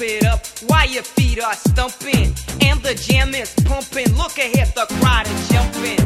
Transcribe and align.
It 0.00 0.24
up 0.24 0.46
while 0.66 0.88
your 0.88 1.02
feet 1.02 1.42
are 1.42 1.54
stumping. 1.54 2.34
And 2.60 2.80
the 2.82 2.94
jam 2.94 3.34
is 3.34 3.54
pumping. 3.64 4.12
Look 4.16 4.38
ahead, 4.38 4.72
the 4.74 4.86
crowd 5.00 5.26
is 5.26 5.48
jumping. 5.48 5.98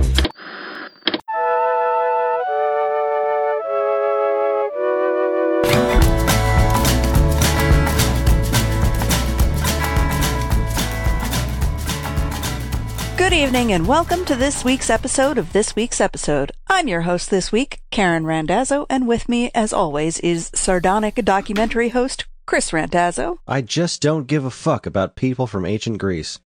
Good 13.17 13.33
evening 13.33 13.73
and 13.73 13.87
welcome 13.87 14.25
to 14.25 14.35
this 14.35 14.65
week's 14.65 14.91
episode 14.91 15.39
of 15.39 15.53
This 15.53 15.77
Week's 15.77 16.01
Episode. 16.01 16.53
I'm 16.69 16.89
your 16.89 17.03
host 17.03 17.31
this 17.31 17.53
week, 17.53 17.81
Karen 17.91 18.25
Randazzo, 18.25 18.87
and 18.89 19.07
with 19.07 19.29
me, 19.29 19.51
as 19.55 19.73
always, 19.73 20.19
is 20.21 20.51
sardonic 20.55 21.17
documentary 21.17 21.91
host 21.91 22.25
Kris 22.49 22.73
Randazzo, 22.73 23.41
I 23.47 23.61
just 23.61 24.01
don't 24.01 24.27
give 24.27 24.43
a 24.43 24.51
fuck 24.51 24.87
about 24.87 25.17
people 25.17 25.47
from 25.47 25.67
ancient 25.67 25.99
Greece. 25.99 26.39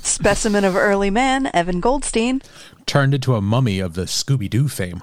specimen 0.00 0.64
of 0.64 0.76
early 0.76 1.10
man, 1.10 1.50
Evan 1.52 1.80
Goldstein, 1.80 2.40
turned 2.86 3.12
into 3.12 3.34
a 3.34 3.42
mummy 3.42 3.80
of 3.80 3.94
the 3.94 4.04
Scooby 4.04 4.48
Doo 4.48 4.68
fame. 4.68 5.02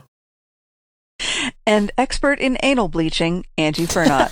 and 1.67 1.91
expert 1.97 2.39
in 2.39 2.57
anal 2.63 2.87
bleaching, 2.87 3.45
Angie 3.57 3.87
Fernot. 3.87 4.31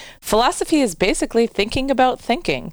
Philosophy 0.22 0.80
is 0.80 0.94
basically 0.94 1.46
thinking 1.46 1.90
about 1.90 2.18
thinking. 2.18 2.72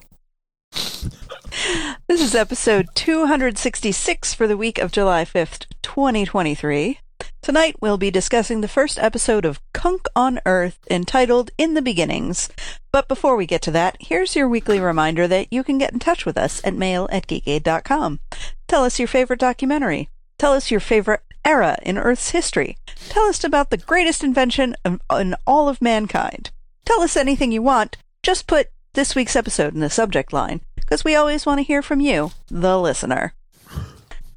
this 0.72 2.22
is 2.22 2.34
episode 2.34 2.88
266 2.96 4.34
for 4.34 4.48
the 4.48 4.56
week 4.56 4.80
of 4.80 4.94
July 4.94 5.26
5th, 5.26 5.66
2023. 5.82 7.00
Tonight 7.46 7.76
we'll 7.80 8.00
be 8.00 8.10
discussing 8.10 8.62
the 8.62 8.68
first 8.68 8.98
episode 8.98 9.46
of 9.46 9.62
Cunk 9.72 10.08
on 10.16 10.40
Earth 10.48 10.80
entitled 10.90 11.52
In 11.60 11.76
the 11.76 11.82
Beginnings. 11.84 12.50
But 12.92 13.08
before 13.08 13.36
we 13.36 13.46
get 13.46 13.62
to 13.62 13.72
that, 13.72 13.98
here's 14.00 14.36
your 14.36 14.50
weekly 14.50 14.80
reminder 14.80 15.28
that 15.28 15.54
you 15.54 15.64
can 15.64 15.78
get 15.78 15.94
in 15.94 16.00
touch 16.00 16.26
with 16.26 16.40
us 16.40 16.60
at 16.64 16.74
mail 16.74 17.08
at 17.12 17.28
geekade.com. 17.28 18.20
Tell 18.68 18.84
us 18.84 18.98
your 18.98 19.08
favorite 19.08 19.40
documentary. 19.40 20.10
Tell 20.40 20.54
us 20.54 20.72
your 20.72 20.80
favorite 20.80 21.22
era 21.46 21.78
in 21.84 22.00
Earth's 22.00 22.32
history. 22.32 22.78
Tell 23.10 23.26
us 23.26 23.44
about 23.44 23.70
the 23.70 23.78
greatest 23.78 24.24
invention 24.24 24.76
of- 24.84 25.00
in 25.12 25.36
all 25.46 25.70
of 25.70 25.84
mankind. 25.84 26.50
Tell 26.84 27.04
us 27.04 27.16
anything 27.16 27.52
you 27.52 27.62
want. 27.62 27.96
Just 28.24 28.48
put 28.48 28.70
this 28.96 29.14
week's 29.14 29.36
episode 29.36 29.76
in 29.76 29.82
the 29.82 29.92
subject 29.92 30.34
line, 30.34 30.62
because 30.76 31.04
we 31.04 31.14
always 31.14 31.46
want 31.46 31.60
to 31.60 31.64
hear 31.64 31.84
from 31.84 32.00
you, 32.00 32.32
the 32.48 32.80
listener. 32.80 33.36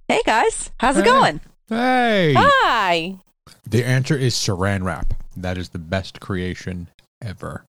Hey 0.09 0.21
guys, 0.27 0.73
how's 0.81 0.99
it 0.99 1.07
going? 1.07 1.41
Hey! 1.69 2.33
Hi! 2.35 3.17
The 3.67 3.85
answer 3.85 4.17
is 4.17 4.35
saran 4.35 4.85
wrap. 4.85 5.13
That 5.37 5.59
is 5.59 5.69
the 5.69 5.79
best 5.79 6.19
creation 6.19 6.89
ever. 7.23 7.65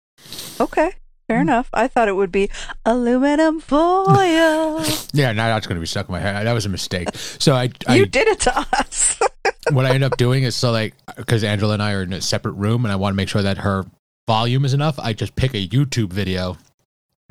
Okay, 0.58 0.94
fair 1.28 1.40
mm. 1.40 1.42
enough. 1.42 1.70
I 1.74 1.90
thought 1.90 2.08
it 2.08 2.16
would 2.16 2.32
be 2.32 2.50
aluminum 2.86 3.60
foil. 3.60 4.86
Yeah, 5.12 5.34
now 5.34 5.48
that's 5.48 5.68
going 5.68 5.76
to 5.76 5.82
be 5.82 5.88
stuck 5.88 6.08
in 6.08 6.14
my 6.14 6.20
head. 6.20 6.46
That 6.46 6.54
was 6.54 6.66
a 6.66 6.70
mistake. 6.70 7.10
So 7.16 7.56
I, 7.56 7.64
you 7.64 8.04
I 8.04 8.06
did 8.06 8.28
it 8.28 8.40
to 8.42 8.58
us. 8.58 9.20
what 9.72 9.86
I 9.86 9.94
end 9.96 10.04
up 10.04 10.16
doing 10.18 10.44
is 10.44 10.56
so 10.56 10.72
like 10.72 10.94
because 11.18 11.44
Angela 11.44 11.74
and 11.74 11.84
I 11.84 11.94
are 11.94 12.04
in 12.04 12.14
a 12.14 12.22
separate 12.22 12.54
room, 12.54 12.86
and 12.86 12.92
I 12.92 12.96
want 12.96 13.14
to 13.14 13.18
make 13.18 13.28
sure 13.28 13.42
that 13.42 13.58
her 13.58 13.86
volume 14.28 14.64
is 14.64 14.74
enough. 14.74 14.98
I 15.00 15.12
just 15.14 15.36
pick 15.36 15.54
a 15.56 15.68
YouTube 15.68 16.14
video 16.14 16.58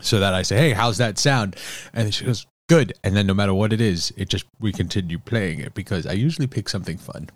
so 0.01 0.19
that 0.19 0.35
I 0.35 0.43
say, 0.43 0.59
"Hey, 0.59 0.73
how's 0.73 0.99
that 0.99 1.19
sound?" 1.19 1.57
And 1.95 2.13
she 2.13 2.25
goes, 2.27 2.47
"Good." 2.69 2.95
And 3.03 3.17
then 3.17 3.27
no 3.27 3.35
matter 3.35 3.55
what 3.55 3.73
it 3.73 3.81
is, 3.81 4.13
it 4.17 4.29
just 4.29 4.45
we 4.61 4.73
continue 4.73 5.19
playing 5.19 5.61
it 5.61 5.75
because 5.75 6.07
I 6.07 6.13
usually 6.13 6.47
pick 6.47 6.69
something 6.69 6.99
fun. 6.99 7.31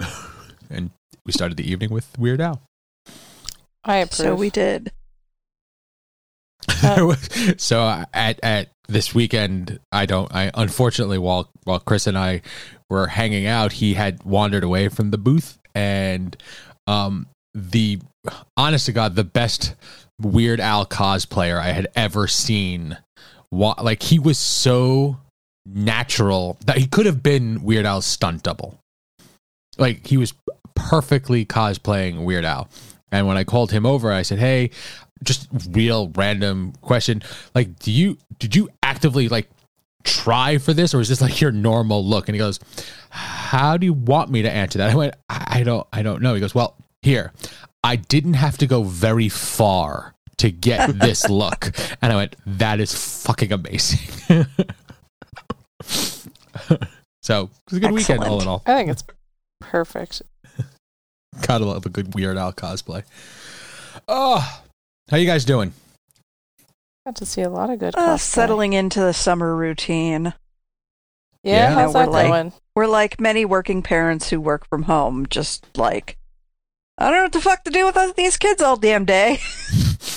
and 0.70 0.90
we 1.26 1.32
started 1.32 1.56
the 1.56 1.70
evening 1.70 1.90
with 1.90 2.18
Weird 2.18 2.40
Al. 2.40 2.62
I 3.84 3.96
approve. 3.96 4.16
so 4.16 4.34
we 4.34 4.50
did. 4.50 4.92
so 7.58 7.82
uh, 7.82 8.04
at 8.12 8.40
at 8.42 8.68
this 8.88 9.14
weekend, 9.14 9.80
I 9.92 10.06
don't. 10.06 10.34
I 10.34 10.50
unfortunately, 10.54 11.18
while 11.18 11.50
while 11.64 11.80
Kris 11.80 12.06
and 12.06 12.18
I 12.18 12.42
were 12.90 13.08
hanging 13.08 13.46
out, 13.46 13.72
he 13.72 13.94
had 13.94 14.22
wandered 14.24 14.64
away 14.64 14.88
from 14.88 15.10
the 15.10 15.18
booth, 15.18 15.58
and 15.74 16.36
um, 16.86 17.26
the 17.54 18.00
honest 18.56 18.86
to 18.86 18.92
God, 18.92 19.14
the 19.14 19.24
best 19.24 19.74
Weird 20.20 20.60
Al 20.60 20.86
cosplayer 20.86 21.58
I 21.58 21.72
had 21.72 21.88
ever 21.94 22.26
seen. 22.26 22.98
Like 23.54 24.02
he 24.02 24.18
was 24.18 24.38
so 24.38 25.18
natural 25.66 26.58
that 26.66 26.78
he 26.78 26.86
could 26.86 27.06
have 27.06 27.22
been 27.22 27.62
Weird 27.62 27.86
Al's 27.86 28.06
stunt 28.06 28.42
double. 28.42 28.78
Like 29.78 30.06
he 30.06 30.16
was 30.16 30.34
perfectly 30.74 31.44
cosplaying 31.44 32.24
Weird 32.24 32.44
Al. 32.44 32.68
And 33.10 33.26
when 33.26 33.36
I 33.36 33.44
called 33.44 33.70
him 33.70 33.86
over, 33.86 34.12
I 34.12 34.22
said, 34.22 34.38
"Hey, 34.38 34.70
just 35.22 35.48
real 35.70 36.10
random 36.16 36.72
question. 36.80 37.22
Like, 37.54 37.78
do 37.78 37.92
you 37.92 38.18
did 38.38 38.56
you 38.56 38.68
actively 38.82 39.28
like 39.28 39.48
try 40.02 40.58
for 40.58 40.72
this, 40.72 40.94
or 40.94 41.00
is 41.00 41.08
this 41.08 41.20
like 41.20 41.40
your 41.40 41.52
normal 41.52 42.04
look?" 42.04 42.28
And 42.28 42.34
he 42.34 42.40
goes, 42.40 42.58
"How 43.10 43.76
do 43.76 43.86
you 43.86 43.92
want 43.92 44.30
me 44.30 44.42
to 44.42 44.50
answer 44.50 44.78
that?" 44.78 44.90
I 44.90 44.94
went, 44.94 45.14
"I 45.28 45.60
I 45.60 45.62
don't, 45.62 45.86
I 45.92 46.02
don't 46.02 46.22
know." 46.22 46.34
He 46.34 46.40
goes, 46.40 46.54
"Well, 46.54 46.76
here, 47.02 47.32
I 47.84 47.96
didn't 47.96 48.34
have 48.34 48.58
to 48.58 48.66
go 48.66 48.82
very 48.82 49.28
far 49.28 50.13
to 50.38 50.50
get 50.50 50.98
this 50.98 51.28
look," 51.28 51.72
and 52.02 52.12
I 52.12 52.16
went, 52.16 52.36
"That 52.46 52.80
is 52.80 53.22
fucking 53.24 53.52
amazing." 53.52 53.98
so 57.22 57.44
it 57.44 57.50
was 57.70 57.76
a 57.76 57.80
good 57.80 57.92
weekend, 57.92 58.24
all 58.24 58.40
in 58.40 58.48
all. 58.48 58.62
I 58.66 58.74
think 58.76 58.90
it's 58.90 59.04
perfect. 59.60 60.22
Gotta 61.46 61.64
love 61.64 61.84
a 61.84 61.88
good 61.88 62.14
Weird 62.14 62.36
Al 62.36 62.52
cosplay. 62.52 63.02
Oh, 64.08 64.62
how 65.10 65.16
you 65.16 65.26
guys 65.26 65.44
doing? 65.44 65.72
Got 67.04 67.16
to 67.16 67.26
see 67.26 67.42
a 67.42 67.50
lot 67.50 67.70
of 67.70 67.78
good 67.78 67.94
Uh, 67.96 68.16
settling 68.16 68.72
into 68.72 69.00
the 69.00 69.12
summer 69.12 69.54
routine. 69.54 70.32
Yeah, 71.42 71.68
Yeah. 71.70 71.74
how's 71.74 71.94
We're 71.94 72.04
that 72.06 72.10
like- 72.12 72.28
going? 72.28 72.52
We're 72.76 72.86
like 72.86 73.20
many 73.20 73.44
working 73.44 73.82
parents 73.82 74.30
who 74.30 74.40
work 74.40 74.66
from 74.68 74.84
home, 74.84 75.26
just 75.28 75.66
like, 75.76 76.16
I 76.98 77.04
don't 77.10 77.18
know 77.18 77.22
what 77.24 77.32
the 77.32 77.40
fuck 77.40 77.62
to 77.64 77.70
do 77.70 77.84
with 77.86 78.16
these 78.16 78.36
kids 78.36 78.62
all 78.62 78.76
damn 78.76 79.04
day. 79.04 79.38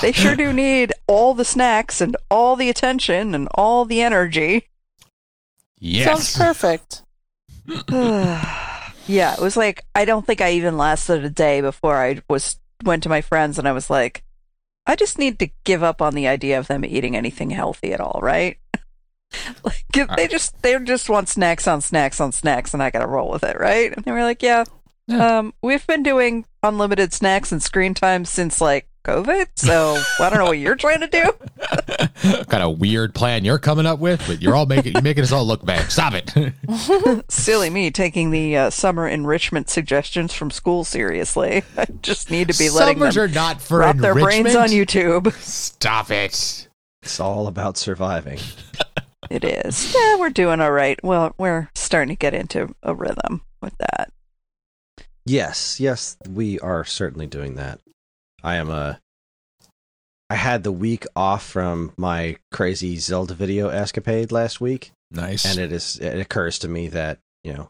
they 0.00 0.12
sure 0.12 0.36
do 0.36 0.52
need 0.52 0.92
all 1.06 1.34
the 1.34 1.44
snacks 1.44 2.00
and 2.00 2.16
all 2.30 2.56
the 2.56 2.68
attention 2.68 3.34
and 3.34 3.48
all 3.54 3.84
the 3.84 4.02
energy. 4.02 4.68
Yes. 5.78 6.06
Sounds 6.06 6.36
perfect. 6.36 7.02
yeah, 9.06 9.34
it 9.34 9.40
was 9.40 9.56
like 9.56 9.84
I 9.94 10.04
don't 10.04 10.26
think 10.26 10.40
I 10.40 10.52
even 10.52 10.76
lasted 10.76 11.24
a 11.24 11.30
day 11.30 11.60
before 11.60 11.96
I 11.96 12.22
was 12.28 12.58
went 12.84 13.02
to 13.02 13.08
my 13.08 13.20
friends 13.20 13.58
and 13.58 13.68
I 13.68 13.72
was 13.72 13.90
like, 13.90 14.24
I 14.86 14.96
just 14.96 15.18
need 15.18 15.38
to 15.40 15.50
give 15.64 15.82
up 15.82 16.00
on 16.00 16.14
the 16.14 16.28
idea 16.28 16.58
of 16.58 16.66
them 16.66 16.84
eating 16.84 17.16
anything 17.16 17.50
healthy 17.50 17.92
at 17.92 18.00
all, 18.00 18.20
right? 18.22 18.58
like 19.62 19.84
if 19.94 20.08
they 20.16 20.26
just 20.26 20.60
they 20.62 20.78
just 20.80 21.10
want 21.10 21.28
snacks 21.28 21.66
on 21.66 21.80
snacks 21.80 22.20
on 22.20 22.32
snacks 22.32 22.72
and 22.72 22.82
I 22.82 22.90
gotta 22.90 23.06
roll 23.06 23.30
with 23.30 23.44
it, 23.44 23.58
right? 23.58 23.94
And 23.94 24.04
they 24.04 24.12
were 24.12 24.22
like, 24.22 24.42
Yeah. 24.42 24.64
Yeah. 25.06 25.38
Um, 25.38 25.54
we've 25.62 25.86
been 25.86 26.02
doing 26.02 26.44
unlimited 26.62 27.14
snacks 27.14 27.50
and 27.50 27.62
screen 27.62 27.94
time 27.94 28.26
since 28.26 28.60
like 28.60 28.88
COVID, 29.08 29.46
so 29.56 29.98
I 30.20 30.28
don't 30.28 30.38
know 30.38 30.44
what 30.44 30.58
you're 30.58 30.76
trying 30.76 31.00
to 31.00 31.06
do. 31.06 32.44
Got 32.48 32.60
a 32.60 32.68
weird 32.68 33.14
plan 33.14 33.42
you're 33.42 33.58
coming 33.58 33.86
up 33.86 34.00
with, 34.00 34.22
but 34.26 34.42
you're 34.42 34.54
all 34.54 34.66
making 34.66 34.92
you're 34.92 35.02
making 35.02 35.24
us 35.24 35.32
all 35.32 35.46
look 35.46 35.64
bad. 35.64 35.90
Stop 35.90 36.12
it. 36.14 37.24
Silly 37.30 37.70
me 37.70 37.90
taking 37.90 38.30
the 38.30 38.54
uh, 38.56 38.70
summer 38.70 39.08
enrichment 39.08 39.70
suggestions 39.70 40.34
from 40.34 40.50
school 40.50 40.84
seriously. 40.84 41.62
I 41.78 41.86
just 42.02 42.30
need 42.30 42.48
to 42.48 42.58
be 42.58 42.68
letting 42.68 42.98
Summers 42.98 43.14
them 43.14 43.24
are 43.24 43.28
not 43.28 43.62
for 43.62 43.78
drop 43.78 43.96
their 43.96 44.12
enrichment. 44.12 44.44
brains 44.44 44.56
on 44.56 44.68
YouTube. 44.68 45.32
Stop 45.40 46.10
it. 46.10 46.68
It's 47.02 47.20
all 47.20 47.46
about 47.46 47.78
surviving. 47.78 48.40
It 49.30 49.42
is. 49.42 49.94
Yeah, 49.94 50.16
we're 50.18 50.30
doing 50.30 50.60
all 50.60 50.72
right. 50.72 51.02
Well, 51.02 51.34
we're 51.38 51.70
starting 51.74 52.14
to 52.14 52.18
get 52.18 52.34
into 52.34 52.74
a 52.82 52.94
rhythm 52.94 53.40
with 53.62 53.76
that. 53.78 54.12
Yes, 55.24 55.80
yes, 55.80 56.16
we 56.28 56.58
are 56.60 56.84
certainly 56.84 57.26
doing 57.26 57.54
that. 57.54 57.80
I 58.42 58.56
am 58.56 58.70
a. 58.70 59.00
I 60.30 60.34
had 60.34 60.62
the 60.62 60.72
week 60.72 61.06
off 61.16 61.44
from 61.44 61.92
my 61.96 62.36
crazy 62.52 62.96
Zelda 62.98 63.34
video 63.34 63.68
escapade 63.68 64.30
last 64.30 64.60
week, 64.60 64.92
Nice. 65.10 65.44
and 65.44 65.58
it 65.58 65.72
is. 65.72 65.96
It 65.98 66.20
occurs 66.20 66.58
to 66.60 66.68
me 66.68 66.88
that 66.88 67.18
you 67.44 67.54
know, 67.54 67.68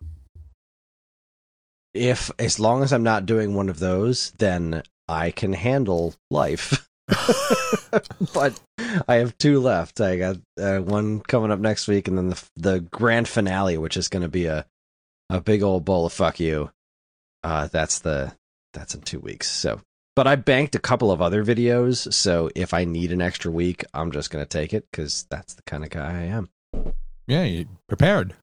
if 1.94 2.30
as 2.38 2.58
long 2.58 2.82
as 2.82 2.92
I'm 2.92 3.02
not 3.04 3.26
doing 3.26 3.54
one 3.54 3.68
of 3.68 3.78
those, 3.78 4.32
then 4.38 4.82
I 5.08 5.30
can 5.30 5.52
handle 5.52 6.14
life. 6.30 6.88
but 8.34 8.60
I 9.08 9.16
have 9.16 9.38
two 9.38 9.60
left. 9.60 10.00
I 10.00 10.16
got 10.16 10.36
uh, 10.60 10.78
one 10.78 11.20
coming 11.20 11.50
up 11.50 11.60
next 11.60 11.88
week, 11.88 12.08
and 12.08 12.18
then 12.18 12.30
the 12.30 12.44
the 12.56 12.80
grand 12.80 13.28
finale, 13.28 13.78
which 13.78 13.96
is 13.96 14.08
going 14.08 14.22
to 14.22 14.28
be 14.28 14.46
a 14.46 14.66
a 15.30 15.40
big 15.40 15.62
old 15.62 15.84
bowl 15.84 16.06
of 16.06 16.12
fuck 16.12 16.40
you. 16.40 16.70
Uh, 17.44 17.68
that's 17.68 18.00
the 18.00 18.32
that's 18.74 18.94
in 18.94 19.00
two 19.02 19.20
weeks. 19.20 19.48
So, 19.50 19.80
but 20.18 20.26
I 20.26 20.34
banked 20.34 20.74
a 20.74 20.80
couple 20.80 21.12
of 21.12 21.22
other 21.22 21.44
videos, 21.44 22.12
so 22.12 22.50
if 22.56 22.74
I 22.74 22.84
need 22.84 23.12
an 23.12 23.22
extra 23.22 23.52
week, 23.52 23.84
I'm 23.94 24.10
just 24.10 24.32
going 24.32 24.44
to 24.44 24.48
take 24.48 24.74
it 24.74 24.84
because 24.90 25.28
that's 25.30 25.54
the 25.54 25.62
kind 25.62 25.84
of 25.84 25.90
guy 25.90 26.10
I 26.10 26.22
am. 26.24 26.48
Yeah, 27.28 27.44
you 27.44 27.66
prepared. 27.86 28.34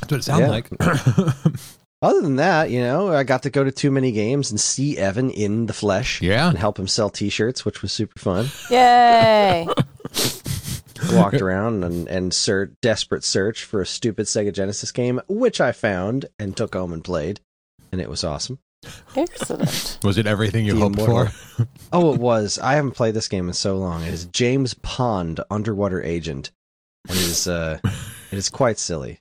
That's 0.00 0.12
what 0.12 0.20
it 0.20 0.24
sounds 0.24 0.40
Yeah. 0.40 0.48
like. 0.48 0.70
Other 2.00 2.22
than 2.22 2.36
that, 2.36 2.70
you 2.70 2.80
know, 2.80 3.12
I 3.12 3.24
got 3.24 3.42
to 3.42 3.50
go 3.50 3.62
to 3.62 3.70
too 3.70 3.90
many 3.90 4.12
games 4.12 4.50
and 4.50 4.58
see 4.58 4.96
Evan 4.96 5.28
in 5.28 5.66
the 5.66 5.74
flesh 5.74 6.22
yeah. 6.22 6.48
and 6.48 6.56
help 6.56 6.78
him 6.78 6.88
sell 6.88 7.10
T-shirts, 7.10 7.66
which 7.66 7.82
was 7.82 7.92
super 7.92 8.18
fun. 8.18 8.48
Yay! 8.70 9.68
walked 11.12 11.42
around 11.42 11.84
and 11.84 12.08
and 12.08 12.32
ser- 12.32 12.72
desperate 12.80 13.24
search 13.24 13.64
for 13.64 13.82
a 13.82 13.86
stupid 13.86 14.24
Sega 14.24 14.54
Genesis 14.54 14.90
game, 14.90 15.20
which 15.28 15.60
I 15.60 15.72
found 15.72 16.30
and 16.38 16.56
took 16.56 16.72
home 16.72 16.94
and 16.94 17.04
played, 17.04 17.40
and 17.92 18.00
it 18.00 18.08
was 18.08 18.24
awesome. 18.24 18.58
Excellent. 19.16 19.98
Was 20.02 20.16
it 20.18 20.26
everything 20.26 20.64
you 20.64 20.74
The 20.74 20.80
hoped 20.80 20.98
immortal- 20.98 21.26
for? 21.26 21.68
Oh, 21.92 22.14
it 22.14 22.20
was. 22.20 22.58
I 22.58 22.74
haven't 22.74 22.92
played 22.92 23.14
this 23.14 23.26
game 23.28 23.48
in 23.48 23.54
so 23.54 23.76
long. 23.76 24.02
It 24.02 24.14
is 24.14 24.26
James 24.26 24.74
Pond, 24.74 25.40
Underwater 25.50 26.00
Agent, 26.02 26.50
and 27.08 27.16
it 27.18 27.22
is 27.24 27.48
uh, 27.48 27.80
it 27.84 28.38
is 28.38 28.48
quite 28.48 28.78
silly. 28.78 29.18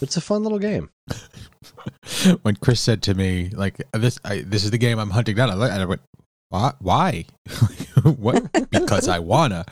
It's 0.00 0.16
a 0.16 0.20
fun 0.22 0.42
little 0.42 0.58
game. 0.58 0.88
when 2.42 2.56
Kris 2.56 2.80
said 2.80 3.02
to 3.02 3.14
me, 3.14 3.50
like 3.50 3.82
this, 3.92 4.18
I, 4.24 4.40
this 4.40 4.64
is 4.64 4.70
the 4.70 4.78
game 4.78 4.98
I'm 4.98 5.10
hunting 5.10 5.36
down. 5.36 5.50
I, 5.50 5.54
looked- 5.54 5.72
and 5.74 5.82
I 5.82 5.84
went, 5.84 6.00
why? 6.48 6.72
Why? 6.80 7.24
what? 8.02 8.50
because 8.70 9.06
I 9.06 9.18
wanna. 9.18 9.66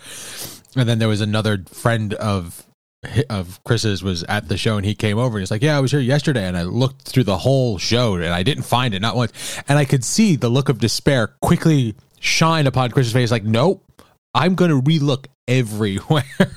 And 0.77 0.87
then 0.87 0.99
there 0.99 1.09
was 1.09 1.23
another 1.23 1.65
friend 1.73 2.13
of 2.15 2.66
of 3.29 3.63
Kris's 3.65 4.03
was 4.03 4.23
at 4.25 4.49
the 4.49 4.57
show, 4.57 4.77
and 4.77 4.87
he 4.87 4.95
came 4.95 5.19
over 5.19 5.37
and 5.37 5.43
he's 5.43 5.51
like, 5.51 5.63
"Yeah, 5.63 5.77
I 5.77 5.81
was 5.81 5.91
here 5.91 6.01
yesterday." 6.01 6.47
And 6.47 6.57
I 6.57 6.63
looked 6.63 7.03
through 7.03 7.25
the 7.25 7.39
whole 7.39 7.79
show, 7.79 8.15
and 8.15 8.27
I 8.27 8.43
didn't 8.43 8.65
find 8.65 8.95
it, 8.95 9.01
not 9.01 9.17
once. 9.17 9.33
And 9.69 9.79
I 9.79 9.85
could 9.85 10.05
see 10.05 10.37
the 10.37 10.49
look 10.49 10.69
of 10.69 10.79
despair 10.79 11.29
quickly 11.41 11.95
shine 12.21 12.67
upon 12.67 12.91
Kris's 12.91 13.13
face. 13.13 13.31
Like, 13.31 13.45
nope, 13.45 13.85
I'm 14.35 14.55
going 14.55 14.71
to 14.71 14.81
relook 14.81 15.27
everywhere. 15.49 16.25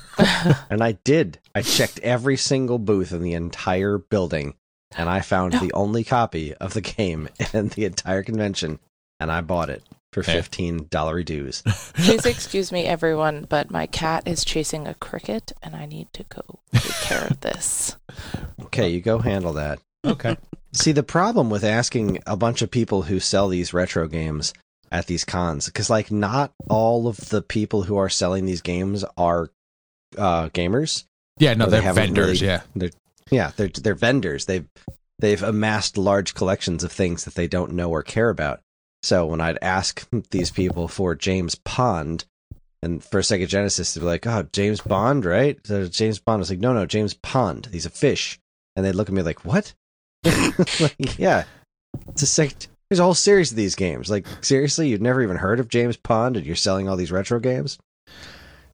And 0.68 0.82
I 0.82 0.92
did. 0.92 1.38
I 1.54 1.62
checked 1.62 1.98
every 2.00 2.36
single 2.36 2.78
booth 2.78 3.10
in 3.10 3.22
the 3.22 3.32
entire 3.32 3.96
building, 3.96 4.52
and 4.94 5.08
I 5.08 5.20
found 5.20 5.54
the 5.54 5.72
only 5.72 6.04
copy 6.04 6.52
of 6.54 6.74
the 6.74 6.80
game 6.96 7.30
in 7.54 7.68
the 7.68 7.86
entire 7.86 8.22
convention, 8.22 8.80
and 9.18 9.32
I 9.32 9.40
bought 9.40 9.70
it 9.70 9.82
for 10.12 10.22
fifteen 10.22 10.86
dollar 10.90 11.22
dues. 11.22 11.62
Please 11.94 12.26
excuse 12.26 12.72
me, 12.72 12.84
everyone, 12.86 13.46
but 13.48 13.70
my 13.70 13.86
cat 13.86 14.26
is 14.26 14.44
chasing 14.44 14.86
a 14.88 14.94
cricket, 14.94 15.52
and 15.62 15.74
I 15.76 15.86
need 15.86 16.12
to 16.14 16.24
go 16.24 16.60
take 16.72 16.92
care 17.02 17.26
of 17.26 17.40
this. 17.40 17.96
Okay, 18.64 18.90
you 18.90 19.00
go 19.00 19.18
handle 19.18 19.54
that. 19.54 19.80
okay. 20.04 20.36
See, 20.72 20.92
the 20.92 21.02
problem 21.02 21.50
with 21.50 21.64
asking 21.64 22.20
a 22.26 22.36
bunch 22.36 22.62
of 22.62 22.70
people 22.70 23.02
who 23.02 23.18
sell 23.18 23.48
these 23.48 23.72
retro 23.74 24.06
games 24.06 24.52
at 24.92 25.06
these 25.06 25.24
cons, 25.24 25.66
because 25.66 25.90
like 25.90 26.12
not 26.12 26.52
all 26.68 27.08
of 27.08 27.16
the 27.30 27.42
people 27.42 27.82
who 27.82 27.96
are 27.96 28.08
selling 28.08 28.44
these 28.46 28.60
games 28.62 29.04
are 29.16 29.50
uh, 30.16 30.50
gamers. 30.50 31.04
Yeah, 31.38 31.54
no, 31.54 31.64
they 31.64 31.72
they're 31.72 31.82
haven't 31.82 32.02
vendors. 32.14 32.40
really- 32.42 32.52
yeah. 32.52 32.60
They're 32.76 32.90
yeah, 33.30 33.50
they're 33.56 33.68
they're 33.68 33.94
vendors. 33.94 34.44
They've 34.46 34.66
they've 35.18 35.42
amassed 35.42 35.98
large 35.98 36.34
collections 36.34 36.84
of 36.84 36.92
things 36.92 37.24
that 37.24 37.34
they 37.34 37.48
don't 37.48 37.72
know 37.72 37.90
or 37.90 38.02
care 38.04 38.28
about. 38.28 38.60
So 39.02 39.26
when 39.26 39.40
I'd 39.40 39.58
ask 39.62 40.06
these 40.30 40.50
people 40.50 40.88
for 40.88 41.14
James 41.14 41.54
Pond, 41.54 42.24
and 42.82 43.04
for 43.04 43.20
Sega 43.20 43.46
Genesis, 43.46 43.92
they'd 43.92 44.00
be 44.00 44.06
like, 44.06 44.26
"Oh, 44.26 44.46
James 44.52 44.80
Bond, 44.80 45.24
right?" 45.24 45.58
So 45.66 45.86
James 45.86 46.18
Bond 46.18 46.38
I 46.38 46.40
was 46.40 46.50
like, 46.50 46.60
"No, 46.60 46.72
no, 46.72 46.86
James 46.86 47.14
Pond. 47.14 47.68
He's 47.72 47.86
a 47.86 47.90
fish." 47.90 48.38
And 48.76 48.84
they'd 48.84 48.94
look 48.94 49.08
at 49.08 49.14
me 49.14 49.22
like, 49.22 49.44
"What?" 49.44 49.74
like, 50.24 51.18
yeah, 51.18 51.44
it's 52.08 52.22
a 52.22 52.26
sec- 52.26 52.68
There's 52.88 53.00
a 53.00 53.04
whole 53.04 53.14
series 53.14 53.50
of 53.50 53.56
these 53.56 53.74
games. 53.74 54.10
Like 54.10 54.26
seriously, 54.40 54.88
you've 54.88 55.00
never 55.00 55.22
even 55.22 55.36
heard 55.36 55.60
of 55.60 55.68
James 55.68 55.96
Pond, 55.96 56.36
and 56.36 56.46
you're 56.46 56.56
selling 56.56 56.88
all 56.88 56.96
these 56.96 57.12
retro 57.12 57.38
games. 57.38 57.78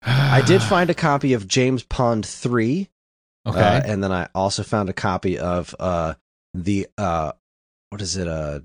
I 0.02 0.42
did 0.46 0.62
find 0.62 0.90
a 0.90 0.94
copy 0.94 1.32
of 1.32 1.48
James 1.48 1.82
Pond 1.82 2.24
three. 2.24 2.88
Okay. 3.46 3.60
Uh, 3.60 3.82
and 3.84 4.02
then 4.02 4.12
I 4.12 4.28
also 4.34 4.62
found 4.62 4.88
a 4.88 4.92
copy 4.92 5.38
of 5.38 5.74
uh 5.78 6.14
the 6.54 6.88
uh 6.98 7.32
what 7.90 8.00
is 8.00 8.16
it 8.16 8.26
uh 8.26 8.60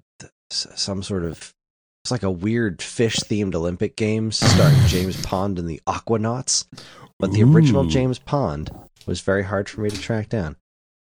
some 0.52 1.04
sort 1.04 1.24
of 1.24 1.54
it's 2.04 2.12
like 2.12 2.24
a 2.24 2.32
weird 2.32 2.82
fish 2.82 3.18
themed 3.18 3.54
Olympic 3.54 3.96
games 3.96 4.38
starring 4.38 4.88
James 4.88 5.22
Pond 5.22 5.60
and 5.60 5.70
the 5.70 5.80
Aquanauts. 5.88 6.66
But 7.20 7.32
the 7.32 7.44
original 7.44 7.86
James 7.86 8.18
Pond 8.18 8.72
was 9.06 9.22
very 9.22 9.44
hard 9.44 9.70
for 9.70 9.82
me 9.82 9.90
to 9.92 10.02
track 10.02 10.28
down. 10.30 10.56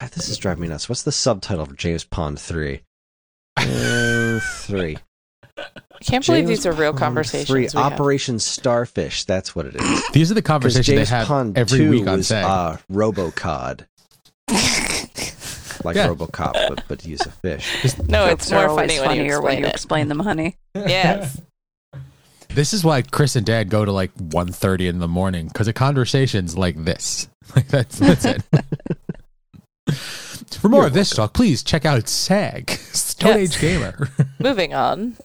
Ah, 0.01 0.09
This 0.13 0.27
is 0.29 0.37
driving 0.37 0.63
me 0.63 0.67
nuts. 0.69 0.89
What's 0.89 1.03
the 1.03 1.11
subtitle 1.11 1.65
for 1.67 1.75
James 1.75 2.03
Pond 2.03 2.39
3? 2.39 2.81
Uh, 3.57 4.39
3. 4.39 4.97
I 5.57 5.63
can't 6.01 6.25
believe 6.25 6.47
these 6.47 6.65
are 6.65 6.71
real 6.71 6.91
Pond 6.91 6.99
conversations. 6.99 7.47
3 7.49 7.61
we 7.61 7.65
have. 7.67 7.75
Operation 7.93 8.39
Starfish. 8.39 9.25
That's 9.25 9.55
what 9.55 9.67
it 9.67 9.75
is. 9.75 10.03
These 10.13 10.31
are 10.31 10.35
the 10.35 10.41
conversations 10.41 10.87
James 10.87 11.09
they 11.09 11.15
have 11.15 11.27
Pond 11.27 11.57
every 11.57 11.77
2 11.79 11.89
week 11.91 12.07
on 12.07 12.17
was 12.17 12.27
SAG. 12.27 12.45
uh, 12.45 12.77
Robocod. 12.91 13.85
like 15.87 15.95
Yeah. 15.95 16.07
RoboCop, 16.09 16.53
but 16.69 16.83
but 16.87 17.05
use 17.05 17.21
a 17.21 17.31
fish. 17.31 17.97
no, 18.07 18.27
Jokes 18.27 18.43
it's 18.43 18.51
are 18.51 18.67
more 18.67 18.77
funny 18.77 18.99
when 18.99 19.09
you 19.11 19.15
funnier 19.17 19.25
explain 19.37 19.43
when 19.43 19.57
you 19.63 19.65
explain 19.67 20.07
them, 20.07 20.19
honey. 20.19 20.55
yes. 20.75 21.41
This 22.49 22.73
is 22.73 22.83
why 22.83 23.01
Kris 23.01 23.35
and 23.35 23.45
Dad 23.45 23.69
go 23.69 23.83
to 23.85 23.91
like 23.91 24.13
1.30 24.15 24.87
in 24.89 24.99
the 24.99 25.07
morning 25.07 25.47
because 25.47 25.67
of 25.67 25.75
conversations 25.75 26.57
like 26.57 26.83
this. 26.85 27.27
Like 27.55 27.69
that's 27.69 27.97
that's 27.97 28.25
it. 28.25 28.43
For 30.51 30.67
more 30.69 30.85
of 30.85 30.93
this 30.93 31.11
talk, 31.11 31.33
please 31.33 31.63
check 31.63 31.85
out 31.85 32.07
SAG, 32.09 32.71
Stone 32.71 33.37
Yes. 33.39 33.55
Age 33.55 33.61
Gamer. 33.61 34.09
Moving 34.39 34.73
on. 34.73 35.15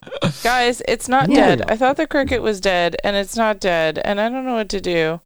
Guys, 0.44 0.82
it's 0.86 1.08
not 1.08 1.30
Yeah. 1.30 1.56
dead. 1.56 1.64
I 1.70 1.76
thought 1.76 1.96
the 1.96 2.06
cricket 2.06 2.42
was 2.42 2.60
dead, 2.60 2.96
and 3.02 3.16
it's 3.16 3.36
not 3.36 3.58
dead, 3.60 3.98
and 4.04 4.20
I 4.20 4.28
don't 4.28 4.44
know 4.44 4.54
what 4.54 4.68
to 4.70 4.80
do. 4.80 5.20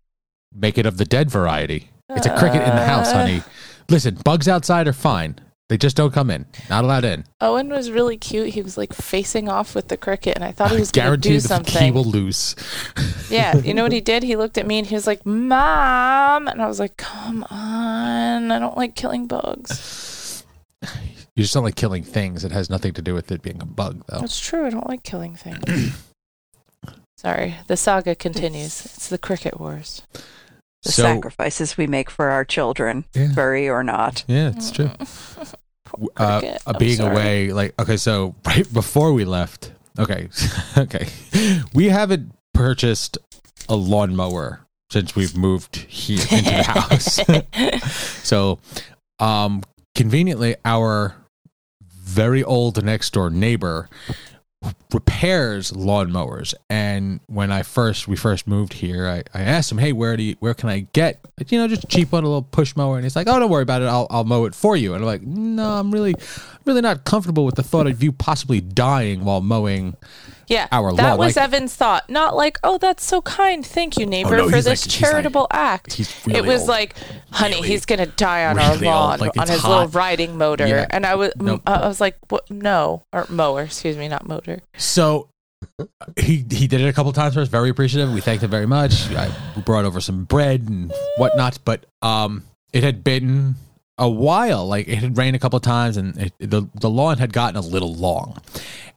Make 0.54 0.78
it 0.78 0.86
of 0.86 0.96
the 0.96 1.04
dead 1.04 1.30
variety. 1.30 1.90
It's 2.10 2.26
a 2.26 2.36
cricket 2.38 2.62
in 2.62 2.74
the 2.76 2.86
house, 2.86 3.08
Uh. 3.12 3.14
honey. 3.18 3.42
Listen, 3.88 4.16
bugs 4.24 4.48
outside 4.48 4.88
are 4.88 4.92
fine. 4.92 5.38
They 5.68 5.76
just 5.76 5.96
don't 5.96 6.12
come 6.12 6.30
in. 6.30 6.46
Not 6.70 6.84
allowed 6.84 7.04
in. 7.04 7.24
Owen 7.40 7.70
was 7.70 7.90
really 7.90 8.16
cute. 8.16 8.50
He 8.50 8.62
was 8.62 8.78
like 8.78 8.92
facing 8.92 9.48
off 9.48 9.74
with 9.74 9.88
the 9.88 9.96
cricket, 9.96 10.36
and 10.36 10.44
I 10.44 10.52
thought 10.52 10.70
he 10.70 10.78
was 10.78 10.92
going 10.92 11.10
to 11.10 11.16
do 11.16 11.40
something. 11.40 11.82
He 11.82 11.90
will 11.90 12.04
lose. 12.04 12.54
Yeah, 13.28 13.56
you 13.56 13.74
know 13.74 13.82
what 13.82 13.90
he 13.90 14.00
did? 14.12 14.22
He 14.22 14.36
looked 14.36 14.58
at 14.58 14.66
me 14.66 14.78
and 14.78 14.86
he 14.86 14.94
was 14.94 15.08
like, 15.08 15.26
"Mom," 15.26 16.46
and 16.46 16.62
I 16.62 16.68
was 16.68 16.78
like, 16.78 16.96
"Come 16.96 17.44
on, 17.50 18.52
I 18.52 18.58
don't 18.60 18.76
like 18.76 18.94
killing 18.94 19.26
bugs." 19.26 20.44
You 21.34 21.42
just 21.42 21.52
don't 21.52 21.64
like 21.64 21.74
killing 21.74 22.04
things. 22.04 22.44
It 22.44 22.52
has 22.52 22.70
nothing 22.70 22.92
to 22.94 23.02
do 23.02 23.12
with 23.12 23.32
it 23.32 23.42
being 23.42 23.60
a 23.60 23.66
bug, 23.66 24.04
though. 24.06 24.20
That's 24.20 24.38
true. 24.38 24.66
I 24.66 24.70
don't 24.70 24.88
like 24.88 25.02
killing 25.02 25.34
things. 25.34 26.00
Sorry, 27.16 27.56
the 27.66 27.76
saga 27.76 28.14
continues. 28.14 28.84
It's 28.84 29.08
the 29.08 29.18
cricket 29.18 29.58
wars. 29.58 30.02
The 30.86 30.92
so, 30.92 31.02
sacrifices 31.02 31.76
we 31.76 31.86
make 31.86 32.10
for 32.10 32.28
our 32.30 32.44
children, 32.44 33.04
Yeah. 33.14 33.32
furry 33.32 33.68
or 33.68 33.82
not. 33.82 34.24
yeah, 34.26 34.48
it's 34.54 34.70
true. 34.70 34.90
Uh, 36.16 36.58
uh, 36.66 36.78
being 36.78 37.00
away 37.00 37.52
like 37.52 37.72
okay 37.80 37.96
so 37.96 38.34
right 38.46 38.70
before 38.74 39.12
we 39.14 39.24
left 39.24 39.72
okay 39.98 40.28
okay 40.76 41.06
we 41.72 41.88
haven't 41.88 42.32
purchased 42.52 43.16
a 43.68 43.76
lawnmower 43.76 44.60
since 44.90 45.14
we've 45.14 45.36
moved 45.36 45.76
here 45.76 46.20
into 46.20 46.50
the 46.50 46.62
house 46.64 47.20
so 48.26 48.58
um 49.20 49.62
conveniently 49.94 50.56
our 50.66 51.14
very 51.80 52.42
old 52.44 52.84
next 52.84 53.12
door 53.14 53.30
neighbor 53.30 53.88
repairs 54.92 55.72
lawnmowers. 55.72 56.54
And 56.70 57.20
when 57.26 57.50
i 57.52 57.62
first 57.62 58.08
we 58.08 58.16
first 58.16 58.46
moved 58.46 58.72
here 58.74 59.06
i, 59.06 59.22
I 59.38 59.42
asked 59.42 59.70
him 59.70 59.78
hey 59.78 59.92
where 59.92 60.16
do 60.16 60.22
you 60.22 60.36
where 60.40 60.54
can 60.54 60.68
i 60.68 60.80
get 60.92 61.20
you 61.48 61.58
know 61.58 61.68
just 61.68 61.88
cheap 61.88 62.12
one 62.12 62.24
a 62.24 62.26
little 62.26 62.42
push 62.42 62.74
mower? 62.76 62.96
And 62.96 63.04
he's 63.04 63.16
like 63.16 63.28
oh 63.28 63.38
don't 63.38 63.50
worry 63.50 63.62
about 63.62 63.82
it. 63.82 63.86
I'll, 63.86 64.06
I'll 64.10 64.24
mow 64.24 64.44
it 64.46 64.54
for 64.54 64.76
you. 64.76 64.94
And 64.94 65.02
i'm 65.02 65.06
like 65.06 65.22
no 65.22 65.70
i'm 65.70 65.92
really 65.92 66.14
really 66.66 66.80
not 66.80 67.04
comfortable 67.04 67.44
with 67.44 67.54
the 67.54 67.62
thought 67.62 67.86
of 67.86 68.02
you 68.02 68.12
possibly 68.12 68.60
dying 68.60 69.24
while 69.24 69.40
mowing 69.40 69.96
Yeah, 70.48 70.66
our 70.72 70.88
lawn. 70.88 70.96
that 70.96 71.08
lawn, 71.10 71.18
was 71.18 71.36
like- 71.36 71.44
Evan's 71.44 71.74
thought. 71.74 72.08
Not 72.10 72.34
like, 72.36 72.58
"Oh, 72.64 72.78
that's 72.78 73.04
so 73.04 73.22
kind. 73.22 73.64
Thank 73.64 73.96
you, 73.98 74.06
neighbor, 74.06 74.36
no, 74.36 74.44
for 74.48 74.56
this 74.60 74.66
like- 74.66 74.78
he's 74.80 75.00
like- 75.02 75.10
charitable 75.10 75.46
act." 75.52 75.98
really 76.26 76.38
it 76.38 76.44
was 76.44 76.60
old. 76.62 76.68
like, 76.68 76.94
"Honey, 77.30 77.56
Really, 77.56 77.68
he's 77.68 77.86
gonna 77.86 78.06
die 78.06 78.46
on 78.46 78.58
our 78.58 78.72
really 78.74 78.86
old. 78.88 79.20
lawn 79.20 79.30
on 79.38 79.48
his 79.48 79.64
little 79.64 79.88
riding 79.88 80.36
motor." 80.38 80.66
Yeah. 80.66 80.86
And 80.90 81.06
I 81.06 81.14
was, 81.14 81.32
Nope. 81.40 81.62
I 81.66 81.86
was 81.86 82.00
like, 82.00 82.16
"What? 82.28 82.50
No, 82.50 83.02
or 83.12 83.26
mower? 83.28 83.62
Excuse 83.62 83.96
me, 83.96 84.08
not 84.08 84.26
motor." 84.26 84.60
So 84.76 85.28
he 86.16 86.44
he 86.50 86.66
did 86.66 86.80
it 86.80 86.88
a 86.88 86.92
couple 86.92 87.12
times 87.12 87.34
for 87.34 87.40
us. 87.40 87.48
Very 87.48 87.70
appreciative. 87.70 88.12
We 88.12 88.20
thanked 88.20 88.42
him 88.44 88.50
very 88.50 88.66
much. 88.66 89.10
I 89.12 89.30
we 89.56 89.62
brought 89.62 89.84
over 89.84 90.00
some 90.00 90.24
bread 90.24 90.62
and 90.68 90.92
whatnot. 91.16 91.58
But 91.64 91.86
um, 92.02 92.44
it 92.72 92.82
had 92.84 93.02
been 93.02 93.56
a 93.98 94.08
while. 94.08 94.66
Like 94.66 94.88
it 94.88 94.96
had 94.96 95.16
rained 95.16 95.36
a 95.36 95.38
couple 95.38 95.58
times, 95.60 95.96
and 95.96 96.16
it, 96.18 96.32
the 96.38 96.68
the 96.74 96.90
lawn 96.90 97.18
had 97.18 97.32
gotten 97.32 97.56
a 97.56 97.60
little 97.60 97.94
long. 97.94 98.38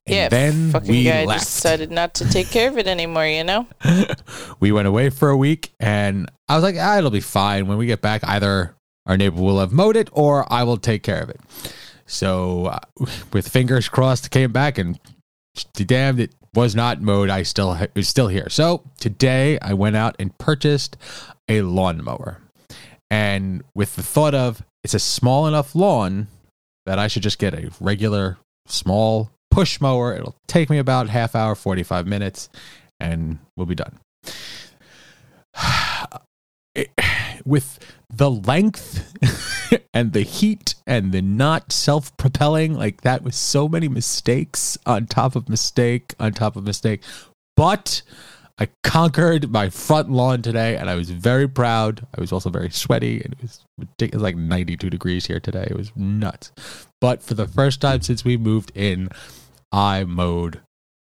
And 0.05 0.15
yeah, 0.15 0.29
then 0.29 0.71
fucking 0.71 0.89
we 0.89 1.03
guy 1.03 1.25
left. 1.25 1.45
decided 1.45 1.91
not 1.91 2.15
to 2.15 2.29
take 2.29 2.49
care 2.49 2.69
of 2.69 2.77
it 2.77 2.87
anymore. 2.87 3.27
You 3.27 3.43
know. 3.43 3.67
we 4.59 4.71
went 4.71 4.87
away 4.87 5.09
for 5.09 5.29
a 5.29 5.37
week 5.37 5.71
and 5.79 6.29
I 6.47 6.55
was 6.55 6.63
like, 6.63 6.75
ah, 6.79 6.97
it'll 6.97 7.11
be 7.11 7.19
fine. 7.19 7.67
When 7.67 7.77
we 7.77 7.85
get 7.85 8.01
back, 8.01 8.21
either 8.23 8.75
our 9.05 9.17
neighbor 9.17 9.41
will 9.41 9.59
have 9.59 9.71
mowed 9.71 9.95
it 9.95 10.09
or 10.11 10.51
I 10.51 10.63
will 10.63 10.77
take 10.77 11.03
care 11.03 11.21
of 11.21 11.29
it. 11.29 11.39
So, 12.07 12.65
uh, 12.65 12.79
with 13.31 13.47
fingers 13.47 13.87
crossed, 13.87 14.31
came 14.31 14.51
back 14.51 14.79
and 14.79 14.99
damned 15.75 16.19
it 16.19 16.33
was 16.53 16.75
not 16.75 17.01
mowed. 17.01 17.29
I 17.29 17.43
still 17.43 17.73
it 17.73 17.91
was 17.95 18.07
still 18.07 18.27
here. 18.27 18.49
So 18.49 18.83
today 18.99 19.59
I 19.61 19.73
went 19.73 19.95
out 19.95 20.15
and 20.19 20.35
purchased 20.37 20.97
a 21.47 21.61
lawnmower, 21.61 22.39
and 23.11 23.63
with 23.75 23.95
the 23.95 24.03
thought 24.03 24.33
of 24.33 24.63
it's 24.83 24.93
a 24.93 24.99
small 24.99 25.47
enough 25.47 25.75
lawn 25.75 26.27
that 26.85 26.99
I 26.99 27.07
should 27.07 27.23
just 27.23 27.39
get 27.39 27.53
a 27.53 27.71
regular 27.79 28.37
small 28.67 29.31
push 29.51 29.81
mower. 29.81 30.15
It'll 30.15 30.35
take 30.47 30.69
me 30.69 30.77
about 30.77 31.09
half 31.09 31.35
hour, 31.35 31.55
forty 31.55 31.83
five 31.83 32.07
minutes, 32.07 32.49
and 32.99 33.39
we'll 33.55 33.67
be 33.67 33.75
done. 33.75 33.99
It- 36.75 36.91
with 37.45 37.79
the 38.13 38.29
length 38.29 39.13
and 39.93 40.13
the 40.13 40.21
heat 40.21 40.75
and 40.85 41.11
the 41.11 41.21
not 41.21 41.71
self 41.71 42.15
propelling, 42.17 42.73
like 42.75 43.01
that 43.01 43.23
was 43.23 43.35
so 43.35 43.67
many 43.67 43.87
mistakes 43.87 44.77
on 44.85 45.05
top 45.05 45.35
of 45.35 45.49
mistake 45.49 46.13
on 46.19 46.33
top 46.33 46.55
of 46.55 46.63
mistake. 46.63 47.01
But 47.55 48.01
I 48.59 48.67
conquered 48.83 49.49
my 49.49 49.69
front 49.69 50.11
lawn 50.11 50.41
today 50.41 50.75
and 50.75 50.89
I 50.89 50.95
was 50.95 51.09
very 51.09 51.47
proud. 51.47 52.05
I 52.17 52.19
was 52.19 52.33
also 52.33 52.49
very 52.49 52.69
sweaty 52.69 53.21
and 53.23 53.33
it 53.33 53.41
was 53.41 53.63
ridiculous, 53.77 54.21
like 54.21 54.35
92 54.35 54.89
degrees 54.89 55.25
here 55.25 55.39
today. 55.39 55.65
It 55.69 55.77
was 55.77 55.91
nuts. 55.95 56.51
But 56.99 57.23
for 57.23 57.35
the 57.35 57.47
first 57.47 57.79
time 57.79 58.01
since 58.01 58.25
we 58.25 58.35
moved 58.35 58.71
in, 58.75 59.09
I 59.71 60.03
mowed 60.03 60.59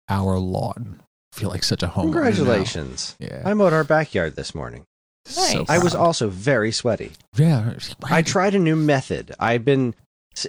our 0.09 0.37
lawn. 0.37 1.01
I 1.33 1.39
feel 1.39 1.49
like 1.49 1.63
such 1.63 1.81
a 1.81 1.87
home. 1.87 2.07
now. 2.07 2.13
Congratulations. 2.13 3.15
Yeah. 3.19 3.41
I 3.45 3.53
mowed 3.53 3.71
our 3.71 3.85
backyard 3.85 4.35
this 4.35 4.53
morning. 4.53 4.83
So 5.25 5.59
Nice. 5.59 5.69
I 5.69 5.77
was 5.77 5.95
also 5.95 6.27
very 6.27 6.71
sweaty. 6.73 7.13
Yeah. 7.35 7.73
I 8.03 8.21
tried 8.21 8.55
a 8.55 8.59
new 8.59 8.75
method. 8.75 9.33
I've 9.39 9.63
been 9.63 9.95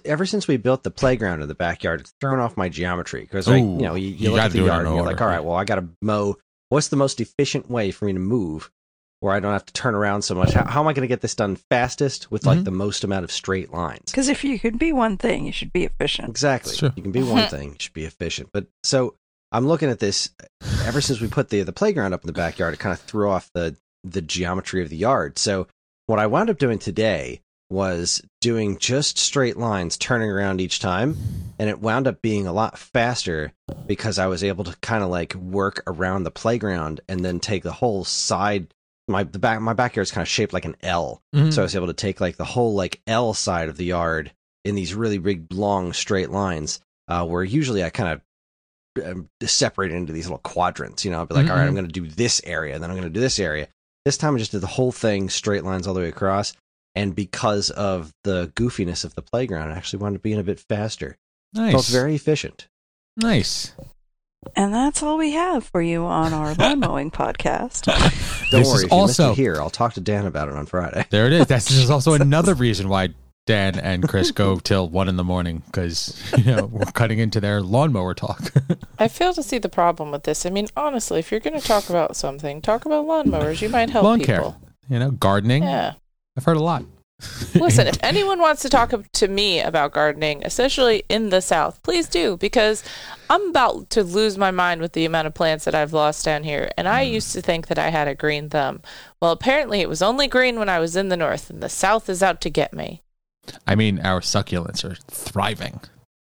ever 0.05 0.27
since 0.27 0.49
we 0.49 0.57
built 0.57 0.83
the 0.83 0.91
playground 0.91 1.43
in 1.43 1.49
the 1.49 1.55
backyard. 1.55 2.01
It's 2.01 2.13
thrown 2.21 2.39
off 2.41 2.57
my 2.57 2.69
geometry 2.69 3.23
because 3.23 3.47
like 3.47 3.63
you 3.63 3.65
know 3.65 3.95
you, 3.95 4.09
you, 4.09 4.15
you 4.15 4.31
look 4.31 4.41
at 4.41 4.53
the 4.53 4.59
do 4.59 4.65
it 4.65 4.67
in 4.67 4.73
yard 4.73 4.87
and 4.87 4.97
you're 4.97 5.05
like, 5.05 5.21
all 5.21 5.27
right, 5.27 5.43
well 5.45 5.57
I 5.57 5.65
got 5.65 5.77
to 5.77 5.89
mow. 6.03 6.37
What's 6.71 6.89
the 6.89 6.97
most 6.97 7.21
efficient 7.21 7.71
way 7.71 7.91
for 7.91 8.07
me 8.07 8.15
to 8.15 8.19
move 8.19 8.71
where 9.21 9.35
I 9.35 9.41
don't 9.41 9.53
have 9.53 9.67
to 9.67 9.73
turn 9.75 9.95
around 9.95 10.23
so 10.23 10.35
much? 10.35 10.53
How, 10.53 10.65
how 10.65 10.81
am 10.81 10.89
I 10.89 10.93
going 10.95 11.03
to 11.03 11.09
get 11.13 11.21
this 11.21 11.35
done 11.35 11.57
fastest 11.57 12.31
with 12.31 12.47
like 12.47 12.61
Mhm. 12.61 12.65
the 12.65 12.71
most 12.71 13.05
amount 13.05 13.25
of 13.25 13.31
straight 13.33 13.71
lines? 13.73 14.05
Because 14.07 14.29
if 14.29 14.43
you 14.45 14.59
could 14.59 14.79
be 14.79 14.93
one 14.93 15.19
thing, 15.19 15.45
you 15.45 15.53
should 15.53 15.73
be 15.73 15.85
efficient. 15.85 16.31
Exactly. 16.31 16.73
It's. 16.73 16.81
You 16.83 16.91
can 17.03 17.13
be 17.13 17.23
one 17.23 17.49
thing, 17.51 17.71
you 17.71 17.77
should 17.79 17.93
be 17.93 18.05
efficient. 18.07 18.49
But 18.53 18.67
so 18.83 19.15
I'm 19.53 19.67
looking 19.67 19.91
at 19.91 19.99
this. 19.99 20.31
Ever 20.85 21.01
since 21.01 21.21
we 21.21 21.29
put 21.29 21.51
the 21.51 21.63
the 21.65 21.73
playground 21.73 22.15
up 22.15 22.23
in 22.23 22.29
the 22.29 22.33
backyard, 22.33 22.73
it 22.73 22.81
kind 22.81 22.93
of 22.95 23.01
threw 23.01 23.29
off 23.29 23.51
the 23.53 23.77
the 24.05 24.23
geometry 24.23 24.81
of 24.83 24.89
the 24.89 24.97
yard. 24.97 25.39
So 25.39 25.67
what 26.07 26.19
I 26.19 26.27
wound 26.27 26.49
up 26.51 26.59
doing 26.59 26.79
today 26.79 27.43
was 27.71 28.21
doing 28.41 28.77
just 28.79 29.17
straight 29.17 29.57
lines, 29.57 29.97
turning 29.97 30.29
around 30.31 30.61
each 30.61 30.81
time, 30.81 31.17
and 31.59 31.71
it 31.71 31.81
wound 31.81 32.07
up 32.09 32.21
being 32.21 32.47
a 32.47 32.53
lot 32.53 32.77
faster 32.79 33.53
because 33.87 34.19
I 34.19 34.27
was 34.27 34.43
able 34.43 34.65
to 34.65 34.77
kind 34.81 35.03
of 35.05 35.11
like 35.11 35.35
work 35.35 35.83
around 35.87 36.25
the 36.25 36.31
playground 36.31 37.01
and 37.09 37.25
then 37.25 37.39
take 37.41 37.63
the 37.63 37.73
whole 37.73 38.05
side. 38.05 38.75
My 39.09 39.23
the 39.25 39.39
back 39.39 39.61
my 39.61 39.73
backyard's 39.73 40.11
kind 40.11 40.23
of 40.23 40.29
shaped 40.29 40.53
like 40.53 40.65
an 40.65 40.77
L, 40.83 41.23
Mhm. 41.35 41.53
so 41.53 41.63
I 41.63 41.65
was 41.65 41.77
able 41.77 41.87
to 41.87 41.93
take 41.93 42.21
like 42.21 42.37
the 42.37 42.45
whole 42.45 42.75
like 42.75 43.01
L 43.07 43.33
side 43.35 43.69
of 43.69 43.77
the 43.77 43.85
yard 43.87 44.33
in 44.65 44.75
these 44.75 44.95
really 44.95 45.19
big, 45.19 45.53
long, 45.53 45.93
straight 45.93 46.31
lines. 46.31 46.81
Uh, 47.09 47.25
where 47.27 47.43
usually 47.43 47.83
I 47.83 47.91
kind 47.91 48.09
of 48.13 48.21
um, 49.05 49.29
separate 49.43 49.93
into 49.93 50.13
these 50.13 50.27
little 50.27 50.39
quadrants. 50.39 51.05
You 51.05 51.11
know, 51.13 51.19
I'll 51.19 51.27
be 51.27 51.35
like, 51.35 51.49
all 51.49 51.57
right, 51.57 51.65
I'm 51.67 51.73
Mhm. 51.73 51.77
going 51.77 51.87
to 51.89 51.93
do 52.01 52.07
this 52.09 52.41
area, 52.45 52.79
then 52.79 52.91
I'm 52.91 52.97
going 52.97 53.09
to 53.09 53.15
do 53.15 53.21
this 53.21 53.39
area. 53.39 53.69
This 54.05 54.17
time 54.17 54.35
I 54.35 54.39
just 54.39 54.51
did 54.53 54.61
the 54.61 54.67
whole 54.67 54.93
thing, 54.93 55.29
straight 55.31 55.65
lines 55.65 55.87
all 55.87 55.95
the 55.95 56.01
way 56.01 56.09
across. 56.09 56.53
And 56.95 57.15
because 57.15 57.71
of 57.71 58.13
the 58.25 58.53
goofiness 58.57 59.05
of 59.05 59.15
the 59.15 59.23
playground, 59.23 59.71
it 59.71 59.75
actually 59.77 60.01
wound 60.03 60.17
up 60.17 60.23
being 60.23 60.39
a 60.41 60.43
bit 60.45 60.59
faster. 60.61 61.17
nice. 61.55 61.73
So 61.73 61.79
it's 61.79 61.89
very 61.91 62.15
efficient. 62.15 62.69
nice. 63.17 63.73
And 64.57 64.73
that's 64.73 65.03
all 65.03 65.19
we 65.19 65.33
have 65.33 65.65
for 65.67 65.83
you 65.83 66.07
on 66.07 66.33
our 66.33 66.55
lawn 66.59 66.81
mowing 66.81 67.11
podcast. 67.11 67.83
Don't 67.83 68.01
This 68.51 68.67
worry, 68.69 68.77
is 68.79 68.83
if 68.85 68.91
you 68.91 68.97
also- 68.97 69.29
missed 69.29 69.39
it 69.39 69.43
here, 69.43 69.57
I'll 69.61 69.69
talk 69.71 69.93
to 69.95 70.01
Dan 70.01 70.25
about 70.27 70.49
it 70.49 70.55
on 70.55 70.65
Friday. 70.67 71.05
There 71.11 71.27
it 71.27 71.33
is. 71.35 71.47
That's 71.47 71.69
this 71.69 71.77
is 71.79 71.91
also 71.97 72.15
another 72.15 72.55
reason 72.55 72.89
why 72.89 73.11
Dan 73.47 73.79
and 73.79 74.09
Kris 74.09 74.31
go 74.31 74.59
till 74.65 74.89
one 74.89 75.09
in 75.09 75.17
the 75.17 75.25
morning 75.25 75.63
because 75.67 76.21
you 76.39 76.45
know 76.57 76.65
we're 76.67 76.85
cutting 76.87 77.19
into 77.19 77.39
their 77.41 77.61
lawnmower 77.61 78.15
talk. 78.15 78.53
I 78.99 79.09
fail 79.09 79.35
to 79.35 79.43
see 79.43 79.59
the 79.59 79.69
problem 79.69 80.11
with 80.11 80.23
this. 80.23 80.47
I 80.47 80.51
mean, 80.51 80.69
honestly, 80.77 81.19
if 81.19 81.31
you're 81.31 81.41
going 81.41 81.59
to 81.61 81.67
talk 81.67 81.91
about 81.91 82.17
something, 82.17 82.63
talk 82.63 82.87
about 82.87 83.07
lawnmowers. 83.07 83.61
You 83.61 83.69
might 83.69 83.91
help 83.91 84.05
Lawn 84.05 84.21
care. 84.21 84.39
people. 84.39 84.61
you 84.89 84.99
know, 84.99 85.11
gardening. 85.11 85.65
Yeah. 85.65 85.95
I've 86.37 86.45
heard 86.45 86.57
a 86.57 86.63
lot. 86.63 86.85
Listen, 87.55 87.87
if 87.87 87.99
anyone 88.03 88.39
wants 88.41 88.63
to 88.63 88.71
talk 88.71 88.95
to 89.13 89.29
me 89.29 89.61
about 89.61 89.93
gardening, 89.93 90.43
especially 90.43 91.03
in 91.11 91.29
the 91.29 91.43
South, 91.43 91.83
please 91.83 92.09
do 92.09 92.39
because 92.39 92.83
I'm 93.29 93.51
about 93.51 93.91
to 93.91 94.03
lose 94.03 94.39
my 94.39 94.51
mind 94.51 94.81
with 94.81 94.95
the 94.95 95.05
amount 95.05 95.27
of 95.27 95.35
plants 95.35 95.67
that 95.67 95.75
I've 95.75 95.93
lost 95.93 96.25
down 96.25 96.45
here. 96.45 96.71
And 96.79 96.89
I 96.89 97.03
used 97.03 97.33
to 97.35 97.43
think 97.43 97.67
that 97.67 97.79
I 97.79 97.89
had 97.91 98.09
a 98.09 98.15
green 98.15 98.49
thumb. 98.49 98.81
Well, 99.21 99.33
apparently 99.33 99.81
it 99.83 99.89
was 99.89 100.01
only 100.01 100.29
green 100.29 100.59
when 100.59 100.71
I 100.71 100.79
was 100.79 100.97
in 100.97 101.11
the 101.11 101.17
North, 101.17 101.51
and 101.51 101.63
the 101.63 101.69
South 101.69 102.09
is 102.09 102.23
out 102.23 102.41
to 102.41 102.49
get 102.51 102.73
me. 102.73 103.03
I 103.67 103.75
mean, 103.75 104.01
our 104.01 104.21
succulents 104.21 104.83
are 104.83 104.97
thriving. 105.11 105.81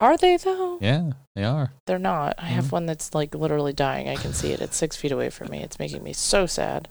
Are 0.00 0.16
they 0.16 0.38
though? 0.38 0.78
Yeah, 0.80 1.10
they 1.36 1.44
are. 1.44 1.72
They're 1.86 1.98
not. 2.00 2.34
I 2.38 2.44
Mm-hmm. 2.46 2.54
have 2.54 2.72
one 2.72 2.86
that's 2.86 3.14
like 3.14 3.34
literally 3.34 3.74
dying. 3.74 4.08
I 4.08 4.16
can 4.16 4.32
see 4.32 4.50
it. 4.50 4.60
It's 4.60 4.76
six 4.76 4.96
feet 4.96 5.12
away 5.12 5.30
from 5.30 5.50
me. 5.50 5.62
It's 5.62 5.78
making 5.78 6.02
me 6.02 6.14
so 6.14 6.46
sad. 6.46 6.88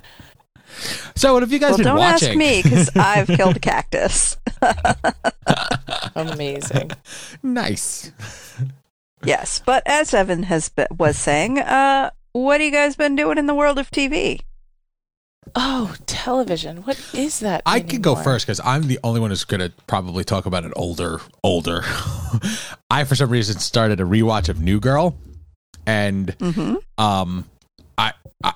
So, 1.15 1.33
what 1.33 1.43
have 1.43 1.51
you 1.51 1.59
guys 1.59 1.71
well, 1.71 1.77
been 1.77 1.85
don't 1.87 1.97
watching? 1.97 2.29
ask 2.29 2.37
me 2.37 2.61
because 2.61 2.89
I've 2.95 3.27
killed 3.27 3.57
a 3.57 3.59
cactus. 3.59 4.37
Amazing. 6.15 6.91
nice. 7.43 8.11
yes, 9.23 9.61
but 9.65 9.83
as 9.85 10.13
Evan 10.13 10.43
has 10.43 10.69
be- 10.69 10.85
was 10.97 11.17
saying, 11.17 11.59
uh, 11.59 12.11
what 12.33 12.61
have 12.61 12.65
you 12.65 12.71
guys 12.71 12.95
been 12.95 13.15
doing 13.15 13.37
in 13.37 13.45
the 13.47 13.55
world 13.55 13.77
of 13.79 13.91
TV? 13.91 14.41
Oh, 15.55 15.95
television. 16.05 16.83
What 16.83 16.99
is 17.13 17.39
that? 17.39 17.63
I 17.65 17.79
can 17.79 18.01
go 18.01 18.15
first 18.15 18.45
because 18.45 18.59
I'm 18.63 18.83
the 18.87 18.99
only 19.03 19.19
one 19.19 19.31
who's 19.31 19.45
going 19.45 19.61
to 19.61 19.71
probably 19.87 20.23
talk 20.23 20.45
about 20.45 20.63
an 20.63 20.73
older, 20.75 21.21
older. 21.43 21.81
I, 22.91 23.03
for 23.05 23.15
some 23.15 23.29
reason, 23.31 23.57
started 23.57 23.99
a 23.99 24.03
rewatch 24.03 24.47
of 24.49 24.61
New 24.61 24.79
Girl, 24.79 25.17
and 25.87 26.37
Mm-hmm. 26.37 26.75
um, 27.03 27.45
I, 27.97 28.13
I 28.43 28.53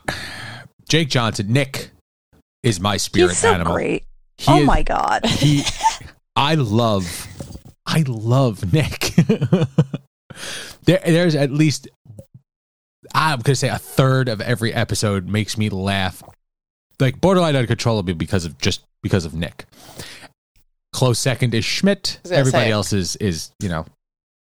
Jake 0.88 1.10
Johnson, 1.10 1.52
Nick, 1.52 1.90
is 2.64 2.80
my 2.80 2.98
spirit 2.98 3.30
He's 3.30 3.40
so 3.40 3.54
animal. 3.54 3.74
great. 3.76 4.06
He 4.38 4.52
oh 4.52 4.60
is- 4.62 4.66
my 4.68 4.82
god. 4.84 5.26
he 5.28 5.64
I 6.36 6.56
love 6.56 7.28
I 7.86 8.04
love 8.08 8.74
Nick. 8.74 9.14
there 10.86 11.02
there's 11.06 11.36
at 11.36 11.52
least 11.52 11.88
I'm 13.14 13.40
gonna 13.42 13.56
say 13.56 13.70
a 13.70 13.78
third 13.78 14.30
of 14.30 14.42
every 14.42 14.74
episode 14.74 15.28
makes 15.28 15.58
me 15.58 15.70
laugh. 15.70 16.24
Like 17.00 17.20
borderline 17.22 17.56
uncontrollably 17.56 18.14
because 18.14 18.46
of 18.46 18.58
just 18.58 18.84
because 19.02 19.26
of 19.26 19.34
Nick. 19.34 19.66
Close 20.94 21.20
second 21.20 21.54
is 21.54 21.66
Schmidt. 21.66 22.20
was 22.24 22.30
gonna 22.32 22.40
Everybody 22.40 22.66
say. 22.66 22.72
else 22.72 22.94
is 22.94 23.16
is, 23.18 23.52
you 23.60 23.68
know, 23.70 23.86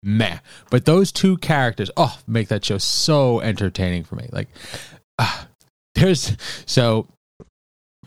meh. 0.03 0.39
But 0.69 0.86
those 0.86 1.12
two 1.12 1.38
characters, 1.38 1.89
oh, 1.98 2.17
make 2.27 2.48
that 2.50 2.63
show 2.63 2.77
so 2.77 3.39
entertaining 3.41 4.03
for 4.03 4.15
me. 4.15 4.29
Like 4.31 4.48
ah, 5.19 5.48
there's 5.95 6.36
so 6.65 7.07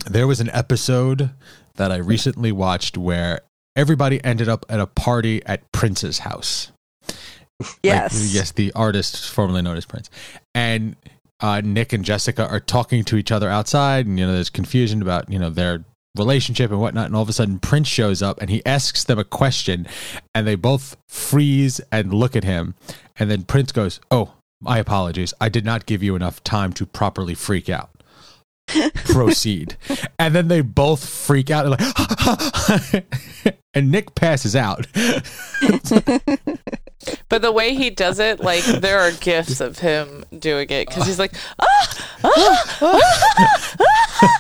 there 0.06 0.26
was 0.26 0.40
an 0.40 0.50
episode 0.50 1.30
that 1.76 1.92
I 1.92 1.96
recently 1.96 2.52
watched 2.52 2.96
where 2.96 3.40
everybody 3.76 4.22
ended 4.24 4.48
up 4.48 4.66
at 4.68 4.80
a 4.80 4.86
party 4.86 5.44
at 5.46 5.70
Prince's 5.72 6.20
house. 6.20 6.72
Yes. 7.82 8.20
Like, 8.20 8.34
yes, 8.34 8.52
the 8.52 8.72
artist 8.72 9.30
formerly 9.30 9.62
known 9.62 9.76
as 9.76 9.84
Prince. 9.84 10.10
And 10.54 10.96
uh, 11.40 11.60
Nick 11.64 11.92
and 11.92 12.04
Jessica 12.04 12.46
are 12.48 12.60
talking 12.60 13.04
to 13.04 13.16
each 13.16 13.30
other 13.30 13.48
outside, 13.48 14.06
and 14.06 14.18
you 14.18 14.26
know, 14.26 14.32
there's 14.32 14.50
confusion 14.50 15.02
about 15.02 15.30
you 15.30 15.38
know 15.38 15.50
their 15.50 15.84
relationship 16.16 16.70
and 16.70 16.80
whatnot. 16.80 17.06
And 17.06 17.16
all 17.16 17.22
of 17.22 17.28
a 17.28 17.32
sudden, 17.32 17.58
Prince 17.58 17.88
shows 17.88 18.22
up 18.22 18.40
and 18.40 18.50
he 18.50 18.64
asks 18.66 19.04
them 19.04 19.18
a 19.18 19.24
question, 19.24 19.86
and 20.34 20.46
they 20.46 20.56
both 20.56 20.96
freeze 21.08 21.80
and 21.92 22.12
look 22.12 22.34
at 22.34 22.44
him. 22.44 22.74
And 23.18 23.30
then 23.30 23.44
Prince 23.44 23.72
goes, 23.72 24.00
"Oh, 24.10 24.34
my 24.60 24.78
apologies. 24.78 25.32
I 25.40 25.48
did 25.48 25.64
not 25.64 25.86
give 25.86 26.02
you 26.02 26.16
enough 26.16 26.42
time 26.42 26.72
to 26.74 26.86
properly 26.86 27.34
freak 27.34 27.68
out." 27.68 27.90
Proceed. 28.94 29.76
And 30.18 30.34
then 30.34 30.48
they 30.48 30.60
both 30.60 31.06
freak 31.08 31.50
out 31.50 31.66
and 31.66 31.76
like, 31.78 33.06
and 33.74 33.90
Nick 33.90 34.14
passes 34.14 34.56
out. 34.56 34.86
But 37.28 37.42
the 37.42 37.52
way 37.52 37.74
he 37.74 37.90
does 37.90 38.18
it, 38.18 38.40
like 38.40 38.64
there 38.64 38.98
are 38.98 39.12
gifs 39.12 39.60
of 39.60 39.78
him 39.78 40.24
doing 40.36 40.68
it 40.68 40.88
because 40.88 41.06
he's 41.06 41.18
like, 41.18 41.32
ah, 41.58 42.08
ah, 42.24 42.78
ah, 42.82 43.74
ah," 43.80 44.38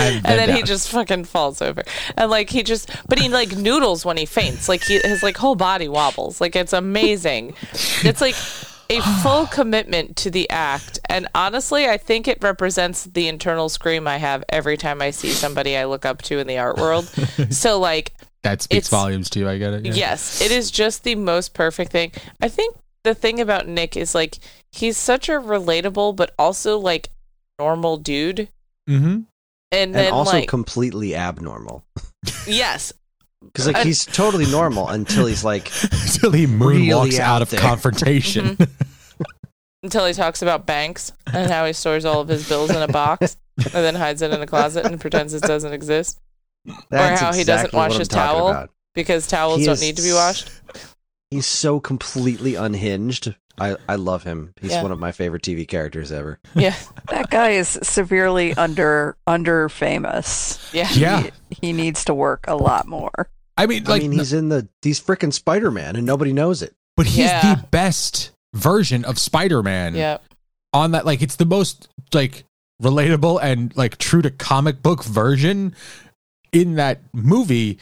And 0.00 0.24
then 0.24 0.48
then 0.48 0.56
he 0.56 0.62
just 0.62 0.88
fucking 0.90 1.24
falls 1.24 1.62
over, 1.62 1.82
and 2.16 2.30
like 2.30 2.50
he 2.50 2.62
just, 2.62 2.90
but 3.08 3.18
he 3.18 3.28
like 3.28 3.56
noodles 3.56 4.04
when 4.04 4.16
he 4.16 4.26
faints, 4.26 4.68
like 4.68 4.82
he 4.82 4.98
his 4.98 5.22
like 5.22 5.36
whole 5.36 5.54
body 5.54 5.88
wobbles, 5.88 6.40
like 6.40 6.56
it's 6.56 6.72
amazing. 6.72 7.54
It's 8.02 8.20
like 8.20 8.34
a 8.90 9.00
full 9.22 9.46
commitment 9.46 10.16
to 10.16 10.30
the 10.30 10.48
act. 10.50 10.98
And 11.08 11.28
honestly, 11.34 11.86
I 11.88 11.96
think 11.96 12.28
it 12.28 12.38
represents 12.42 13.04
the 13.04 13.28
internal 13.28 13.68
scream 13.68 14.06
I 14.06 14.18
have 14.18 14.44
every 14.48 14.76
time 14.76 15.00
I 15.00 15.10
see 15.10 15.30
somebody 15.30 15.76
I 15.76 15.84
look 15.86 16.04
up 16.04 16.22
to 16.22 16.38
in 16.38 16.46
the 16.46 16.58
art 16.58 16.76
world. 16.78 17.06
so, 17.50 17.78
like, 17.78 18.12
That 18.42 18.62
speaks 18.62 18.88
It's- 18.88 18.90
volumes 18.90 19.30
to 19.30 19.38
you. 19.40 19.48
I 19.48 19.58
get 19.58 19.72
it. 19.74 19.86
yeah. 19.86 19.92
yes, 19.94 20.40
it 20.42 20.50
is 20.50 20.70
just 20.70 21.04
the 21.04 21.14
most 21.14 21.54
perfect 21.54 21.92
thing. 21.92 22.12
I 22.40 22.48
think 22.48 22.76
the 23.04 23.14
thing 23.14 23.40
about 23.40 23.66
Nick 23.66 23.96
is 23.96 24.14
like 24.14 24.38
he's 24.72 24.96
such 24.96 25.28
a 25.28 25.32
relatable 25.32 26.14
but 26.16 26.34
also 26.38 26.78
like 26.78 27.08
normal 27.58 27.96
dude. 27.96 28.48
Mm-hmm. 28.88 29.04
And 29.06 29.26
and 29.72 29.94
then 29.94 30.12
also 30.12 30.32
like 30.32 30.48
completely 30.48 31.14
abnormal 31.14 31.84
yes, 32.46 32.92
because 33.44 33.66
like 33.66 33.78
he's 33.78 34.04
totally 34.04 34.46
normal 34.46 34.88
until 34.88 35.26
he's 35.26 35.42
like 35.44 35.70
Until 35.92 36.32
he 36.32 36.46
Really 36.46 36.86
moonwalks 36.88 37.18
out 37.18 37.36
out 37.36 37.42
of 37.42 37.50
there. 37.50 37.60
confrontation. 37.60 38.56
Mm-hmm. 38.56 39.22
until 39.82 40.04
he 40.06 40.12
talks 40.12 40.42
about 40.42 40.66
banks 40.66 41.12
and 41.32 41.50
how 41.50 41.64
he 41.64 41.72
stores 41.72 42.04
all 42.04 42.20
of 42.20 42.28
his 42.28 42.46
bills 42.48 42.70
in 42.70 42.82
a 42.82 42.88
box 42.88 43.36
and 43.56 43.72
then 43.72 43.94
hides 43.94 44.20
it 44.22 44.30
in 44.32 44.40
a 44.42 44.46
closet 44.46 44.84
and 44.86 45.00
pretends 45.00 45.32
it 45.34 45.42
doesn't 45.42 45.72
exist 45.72 46.20
that's 46.90 47.20
how 47.20 47.32
he 47.32 47.44
doesn't 47.44 47.72
wash 47.72 47.96
his 47.96 48.06
towel. 48.08 48.48
about. 48.50 48.70
because 48.94 49.26
towels 49.26 49.60
He 49.60 49.64
don't 49.64 49.72
is 49.74 49.80
need 49.80 49.96
to 49.96 50.02
be 50.02 50.12
washed. 50.12 50.50
He's 51.30 51.46
so 51.46 51.80
completely 51.80 52.56
unhinged. 52.56 53.34
I, 53.58 53.76
I 53.88 53.96
love 53.96 54.22
him. 54.24 54.54
He's 54.60 54.70
Yeah. 54.70 54.82
one 54.82 54.92
of 54.92 54.98
my 54.98 55.12
favorite 55.12 55.42
TV 55.42 55.66
characters 55.68 56.10
ever. 56.12 56.38
Yeah, 56.54 56.74
That 57.08 57.30
guy 57.30 57.50
is 57.50 57.78
severely 57.82 58.54
under 58.54 59.16
under 59.26 59.68
famous. 59.68 60.58
yeah, 60.72 60.88
yeah. 60.92 61.22
He, 61.50 61.66
he 61.68 61.72
needs 61.72 62.04
to 62.06 62.14
work 62.14 62.44
a 62.48 62.56
lot 62.56 62.86
more. 62.86 63.28
I 63.56 63.66
mean, 63.66 63.86
I 63.88 63.98
mean, 63.98 64.12
he's 64.12 64.32
in 64.32 64.48
the 64.48 64.68
he's 64.82 65.00
freaking 65.00 65.32
Spider 65.32 65.70
Man, 65.70 65.96
and 65.96 66.06
nobody 66.06 66.32
knows 66.32 66.62
it. 66.62 66.74
but 66.96 67.06
he's 67.06 67.18
Yeah. 67.26 67.54
the 67.54 67.66
best 67.68 68.30
version 68.54 69.04
of 69.04 69.18
Spider-Man. 69.18 69.94
yeah. 69.94 70.18
on 70.72 70.92
that 70.92 71.04
like 71.06 71.20
it's 71.22 71.36
the 71.36 71.44
most 71.46 71.88
like 72.14 72.44
relatable 72.82 73.38
and 73.42 73.76
like 73.76 73.98
true 73.98 74.22
to 74.22 74.30
comic 74.30 74.82
book 74.82 75.04
version 75.04 75.74
in 76.52 76.74
that 76.76 77.00
movie 77.12 77.78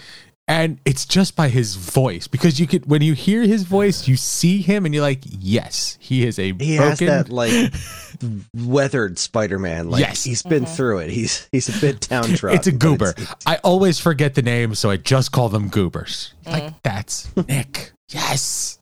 and 0.49 0.81
it's 0.87 1.05
just 1.05 1.37
by 1.37 1.49
his 1.49 1.77
voice 1.77 2.27
because 2.27 2.59
you 2.59 2.67
could 2.67 2.87
when 2.87 3.03
you 3.03 3.13
hear 3.13 3.43
his 3.43 3.63
voice 3.65 4.09
you 4.09 4.17
see 4.17 4.63
him 4.63 4.85
and 4.87 4.95
you're 4.95 5.03
like 5.03 5.21
yes 5.25 5.97
he 6.01 6.27
is 6.27 6.39
a 6.39 6.53
He 6.55 6.75
has 6.77 6.99
broken 6.99 7.07
that 7.07 7.29
like 7.29 7.73
weathered 8.57 9.19
Spider 9.19 9.59
Man. 9.59 9.91
Like 9.91 10.01
Yes. 10.01 10.25
he's 10.25 10.43
been 10.43 10.65
through 10.67 10.99
it. 11.01 11.11
He's 11.11 11.49
he's 11.53 11.69
a 11.69 11.79
bit 11.81 12.01
downtrodden. 12.09 12.59
it's 12.59 12.67
a 12.67 12.73
but 12.73 12.79
goober 12.81 13.11
it's- 13.11 13.35
i 13.47 13.57
always 13.63 13.99
forget 14.01 14.35
the 14.35 14.43
name 14.43 14.75
so 14.75 14.91
i 14.91 14.97
just 14.97 15.31
call 15.33 15.49
them 15.49 15.69
goobers 15.69 16.33
Mm. 16.47 16.53
like 16.53 16.83
that's 16.83 17.29
nick 17.49 17.93
yes 18.11 18.79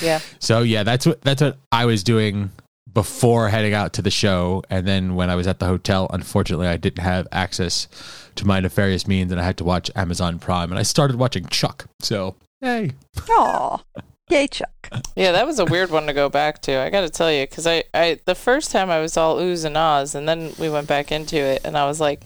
Yeah. 0.00 0.20
So 0.38 0.60
yeah, 0.62 0.84
that's 0.84 1.06
what 1.06 1.20
that's 1.22 1.42
what 1.42 1.58
I 1.72 1.86
was 1.86 2.04
doing 2.04 2.50
before 2.92 3.48
heading 3.48 3.74
out 3.74 3.92
to 3.94 4.02
the 4.02 4.10
show, 4.10 4.62
and 4.68 4.86
then 4.86 5.14
when 5.14 5.30
I 5.30 5.34
was 5.34 5.46
at 5.46 5.58
the 5.58 5.66
hotel, 5.66 6.08
unfortunately, 6.12 6.66
I 6.66 6.76
didn't 6.76 7.02
have 7.02 7.26
access 7.32 7.88
to 8.36 8.46
my 8.46 8.60
nefarious 8.60 9.06
means, 9.06 9.32
and 9.32 9.40
I 9.40 9.44
had 9.44 9.56
to 9.58 9.64
watch 9.64 9.90
Amazon 9.94 10.38
Prime, 10.38 10.70
and 10.70 10.78
I 10.78 10.82
started 10.82 11.16
watching 11.16 11.46
Chuck. 11.46 11.86
So 12.00 12.36
hey, 12.60 12.92
Aw. 13.30 13.82
Yay, 14.30 14.46
Chuck. 14.46 14.88
Yeah, 15.14 15.32
that 15.32 15.46
was 15.46 15.58
a 15.58 15.64
weird 15.64 15.90
one 15.90 16.06
to 16.06 16.12
go 16.12 16.28
back 16.28 16.62
to. 16.62 16.78
I 16.78 16.90
got 16.90 17.02
to 17.02 17.10
tell 17.10 17.30
you, 17.30 17.42
because 17.42 17.66
I, 17.66 17.84
I, 17.92 18.18
the 18.24 18.34
first 18.34 18.70
time 18.70 18.90
I 18.90 19.00
was 19.00 19.16
all 19.16 19.36
oohs 19.36 19.64
and 19.64 19.76
ahs, 19.76 20.14
and 20.14 20.28
then 20.28 20.52
we 20.58 20.70
went 20.70 20.86
back 20.88 21.12
into 21.12 21.36
it, 21.36 21.62
and 21.64 21.76
I 21.76 21.86
was 21.86 22.00
like, 22.00 22.22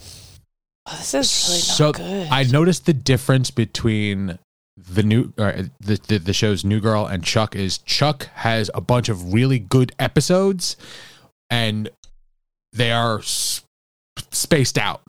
oh, 0.87 0.97
"This 0.99 1.15
is 1.15 1.47
really 1.49 1.61
so 1.61 1.87
not 1.87 1.97
good." 1.97 2.29
I 2.31 2.45
noticed 2.45 2.87
the 2.87 2.93
difference 2.93 3.51
between 3.51 4.39
the 4.77 5.03
new 5.03 5.33
or 5.39 5.53
the, 5.81 5.99
the 6.09 6.19
the 6.19 6.33
show's 6.33 6.65
New 6.65 6.81
Girl 6.81 7.07
and 7.07 7.25
Chuck 7.25 7.55
is 7.57 7.79
Chuck 7.79 8.29
has 8.35 8.71
a 8.75 8.81
bunch 8.81 9.09
of 9.09 9.33
really 9.33 9.59
good 9.59 9.93
episodes, 9.99 10.77
and 11.51 11.89
they 12.73 12.93
are 12.93 13.19
s- 13.21 13.63
spaced 14.31 14.77
out. 14.79 15.03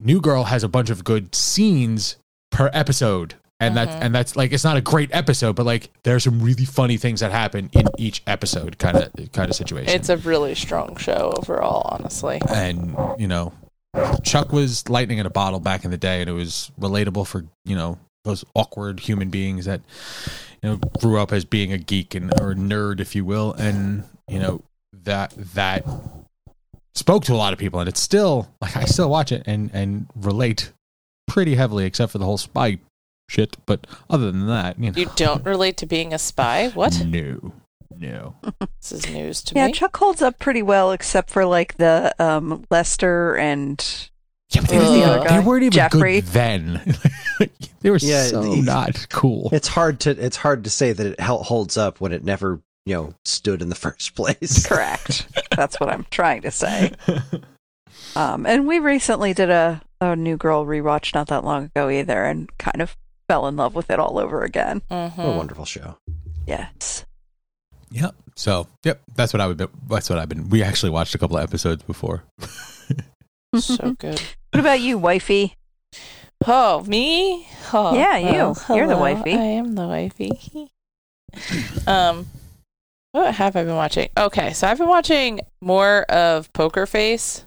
New 0.00 0.20
Girl 0.20 0.44
has 0.44 0.62
a 0.64 0.68
bunch 0.68 0.90
of 0.90 1.04
good 1.04 1.34
scenes 1.34 2.16
per 2.50 2.70
episode. 2.72 3.34
And 3.60 3.76
that's 3.76 3.90
Mhm. 3.92 4.00
and 4.02 4.14
that's 4.14 4.36
like 4.36 4.52
it's 4.52 4.62
not 4.62 4.76
a 4.76 4.80
great 4.80 5.10
episode, 5.12 5.56
but 5.56 5.66
like 5.66 5.90
there's 6.04 6.22
some 6.22 6.40
really 6.40 6.64
funny 6.64 6.96
things 6.96 7.18
that 7.18 7.32
happen 7.32 7.68
in 7.72 7.88
each 7.98 8.22
episode, 8.24 8.78
kind 8.78 8.96
of 8.96 9.10
kind 9.32 9.50
of 9.50 9.56
situation. 9.56 9.88
it's 9.92 10.08
a 10.08 10.16
really 10.18 10.54
strong 10.54 10.94
show 10.96 11.34
overall, 11.36 11.82
honestly. 11.90 12.40
and 12.48 12.96
you 13.18 13.26
know 13.26 13.52
chuck 14.22 14.52
was 14.52 14.88
lightning 14.88 15.18
in 15.18 15.26
a 15.26 15.30
bottle 15.30 15.58
back 15.58 15.84
in 15.84 15.90
the 15.90 15.96
day 15.96 16.20
and 16.20 16.30
it 16.30 16.34
was 16.34 16.70
relatable 16.78 17.26
for 17.26 17.46
you 17.64 17.74
know 17.74 17.98
those 18.28 18.44
awkward 18.54 19.00
human 19.00 19.30
beings 19.30 19.64
that 19.64 19.80
you 20.62 20.68
know 20.70 20.76
grew 21.00 21.18
up 21.18 21.32
as 21.32 21.44
being 21.44 21.72
a 21.72 21.78
geek 21.78 22.14
and 22.14 22.32
or 22.40 22.54
nerd 22.54 23.00
if 23.00 23.14
you 23.16 23.24
will 23.24 23.52
and 23.54 24.04
you 24.28 24.38
know 24.38 24.62
that 24.92 25.32
that 25.54 25.84
spoke 26.94 27.24
to 27.24 27.32
a 27.32 27.36
lot 27.36 27.52
of 27.52 27.58
people 27.58 27.80
and 27.80 27.88
it's 27.88 28.00
still 28.00 28.48
like 28.60 28.76
i 28.76 28.84
still 28.84 29.08
watch 29.08 29.30
it 29.32 29.42
and 29.46 29.70
and 29.72 30.06
relate 30.16 30.72
pretty 31.26 31.54
heavily 31.54 31.84
except 31.84 32.10
for 32.12 32.18
the 32.18 32.24
whole 32.24 32.38
spy 32.38 32.78
shit 33.28 33.56
but 33.66 33.86
other 34.08 34.32
than 34.32 34.46
that 34.46 34.78
you 34.78 34.90
know 34.90 34.96
You 34.98 35.10
don't 35.16 35.44
relate 35.44 35.76
to 35.78 35.86
being 35.86 36.12
a 36.14 36.18
spy? 36.18 36.68
What? 36.68 37.02
no 37.06 37.52
no 37.96 38.34
This 38.80 38.92
is 38.92 39.10
news 39.10 39.42
to 39.42 39.54
Yeah, 39.54 39.66
me. 39.66 39.72
Yeah, 39.72 39.74
Chuck 39.74 39.96
holds 39.96 40.22
up 40.22 40.38
pretty 40.38 40.62
well, 40.62 40.92
except 40.92 41.30
for 41.30 41.44
like 41.44 41.76
the 41.76 42.14
um, 42.18 42.64
Lester 42.70 43.36
and 43.36 44.08
yeah, 44.50 44.60
but 44.62 44.70
they, 44.70 44.76
Who's 44.76 44.84
didn't 44.86 44.92
the 44.92 44.98
even- 44.98 45.08
other 45.10 45.20
they 45.20 45.26
guy? 45.28 45.40
weren't 45.40 45.62
even 45.64 45.72
Jeffrey? 45.72 46.20
good 46.20 46.30
then 46.30 46.96
they 47.80 47.90
were 47.90 47.98
Yeah, 47.98 48.24
so 48.24 48.42
he- 48.42 48.60
not 48.62 49.06
cool 49.10 49.50
It's 49.52 49.68
hard 49.68 50.00
to 50.00 50.10
it's 50.10 50.36
hard 50.36 50.64
to 50.64 50.70
say 50.70 50.92
that 50.92 51.06
it 51.06 51.20
hel- 51.20 51.42
holds 51.42 51.76
up 51.76 52.00
when 52.00 52.12
it 52.12 52.24
never 52.24 52.60
you 52.86 52.94
know 52.94 53.14
stood 53.24 53.60
in 53.62 53.68
the 53.68 53.74
first 53.86 54.14
place. 54.14 54.66
correct. 54.66 55.26
That's 55.56 55.78
what 55.80 55.88
I'm 55.90 56.06
trying 56.10 56.42
to 56.42 56.50
say. 56.50 56.92
Um, 58.16 58.46
and 58.46 58.66
we 58.66 58.78
recently 58.78 59.32
did 59.34 59.50
a, 59.50 59.80
a 60.00 60.14
New 60.16 60.36
Girl 60.36 60.64
rewatch 60.64 61.14
not 61.14 61.28
that 61.28 61.44
long 61.44 61.64
ago 61.64 61.88
either, 61.90 62.24
and 62.24 62.48
kind 62.58 62.80
of 62.80 62.96
fell 63.28 63.46
in 63.46 63.56
love 63.56 63.74
with 63.74 63.90
it 63.90 63.98
all 63.98 64.18
over 64.18 64.42
again. 64.44 64.82
Mhm. 64.90 65.16
What 65.16 65.26
a 65.26 65.36
wonderful 65.36 65.64
show. 65.64 65.98
Yes. 66.46 67.04
Yep. 67.90 68.14
So, 68.36 68.66
yep, 68.84 69.02
that's 69.14 69.32
what 69.32 69.40
I 69.40 69.46
would. 69.46 69.58
That's 69.88 70.08
what 70.10 70.18
I've 70.18 70.28
been. 70.28 70.48
We 70.48 70.62
actually 70.62 70.90
watched 70.90 71.14
a 71.14 71.18
couple 71.18 71.36
of 71.36 71.42
episodes 71.42 71.82
before. 71.82 72.24
So 73.56 73.92
good. 73.98 74.20
What 74.52 74.60
about 74.60 74.80
you, 74.80 74.98
wifey? 74.98 75.54
Oh, 76.46 76.82
me? 76.84 77.48
Oh, 77.72 77.94
Yeah, 77.94 78.16
you. 78.16 78.54
You're 78.74 78.86
the 78.86 78.96
wifey. 78.96 79.34
I 79.34 79.42
am 79.42 79.74
the 79.74 79.86
wifey. 79.86 80.70
um, 81.86 82.26
what 83.12 83.34
have 83.34 83.56
I 83.56 83.64
been 83.64 83.74
watching? 83.74 84.08
Okay, 84.16 84.52
so 84.52 84.66
I've 84.66 84.78
been 84.78 84.88
watching 84.88 85.40
more 85.60 86.02
of 86.04 86.52
Poker 86.52 86.86
Face. 86.86 87.44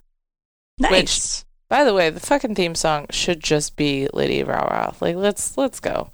Nice. 0.80 1.46
By 1.70 1.84
the 1.84 1.94
way, 1.94 2.10
the 2.10 2.20
fucking 2.20 2.56
theme 2.56 2.76
song 2.76 3.06
should 3.12 3.42
just 3.42 3.76
be 3.78 4.08
Lady 4.14 4.44
Rao 4.44 4.68
Rao. 4.68 4.96
Like, 5.00 5.16
let's 5.16 5.58
let's 5.58 5.80
go. 5.80 6.12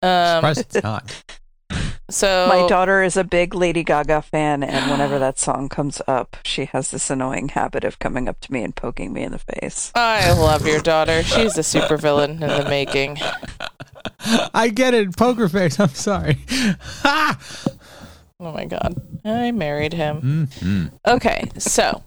Um, 0.00 0.36
Surprised 0.36 0.60
it's 0.60 0.82
not. 0.82 1.24
so 2.12 2.46
My 2.48 2.66
daughter 2.68 3.02
is 3.02 3.16
a 3.16 3.24
big 3.24 3.54
Lady 3.54 3.82
Gaga 3.82 4.22
fan, 4.22 4.62
and 4.62 4.90
whenever 4.90 5.18
that 5.18 5.38
song 5.38 5.68
comes 5.68 6.00
up, 6.06 6.36
she 6.44 6.66
has 6.66 6.90
this 6.90 7.10
annoying 7.10 7.48
habit 7.48 7.84
of 7.84 7.98
coming 7.98 8.28
up 8.28 8.40
to 8.40 8.52
me 8.52 8.62
and 8.62 8.74
poking 8.76 9.12
me 9.12 9.22
in 9.22 9.32
the 9.32 9.38
face. 9.38 9.90
I 9.94 10.32
love 10.32 10.66
your 10.66 10.80
daughter. 10.80 11.22
She's 11.22 11.56
a 11.58 11.62
supervillain 11.62 12.32
in 12.34 12.40
the 12.40 12.66
making. 12.68 13.18
I 14.54 14.68
get 14.68 14.94
it. 14.94 15.16
Poker 15.16 15.48
face. 15.48 15.78
I'm 15.80 15.88
sorry. 15.90 16.38
Ha! 17.02 17.38
Oh 18.40 18.52
my 18.52 18.64
god, 18.64 18.94
I 19.24 19.52
married 19.52 19.92
him. 19.92 20.48
Mhm. 20.60 20.92
Okay, 21.06 21.48
so 21.58 22.02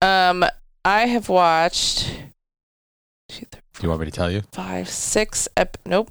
um 0.00 0.44
I 0.84 1.06
have 1.06 1.28
watched 1.28 2.12
two, 3.28 3.44
Do 3.50 3.58
you 3.82 3.88
want 3.88 4.00
me 4.00 4.06
to 4.06 4.12
tell 4.12 4.30
you? 4.30 4.42
five, 4.52 4.88
six 4.88 5.48
ep 5.56 5.76
nope. 5.84 6.10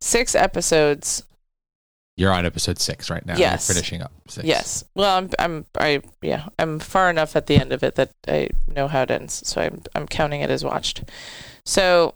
Six 0.00 0.34
episodes. 0.36 1.24
You're 2.20 2.32
on 2.34 2.44
episode 2.44 2.78
six 2.78 3.08
right 3.08 3.24
now. 3.24 3.32
You're 3.32 3.40
Yes. 3.40 3.66
finishing 3.66 4.02
up. 4.02 4.12
Six. 4.28 4.46
Yes. 4.46 4.84
Well, 4.94 5.16
I'm 5.16 5.30
I'm 5.38 5.64
I 5.78 6.02
yeah, 6.20 6.48
I'm 6.58 6.78
far 6.78 7.08
enough 7.08 7.34
at 7.34 7.46
the 7.46 7.56
end 7.56 7.72
of 7.72 7.82
it 7.82 7.94
that 7.94 8.10
I 8.28 8.48
know 8.68 8.88
how 8.88 9.02
it 9.04 9.10
ends, 9.10 9.40
so 9.48 9.62
I'm 9.62 9.82
I'm 9.94 10.06
counting 10.06 10.42
it 10.42 10.50
as 10.50 10.62
watched. 10.62 11.02
So 11.64 12.12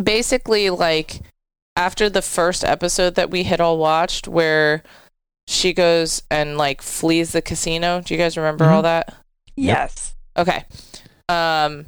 basically 0.00 0.70
like 0.70 1.22
after 1.76 2.08
the 2.08 2.22
first 2.22 2.62
episode 2.64 3.16
that 3.16 3.30
we 3.30 3.42
had 3.44 3.60
all 3.60 3.78
watched 3.78 4.28
where 4.28 4.82
she 5.48 5.72
goes 5.72 6.22
and 6.30 6.56
like 6.56 6.82
flees 6.82 7.32
the 7.32 7.42
casino. 7.42 8.00
Do 8.00 8.14
you 8.14 8.18
guys 8.18 8.36
remember 8.36 8.66
all 8.66 8.82
that? 8.82 9.12
Yes. 9.56 10.14
Okay. 10.36 10.64
Um 11.28 11.86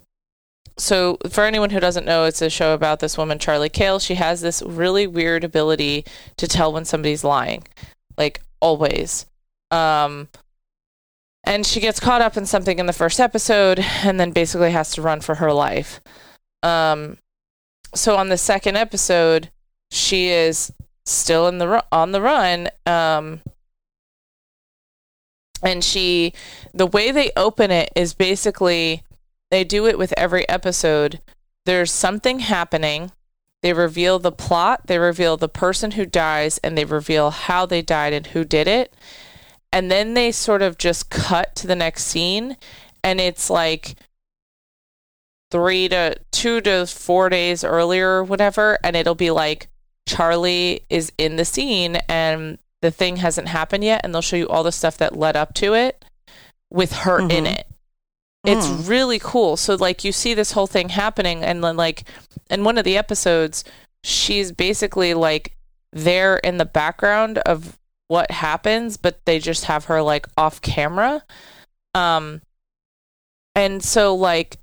so 0.79 1.19
for 1.29 1.45
anyone 1.45 1.71
who 1.71 1.81
doesn't 1.81 2.07
know, 2.07 2.25
it's 2.25 2.43
a 2.43 2.51
show 2.51 2.75
about 2.75 3.01
this 3.01 3.19
woman 3.19 3.39
Charlie 3.39 3.69
Cale. 3.69 3.99
She 3.99 4.15
has 4.15 4.41
this 4.41 4.63
really 4.63 5.07
weird 5.07 5.45
ability 5.45 6.05
to 6.37 6.49
tell 6.49 6.73
when 6.73 6.85
somebody's 6.85 7.25
lying. 7.25 7.65
Like 8.17 8.41
always. 8.61 9.27
Um 9.71 10.29
and 11.45 11.67
she 11.67 11.81
gets 11.81 11.99
caught 11.99 12.23
up 12.23 12.37
in 12.37 12.47
something 12.47 12.79
in 12.79 12.87
the 12.87 12.93
first 12.93 13.19
episode 13.19 13.81
and 14.05 14.21
then 14.21 14.31
basically 14.31 14.71
has 14.71 14.93
to 14.93 15.03
run 15.03 15.21
for 15.21 15.37
her 15.37 15.53
life. 15.53 16.01
Um 16.63 17.19
so 17.95 18.17
on 18.17 18.29
the 18.29 18.39
second 18.39 18.77
episode, 18.77 19.51
she 19.91 20.29
is 20.29 20.73
still 21.05 21.49
in 21.49 21.59
the 21.59 21.69
ru- 21.69 21.81
on 21.91 22.13
the 22.13 22.23
run. 22.23 22.69
Um, 22.87 23.43
and 25.63 25.85
she, 25.85 26.33
the 26.73 26.87
way 26.87 27.11
they 27.13 27.31
open 27.37 27.71
it 27.71 27.91
is 27.95 28.15
basically 28.15 29.05
they 29.53 29.65
do 29.65 29.87
it 29.87 29.99
with 29.99 30.15
every 30.17 30.49
episode. 30.49 31.21
There's 31.67 31.93
something 31.93 32.41
happening. 32.41 33.13
They 33.63 33.75
reveal 33.75 34.19
the 34.19 34.33
plot, 34.33 34.87
they 34.87 34.99
reveal 34.99 35.37
the 35.37 35.49
person 35.49 35.93
who 35.93 36.07
dies, 36.07 36.59
and 36.65 36.77
they 36.77 36.87
reveal 36.87 37.31
how 37.31 37.67
they 37.67 37.83
died 37.83 38.13
and 38.15 38.27
who 38.29 38.45
did 38.45 38.67
it. 38.67 38.93
And 39.71 39.91
then 39.91 40.15
they 40.15 40.33
sort 40.33 40.63
of 40.63 40.79
just 40.79 41.11
cut 41.11 41.55
to 41.57 41.67
the 41.67 41.77
next 41.77 42.05
scene, 42.07 42.57
and 43.05 43.21
it's 43.21 43.51
like 43.51 43.95
three 45.51 45.87
to 45.91 46.17
two 46.33 46.61
to 46.63 46.87
four 46.87 47.29
days 47.29 47.63
earlier 47.63 48.09
or 48.19 48.25
whatever, 48.25 48.79
and 48.83 48.97
it'll 48.97 49.15
be 49.15 49.31
like 49.31 49.69
Charlie 50.09 50.81
is 50.89 51.13
in 51.19 51.37
the 51.37 51.45
scene 51.45 51.97
and 52.09 52.59
the 52.81 52.91
thing 52.91 53.17
hasn't 53.17 53.49
happened 53.49 53.85
yet, 53.85 54.01
and 54.03 54.15
they'll 54.15 54.23
show 54.23 54.37
you 54.37 54.49
all 54.49 54.63
the 54.63 54.73
stuff 54.73 54.97
that 54.97 55.17
led 55.17 55.37
up 55.37 55.55
to 55.55 55.75
it 55.75 56.05
with 56.71 56.93
her 56.93 57.21
in 57.21 57.45
Mhm. 57.45 57.59
it. 57.59 57.67
It's 58.45 58.67
Mm. 58.67 58.89
really 58.89 59.19
cool. 59.21 59.57
So 59.57 59.75
like 59.77 60.03
you 60.05 60.13
see 60.13 60.35
this 60.35 60.53
whole 60.53 60.67
thing 60.67 60.89
happening 60.91 61.45
and 61.45 61.63
then 61.63 61.77
like 61.77 62.05
in 62.51 62.65
one 62.65 62.77
of 62.79 62.85
the 62.85 62.97
episodes 62.97 63.63
she's 64.05 64.51
basically 64.51 65.15
like 65.15 65.57
there 65.93 66.39
in 66.39 66.57
the 66.57 66.65
background 66.65 67.39
of 67.39 67.79
what 68.09 68.31
happens, 68.33 68.97
but 68.97 69.25
they 69.27 69.39
just 69.39 69.67
have 69.67 69.85
her 69.85 70.03
like 70.03 70.27
off 70.37 70.61
camera. 70.61 71.23
Um 71.95 72.41
and 73.55 73.83
so 73.83 74.15
like 74.15 74.59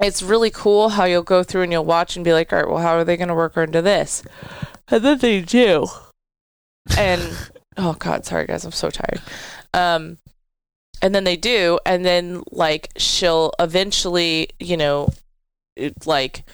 it's 0.00 0.22
really 0.22 0.50
cool 0.50 0.90
how 0.90 1.04
you'll 1.04 1.22
go 1.22 1.42
through 1.42 1.62
and 1.62 1.70
you'll 1.70 1.84
watch 1.84 2.16
and 2.16 2.24
be 2.24 2.32
like, 2.32 2.52
all 2.52 2.58
right, 2.60 2.68
well, 2.68 2.78
how 2.82 2.94
are 2.96 3.04
they 3.04 3.16
going 3.16 3.28
to 3.28 3.34
work 3.36 3.54
her 3.54 3.62
into 3.62 3.80
this? 3.82 4.24
And 4.88 5.04
then 5.04 5.18
they 5.18 5.40
do. 5.42 5.86
And 6.98 7.22
oh 7.76 7.92
god, 7.92 8.24
sorry 8.24 8.46
guys, 8.46 8.64
I'm 8.64 8.72
so 8.72 8.90
tired. 8.90 9.20
Um, 9.74 10.18
and 11.02 11.14
then 11.14 11.24
they 11.24 11.36
do, 11.36 11.78
and 11.84 12.04
then 12.04 12.42
like 12.52 12.90
she'll 12.96 13.52
eventually, 13.58 14.48
you 14.60 14.76
know, 14.76 15.08
it, 15.76 16.06
like 16.06 16.44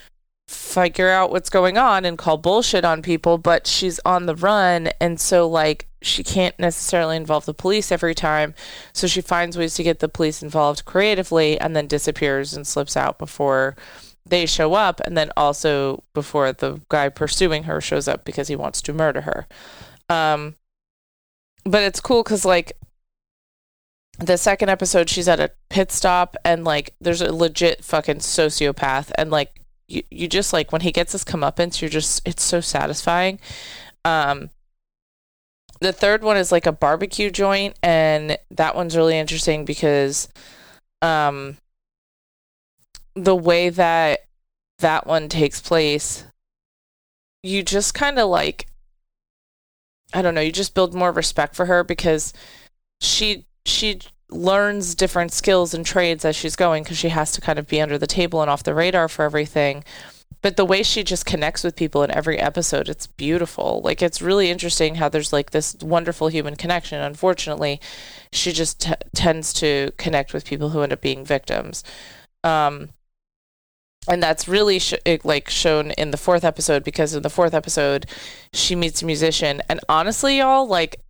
figure 0.49 1.11
out 1.11 1.31
what's 1.31 1.51
going 1.51 1.77
on 1.77 2.07
and 2.07 2.17
call 2.17 2.39
bullshit 2.39 2.85
on 2.85 3.03
people, 3.03 3.37
but 3.37 3.67
she's 3.67 4.01
on 4.07 4.25
the 4.27 4.35
run, 4.35 4.89
and 5.01 5.21
so 5.21 5.47
like 5.47 5.87
she 6.01 6.25
can't 6.25 6.59
necessarily 6.59 7.17
involve 7.17 7.45
the 7.45 7.53
police 7.55 7.93
every 7.93 8.15
time. 8.15 8.55
So 8.93 9.07
she 9.07 9.21
finds 9.21 9.59
ways 9.59 9.75
to 9.75 9.83
get 9.83 9.99
the 9.99 10.09
police 10.09 10.43
involved 10.43 10.87
creatively, 10.87 11.61
and 11.61 11.77
then 11.77 11.87
disappears 11.87 12.55
and 12.55 12.67
slips 12.67 12.97
out 12.97 13.19
before 13.19 13.77
they 14.25 14.47
show 14.47 14.75
up, 14.75 15.01
and 15.05 15.17
then 15.17 15.31
also 15.37 16.03
before 16.15 16.53
the 16.53 16.81
guy 16.89 17.11
pursuing 17.11 17.65
her 17.65 17.81
shows 17.81 18.09
up 18.09 18.25
because 18.25 18.49
he 18.49 18.57
wants 18.57 18.81
to 18.83 18.95
murder 18.95 19.23
her. 19.23 19.47
Um, 20.09 20.57
but 21.65 21.83
it's 21.83 22.01
cool 22.01 22.23
because 22.23 22.47
like 22.47 22.73
the 24.19 24.37
second 24.37 24.69
episode 24.69 25.09
she's 25.09 25.29
at 25.29 25.41
a 25.41 25.53
pit 25.71 25.93
stop 25.93 26.37
and 26.45 26.65
like 26.65 26.95
there's 27.01 27.23
a 27.23 27.33
legit 27.33 27.85
fucking 27.85 28.19
sociopath 28.19 29.11
and 29.17 29.31
like 29.31 29.61
you, 29.87 30.03
you 30.11 30.29
just 30.29 30.53
like 30.53 30.73
when 30.73 30.81
he 30.81 30.93
gets 30.93 31.13
his 31.13 31.25
comeuppance 31.25 31.81
you're 31.81 31.89
just 31.89 32.27
it's 32.27 32.43
so 32.43 32.61
satisfying. 32.61 33.39
Um 34.05 34.51
the 35.81 35.93
third 35.93 36.25
one 36.25 36.37
is 36.37 36.51
like 36.51 36.67
a 36.67 36.73
barbecue 36.73 37.31
joint 37.31 37.79
and 37.83 38.37
that 38.51 38.75
one's 38.75 38.97
really 38.97 39.17
interesting 39.17 39.65
because 39.65 40.29
um 41.01 41.57
the 43.15 43.37
way 43.37 43.69
that 43.69 44.21
that 44.81 45.07
one 45.07 45.29
takes 45.29 45.61
place 45.61 46.25
you 47.43 47.63
just 47.63 47.95
kind 47.95 48.19
of 48.19 48.29
like 48.29 48.67
I 50.13 50.23
don't 50.23 50.35
know, 50.35 50.41
you 50.41 50.53
just 50.53 50.75
build 50.75 50.95
more 50.95 51.13
respect 51.13 51.55
for 51.55 51.67
her 51.67 51.85
because 51.85 52.33
she 53.01 53.45
she 53.65 54.01
learns 54.31 54.95
different 54.95 55.33
skills 55.33 55.73
and 55.73 55.87
trades 55.87 56.25
as 56.25 56.37
she's 56.37 56.57
going 56.57 56.83
because 56.83 56.99
she 56.99 57.09
has 57.09 57.33
to 57.33 57.41
kind 57.41 57.59
of 57.59 57.67
be 57.67 57.81
under 57.81 57.97
the 57.99 58.07
table 58.07 58.43
and 58.43 58.51
off 58.51 58.63
the 58.63 58.75
radar 58.75 59.09
for 59.09 59.25
everything. 59.25 59.85
But 60.41 60.57
the 60.57 60.65
way 60.65 60.83
she 60.83 61.03
just 61.03 61.27
connects 61.27 61.65
with 61.65 61.75
people 61.75 62.03
in 62.03 62.13
every 62.13 62.39
episode, 62.39 62.89
it's 62.89 63.07
beautiful. 63.07 63.81
Like 63.83 64.03
it's 64.03 64.23
really 64.23 64.51
interesting 64.51 64.97
how 64.97 65.09
there's 65.09 65.33
like 65.33 65.51
this 65.51 65.77
wonderful 65.81 66.29
human 66.29 66.55
connection. 66.55 67.01
Unfortunately, 67.01 67.81
she 68.33 68.53
just 68.53 68.83
t- 68.83 68.93
tends 69.15 69.53
to 69.55 69.91
connect 69.97 70.33
with 70.33 70.45
people 70.45 70.69
who 70.69 70.83
end 70.83 70.93
up 70.93 71.01
being 71.01 71.25
victims. 71.25 71.83
Um, 72.45 72.91
and 74.09 74.23
that's 74.23 74.47
really 74.47 74.79
sh- 74.79 74.95
like 75.25 75.51
shown 75.51 75.91
in 75.93 76.13
the 76.13 76.17
fourth 76.17 76.45
episode 76.45 76.85
because 76.85 77.15
in 77.15 77.23
the 77.23 77.31
fourth 77.31 77.53
episode 77.53 78.07
she 78.53 78.75
meets 78.75 79.03
a 79.03 79.07
musician 79.07 79.61
and 79.69 79.81
honestly 79.89 80.39
y'all 80.39 80.67
like 80.67 81.01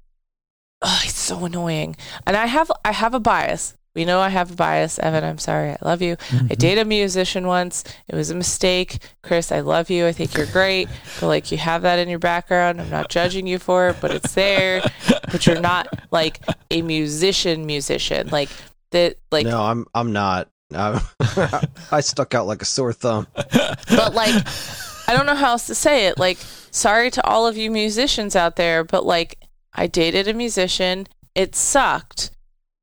oh, 0.83 1.01
it's 1.05 1.19
so 1.19 1.45
annoying. 1.45 1.97
And 2.27 2.37
i 2.37 2.47
have 2.47 2.71
i 2.85 2.93
have 2.93 3.15
a 3.15 3.21
bias. 3.21 3.75
We 3.95 4.05
know 4.05 4.21
i 4.21 4.29
have 4.29 4.53
a 4.53 4.55
bias 4.55 4.99
evan. 4.99 5.25
I'm 5.25 5.39
sorry. 5.39 5.71
I 5.71 5.79
love 5.83 6.03
you. 6.03 6.13
I 6.13 6.17
mm-hmm. 6.17 6.47
dated 6.47 6.79
a 6.79 6.85
musician 6.85 7.47
once. 7.47 7.85
It 8.07 8.15
was 8.15 8.31
a 8.31 8.35
mistake. 8.35 8.99
Kris 9.23 9.53
i 9.53 9.61
love 9.61 9.91
you. 9.91 10.07
I 10.07 10.13
think 10.13 10.35
you're 10.35 10.47
great. 10.47 10.89
But 11.21 11.29
like 11.29 11.51
you 11.51 11.59
have 11.59 11.83
that 11.83 11.99
in 11.99 12.09
your 12.09 12.19
background. 12.19 12.81
I'm 12.81 12.91
not 12.91 13.09
judging 13.09 13.47
you 13.47 13.59
for 13.59 13.89
it 13.89 13.97
but 14.01 14.11
it's 14.11 14.35
there. 14.35 14.83
But 15.31 15.47
you're 15.47 15.61
not 15.61 15.89
like 16.11 16.41
a 16.71 16.83
musician 16.83 17.67
musician. 17.67 18.29
Like 18.29 18.51
that 18.91 19.17
like 19.31 19.47
no, 19.47 19.63
I'm 19.63 19.87
I'm 19.95 20.13
not. 20.13 20.49
I'm, 20.75 21.01
I 21.91 22.01
stuck 22.01 22.35
out 22.35 22.47
like 22.47 22.61
a 22.61 22.67
sore 22.67 22.93
thumb. 22.93 23.27
but 23.35 24.15
like 24.15 24.35
I 25.09 25.17
don't 25.17 25.25
know 25.25 25.35
how 25.35 25.53
else 25.53 25.67
to 25.69 25.75
say 25.75 26.07
it. 26.07 26.19
Like, 26.19 26.37
sorry 26.71 27.11
to 27.13 27.27
all 27.27 27.47
of 27.47 27.57
you 27.57 27.71
musicians 27.71 28.37
out 28.37 28.57
there, 28.57 28.85
but 28.85 29.07
like 29.07 29.39
I 29.79 29.87
dated 29.87 30.27
a 30.27 30.35
musician. 30.35 31.07
It 31.37 31.55
sucked. 31.55 32.33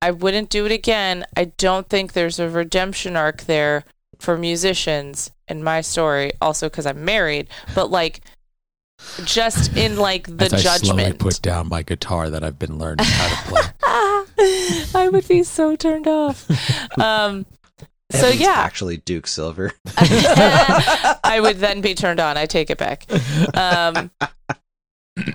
I 0.02 0.12
wouldn't 0.12 0.50
do 0.50 0.66
it 0.66 0.72
again. 0.72 1.26
I 1.36 1.52
don't 1.58 1.90
think 1.90 2.14
there's 2.14 2.40
a 2.40 2.50
redemption 2.50 3.18
arc 3.18 3.42
there 3.44 3.84
for 4.18 4.38
musicians 4.38 5.30
in 5.50 5.62
my 5.62 5.82
story. 5.82 6.32
Also, 6.40 6.70
because 6.70 6.86
I'm 6.86 7.04
married, 7.04 7.50
but 7.76 7.92
like 7.92 8.22
just 9.26 9.76
in 9.76 9.98
like 9.98 10.26
the 10.38 10.46
As 10.46 10.54
I 10.54 10.78
slowly 10.78 11.04
judgment. 11.04 11.20
put 11.20 11.42
down 11.42 11.68
my 11.68 11.84
guitar 11.84 12.30
that 12.30 12.46
I've 12.46 12.58
been 12.58 12.78
learning 12.78 13.06
how 13.06 13.28
to 13.28 13.50
play. 13.50 13.62
I 14.96 15.10
would 15.12 15.28
be 15.28 15.44
so 15.44 15.76
turned 15.76 16.08
off. 16.08 16.50
Um, 16.98 17.46
so 18.12 18.28
Evan's 18.28 18.40
yeah, 18.40 18.54
actually 18.56 18.98
Duke 18.98 19.28
Silver. 19.28 19.74
I 19.98 21.40
would 21.42 21.58
then 21.58 21.82
be 21.82 21.94
turned 21.94 22.22
on. 22.22 22.38
I 22.38 22.46
take 22.46 22.70
it 22.70 22.78
back. 22.78 23.06
Um, 23.54 24.12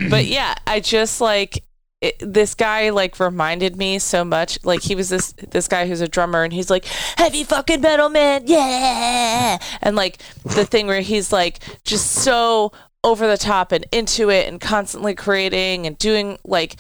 but 0.09 0.27
yeah, 0.27 0.55
I 0.67 0.81
just 0.81 1.21
like 1.21 1.65
it, 2.01 2.17
this 2.21 2.55
guy. 2.55 2.91
Like 2.91 3.19
reminded 3.19 3.77
me 3.77 3.99
so 3.99 4.25
much. 4.25 4.59
Like 4.65 4.83
he 4.83 4.95
was 4.95 5.09
this 5.09 5.33
this 5.33 5.69
guy 5.69 5.87
who's 5.87 6.01
a 6.01 6.09
drummer, 6.09 6.43
and 6.43 6.53
he's 6.53 6.71
like 6.71 6.85
heavy 6.85 7.45
fucking 7.45 7.81
metal 7.81 8.09
man, 8.09 8.43
yeah. 8.47 9.59
And 9.83 9.97
like 9.97 10.19
the 10.45 10.65
thing 10.65 10.87
where 10.87 11.01
he's 11.01 11.33
like 11.33 11.61
just 11.85 12.11
so 12.11 12.73
over 13.03 13.27
the 13.27 13.39
top 13.39 13.73
and 13.73 13.87
into 13.93 14.31
it, 14.31 14.49
and 14.49 14.61
constantly 14.61 15.15
creating 15.15 15.87
and 15.87 15.99
doing 15.99 16.39
like 16.45 16.77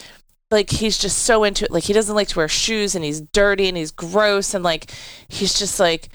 like 0.50 0.70
he's 0.70 0.98
just 0.98 1.18
so 1.18 1.44
into 1.44 1.64
it 1.64 1.70
like 1.70 1.84
he 1.84 1.92
doesn't 1.92 2.16
like 2.16 2.26
to 2.26 2.36
wear 2.36 2.48
shoes 2.48 2.96
and 2.96 3.04
he's 3.04 3.20
dirty 3.20 3.68
and 3.68 3.76
he's 3.76 3.92
gross 3.92 4.52
and 4.52 4.64
like 4.64 4.90
he's 5.28 5.56
just 5.56 5.78
like 5.78 6.08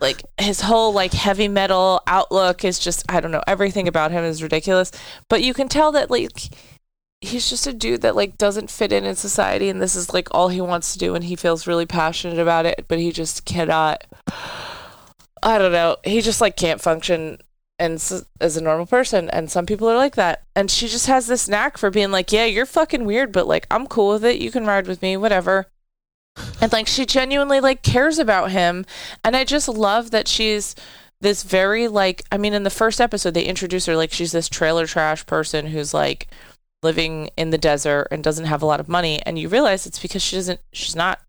like 0.00 0.22
his 0.38 0.60
whole 0.60 0.92
like 0.92 1.12
heavy 1.12 1.48
metal 1.48 2.02
outlook 2.06 2.64
is 2.64 2.78
just 2.78 3.04
I 3.10 3.20
don't 3.20 3.30
know 3.30 3.42
everything 3.46 3.88
about 3.88 4.10
him 4.10 4.24
is 4.24 4.42
ridiculous. 4.42 4.92
But 5.28 5.42
you 5.42 5.54
can 5.54 5.68
tell 5.68 5.92
that 5.92 6.10
like 6.10 6.50
he's 7.20 7.48
just 7.48 7.66
a 7.66 7.72
dude 7.72 8.02
that 8.02 8.16
like 8.16 8.36
doesn't 8.36 8.70
fit 8.70 8.92
in 8.92 9.04
in 9.04 9.14
society 9.14 9.68
and 9.68 9.80
this 9.80 9.94
is 9.94 10.12
like 10.12 10.28
all 10.32 10.48
he 10.48 10.60
wants 10.60 10.92
to 10.92 10.98
do 10.98 11.14
and 11.14 11.24
he 11.24 11.36
feels 11.36 11.68
really 11.68 11.86
passionate 11.86 12.38
about 12.38 12.66
it 12.66 12.84
but 12.88 12.98
he 12.98 13.12
just 13.12 13.44
cannot 13.44 14.04
I 15.42 15.56
don't 15.58 15.72
know 15.72 15.96
he 16.04 16.20
just 16.20 16.40
like 16.40 16.56
can't 16.56 16.80
function 16.80 17.38
and 17.78 17.94
as 18.40 18.56
a 18.56 18.60
normal 18.60 18.86
person 18.86 19.30
and 19.30 19.50
some 19.50 19.66
people 19.66 19.88
are 19.88 19.96
like 19.96 20.14
that. 20.14 20.42
And 20.54 20.70
she 20.70 20.86
just 20.86 21.06
has 21.06 21.26
this 21.26 21.48
knack 21.48 21.78
for 21.78 21.90
being 21.90 22.10
like 22.10 22.32
yeah 22.32 22.44
you're 22.44 22.66
fucking 22.66 23.04
weird 23.04 23.32
but 23.32 23.46
like 23.46 23.66
i'm 23.70 23.86
cool 23.86 24.10
with 24.10 24.24
it. 24.24 24.40
You 24.40 24.50
can 24.50 24.66
ride 24.66 24.86
with 24.86 25.00
me 25.00 25.16
whatever 25.16 25.66
and 26.60 26.72
like 26.72 26.86
she 26.86 27.06
genuinely 27.06 27.60
like 27.60 27.82
cares 27.82 28.18
about 28.18 28.50
him. 28.50 28.84
And 29.24 29.36
i 29.36 29.44
just 29.44 29.68
love 29.68 30.10
that 30.10 30.28
she's 30.28 30.74
this 31.20 31.42
very 31.42 31.86
like 31.88 32.22
i 32.32 32.36
mean 32.36 32.52
in 32.52 32.64
the 32.64 32.70
first 32.70 33.00
episode 33.00 33.32
they 33.32 33.44
introduce 33.44 33.86
her 33.86 33.94
like 33.96 34.10
she's 34.10 34.32
this 34.32 34.48
trailer 34.48 34.86
trash 34.86 35.24
person 35.24 35.66
who's 35.66 35.94
like 35.94 36.26
living 36.82 37.30
in 37.36 37.50
the 37.50 37.58
desert 37.58 38.08
and 38.10 38.24
doesn't 38.24 38.46
have 38.46 38.60
a 38.60 38.66
lot 38.66 38.80
of 38.80 38.88
money. 38.88 39.22
And 39.24 39.38
you 39.38 39.48
realize 39.48 39.86
it's 39.86 40.00
because 40.00 40.22
she 40.22 40.36
doesn't 40.36 40.60
she's 40.72 40.96
not 40.96 41.20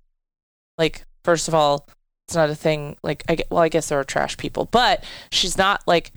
like 0.77 1.05
first 1.23 1.47
of 1.47 1.53
all 1.53 1.87
it's 2.27 2.35
not 2.35 2.49
a 2.49 2.55
thing. 2.55 2.97
Like 3.03 3.23
i 3.27 3.35
get 3.35 3.51
well 3.51 3.61
i 3.61 3.69
guess 3.69 3.89
there 3.89 3.99
are 3.99 4.03
trash 4.03 4.37
people 4.37 4.65
but 4.65 5.03
she's 5.31 5.57
not 5.57 5.83
like 5.87 6.11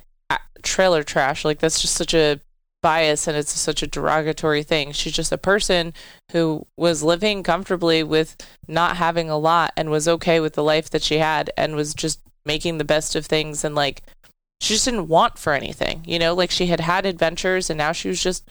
trailer 0.66 1.02
trash. 1.02 1.44
Like 1.44 1.60
that's 1.60 1.80
just 1.80 1.94
such 1.94 2.12
a 2.12 2.40
bias 2.82 3.26
and 3.26 3.36
it's 3.36 3.52
such 3.52 3.82
a 3.82 3.86
derogatory 3.86 4.62
thing. 4.62 4.92
She's 4.92 5.12
just 5.12 5.32
a 5.32 5.38
person 5.38 5.92
who 6.32 6.66
was 6.76 7.02
living 7.02 7.42
comfortably 7.42 8.02
with 8.02 8.36
not 8.68 8.96
having 8.96 9.28
a 9.30 9.38
lot 9.38 9.72
and 9.76 9.90
was 9.90 10.06
okay 10.08 10.40
with 10.40 10.54
the 10.54 10.62
life 10.62 10.90
that 10.90 11.02
she 11.02 11.18
had 11.18 11.50
and 11.56 11.74
was 11.74 11.94
just 11.94 12.20
making 12.44 12.78
the 12.78 12.84
best 12.84 13.16
of 13.16 13.26
things 13.26 13.64
and 13.64 13.74
like 13.74 14.02
she 14.60 14.74
just 14.74 14.84
didn't 14.84 15.08
want 15.08 15.38
for 15.38 15.52
anything, 15.52 16.02
you 16.06 16.18
know, 16.18 16.34
like 16.34 16.50
she 16.50 16.66
had 16.66 16.80
had 16.80 17.04
adventures 17.04 17.68
and 17.68 17.76
now 17.78 17.92
she 17.92 18.08
was 18.08 18.22
just 18.22 18.48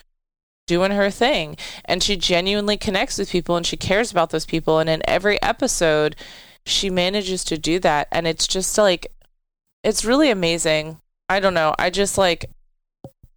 doing 0.68 0.92
her 0.92 1.10
thing. 1.10 1.58
And 1.86 2.04
she 2.04 2.16
genuinely 2.16 2.78
connects 2.78 3.18
with 3.18 3.32
people 3.32 3.56
and 3.56 3.66
she 3.66 3.78
cares 3.78 4.12
about 4.12 4.30
those 4.30 4.46
people. 4.46 4.80
And 4.80 4.90
in 4.90 5.02
every 5.08 5.42
episode 5.42 6.16
she 6.66 6.90
manages 6.90 7.44
to 7.46 7.58
do 7.58 7.80
that. 7.80 8.08
And 8.12 8.28
it's 8.28 8.48
just 8.48 8.78
like 8.78 9.08
it's 9.84 10.06
really 10.06 10.30
amazing. 10.30 10.98
I 11.30 11.40
don't 11.40 11.54
know. 11.54 11.76
I 11.78 11.90
just 11.90 12.18
like 12.18 12.46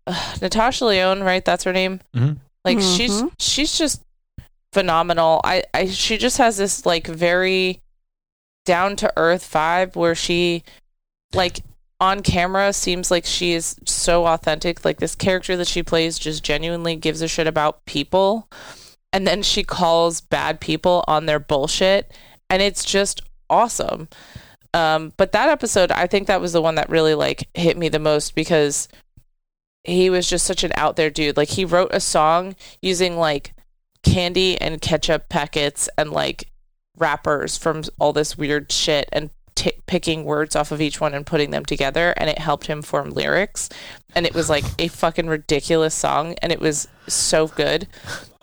ugh, 0.08 0.42
Natasha 0.42 0.84
Lyonne, 0.86 1.22
right? 1.22 1.44
That's 1.44 1.64
her 1.64 1.72
name. 1.72 2.00
Mhm. 2.16 2.38
Like 2.64 2.80
she's 2.80 3.22
Mhm. 3.22 3.32
she's 3.38 3.78
just 3.78 4.02
phenomenal. 4.72 5.40
I, 5.44 5.62
I 5.72 5.86
she 5.86 6.18
just 6.18 6.38
has 6.38 6.56
this 6.56 6.84
like 6.84 7.06
very 7.06 7.80
down 8.66 8.96
to 8.96 9.12
earth 9.16 9.50
vibe 9.52 9.96
where 9.96 10.14
she 10.14 10.62
like 11.32 11.60
on 12.00 12.22
camera 12.22 12.72
seems 12.72 13.10
like 13.10 13.24
she 13.24 13.52
is 13.52 13.76
so 13.86 14.26
authentic. 14.26 14.84
Like 14.84 14.98
this 14.98 15.14
character 15.14 15.56
that 15.56 15.66
she 15.68 15.82
plays 15.82 16.18
just 16.18 16.44
genuinely 16.44 16.94
gives 16.96 17.22
a 17.22 17.28
shit 17.28 17.46
about 17.46 17.84
people. 17.86 18.48
And 19.12 19.26
then 19.26 19.42
she 19.42 19.62
calls 19.64 20.20
bad 20.20 20.60
people 20.60 21.02
on 21.08 21.26
their 21.26 21.38
bullshit. 21.40 22.12
And 22.50 22.60
it's 22.62 22.84
just 22.84 23.22
awesome. 23.48 24.08
Um, 24.74 25.12
but 25.16 25.32
that 25.32 25.48
episode, 25.48 25.90
I 25.90 26.06
think 26.06 26.26
that 26.26 26.42
was 26.42 26.52
the 26.52 26.60
one 26.62 26.74
that 26.74 26.90
really 26.90 27.14
like 27.14 27.48
hit 27.54 27.76
me 27.78 27.88
the 27.88 27.98
most 27.98 28.34
because 28.34 28.86
he 29.88 30.10
was 30.10 30.28
just 30.28 30.46
such 30.46 30.64
an 30.64 30.72
out 30.76 30.96
there 30.96 31.10
dude. 31.10 31.36
Like 31.36 31.50
he 31.50 31.64
wrote 31.64 31.90
a 31.92 32.00
song 32.00 32.54
using 32.82 33.16
like 33.16 33.52
candy 34.02 34.60
and 34.60 34.80
ketchup 34.80 35.28
packets 35.28 35.88
and 35.98 36.10
like 36.10 36.50
wrappers 36.96 37.56
from 37.56 37.82
all 37.98 38.12
this 38.12 38.36
weird 38.38 38.70
shit 38.72 39.08
and 39.12 39.30
t- 39.54 39.72
picking 39.86 40.24
words 40.24 40.54
off 40.56 40.70
of 40.72 40.80
each 40.80 41.00
one 41.00 41.14
and 41.14 41.26
putting 41.26 41.50
them 41.50 41.64
together 41.64 42.12
and 42.16 42.28
it 42.30 42.38
helped 42.38 42.66
him 42.66 42.82
form 42.82 43.10
lyrics 43.10 43.68
and 44.14 44.24
it 44.26 44.34
was 44.34 44.48
like 44.48 44.64
a 44.78 44.88
fucking 44.88 45.26
ridiculous 45.26 45.94
song 45.94 46.34
and 46.42 46.52
it 46.52 46.60
was 46.60 46.88
so 47.06 47.48
good 47.48 47.86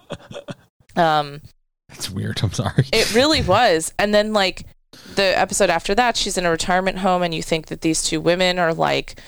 um 0.96 1.42
It's 1.90 2.10
weird. 2.10 2.40
I'm 2.44 2.52
sorry. 2.54 2.86
it 2.94 3.14
really 3.14 3.42
was. 3.42 3.94
And 4.00 4.14
then 4.14 4.34
like 4.34 4.64
the 5.16 5.38
episode 5.38 5.70
after 5.70 5.94
that, 5.96 6.16
she's 6.18 6.38
in 6.38 6.46
a 6.46 6.50
retirement 6.52 7.00
home 7.00 7.22
and 7.24 7.34
you 7.34 7.42
think 7.44 7.68
that 7.68 7.82
these 7.82 8.04
two 8.04 8.22
women 8.22 8.60
are 8.60 8.74
like 8.74 9.20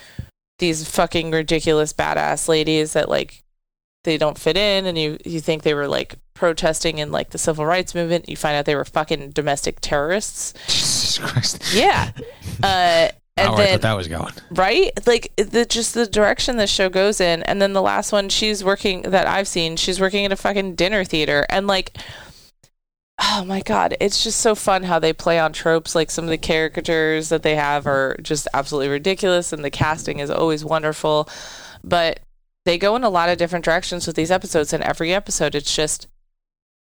these 0.60 0.88
fucking 0.90 1.32
ridiculous 1.32 1.94
badass 1.94 2.48
ladies 2.48 2.94
that 2.94 3.10
like 3.10 3.44
they 4.04 4.18
don't 4.18 4.40
fit 4.40 4.58
in 4.58 4.86
and 4.86 4.98
you 4.98 5.18
you 5.26 5.40
think 5.40 5.64
they 5.64 5.74
were 5.74 5.88
like 5.88 6.16
protesting 6.34 6.98
in 7.00 7.12
like 7.12 7.32
the 7.32 7.38
civil 7.38 7.66
rights 7.66 7.94
movement. 7.94 8.30
You 8.30 8.38
find 8.38 8.56
out 8.56 8.66
they 8.66 8.76
were 8.76 8.86
fucking 8.86 9.32
domestic 9.32 9.80
terrorists. 9.82 10.54
Jesus 10.68 11.18
Christ. 11.18 11.74
Yeah. 11.74 12.12
Uh 12.64 13.10
and 13.38 13.50
oh, 13.50 13.54
I 13.54 13.58
then 13.58 13.68
thought 13.74 13.82
that 13.82 13.98
was 13.98 14.08
going. 14.08 14.34
right 14.52 14.92
like 15.06 15.32
the 15.36 15.66
just 15.66 15.94
the 15.94 16.08
direction 16.08 16.58
the 16.58 16.68
show 16.68 16.90
goes 16.90 17.22
in 17.22 17.44
and 17.44 17.62
then 17.62 17.74
the 17.74 17.82
last 17.82 18.12
one 18.12 18.30
she's 18.30 18.64
working 18.64 19.04
that 19.04 19.28
i've 19.28 19.48
seen 19.48 19.78
she's 19.78 20.00
working 20.02 20.26
at 20.26 20.32
a 20.32 20.36
fucking 20.36 20.74
dinner 20.74 21.04
theater 21.04 21.46
and 21.50 21.68
like 21.68 21.96
oh 23.20 23.44
my 23.46 23.62
god 23.62 23.96
it's 24.00 24.24
just 24.24 24.40
so 24.40 24.54
fun 24.54 24.84
how 24.84 25.00
they 25.00 25.12
play 25.12 25.40
on 25.40 25.52
tropes 25.52 25.96
like 25.96 26.12
some 26.12 26.26
of 26.26 26.30
the 26.30 26.38
caricatures 26.38 27.30
that 27.30 27.44
they 27.44 27.56
have 27.56 27.88
are 27.88 28.16
just 28.22 28.48
absolutely 28.54 28.90
ridiculous 28.90 29.52
and 29.52 29.64
the 29.64 29.72
casting 29.72 30.20
is 30.20 30.30
always 30.30 30.64
wonderful. 30.64 31.28
But 31.84 32.20
they 32.66 32.78
go 32.78 32.96
in 32.96 33.04
a 33.04 33.10
lot 33.10 33.30
of 33.30 33.38
different 33.38 33.66
directions 33.66 34.06
with 34.06 34.16
these 34.16 34.32
episodes 34.32 34.74
and 34.74 34.84
every 34.84 35.14
episode 35.14 35.56
it's 35.56 35.76
just 35.76 36.08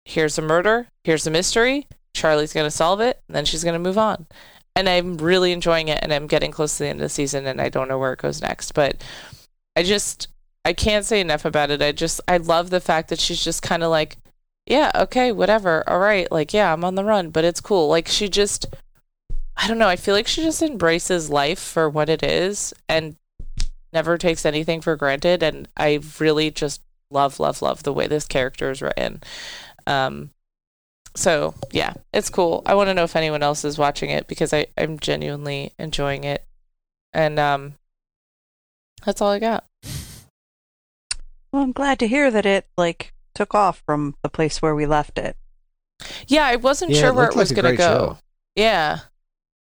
here's 0.06 0.38
a 0.38 0.42
murder 0.42 0.88
here's 1.04 1.28
a 1.28 1.32
mystery 1.32 1.88
charlie's 2.14 2.54
going 2.54 2.66
to 2.66 2.72
solve 2.72 3.00
it 3.00 3.22
and 3.28 3.36
then 3.36 3.46
she's 3.46 3.64
going 3.64 3.74
to 3.74 3.80
move 3.80 3.98
on. 3.98 4.28
And 4.76 4.88
I'm 4.88 5.18
really 5.18 5.52
enjoying 5.52 5.90
it 5.90 6.00
and 6.02 6.14
I'm 6.14 6.28
getting 6.28 6.52
close 6.52 6.78
to 6.78 6.84
the 6.84 6.90
end 6.90 7.00
of 7.00 7.04
the 7.04 7.10
season 7.10 7.46
and 7.46 7.60
I 7.60 7.70
don't 7.70 7.88
know 7.88 7.98
where 7.98 8.14
it 8.14 8.20
goes 8.20 8.42
next 8.42 8.74
but 8.74 9.04
I 9.76 9.84
just 9.84 10.28
I 10.64 10.74
can't 10.74 11.06
say 11.06 11.20
enough 11.20 11.46
about 11.46 11.72
it. 11.72 11.82
I 11.82 11.92
just 11.92 12.22
I 12.28 12.38
love 12.38 12.70
the 12.70 12.80
fact 12.80 13.10
that 13.10 13.20
she's 13.20 13.44
just 13.44 13.64
kind 13.64 13.84
of 13.84 13.90
like 13.90 14.18
yeah 14.66 14.92
okay 14.96 15.32
whatever 15.32 15.84
all 15.90 16.00
right 16.00 16.32
like 16.32 16.54
yeah 16.54 16.72
I'm 16.72 16.84
on 16.84 16.96
the 16.96 17.04
run 17.04 17.30
but 17.30 17.44
it's 17.44 17.62
cool 17.62 17.88
like 17.88 18.08
she 18.08 18.30
just 18.30 18.66
I 19.58 19.68
don't 19.68 19.78
know 19.78 19.88
I 19.88 19.96
feel 19.96 20.16
like 20.16 20.28
she 20.28 20.44
just 20.44 20.62
embraces 20.62 21.30
life 21.30 21.60
for 21.60 21.90
what 21.90 22.10
it 22.10 22.24
is 22.24 22.74
and 22.88 23.16
never 23.94 24.18
takes 24.18 24.46
anything 24.46 24.82
for 24.82 24.96
granted 24.96 25.44
and 25.44 25.68
I 25.76 26.00
really 26.20 26.52
just 26.52 26.82
love 27.10 27.40
love 27.40 27.62
love 27.62 27.84
the 27.84 27.94
way 27.94 28.08
this 28.08 28.28
character 28.28 28.72
is 28.72 28.82
written 28.82 29.22
um 29.88 30.30
so 31.16 31.54
yeah, 31.72 31.94
it's 32.14 32.30
cool. 32.30 32.62
I 32.66 32.76
want 32.76 32.88
to 32.88 32.94
know 32.94 33.04
if 33.04 33.16
anyone 33.16 33.44
else 33.44 33.66
is 33.66 33.78
watching 33.78 34.10
it 34.10 34.28
because 34.28 34.54
I 34.54 34.68
I'm 34.78 35.00
genuinely 35.00 35.74
enjoying 35.78 36.24
it, 36.24 36.46
and 37.14 37.38
um, 37.38 37.74
that's 39.06 39.22
all 39.22 39.30
I 39.30 39.40
got. 39.40 39.66
Well, 41.52 41.64
I'm 41.64 41.74
glad 41.74 42.00
to 42.00 42.08
hear 42.08 42.32
that 42.32 42.46
it 42.46 42.66
like 42.78 43.14
took 43.34 43.54
off 43.56 43.82
from 43.86 44.16
the 44.24 44.30
place 44.30 44.62
where 44.62 44.76
we 44.76 44.86
left 44.86 45.18
it. 45.18 45.36
Yeah, 46.28 46.46
I 46.46 46.56
wasn't 46.56 46.92
Yeah, 46.92 47.00
sure 47.02 47.10
it 47.10 47.16
where 47.16 47.28
it 47.30 47.36
was 47.36 47.52
like 47.52 47.62
gonna 47.64 47.76
go. 47.76 47.84
show. 47.86 48.18
Yeah, 48.56 49.00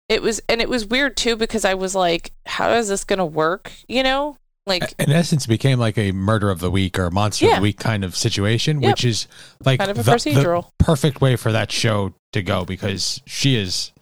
it 0.08 0.22
was, 0.22 0.40
and 0.48 0.60
it 0.60 0.68
was 0.68 0.86
weird 0.86 1.16
too 1.16 1.36
because 1.36 1.64
I 1.64 1.74
was 1.74 1.94
like, 1.94 2.32
how 2.46 2.70
is 2.72 2.88
this 2.88 3.04
gonna 3.04 3.26
work? 3.26 3.72
You 3.88 4.02
know, 4.02 4.36
like 4.66 4.92
in 4.98 5.10
essence 5.10 5.46
became 5.46 5.78
like 5.78 5.96
a 5.96 6.12
murder 6.12 6.50
of 6.50 6.60
the 6.60 6.70
week 6.70 6.98
or 6.98 7.10
monster 7.10 7.46
of 7.48 7.56
the 7.56 7.60
week 7.62 7.78
kind 7.78 8.04
of 8.04 8.14
situation, 8.16 8.82
Yep. 8.82 8.90
which 8.92 9.04
is 9.04 9.26
like 9.64 9.78
Kind 9.80 9.90
of 9.90 9.98
a 9.98 10.02
the- 10.02 10.10
the 10.10 10.16
procedural. 10.16 10.70
perfect 10.78 11.20
way 11.22 11.36
for 11.36 11.52
that 11.52 11.72
show 11.72 12.12
to 12.32 12.42
go 12.42 12.64
because 12.66 13.22
she 13.26 13.56
is 13.56 13.92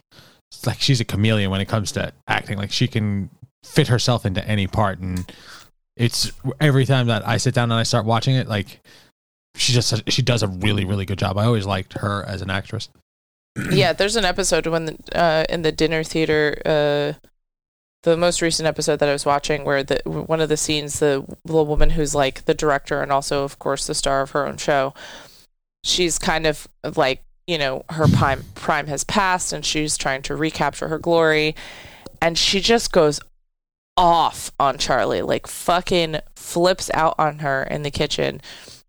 like 0.67 0.81
she's 0.81 1.01
a 1.01 1.05
chameleon 1.05 1.51
when 1.51 1.61
it 1.61 1.67
comes 1.69 1.93
to 1.93 2.13
acting. 2.27 2.59
Like 2.59 2.73
she 2.73 2.89
can 2.89 3.31
fit 3.63 3.87
herself 3.89 4.27
into 4.27 4.45
any 4.49 4.67
part, 4.67 4.99
and 4.99 5.31
it's 5.97 6.33
every 6.61 6.85
time 6.87 7.07
that 7.07 7.27
I 7.27 7.37
sit 7.37 7.55
down 7.55 7.71
and 7.71 7.79
I 7.79 7.85
start 7.85 8.05
watching 8.05 8.35
it, 8.35 8.49
like 8.49 8.81
she 9.57 9.73
just 9.73 10.11
she 10.11 10.23
does 10.23 10.43
a 10.43 10.49
really 10.49 10.85
really 10.85 11.05
good 11.05 11.19
job. 11.19 11.39
I 11.39 11.45
always 11.45 11.67
liked 11.67 11.95
her 11.95 12.25
as 12.27 12.43
an 12.43 12.51
actress. 12.51 12.89
yeah, 13.71 13.93
there's 13.93 14.17
an 14.17 14.25
episode 14.25 14.67
when 14.67 14.87
the, 14.87 14.99
uh, 15.15 15.45
in 15.49 15.63
the 15.63 15.73
dinner 15.73 16.03
theater, 16.03 16.61
uh, 16.67 17.13
the 18.03 18.17
most 18.17 18.43
recent 18.43 18.67
episode 18.67 18.99
that 18.99 19.09
I 19.09 19.13
was 19.13 19.25
watching, 19.25 19.65
where 19.65 19.83
the 19.83 20.01
one 20.05 20.41
of 20.41 20.49
the 20.49 20.57
scenes, 20.57 20.99
the 20.99 21.25
the 21.45 21.63
woman 21.65 21.91
who's 21.91 22.15
like 22.15 22.45
the 22.45 22.55
director 22.55 23.03
and 23.03 23.11
also, 23.11 23.45
of 23.45 23.59
course, 23.59 23.87
the 23.87 23.95
star 23.95 24.23
of 24.23 24.33
her 24.33 24.47
own 24.47 24.59
show, 24.59 24.95
she's 25.85 26.19
kind 26.19 26.47
of 26.47 26.69
like 26.97 27.25
you 27.47 27.59
know 27.59 27.85
her 27.91 28.07
prime 28.09 28.45
prime 28.55 28.87
has 28.89 29.05
passed, 29.05 29.53
and 29.53 29.65
she's 29.65 29.97
trying 29.97 30.23
to 30.23 30.37
recapture 30.37 30.89
her 30.89 30.99
glory, 30.99 31.55
and 32.21 32.37
she 32.37 32.61
just 32.61 32.93
goes 32.93 33.21
off 33.97 34.53
on 34.61 34.77
Charlie, 34.77 35.23
like 35.23 35.47
fucking 35.47 36.19
flips 36.35 36.91
out 36.93 37.15
on 37.19 37.39
her 37.39 37.63
in 37.63 37.83
the 37.83 37.91
kitchen, 37.91 38.41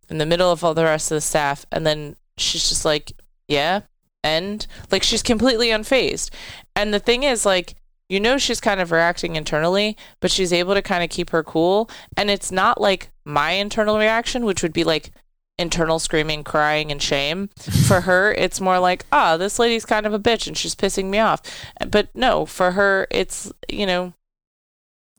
in 0.10 0.18
the 0.18 0.26
middle 0.26 0.52
of 0.52 0.64
all 0.64 0.74
the 0.74 0.84
rest 0.84 1.12
of 1.12 1.16
the 1.16 1.22
staff, 1.22 1.66
and 1.72 1.86
then 1.86 2.16
she's 2.38 2.70
just 2.70 2.86
like, 2.86 3.14
yeah 3.48 3.82
end. 4.28 4.68
Like 4.92 5.04
she's 5.04 5.24
completely 5.24 5.70
unfazed. 5.70 6.30
And 6.76 6.94
the 6.94 7.00
thing 7.00 7.24
is, 7.24 7.46
like, 7.46 7.76
you 8.10 8.20
know, 8.20 8.38
she's 8.38 8.62
kind 8.62 8.80
of 8.80 8.92
reacting 8.92 9.36
internally, 9.36 9.98
but 10.20 10.32
she's 10.32 10.54
able 10.54 10.74
to 10.74 10.82
kind 10.82 11.04
of 11.04 11.10
keep 11.10 11.32
her 11.32 11.44
cool. 11.44 11.90
And 12.16 12.30
it's 12.30 12.52
not 12.52 12.80
like 12.80 13.10
my 13.26 13.52
internal 13.52 13.98
reaction, 13.98 14.46
which 14.46 14.62
would 14.64 14.74
be 14.74 14.84
like 14.84 15.12
internal 15.58 16.00
screaming, 16.00 16.44
crying, 16.44 16.92
and 16.92 17.02
shame. 17.02 17.50
For 17.88 18.02
her, 18.02 18.32
it's 18.34 18.62
more 18.62 18.80
like, 18.80 19.06
ah, 19.12 19.38
this 19.38 19.60
lady's 19.60 19.86
kind 19.86 20.06
of 20.06 20.14
a 20.14 20.20
bitch 20.20 20.48
and 20.48 20.58
she's 20.58 20.76
pissing 20.76 21.06
me 21.06 21.20
off. 21.20 21.42
But 21.90 22.10
no, 22.16 22.46
for 22.46 22.72
her, 22.72 23.08
it's, 23.10 23.52
you 23.68 23.86
know, 23.86 24.14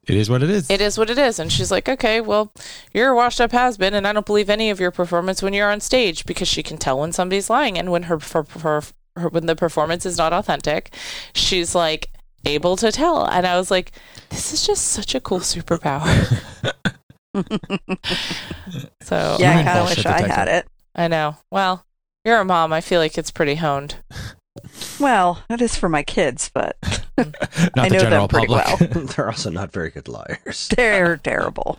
It 0.08 0.16
is 0.16 0.30
what 0.30 0.42
it 0.42 0.50
is. 0.50 0.70
it 0.70 0.80
is 0.80 0.96
what 0.96 1.10
it 1.10 1.18
is. 1.18 1.38
And 1.38 1.52
she's 1.52 1.70
like, 1.70 1.88
okay, 1.88 2.20
well, 2.20 2.52
you're 2.94 3.10
a 3.10 3.14
washed 3.16 3.40
up 3.40 3.52
has 3.52 3.76
been, 3.76 3.92
and 3.94 4.06
I 4.06 4.12
don't 4.12 4.24
believe 4.26 4.48
any 4.48 4.70
of 4.70 4.80
your 4.80 4.90
performance 4.90 5.42
when 5.42 5.52
you're 5.52 5.70
on 5.70 5.80
stage 5.80 6.24
because 6.24 6.48
she 6.48 6.62
can 6.62 6.78
tell 6.78 6.98
when 6.98 7.12
somebody's 7.12 7.50
lying 7.50 7.78
and 7.78 7.90
when 7.90 8.04
her, 8.04 8.18
her, 8.32 8.46
her, 8.60 8.82
her 9.16 9.28
when 9.28 9.46
the 9.46 9.54
performance 9.56 10.06
is 10.06 10.16
not 10.16 10.32
authentic, 10.32 10.94
she's 11.34 11.74
like 11.74 12.08
able 12.46 12.76
to 12.76 12.90
tell. 12.90 13.26
And 13.26 13.46
I 13.46 13.58
was 13.58 13.70
like, 13.70 13.92
this 14.30 14.52
is 14.52 14.66
just 14.66 14.86
such 14.86 15.14
a 15.14 15.20
cool 15.20 15.40
superpower. 15.40 16.08
so 19.02 19.36
yeah, 19.38 19.50
I 19.58 19.62
kind 19.62 19.68
of 19.68 19.86
bullshit 19.86 19.96
wish 19.98 20.06
I 20.06 20.12
detector. 20.22 20.32
had 20.32 20.48
it. 20.48 20.66
I 20.94 21.08
know. 21.08 21.36
Well, 21.50 21.84
you're 22.24 22.40
a 22.40 22.44
mom. 22.44 22.72
I 22.72 22.80
feel 22.80 23.00
like 23.00 23.18
it's 23.18 23.30
pretty 23.30 23.56
honed. 23.56 23.96
Well, 24.98 25.42
it 25.48 25.60
is 25.60 25.76
for 25.76 25.88
my 25.88 26.02
kids, 26.02 26.50
but 26.52 26.76
Not 27.76 27.86
I 27.86 27.88
the 27.88 27.94
know 27.94 27.98
general 28.00 28.28
them 28.28 28.28
pretty 28.28 28.46
public. 28.46 28.94
well. 28.94 29.04
They're 29.16 29.26
also 29.28 29.50
not 29.50 29.72
very 29.72 29.90
good 29.90 30.08
liars. 30.08 30.68
They're 30.76 31.16
terrible. 31.18 31.78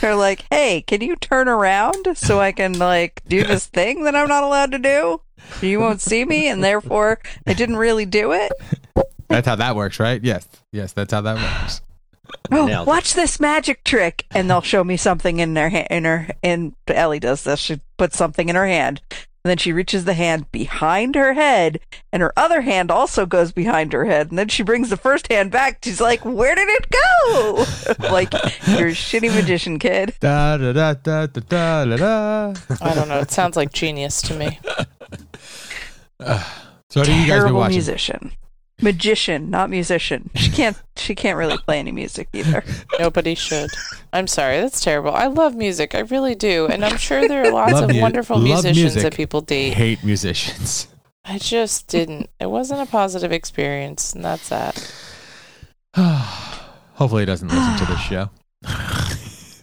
They're 0.00 0.14
like, 0.16 0.44
"Hey, 0.50 0.82
can 0.82 1.00
you 1.00 1.16
turn 1.16 1.48
around 1.48 2.16
so 2.16 2.40
I 2.40 2.52
can 2.52 2.78
like 2.78 3.22
do 3.26 3.42
this 3.42 3.66
thing 3.66 4.04
that 4.04 4.14
I'm 4.14 4.28
not 4.28 4.44
allowed 4.44 4.72
to 4.72 4.78
do? 4.78 5.20
You 5.66 5.80
won't 5.80 6.00
see 6.02 6.24
me, 6.24 6.46
and 6.48 6.62
therefore 6.62 7.20
I 7.46 7.54
didn't 7.54 7.76
really 7.76 8.04
do 8.04 8.32
it." 8.32 8.52
That's 9.28 9.46
how 9.48 9.56
that 9.56 9.74
works, 9.74 9.98
right? 9.98 10.22
Yes, 10.22 10.46
yes, 10.72 10.92
that's 10.92 11.12
how 11.12 11.20
that 11.22 11.36
works. 11.36 11.80
Oh, 12.50 12.64
Nailed 12.66 12.86
it. 12.86 12.90
watch 12.90 13.12
this 13.12 13.38
magic 13.40 13.84
trick, 13.84 14.24
and 14.30 14.48
they'll 14.48 14.62
show 14.62 14.82
me 14.82 14.96
something 14.96 15.38
in 15.38 15.52
their 15.52 15.68
hand. 15.68 15.86
In 15.90 16.04
her, 16.04 16.28
and 16.42 16.74
Ellie 16.86 17.20
does 17.20 17.44
this. 17.44 17.60
She 17.60 17.80
puts 17.98 18.16
something 18.16 18.48
in 18.48 18.56
her 18.56 18.66
hand, 18.66 19.02
And 19.44 19.50
then 19.50 19.58
she 19.58 19.72
reaches 19.72 20.04
the 20.04 20.14
hand 20.14 20.52
behind 20.52 21.16
her 21.16 21.32
head, 21.32 21.80
and 22.12 22.22
her 22.22 22.32
other 22.36 22.60
hand 22.60 22.92
also 22.92 23.26
goes 23.26 23.50
behind 23.50 23.92
her 23.92 24.04
head. 24.04 24.30
And 24.30 24.38
then 24.38 24.46
she 24.46 24.62
brings 24.62 24.88
the 24.88 24.96
first 24.96 25.30
hand 25.32 25.50
back. 25.50 25.78
She's 25.82 26.00
like, 26.00 26.24
Where 26.24 26.54
did 26.54 26.68
it 26.68 26.86
go? 26.90 27.64
like, 28.12 28.32
you're 28.68 28.88
a 28.88 28.92
shitty 28.92 29.34
magician, 29.34 29.80
kid. 29.80 30.14
Da 30.20 30.56
da 30.58 30.72
da 30.72 30.94
da 30.94 31.26
da 31.26 31.40
da 31.40 31.84
da. 31.84 31.96
da. 31.96 32.54
I 32.80 32.94
don't 32.94 33.08
know. 33.08 33.18
It 33.18 33.32
sounds 33.32 33.56
like 33.56 33.72
genius 33.72 34.22
to 34.22 34.34
me. 34.34 34.60
So 36.20 37.00
what 37.00 37.08
have 37.08 37.08
you 37.08 37.26
guys 37.26 37.26
been 37.26 37.26
Terrible 37.26 37.58
watching? 37.58 37.74
musician. 37.76 38.32
Magician, 38.82 39.48
not 39.50 39.70
musician. 39.70 40.30
She 40.34 40.50
can't 40.50 40.76
she 40.96 41.14
can't 41.14 41.38
really 41.38 41.56
play 41.58 41.78
any 41.78 41.92
music 41.92 42.28
either. 42.32 42.64
Nobody 42.98 43.34
should. 43.34 43.70
I'm 44.12 44.26
sorry. 44.26 44.60
That's 44.60 44.80
terrible. 44.80 45.12
I 45.12 45.26
love 45.28 45.54
music. 45.54 45.94
I 45.94 46.00
really 46.00 46.34
do. 46.34 46.66
And 46.66 46.84
I'm 46.84 46.96
sure 46.96 47.26
there 47.28 47.44
are 47.46 47.52
lots 47.52 47.72
Love 47.74 47.90
of 47.90 47.96
mu- 47.96 48.00
wonderful 48.02 48.38
musicians 48.38 48.76
music. 48.76 49.02
that 49.02 49.14
people 49.14 49.40
date. 49.40 49.74
Hate 49.74 50.02
musicians. 50.04 50.88
I 51.24 51.38
just 51.38 51.86
didn't. 51.86 52.28
It 52.40 52.46
wasn't 52.50 52.80
a 52.80 52.86
positive 52.86 53.30
experience, 53.32 54.12
and 54.12 54.24
that's 54.24 54.48
that. 54.48 54.74
Hopefully, 56.94 57.22
he 57.22 57.26
doesn't 57.26 57.48
listen 57.48 57.76
to 57.78 57.84
this 57.92 58.00
show. 58.10 58.30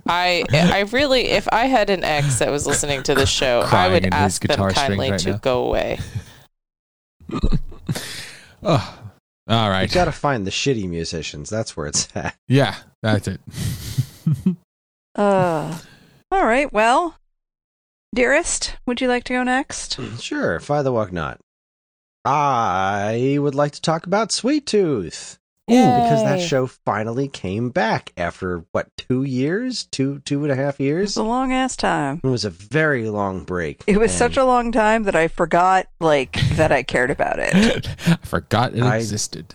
I 0.07 0.43
I 0.51 0.79
really, 0.91 1.27
if 1.27 1.47
I 1.51 1.65
had 1.65 1.89
an 1.89 2.03
ex 2.03 2.39
that 2.39 2.49
was 2.49 2.65
listening 2.65 3.03
to 3.03 3.13
this 3.13 3.29
show, 3.29 3.59
I 3.71 3.89
would 3.89 4.05
ask 4.13 4.41
them 4.41 4.71
kindly 4.71 5.11
right 5.11 5.19
to 5.19 5.31
now. 5.31 5.37
go 5.37 5.65
away. 5.65 5.99
Oh, 8.61 8.98
all 9.49 9.69
You 9.81 9.87
gotta 9.95 10.11
find 10.11 10.45
the 10.45 10.51
shitty 10.51 10.87
musicians. 10.87 11.49
That's 11.49 11.75
where 11.75 11.87
it's 11.87 12.07
at. 12.15 12.35
Yeah, 12.47 12.75
that's 13.01 13.27
it. 13.27 13.41
Uh 15.15 15.77
all 16.31 16.45
right, 16.45 16.71
well. 16.71 17.15
Dearest, 18.13 18.75
would 18.85 19.01
you 19.01 19.07
like 19.07 19.23
to 19.25 19.33
go 19.33 19.43
next? 19.43 19.99
Sure, 20.19 20.59
fire 20.59 20.83
the 20.83 20.91
walk 20.91 21.11
not. 21.11 21.39
I 22.25 23.37
would 23.39 23.55
like 23.55 23.71
to 23.73 23.81
talk 23.81 24.05
about 24.05 24.31
Sweet 24.31 24.65
Tooth. 24.67 25.38
Because 25.69 26.23
that 26.23 26.41
show 26.41 26.67
finally 26.67 27.27
came 27.27 27.69
back 27.69 28.11
after 28.17 28.65
what 28.71 28.87
two 28.97 29.23
years, 29.23 29.85
two 29.91 30.19
two 30.25 30.43
and 30.43 30.51
a 30.51 30.55
half 30.55 30.79
years. 30.79 30.99
It 30.99 31.03
was 31.03 31.17
a 31.17 31.23
long 31.23 31.53
ass 31.53 31.75
time. 31.75 32.19
It 32.23 32.27
was 32.27 32.43
a 32.45 32.49
very 32.49 33.09
long 33.09 33.43
break. 33.43 33.83
It 33.87 33.97
was 33.99 34.11
and 34.11 34.17
such 34.17 34.37
a 34.37 34.45
long 34.45 34.71
time 34.71 35.03
that 35.03 35.15
I 35.15 35.27
forgot 35.27 35.87
like 35.99 36.33
that 36.55 36.71
I 36.71 36.83
cared 36.83 37.11
about 37.11 37.37
it. 37.39 37.87
I 38.07 38.15
forgot 38.23 38.73
it 38.73 38.81
I- 38.83 38.97
existed. 38.97 39.53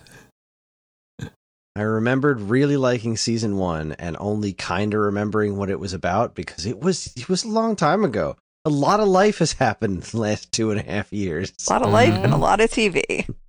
I 1.77 1.81
remembered 1.81 2.39
really 2.39 2.77
liking 2.77 3.17
season 3.17 3.57
one 3.57 3.91
and 3.99 4.15
only 4.19 4.53
kind 4.53 4.93
of 4.93 5.01
remembering 5.01 5.57
what 5.57 5.69
it 5.69 5.77
was 5.79 5.93
about 5.93 6.33
because 6.33 6.65
it 6.65 6.79
was 6.79 7.11
it 7.17 7.27
was 7.27 7.43
a 7.43 7.49
long 7.49 7.75
time 7.75 8.05
ago. 8.05 8.37
A 8.63 8.69
lot 8.69 9.01
of 9.01 9.07
life 9.09 9.39
has 9.39 9.51
happened 9.53 9.95
in 9.95 10.09
the 10.09 10.17
last 10.17 10.51
two 10.53 10.71
and 10.71 10.79
a 10.79 10.83
half 10.83 11.11
years. 11.11 11.51
A 11.67 11.73
lot 11.73 11.81
of 11.85 11.91
life 11.91 12.13
and 12.13 12.33
a 12.33 12.37
Mhm. 12.37 12.39
lot 12.39 12.61
of 12.61 12.69
TV. 12.71 13.27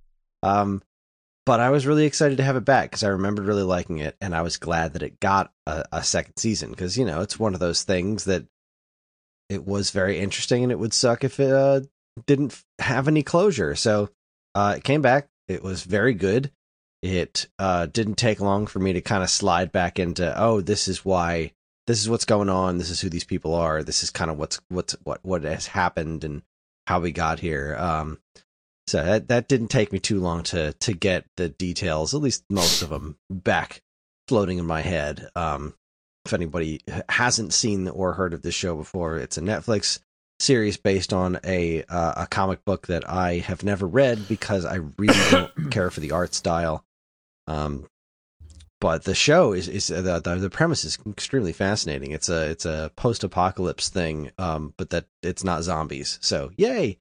Um, 0.43 0.83
but 1.47 1.61
I 1.61 1.69
was 1.69 1.87
really 1.87 2.05
excited 2.05 2.39
to 2.39 2.43
have 2.43 2.57
it 2.57 2.65
back 2.65 2.91
because 2.91 3.05
I 3.05 3.07
remembered 3.07 3.45
really 3.45 3.63
liking 3.63 3.99
it, 3.99 4.17
and 4.19 4.35
I 4.35 4.41
was 4.41 4.57
glad 4.57 4.91
that 4.93 5.01
it 5.01 5.21
got 5.21 5.49
a, 5.65 5.85
a 5.93 6.03
second 6.03 6.33
season 6.35 6.71
because 6.71 6.97
you 6.97 7.05
know 7.05 7.21
it's 7.21 7.39
one 7.39 7.53
of 7.53 7.61
those 7.61 7.83
things 7.83 8.25
that 8.25 8.45
it 9.47 9.65
was 9.65 9.91
very 9.91 10.19
interesting, 10.19 10.63
and 10.63 10.73
it 10.73 10.77
would 10.77 10.93
suck 10.93 11.23
if 11.23 11.39
it 11.39 11.49
uh, 11.49 11.79
didn't 12.25 12.61
have 12.79 13.07
any 13.07 13.23
closure. 13.23 13.75
So 13.75 14.09
uh, 14.55 14.73
it 14.75 14.83
came 14.83 15.01
back. 15.01 15.29
It 15.47 15.63
was 15.63 15.83
very 15.83 16.13
good. 16.13 16.51
It 17.01 17.47
uh, 17.57 17.85
didn't 17.85 18.15
take 18.15 18.41
long 18.41 18.67
for 18.67 18.79
me 18.79 18.91
to 18.91 19.01
kind 19.01 19.23
of 19.23 19.29
slide 19.29 19.71
back 19.71 19.99
into 19.99 20.37
oh, 20.37 20.59
this 20.59 20.89
is 20.89 21.05
why 21.05 21.53
this 21.87 22.01
is 22.01 22.09
what's 22.09 22.25
going 22.25 22.49
on. 22.49 22.77
This 22.77 22.89
is 22.89 22.99
who 22.99 23.07
these 23.07 23.23
people 23.23 23.55
are. 23.55 23.83
This 23.83 24.03
is 24.03 24.09
kind 24.09 24.29
of 24.29 24.37
what's 24.37 24.59
what's 24.67 24.97
what 25.05 25.21
what 25.23 25.43
has 25.43 25.67
happened 25.67 26.25
and 26.25 26.41
how 26.87 26.99
we 26.99 27.13
got 27.13 27.39
here. 27.39 27.77
Um, 27.79 28.19
so 28.87 29.03
that 29.03 29.27
that 29.27 29.47
didn't 29.47 29.67
take 29.67 29.91
me 29.91 29.99
too 29.99 30.19
long 30.19 30.43
to 30.43 30.73
to 30.73 30.93
get 30.93 31.25
the 31.35 31.49
details, 31.49 32.13
at 32.13 32.21
least 32.21 32.45
most 32.49 32.81
of 32.81 32.89
them, 32.89 33.17
back 33.29 33.81
floating 34.27 34.57
in 34.57 34.65
my 34.65 34.81
head. 34.81 35.29
Um, 35.35 35.75
if 36.25 36.33
anybody 36.33 36.81
hasn't 37.09 37.53
seen 37.53 37.87
or 37.87 38.13
heard 38.13 38.33
of 38.33 38.41
this 38.41 38.55
show 38.55 38.75
before, 38.75 39.17
it's 39.17 39.37
a 39.37 39.41
Netflix 39.41 39.99
series 40.39 40.77
based 40.77 41.13
on 41.13 41.39
a 41.43 41.83
uh, 41.83 42.23
a 42.23 42.27
comic 42.27 42.63
book 42.65 42.87
that 42.87 43.09
I 43.09 43.39
have 43.39 43.63
never 43.63 43.87
read 43.87 44.27
because 44.27 44.65
I 44.65 44.75
really 44.97 45.19
don't 45.31 45.71
care 45.71 45.89
for 45.89 45.99
the 45.99 46.11
art 46.11 46.33
style. 46.33 46.85
Um, 47.47 47.87
but 48.79 49.03
the 49.03 49.15
show 49.15 49.53
is 49.53 49.67
is 49.67 49.91
uh, 49.91 50.01
the, 50.01 50.19
the 50.19 50.35
the 50.35 50.49
premise 50.49 50.85
is 50.85 50.97
extremely 51.07 51.53
fascinating. 51.53 52.11
It's 52.11 52.29
a 52.29 52.49
it's 52.49 52.65
a 52.65 52.91
post 52.95 53.23
apocalypse 53.23 53.89
thing, 53.89 54.31
um, 54.37 54.73
but 54.77 54.91
that 54.91 55.05
it's 55.23 55.43
not 55.43 55.63
zombies. 55.63 56.19
So 56.21 56.51
yay! 56.57 56.99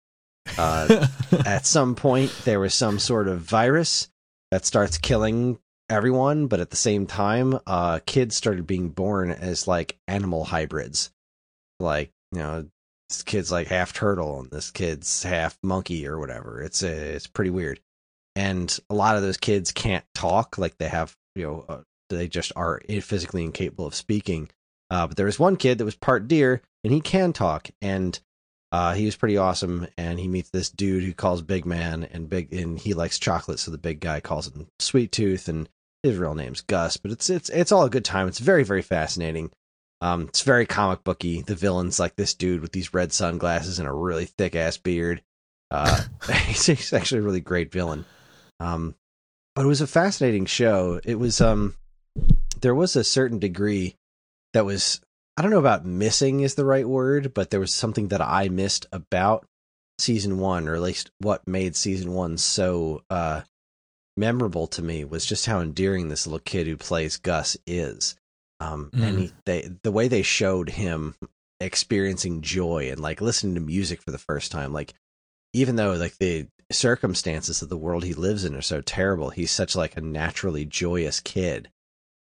Uh, 0.59 1.07
at 1.47 1.67
some 1.67 1.95
point 1.95 2.33
there 2.45 2.61
was 2.61 2.75
some 2.75 2.99
sort 2.99 3.29
of 3.29 3.41
virus 3.41 4.09
that 4.51 4.65
starts 4.65 4.99
killing 4.99 5.59
everyone 5.89 6.49
but 6.49 6.59
at 6.59 6.71
the 6.71 6.77
same 6.77 7.07
time 7.07 7.57
uh 7.69 8.01
kids 8.07 8.35
started 8.35 8.67
being 8.67 8.89
born 8.89 9.31
as 9.31 9.69
like 9.69 9.99
animal 10.09 10.45
hybrids. 10.45 11.11
Like 11.79 12.11
you 12.33 12.39
know 12.39 12.67
this 13.09 13.23
kid's 13.23 13.53
like 13.53 13.69
half 13.69 13.93
turtle 13.93 14.41
and 14.41 14.51
this 14.51 14.71
kid's 14.71 15.23
half 15.23 15.59
monkey 15.63 16.07
or 16.07 16.19
whatever. 16.19 16.63
It's 16.63 16.83
uh, 16.83 16.87
it's 16.89 17.27
pretty 17.27 17.51
weird. 17.51 17.81
And 18.35 18.77
a 18.91 18.95
lot 18.95 19.17
of 19.17 19.23
those 19.23 19.37
kids 19.37 19.73
can't 19.73 20.05
talk 20.15 20.59
like 20.59 20.77
they 20.79 20.89
have 20.89 21.15
you 21.35 21.43
know 21.45 21.65
uh, 21.69 21.81
they 22.11 22.29
just 22.29 22.53
are 22.57 22.81
physically 23.01 23.45
incapable 23.45 23.87
of 23.87 23.95
speaking. 23.95 24.49
Uh, 24.91 25.07
but 25.07 25.17
there 25.17 25.27
was 25.27 25.39
one 25.39 25.57
kid 25.57 25.79
that 25.79 25.85
was 25.85 25.97
part 25.97 26.29
deer 26.29 26.63
and 26.85 26.93
he 26.93 27.01
can 27.01 27.33
talk. 27.33 27.71
And 27.81 28.19
uh, 28.77 28.93
he 28.93 29.07
was 29.07 29.17
pretty 29.17 29.39
awesome, 29.39 29.87
and 29.97 30.21
he 30.21 30.29
meets 30.29 30.51
this 30.51 30.69
dude 30.69 31.03
who 31.03 31.15
calls 31.15 31.41
Big 31.41 31.65
Man, 31.65 32.05
and 32.13 32.29
big 32.29 32.53
and 32.53 32.79
he 32.79 32.93
likes 32.93 33.19
chocolate, 33.19 33.59
so 33.59 33.71
the 33.71 33.79
big 33.79 34.01
guy 34.01 34.21
calls 34.21 34.55
him 34.55 34.67
Sweet 34.79 35.13
Tooth, 35.13 35.49
and 35.49 35.67
his 36.03 36.19
real 36.19 36.35
name's 36.35 36.61
Gus. 36.61 36.99
But 36.99 37.11
it's 37.11 37.31
it's 37.31 37.49
it's 37.49 37.73
all 37.73 37.85
a 37.85 37.91
good 37.91 38.05
time. 38.05 38.29
It's 38.29 38.39
very 38.39 38.65
very 38.65 38.83
fascinating. 38.83 39.51
Um, 40.03 40.25
it's 40.29 40.43
very 40.43 40.67
comic 40.67 41.05
booky. 41.05 41.41
The 41.41 41.55
villain's 41.55 41.99
like 41.99 42.17
this 42.17 42.35
dude 42.35 42.61
with 42.61 42.73
these 42.73 42.93
red 42.93 43.15
sunglasses 43.15 43.79
and 43.79 43.89
a 43.89 43.93
really 43.93 44.27
thick 44.27 44.55
ass 44.55 44.77
beard. 44.77 45.23
Uh, 45.71 46.03
he's, 46.45 46.67
he's 46.67 46.93
actually 46.93 47.23
a 47.23 47.25
really 47.25 47.41
great 47.41 47.73
villain. 47.73 48.05
Um, 48.61 48.95
but 49.55 49.65
it 49.65 49.69
was 49.69 49.81
a 49.81 49.87
fascinating 49.87 50.45
show. 50.45 51.01
It 51.03 51.19
was 51.19 51.41
um, 51.41 51.77
there 52.61 52.75
was 52.75 52.95
a 52.95 53.05
certain 53.05 53.39
degree 53.39 53.97
that 54.53 54.67
was 54.67 55.01
I 55.37 55.43
don't 55.43 55.51
know 55.51 55.59
about 55.59 55.85
missing 55.85 56.41
is 56.41 56.55
the 56.55 56.65
right 56.65 56.89
word, 56.89 57.35
but 57.35 57.51
there 57.51 57.61
was 57.61 57.73
something 57.73 58.09
that 58.09 58.23
I 58.23 58.49
missed 58.49 58.87
about 58.91 59.47
season 59.99 60.39
one, 60.39 60.69
or 60.69 60.75
at 60.75 60.83
least 60.83 61.11
what 61.19 61.47
made 61.47 61.77
season 61.77 62.13
one 62.13 62.39
so 62.39 63.03
uh, 63.11 63.43
memorable 64.17 64.67
to 64.69 64.83
me 64.83 65.05
was 65.05 65.27
just 65.27 65.47
how 65.47 65.61
endearing 65.61 66.09
this 66.09 66.27
little 66.27 66.39
kid 66.39 66.67
who 66.67 66.77
plays 66.77 67.19
Gus 67.19 67.57
is. 67.67 68.17
Um, 68.61 68.91
And 68.95 69.19
he, 69.19 69.33
they, 69.45 69.69
the 69.83 69.93
way 69.93 70.09
they 70.09 70.23
showed 70.23 70.71
him 70.71 71.15
experiencing 71.61 72.41
joy 72.43 72.91
and 72.91 73.01
like 73.01 73.21
listening 73.21 73.55
to 73.55 73.61
music 73.61 74.03
for 74.03 74.11
the 74.11 74.19
first 74.19 74.51
time, 74.51 74.73
like 74.73 74.95
even 75.53 75.77
though 75.77 75.93
like 75.93 76.17
the 76.19 76.47
circumstances 76.73 77.63
of 77.63 77.69
the 77.69 77.77
world 77.77 78.05
he 78.05 78.15
lives 78.15 78.45
in 78.45 78.55
are 78.55 78.63
so 78.63 78.81
terrible, 78.81 79.31
he's 79.31 79.51
such 79.51 79.77
like 79.77 79.97
a 79.97 80.01
naturally 80.01 80.65
joyous 80.65 81.21
kid, 81.21 81.71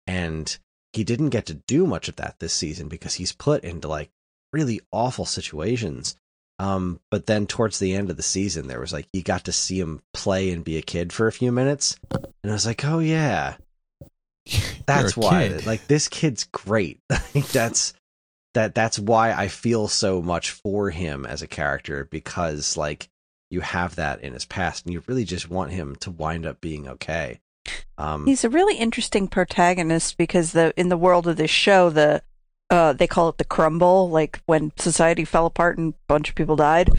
and 0.08 0.58
he 0.93 1.03
didn't 1.03 1.29
get 1.29 1.47
to 1.47 1.56
do 1.56 1.86
much 1.86 2.08
of 2.08 2.15
that 2.17 2.36
this 2.39 2.53
season 2.53 2.88
because 2.88 3.15
he's 3.15 3.32
put 3.32 3.63
into 3.63 3.88
like 3.88 4.12
really 4.51 4.79
awful 4.91 5.25
situations. 5.25 6.15
Um, 6.60 6.99
but 7.10 7.25
then 7.25 7.47
towards 7.47 7.79
the 7.79 7.93
end 7.93 8.12
of 8.12 8.17
the 8.17 8.23
season, 8.23 8.67
there 8.67 8.79
was 8.79 8.93
like 8.93 9.08
you 9.12 9.23
got 9.23 9.45
to 9.45 9.51
see 9.51 9.79
him 9.79 10.01
play 10.13 10.51
and 10.51 10.63
be 10.63 10.77
a 10.77 10.84
kid 10.84 11.12
for 11.12 11.27
a 11.27 11.32
few 11.32 11.51
minutes, 11.51 11.97
and 12.12 12.51
I 12.51 12.53
was 12.53 12.65
like, 12.65 12.86
oh 12.86 12.99
yeah, 12.99 13.56
that's 14.86 15.17
why. 15.17 15.47
kid. 15.49 15.65
Like 15.65 15.88
this 15.88 16.08
kid's 16.08 16.45
great. 16.45 16.99
That's 17.51 17.93
that. 18.53 18.75
That's 18.75 18.99
why 18.99 19.32
I 19.32 19.47
feel 19.47 19.88
so 19.88 20.21
much 20.21 20.51
for 20.51 20.89
him 20.89 21.25
as 21.25 21.41
a 21.41 21.47
character 21.47 22.08
because 22.10 22.77
like 22.77 23.10
you 23.49 23.62
have 23.62 23.95
that 23.95 24.21
in 24.21 24.34
his 24.34 24.45
past, 24.45 24.86
and 24.86 24.93
you 24.93 25.03
really 25.08 25.25
just 25.25 25.49
want 25.49 25.71
him 25.71 25.95
to 25.97 26.12
wind 26.12 26.45
up 26.45 26.62
being 26.62 26.88
okay. 26.88 27.39
Um, 27.97 28.26
He's 28.26 28.43
a 28.43 28.49
really 28.49 28.78
interesting 28.78 29.28
protagonist 29.28 30.17
because 30.17 30.52
the 30.52 30.73
in 30.76 30.89
the 30.89 30.97
world 30.97 31.28
of 31.28 31.38
this 31.38 31.52
show, 31.52 31.89
the 31.89 32.21
uh, 32.69 32.93
they 32.93 33.08
call 33.08 33.30
it 33.30 33.38
the 33.38 33.45
crumble, 33.45 34.10
like 34.10 34.41
when 34.45 34.72
society 34.78 35.26
fell 35.26 35.45
apart 35.45 35.78
and 35.78 35.93
a 35.93 35.97
bunch 36.07 36.30
of 36.30 36.36
people 36.36 36.55
died, 36.55 36.89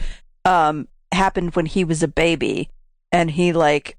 um, 0.45 0.87
happened 1.11 1.55
when 1.55 1.65
he 1.65 1.83
was 1.83 2.01
a 2.01 2.07
baby, 2.07 2.69
and 3.11 3.31
he 3.31 3.51
like 3.51 3.97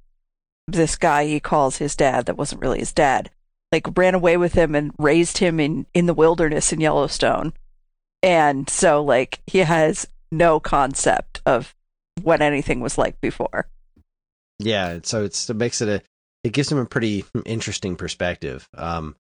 this 0.67 0.97
guy 0.97 1.27
he 1.27 1.39
calls 1.39 1.77
his 1.77 1.95
dad 1.95 2.27
that 2.27 2.37
wasn't 2.37 2.61
really 2.61 2.79
his 2.79 2.93
dad, 2.93 3.31
like 3.73 3.97
ran 3.97 4.14
away 4.14 4.37
with 4.37 4.55
him 4.55 4.75
and 4.75 4.93
raised 4.99 5.39
him 5.39 5.61
in 5.61 5.87
in 5.93 6.07
the 6.07 6.14
wilderness 6.14 6.73
in 6.73 6.81
Yellowstone, 6.81 7.53
and 8.23 8.69
so 8.71 9.03
like 9.03 9.41
he 9.47 9.59
has 9.59 10.09
no 10.33 10.59
concept 10.59 11.41
of 11.47 11.75
what 12.23 12.41
anything 12.41 12.81
was 12.81 12.99
like 12.99 13.21
before. 13.21 13.69
Yeah, 14.59 15.01
so 15.03 15.25
it's 15.25 15.51
it 15.51 15.57
makes 15.57 15.83
it 15.83 15.89
a 15.89 16.03
it 16.47 16.53
gives 16.53 16.70
him 16.70 16.78
a 16.78 16.86
pretty 16.86 17.24
interesting 17.44 17.97
perspective. 17.97 18.68
Um, 18.74 19.16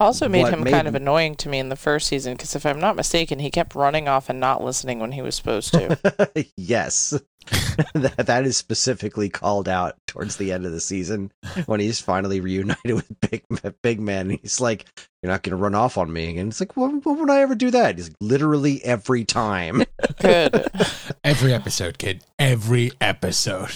Also 0.00 0.28
made 0.28 0.48
him 0.48 0.64
made- 0.64 0.72
kind 0.72 0.88
of 0.88 0.94
annoying 0.94 1.34
to 1.36 1.48
me 1.48 1.58
in 1.58 1.68
the 1.68 1.76
first 1.76 2.08
season 2.08 2.34
because 2.34 2.56
if 2.56 2.64
I'm 2.66 2.80
not 2.80 2.96
mistaken, 2.96 3.38
he 3.38 3.50
kept 3.50 3.74
running 3.74 4.08
off 4.08 4.28
and 4.28 4.40
not 4.40 4.62
listening 4.64 4.98
when 4.98 5.12
he 5.12 5.22
was 5.22 5.34
supposed 5.34 5.72
to. 5.74 6.46
yes. 6.56 7.14
that, 7.94 8.26
that 8.26 8.44
is 8.46 8.56
specifically 8.56 9.28
called 9.28 9.68
out 9.68 9.96
towards 10.06 10.36
the 10.36 10.52
end 10.52 10.64
of 10.64 10.70
the 10.72 10.80
season 10.80 11.32
when 11.66 11.80
he's 11.80 12.00
finally 12.00 12.40
reunited 12.40 12.94
with 12.94 13.20
Big 13.20 13.42
Big 13.82 14.00
Man. 14.00 14.30
And 14.30 14.38
he's 14.40 14.60
like, 14.60 14.86
"You're 15.22 15.32
not 15.32 15.42
going 15.42 15.50
to 15.56 15.60
run 15.60 15.74
off 15.74 15.98
on 15.98 16.12
me." 16.12 16.38
And 16.38 16.50
it's 16.52 16.60
like, 16.60 16.76
"When, 16.76 17.00
when 17.00 17.18
would 17.18 17.30
I 17.30 17.40
ever 17.40 17.56
do 17.56 17.72
that?" 17.72 17.96
He's 17.96 18.10
like, 18.10 18.16
"Literally 18.20 18.84
every 18.84 19.24
time." 19.24 19.82
Good. 20.20 20.68
Every 21.24 21.52
episode, 21.52 21.98
kid. 21.98 22.22
Every 22.38 22.92
episode. 23.00 23.70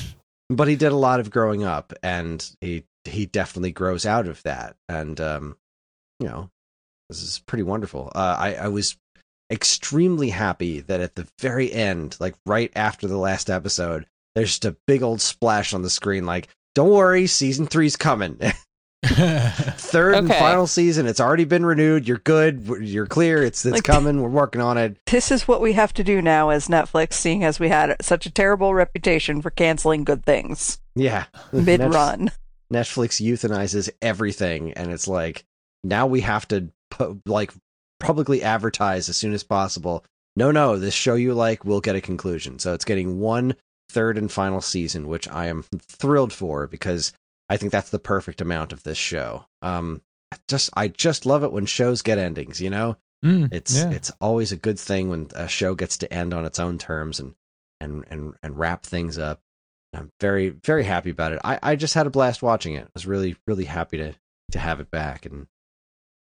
But 0.49 0.69
he 0.69 0.77
did 0.77 0.93
a 0.93 0.97
lot 0.97 1.21
of 1.21 1.31
growing 1.31 1.65
up, 1.65 1.93
and 2.03 2.49
he 2.61 2.85
he 3.05 3.27
definitely 3.27 3.73
grows 3.73 4.07
out 4.07 4.27
of 4.27 4.43
that. 4.43 4.77
And 4.89 5.21
um, 5.21 5.57
you 6.21 6.27
know, 6.27 6.51
this 7.09 7.23
is 7.23 7.43
pretty 7.47 7.63
wonderful. 7.63 8.11
Uh, 8.15 8.37
I 8.39 8.55
I 8.55 8.69
was 8.69 8.97
extremely 9.51 10.31
happy 10.31 10.81
that 10.81 11.01
at 11.01 11.15
the 11.15 11.29
very 11.41 11.73
end, 11.73 12.17
like 12.21 12.35
right 12.47 12.73
after 12.75 13.07
the 13.07 13.17
last 13.17 13.49
episode, 13.51 14.07
there's 14.35 14.51
just 14.51 14.65
a 14.65 14.77
big 14.87 15.03
old 15.03 15.21
splash 15.21 15.73
on 15.73 15.83
the 15.83 15.91
screen, 15.91 16.27
like, 16.27 16.49
"Don't 16.75 16.91
worry, 16.91 17.27
season 17.27 17.67
three's 17.67 17.97
coming." 17.97 18.39
Third 19.05 20.15
and 20.15 20.29
final 20.29 20.67
season. 20.67 21.07
It's 21.07 21.21
already 21.21 21.45
been 21.45 21.65
renewed. 21.65 22.07
You're 22.09 22.19
good. 22.19 22.67
You're 22.81 23.07
clear. 23.07 23.43
It's 23.43 23.65
it's 23.65 23.75
Like- 23.77 23.85
coming. 23.85 24.21
We're 24.23 24.29
working 24.29 24.61
on 24.61 24.79
it. 24.79 24.97
This 25.07 25.31
is 25.31 25.47
what 25.47 25.61
we 25.61 25.73
have 25.75 25.93
to 25.95 26.05
do 26.05 26.21
now 26.23 26.51
as 26.51 26.69
Netflix, 26.69 27.15
seeing 27.15 27.45
as 27.45 27.61
we 27.61 27.69
had 27.69 27.97
such 28.01 28.27
a 28.27 28.31
terrible 28.31 28.75
reputation 28.75 29.43
for 29.43 29.51
canceling 29.51 30.05
good 30.05 30.25
things 30.25 30.79
Yeah, 30.95 31.25
mid 31.53 31.81
run. 31.81 32.31
Netflix 32.73 33.21
euthanizes 33.25 33.91
everything, 34.03 34.73
and 34.73 34.91
it's 34.91 35.07
like 35.07 35.45
now 35.85 36.07
we 36.07 36.21
have 36.23 36.49
to 36.49 36.69
pu- 36.91 37.21
like 37.27 37.53
publicly 38.01 38.43
advertise 38.43 39.09
as 39.09 39.17
soon 39.17 39.33
as 39.33 39.43
possible. 39.45 40.05
No, 40.35 40.51
no, 40.51 40.77
this 40.77 40.95
show 40.95 41.15
you 41.15 41.33
like 41.33 41.65
will 41.65 41.81
get 41.81 41.97
a 41.97 42.01
conclusion. 42.01 42.59
So 42.59 42.75
it's 42.75 42.85
getting 42.85 43.21
one 43.21 43.55
third 43.89 44.19
and 44.19 44.31
final 44.31 44.61
season, 44.61 45.07
which 45.07 45.29
I 45.29 45.47
am 45.47 45.65
thrilled 45.81 46.33
for 46.33 46.67
because 46.67 47.13
I 47.49 47.57
think 47.57 47.73
that's 47.73 47.91
the 47.91 47.99
perfect 47.99 48.41
amount 48.41 48.73
of 48.73 48.83
this 48.83 48.99
show. 48.99 49.47
Um, 49.63 50.03
I 50.33 50.37
just 50.49 50.71
I 50.77 50.89
just 50.89 51.27
love 51.27 51.45
it 51.45 51.53
when 51.53 51.67
shows 51.67 52.03
get 52.03 52.19
endings. 52.19 52.61
You 52.61 52.71
know, 52.71 52.97
Mm, 53.25 53.53
it's 53.53 53.77
yeah. 53.79 53.91
it's 53.91 54.11
always 54.21 54.53
a 54.53 54.57
good 54.57 54.79
thing 54.79 55.09
when 55.09 55.29
a 55.35 55.49
show 55.49 55.75
gets 55.75 55.97
to 55.99 56.13
end 56.13 56.35
on 56.35 56.45
its 56.45 56.59
own 56.61 56.77
terms 56.79 57.19
and 57.19 57.35
and 57.81 58.05
and 58.11 58.35
and 58.43 58.59
wrap 58.59 58.85
things 58.85 59.19
up. 59.19 59.41
I'm 59.95 60.11
very 60.21 60.51
very 60.51 60.85
happy 60.85 61.11
about 61.11 61.33
it. 61.33 61.41
I 61.43 61.59
I 61.63 61.77
just 61.77 61.95
had 61.95 62.07
a 62.07 62.11
blast 62.11 62.43
watching 62.43 62.75
it. 62.75 62.85
I 62.85 62.91
was 62.95 63.07
really 63.07 63.37
really 63.47 63.65
happy 63.65 63.97
to 63.99 64.15
to 64.53 64.59
have 64.59 64.81
it 64.81 64.91
back 64.91 65.25
and 65.25 65.47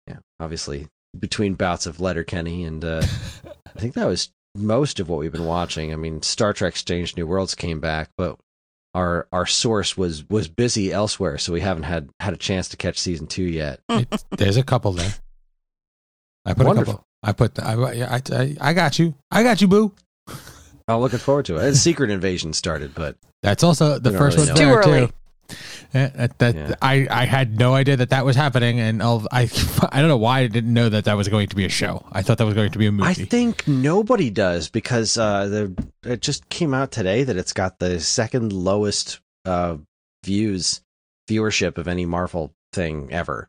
yeah, 0.07 0.19
obviously 0.41 0.89
between 1.19 1.55
bouts 1.55 1.87
of 1.87 2.01
Letterkenny 2.01 2.65
and 2.65 2.83
uh 2.85 3.03
I 3.77 3.81
think 3.81 3.95
that 3.95 4.07
was 4.07 4.31
most 4.55 4.99
of 4.99 5.09
what 5.09 5.19
we've 5.19 5.31
been 5.33 5.45
watching. 5.45 5.93
I 5.93 5.97
mean, 5.97 6.23
Star 6.23 6.53
Trek 6.55 6.75
Strange 6.77 7.17
New 7.17 7.27
Worlds 7.27 7.55
came 7.55 7.81
back, 7.81 8.11
but 8.17 8.39
our 8.95 9.29
our 9.33 9.47
source 9.47 9.97
was 9.97 10.29
was 10.29 10.49
busy 10.49 10.93
elsewhere, 10.93 11.39
so 11.39 11.53
we 11.53 11.61
haven't 11.61 11.83
had 11.85 12.09
had 12.21 12.33
a 12.35 12.37
chance 12.39 12.69
to 12.71 12.77
catch 12.77 12.99
season 12.99 13.27
2 13.27 13.43
yet. 13.43 13.81
It's- 13.89 14.25
there's 14.37 14.57
a 14.57 14.63
couple 14.63 14.93
there. 14.93 15.13
I 16.45 16.55
put 16.55 16.67
Wonderful. 16.67 16.95
a 16.95 16.97
couple. 16.97 17.07
I 17.23 17.33
put. 17.33 17.55
The, 17.57 17.65
I, 17.67 17.75
I, 18.17 18.23
I. 18.33 18.57
I 18.71 18.73
got 18.73 18.99
you. 18.99 19.15
I 19.31 19.43
got 19.43 19.61
you, 19.61 19.69
boo. 19.69 19.93
I'm 20.87 21.01
looking 21.01 21.19
forward 21.19 21.45
to 21.47 21.57
it. 21.57 21.65
And 21.65 21.77
Secret 21.77 22.11
Invasion 22.11 22.53
started, 22.55 22.95
but 22.95 23.17
That's 23.43 23.63
also 23.63 23.99
the 23.99 24.13
first 24.13 24.39
really 24.39 24.49
one 24.51 24.57
Too 24.57 24.69
early. 24.91 25.07
too. 25.09 25.13
Yeah, 25.95 26.09
that, 26.09 26.39
that 26.39 26.55
Yeah. 26.55 26.75
I, 26.83 27.07
I 27.11 27.25
had 27.25 27.59
no 27.59 27.75
idea 27.75 27.97
that 27.97 28.11
that 28.11 28.25
was 28.25 28.37
happening, 28.37 28.79
and 28.81 29.03
I'll, 29.03 29.27
I 29.33 29.43
I 29.93 30.01
don't 30.01 30.09
know 30.09 30.17
why 30.19 30.41
I 30.41 30.47
didn't 30.47 30.73
know 30.73 30.89
that 30.89 31.05
that 31.07 31.17
was 31.17 31.29
going 31.29 31.49
to 31.49 31.57
be 31.57 31.65
a 31.65 31.69
show. 31.71 32.05
I 32.13 32.23
thought 32.23 32.39
that 32.39 32.45
was 32.45 32.55
going 32.55 32.73
to 32.73 32.79
be 32.79 32.87
a 32.87 32.93
movie. 32.93 33.09
I 33.09 33.15
think 33.15 33.67
nobody 33.67 34.29
does 34.31 34.69
because 34.69 35.17
uh, 35.17 35.47
the 35.49 35.87
it 36.05 36.21
just 36.21 36.49
came 36.51 36.75
out 36.75 36.91
today 36.93 37.25
that 37.25 37.37
it's 37.37 37.53
got 37.53 37.79
the 37.79 37.99
second 38.01 38.53
lowest 38.53 39.21
uh, 39.47 39.77
views 40.25 40.83
viewership 41.31 41.79
of 41.79 41.89
any 41.89 42.05
Marvel 42.07 42.53
thing 42.73 43.09
ever. 43.13 43.49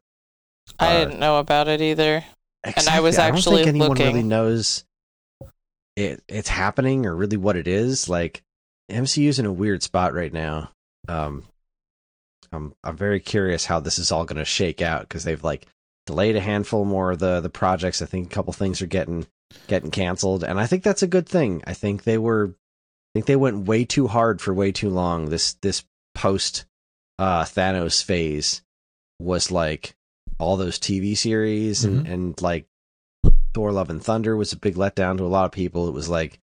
I 0.80 0.95
Uh, 0.95 1.06
didn't 1.06 1.20
know 1.20 1.39
about 1.39 1.68
it 1.68 1.82
either. 1.82 2.24
And 2.64 2.88
I 2.89 3.00
was 3.00 3.16
Exactly. 3.16 3.24
I 3.24 3.28
don't 3.30 3.38
actually 3.38 3.56
think 3.58 3.68
anyone 3.70 3.89
looking. 3.89 4.06
really 4.08 4.24
knows 4.24 4.84
it 5.95 6.22
it's 6.28 6.50
happening 6.50 7.06
or 7.06 7.16
really 7.16 7.38
what 7.38 7.56
it 7.56 7.68
is. 7.68 8.08
Like 8.10 8.41
MCU's 8.91 9.39
in 9.39 9.45
a 9.45 9.52
weird 9.52 9.84
spot 9.84 10.14
right 10.14 10.32
now. 10.32 10.72
Um, 11.08 11.43
I'm 12.52 12.74
I'm 12.84 12.97
very 12.97 13.20
curious 13.20 13.66
how 13.66 13.80
this 13.80 14.00
is 14.00 14.12
all 14.12 14.26
going 14.26 14.38
to 14.38 14.45
shake 14.45 14.82
out 14.82 15.02
because 15.02 15.24
they've 15.24 15.43
like 15.43 15.68
delayed 16.06 16.36
a 16.36 16.41
handful 16.41 16.86
more 16.86 17.12
of 17.12 17.20
the 17.20 17.39
the 17.41 17.50
projects. 17.50 18.02
I 18.02 18.06
think 18.06 18.28
a 18.28 18.34
couple 18.34 18.54
things 18.54 18.82
are 18.82 18.88
getting 18.88 19.28
getting 19.68 19.91
canceled, 19.91 20.43
and 20.43 20.60
I 20.60 20.66
think 20.66 20.84
that's 20.84 21.04
a 21.04 21.08
good 21.08 21.28
thing. 21.28 21.64
I 21.66 21.74
think 21.74 22.04
they 22.04 22.18
were 22.18 22.50
I 22.50 23.10
think 23.14 23.26
they 23.26 23.36
went 23.36 23.68
way 23.68 23.86
too 23.86 24.08
hard 24.08 24.41
for 24.41 24.54
way 24.54 24.72
too 24.72 24.89
long. 24.89 25.30
This 25.30 25.54
this 25.54 25.84
post 26.16 26.66
uh 27.18 27.43
Thanos 27.43 28.04
phase 28.04 28.62
was 29.20 29.52
like 29.52 29.95
all 30.39 30.58
those 30.58 30.80
TV 30.80 31.18
series 31.18 31.84
and, 31.84 32.08
and 32.08 32.41
like 32.41 32.66
Thor 33.54 33.72
Love 33.72 33.89
and 33.89 34.02
Thunder 34.02 34.38
was 34.38 34.54
a 34.54 34.58
big 34.58 34.76
letdown 34.76 35.18
to 35.18 35.26
a 35.26 35.28
lot 35.28 35.45
of 35.45 35.52
people. 35.52 35.88
It 35.88 35.93
was 35.93 36.08
like 36.08 36.39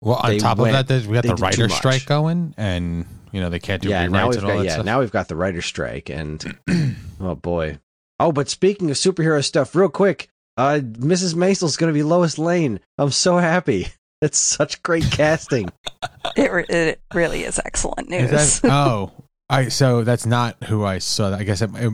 well, 0.00 0.16
on 0.16 0.36
top 0.38 0.58
went- 0.58 0.76
of 0.76 0.86
that, 0.88 1.06
we 1.06 1.14
got 1.14 1.24
the 1.24 1.36
writer 1.36 1.68
strike 1.68 2.06
going, 2.06 2.54
and 2.56 3.06
you 3.32 3.40
know 3.40 3.50
they 3.50 3.58
can't 3.58 3.82
do 3.82 3.88
yeah, 3.88 4.06
now 4.06 4.28
we've 4.28 4.36
and 4.36 4.44
all 4.46 4.52
got 4.52 4.58
that 4.58 4.64
yeah, 4.64 4.72
stuff. 4.74 4.86
now 4.86 5.00
we've 5.00 5.10
got 5.10 5.28
the 5.28 5.36
writer 5.36 5.62
strike 5.62 6.08
and 6.10 6.56
oh 7.20 7.34
boy. 7.34 7.78
Oh, 8.20 8.30
but 8.30 8.48
speaking 8.48 8.90
of 8.90 8.96
superhero 8.96 9.42
stuff, 9.44 9.74
real 9.74 9.88
quick, 9.88 10.28
uh 10.56 10.80
Mrs. 10.82 11.34
Maisel's 11.34 11.76
gonna 11.76 11.92
be 11.92 12.02
Lois 12.02 12.38
Lane. 12.38 12.80
I'm 12.98 13.10
so 13.10 13.38
happy. 13.38 13.88
It's 14.22 14.38
such 14.38 14.80
great 14.84 15.10
casting. 15.10 15.68
It, 16.36 16.52
re- 16.52 16.64
it 16.68 17.00
really 17.12 17.42
is 17.42 17.60
excellent 17.64 18.12
Is 18.12 18.30
news. 18.30 18.60
that- 18.60 18.70
oh, 18.72 19.10
I 19.50 19.66
so 19.66 20.04
that's 20.04 20.24
not 20.24 20.62
who 20.62 20.84
I 20.84 20.98
saw. 20.98 21.34
I 21.34 21.42
guess 21.42 21.60
I, 21.60 21.88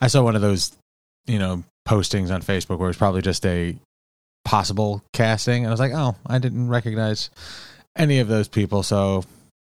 I 0.00 0.06
saw 0.06 0.22
one 0.22 0.36
of 0.36 0.42
those, 0.42 0.70
you 1.26 1.40
know, 1.40 1.64
postings 1.88 2.32
on 2.32 2.40
Facebook 2.42 2.78
where 2.78 2.88
it's 2.88 2.98
probably 2.98 3.22
just 3.22 3.44
a 3.44 3.76
possible 4.44 5.02
casting, 5.12 5.64
and 5.64 5.66
I 5.66 5.70
was 5.72 5.80
like, 5.80 5.92
oh, 5.92 6.14
I 6.24 6.38
didn't 6.38 6.68
recognize 6.68 7.30
any 7.96 8.20
of 8.20 8.28
those 8.28 8.46
people, 8.46 8.84
so 8.84 9.24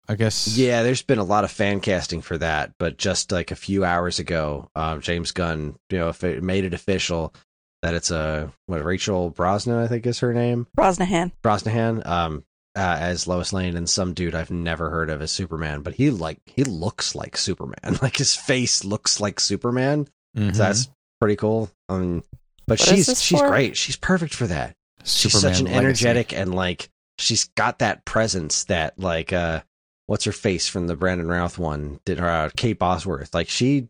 I 0.08 0.14
guess 0.14 0.56
Yeah, 0.56 0.82
there's 0.82 1.02
been 1.02 1.18
a 1.18 1.24
lot 1.24 1.44
of 1.44 1.50
fan 1.50 1.80
casting 1.80 2.22
for 2.22 2.38
that, 2.38 2.72
but 2.78 2.96
just 2.96 3.30
like 3.30 3.50
a 3.50 3.56
few 3.56 3.84
hours 3.84 4.18
ago, 4.18 4.70
um, 4.74 5.00
James 5.00 5.32
Gunn, 5.32 5.76
you 5.90 5.98
know, 5.98 6.08
if 6.08 6.24
it 6.24 6.42
made 6.42 6.64
it 6.64 6.72
official 6.74 7.34
that 7.82 7.94
it's 7.94 8.10
a 8.10 8.52
what 8.66 8.84
Rachel 8.84 9.30
Brosnan, 9.30 9.76
I 9.78 9.86
think 9.86 10.06
is 10.06 10.18
her 10.20 10.32
name, 10.32 10.66
Brosnahan. 10.76 11.32
Brosnahan, 11.44 12.04
um, 12.06 12.44
uh, 12.76 12.96
as 13.00 13.26
Lois 13.26 13.52
Lane, 13.52 13.76
and 13.76 13.88
some 13.88 14.14
dude 14.14 14.34
I've 14.34 14.50
never 14.50 14.88
heard 14.90 15.10
of 15.10 15.20
as 15.20 15.30
Superman, 15.30 15.82
but 15.82 15.94
he 15.94 16.10
like 16.10 16.38
he 16.46 16.64
looks 16.64 17.14
like 17.14 17.36
Superman, 17.36 17.98
like 18.02 18.16
his 18.16 18.34
face 18.34 18.84
looks 18.84 19.20
like 19.20 19.38
Superman. 19.40 20.08
Mhm. 20.36 20.54
So 20.56 20.62
that's 20.62 20.88
pretty 21.20 21.36
cool. 21.36 21.70
Um, 21.88 22.22
but 22.66 22.78
What 22.80 22.92
is 22.92 23.06
she's 23.06 23.22
she's 23.22 23.40
for? 23.40 23.48
great. 23.48 23.76
She's 23.76 23.96
perfect 23.96 24.34
for 24.34 24.46
that. 24.46 24.74
She's 25.04 25.32
such 25.32 25.60
an 25.60 25.66
legacy. 25.66 25.76
energetic 25.78 26.32
and 26.32 26.54
like 26.54 26.88
she's 27.18 27.44
got 27.56 27.78
that 27.80 28.04
presence 28.04 28.64
that 28.64 28.98
like 28.98 29.32
uh 29.32 29.62
what's 30.08 30.24
her 30.24 30.32
face 30.32 30.66
from 30.68 30.88
the 30.88 30.96
Brandon 30.96 31.28
Routh 31.28 31.58
one 31.58 32.00
did 32.04 32.18
her 32.18 32.28
uh, 32.28 32.50
Kate 32.56 32.78
Bosworth. 32.78 33.32
Like 33.34 33.48
she 33.48 33.86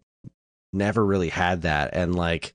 never 0.73 1.03
really 1.05 1.31
had 1.31 1.63
that. 1.63 1.91
And 1.95 2.15
like 2.15 2.55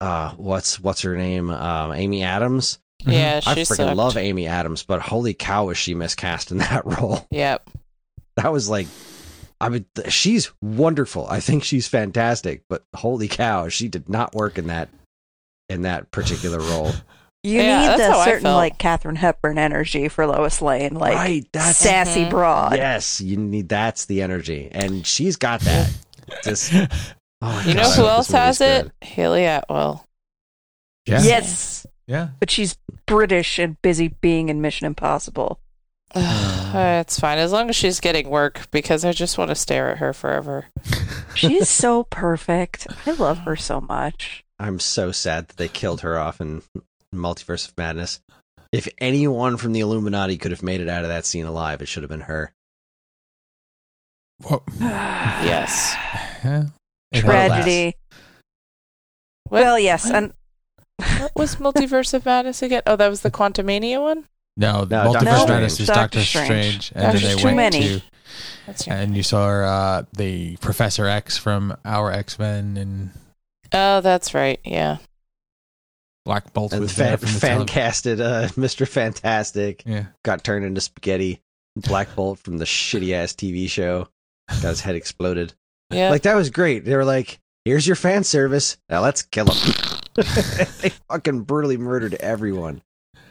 uh 0.00 0.30
what's 0.36 0.80
what's 0.80 1.02
her 1.02 1.16
name? 1.16 1.50
Um 1.50 1.92
Amy 1.92 2.22
Adams? 2.22 2.78
Mhm. 3.02 3.12
Yeah, 3.12 3.40
I 3.46 3.54
freaking 3.56 3.66
sucked. 3.76 3.96
love 3.96 4.16
Amy 4.16 4.46
Adams 4.46 4.82
but 4.84 5.02
holy 5.02 5.34
cow 5.34 5.66
was 5.66 5.76
she 5.76 5.94
miscast 5.94 6.50
in 6.52 6.58
that 6.64 6.86
role. 6.86 7.26
Yep. 7.30 7.68
that 8.36 8.52
was 8.52 8.68
like 8.70 8.86
I 9.60 9.68
mean 9.68 9.84
she's 10.08 10.50
wonderful. 10.62 11.26
I 11.28 11.40
think 11.40 11.64
she's 11.64 11.86
fantastic 11.88 12.62
but 12.68 12.84
holy 12.94 13.28
cow 13.28 13.68
she 13.68 13.88
did 13.88 14.08
not 14.08 14.34
work 14.34 14.56
in 14.56 14.68
that 14.68 14.88
in 15.68 15.82
that 15.82 16.10
particular 16.10 16.58
role 16.60 16.92
You 17.44 17.60
Yeah, 17.60 17.80
need 17.80 17.86
that's 17.98 18.16
the 18.18 18.24
certain 18.24 18.52
like 18.54 18.78
Katharine 18.78 19.16
Hepburn 19.16 19.58
energy 19.58 20.08
for 20.08 20.26
Lois 20.26 20.62
Lane, 20.62 20.94
like 20.94 21.14
right 21.14 21.46
that's 21.52 21.76
sassy 21.76 22.24
Mhm. 22.24 22.30
broad. 22.30 22.76
Yes, 22.76 23.20
you 23.20 23.36
need 23.36 23.68
that's 23.68 24.06
the 24.06 24.22
energy, 24.22 24.70
and 24.72 25.06
she's 25.06 25.36
got 25.36 25.60
that. 25.60 25.90
Just 26.42 26.72
oh 26.74 26.86
my 27.42 27.64
You 27.64 27.74
know 27.74 27.90
who 27.90 28.06
else 28.06 28.28
has 28.30 28.60
it? 28.62 28.84
good. 28.84 28.92
Hayley 29.06 29.44
Atwell. 29.44 30.06
yeah, 31.06 31.22
Yes, 31.22 31.86
yeah. 32.06 32.28
but 32.40 32.50
she's 32.50 32.78
British 33.06 33.58
and 33.58 33.80
busy 33.82 34.08
being 34.08 34.48
in 34.48 34.62
Mission 34.62 34.86
Impossible. 34.86 35.60
it's 36.16 37.20
fine 37.20 37.36
as 37.38 37.52
long 37.52 37.68
as 37.68 37.76
she's 37.76 38.00
getting 38.00 38.30
work 38.30 38.70
because 38.70 39.04
I 39.04 39.12
just 39.12 39.36
want 39.36 39.50
to 39.50 39.54
stare 39.54 39.90
at 39.90 39.98
her 39.98 40.12
forever. 40.12 40.66
She's 41.34 41.68
so 41.68 42.04
perfect. 42.04 42.86
I 43.04 43.10
love 43.10 43.38
her 43.38 43.56
so 43.56 43.80
much. 43.80 44.44
I'm 44.60 44.78
so 44.78 45.10
sad 45.10 45.48
that 45.48 45.56
they 45.56 45.66
killed 45.66 46.02
her 46.02 46.16
off 46.16 46.40
in 46.40 46.62
Multiverse 47.18 47.68
of 47.68 47.76
Madness. 47.78 48.20
If 48.72 48.88
anyone 48.98 49.56
from 49.56 49.72
the 49.72 49.80
Illuminati 49.80 50.36
could 50.36 50.50
have 50.50 50.62
made 50.62 50.80
it 50.80 50.88
out 50.88 51.02
of 51.04 51.08
that 51.08 51.24
scene 51.24 51.46
alive, 51.46 51.80
it 51.82 51.86
should 51.86 52.02
have 52.02 52.10
been 52.10 52.22
her. 52.22 52.52
Well, 54.42 54.62
Yes. 54.80 55.94
yeah. 56.44 56.64
Tragedy. 57.14 57.94
What, 59.48 59.62
well, 59.62 59.78
yes, 59.78 60.06
what? 60.06 60.14
and 60.14 60.32
what 61.20 61.32
was 61.36 61.56
Multiverse 61.56 62.14
of 62.14 62.24
Madness 62.26 62.62
again? 62.62 62.82
Oh, 62.86 62.96
that 62.96 63.08
was 63.08 63.20
the 63.20 63.30
Quantumania 63.30 64.00
one. 64.02 64.24
No, 64.56 64.84
No, 64.84 65.12
Multiverse 65.12 65.12
Doctor 65.24 65.52
Madness 65.52 65.80
is 65.80 65.86
Doctor 65.86 66.00
Doctor 66.00 66.20
Strange. 66.20 66.46
Strange, 66.86 66.92
and 66.94 67.02
There's 67.12 67.22
then 67.22 67.36
they 67.36 67.40
too 67.42 67.44
went 67.46 67.56
many. 67.56 67.80
to 67.80 68.02
That's 68.66 68.88
right. 68.88 68.96
and 68.96 69.16
you 69.16 69.22
saw 69.22 69.46
uh, 69.48 70.02
the 70.12 70.56
Professor 70.56 71.06
X 71.06 71.36
from 71.38 71.76
our 71.84 72.10
X 72.10 72.38
Men 72.38 72.76
and 72.76 73.10
Oh, 73.72 74.00
that's 74.00 74.34
right. 74.34 74.60
Yeah. 74.64 74.98
Black 76.24 76.52
Bolt 76.52 76.72
And 76.72 76.80
was 76.80 76.92
fan, 76.92 77.08
there 77.08 77.18
from 77.18 77.32
the 77.32 77.40
fan 77.40 77.56
tele- 77.56 77.66
casted 77.66 78.20
uh, 78.20 78.48
Mr. 78.56 78.88
Fantastic 78.88 79.82
Yeah, 79.86 80.06
got 80.22 80.42
turned 80.44 80.64
into 80.64 80.80
spaghetti. 80.80 81.42
Black 81.76 82.14
Bolt 82.14 82.38
from 82.38 82.58
the 82.58 82.64
shitty 82.64 83.12
ass 83.12 83.32
TV 83.32 83.68
show 83.68 84.08
got 84.48 84.68
his 84.68 84.80
head 84.80 84.94
exploded. 84.94 85.54
Yeah. 85.90 86.10
Like 86.10 86.22
that 86.22 86.36
was 86.36 86.50
great. 86.50 86.84
They 86.84 86.96
were 86.96 87.04
like, 87.04 87.40
"Here's 87.64 87.86
your 87.86 87.96
fan 87.96 88.24
service. 88.24 88.78
Now 88.88 89.02
let's 89.02 89.22
kill 89.22 89.46
him." 89.46 89.74
they 90.14 90.90
fucking 91.10 91.40
brutally 91.40 91.76
murdered 91.76 92.14
everyone. 92.14 92.82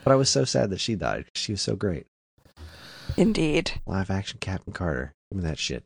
But 0.03 0.11
I 0.11 0.15
was 0.15 0.29
so 0.29 0.43
sad 0.43 0.69
that 0.71 0.81
she 0.81 0.95
died. 0.95 1.25
She 1.33 1.53
was 1.53 1.61
so 1.61 1.75
great. 1.77 2.05
indeed. 3.15 3.71
Live 3.87 4.11
action 4.11 4.37
Captain 4.41 4.73
Carter. 4.73 5.13
Give 5.31 5.41
me 5.41 5.49
that 5.49 5.57
shit. 5.57 5.83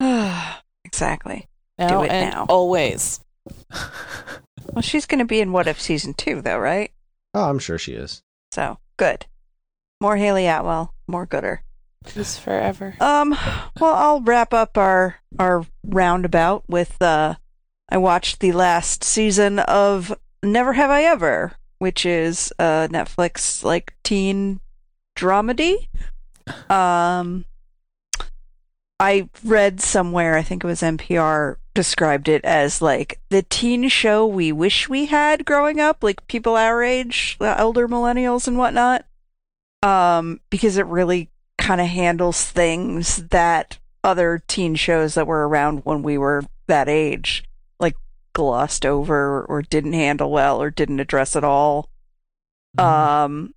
exactly. 0.84 1.46
now 1.78 1.88
do 1.88 2.02
it 2.02 2.10
and 2.10 2.30
now. 2.30 2.46
always. 2.48 3.20
Well, 4.72 4.82
she's 4.82 5.06
going 5.06 5.18
to 5.18 5.24
be 5.24 5.40
in 5.40 5.52
What 5.52 5.66
If 5.66 5.80
season 5.80 6.14
two, 6.14 6.40
though, 6.42 6.58
right? 6.58 6.92
Oh, 7.34 7.48
I'm 7.48 7.58
sure 7.58 7.78
she 7.78 7.92
is. 7.92 8.22
So 8.52 8.78
good. 8.96 9.26
More 10.00 10.16
Hayley 10.16 10.46
Atwell, 10.46 10.94
more 11.06 11.26
gooder. 11.26 11.62
Peace 12.06 12.38
forever. 12.38 12.94
Um, 13.00 13.36
well, 13.78 13.94
I'll 13.94 14.20
wrap 14.22 14.54
up 14.54 14.78
our 14.78 15.16
our 15.38 15.66
roundabout 15.84 16.64
with 16.66 17.00
uh, 17.02 17.34
I 17.90 17.98
watched 17.98 18.40
the 18.40 18.52
last 18.52 19.04
season 19.04 19.58
of 19.58 20.16
Never 20.42 20.72
Have 20.72 20.90
I 20.90 21.02
Ever, 21.02 21.52
which 21.78 22.06
is 22.06 22.52
a 22.58 22.88
Netflix 22.90 23.62
like 23.62 23.94
teen 24.02 24.60
dramedy. 25.16 25.88
Um, 26.70 27.44
I 28.98 29.28
read 29.44 29.80
somewhere, 29.80 30.36
I 30.36 30.42
think 30.42 30.64
it 30.64 30.66
was 30.66 30.80
NPR, 30.80 31.56
described 31.74 32.28
it 32.28 32.44
as 32.44 32.82
like 32.82 33.20
the 33.30 33.42
teen 33.42 33.88
show 33.88 34.26
we 34.26 34.52
wish 34.52 34.88
we 34.88 35.06
had 35.06 35.44
growing 35.44 35.80
up, 35.80 36.02
like 36.02 36.26
people 36.26 36.56
our 36.56 36.82
age, 36.82 37.36
the 37.38 37.58
elder 37.58 37.88
millennials 37.88 38.46
and 38.46 38.58
whatnot. 38.58 39.04
Um, 39.82 40.40
because 40.50 40.76
it 40.76 40.86
really 40.86 41.30
kind 41.56 41.80
of 41.80 41.86
handles 41.86 42.44
things 42.44 43.28
that 43.28 43.78
other 44.02 44.42
teen 44.46 44.74
shows 44.74 45.14
that 45.14 45.26
were 45.26 45.48
around 45.48 45.80
when 45.84 46.02
we 46.02 46.18
were 46.18 46.44
that 46.66 46.88
age, 46.88 47.44
like 47.78 47.96
glossed 48.32 48.84
over 48.84 49.42
or 49.44 49.62
didn't 49.62 49.92
handle 49.92 50.30
well 50.30 50.60
or 50.60 50.70
didn't 50.70 51.00
address 51.00 51.36
at 51.36 51.44
all. 51.44 51.88
Um, 52.78 53.54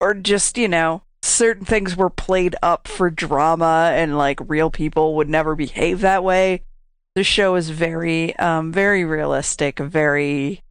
or 0.00 0.14
just, 0.14 0.58
you 0.58 0.68
know, 0.68 1.02
certain 1.22 1.64
things 1.64 1.96
were 1.96 2.10
played 2.10 2.54
up 2.62 2.86
for 2.86 3.10
drama 3.10 3.90
and 3.94 4.18
like 4.18 4.38
real 4.46 4.70
people 4.70 5.16
would 5.16 5.28
never 5.28 5.54
behave 5.54 6.00
that 6.00 6.22
way. 6.22 6.62
The 7.14 7.24
show 7.24 7.54
is 7.54 7.70
very, 7.70 8.34
um, 8.36 8.72
very 8.72 9.04
realistic, 9.04 9.78
very 9.78 10.62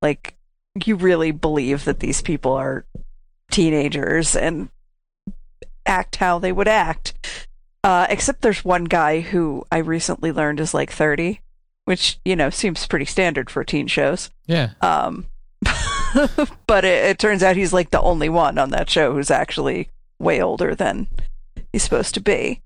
like 0.00 0.36
you 0.84 0.96
really 0.96 1.32
believe 1.32 1.84
that 1.84 2.00
these 2.00 2.22
people 2.22 2.52
are 2.52 2.84
teenagers 3.50 4.36
and 4.36 4.68
act 5.86 6.16
how 6.16 6.38
they 6.38 6.52
would 6.52 6.68
act. 6.68 7.46
Uh, 7.82 8.06
except 8.10 8.42
there's 8.42 8.64
one 8.64 8.84
guy 8.84 9.20
who 9.20 9.64
I 9.70 9.78
recently 9.78 10.32
learned 10.32 10.60
is 10.60 10.74
like 10.74 10.90
30, 10.90 11.40
which, 11.84 12.18
you 12.24 12.36
know, 12.36 12.50
seems 12.50 12.86
pretty 12.86 13.04
standard 13.04 13.48
for 13.50 13.64
teen 13.64 13.86
shows. 13.86 14.30
yeah. 14.46 14.70
Um, 14.80 15.26
but 16.66 16.84
it, 16.84 17.04
it 17.04 17.18
turns 17.18 17.42
out 17.42 17.56
he's 17.56 17.72
like 17.72 17.90
the 17.90 18.00
only 18.00 18.28
one 18.28 18.58
on 18.58 18.70
that 18.70 18.90
show 18.90 19.12
who's 19.12 19.30
actually 19.30 19.88
way 20.18 20.40
older 20.40 20.74
than 20.74 21.06
he's 21.72 21.82
supposed 21.82 22.14
to 22.14 22.20
be. 22.20 22.60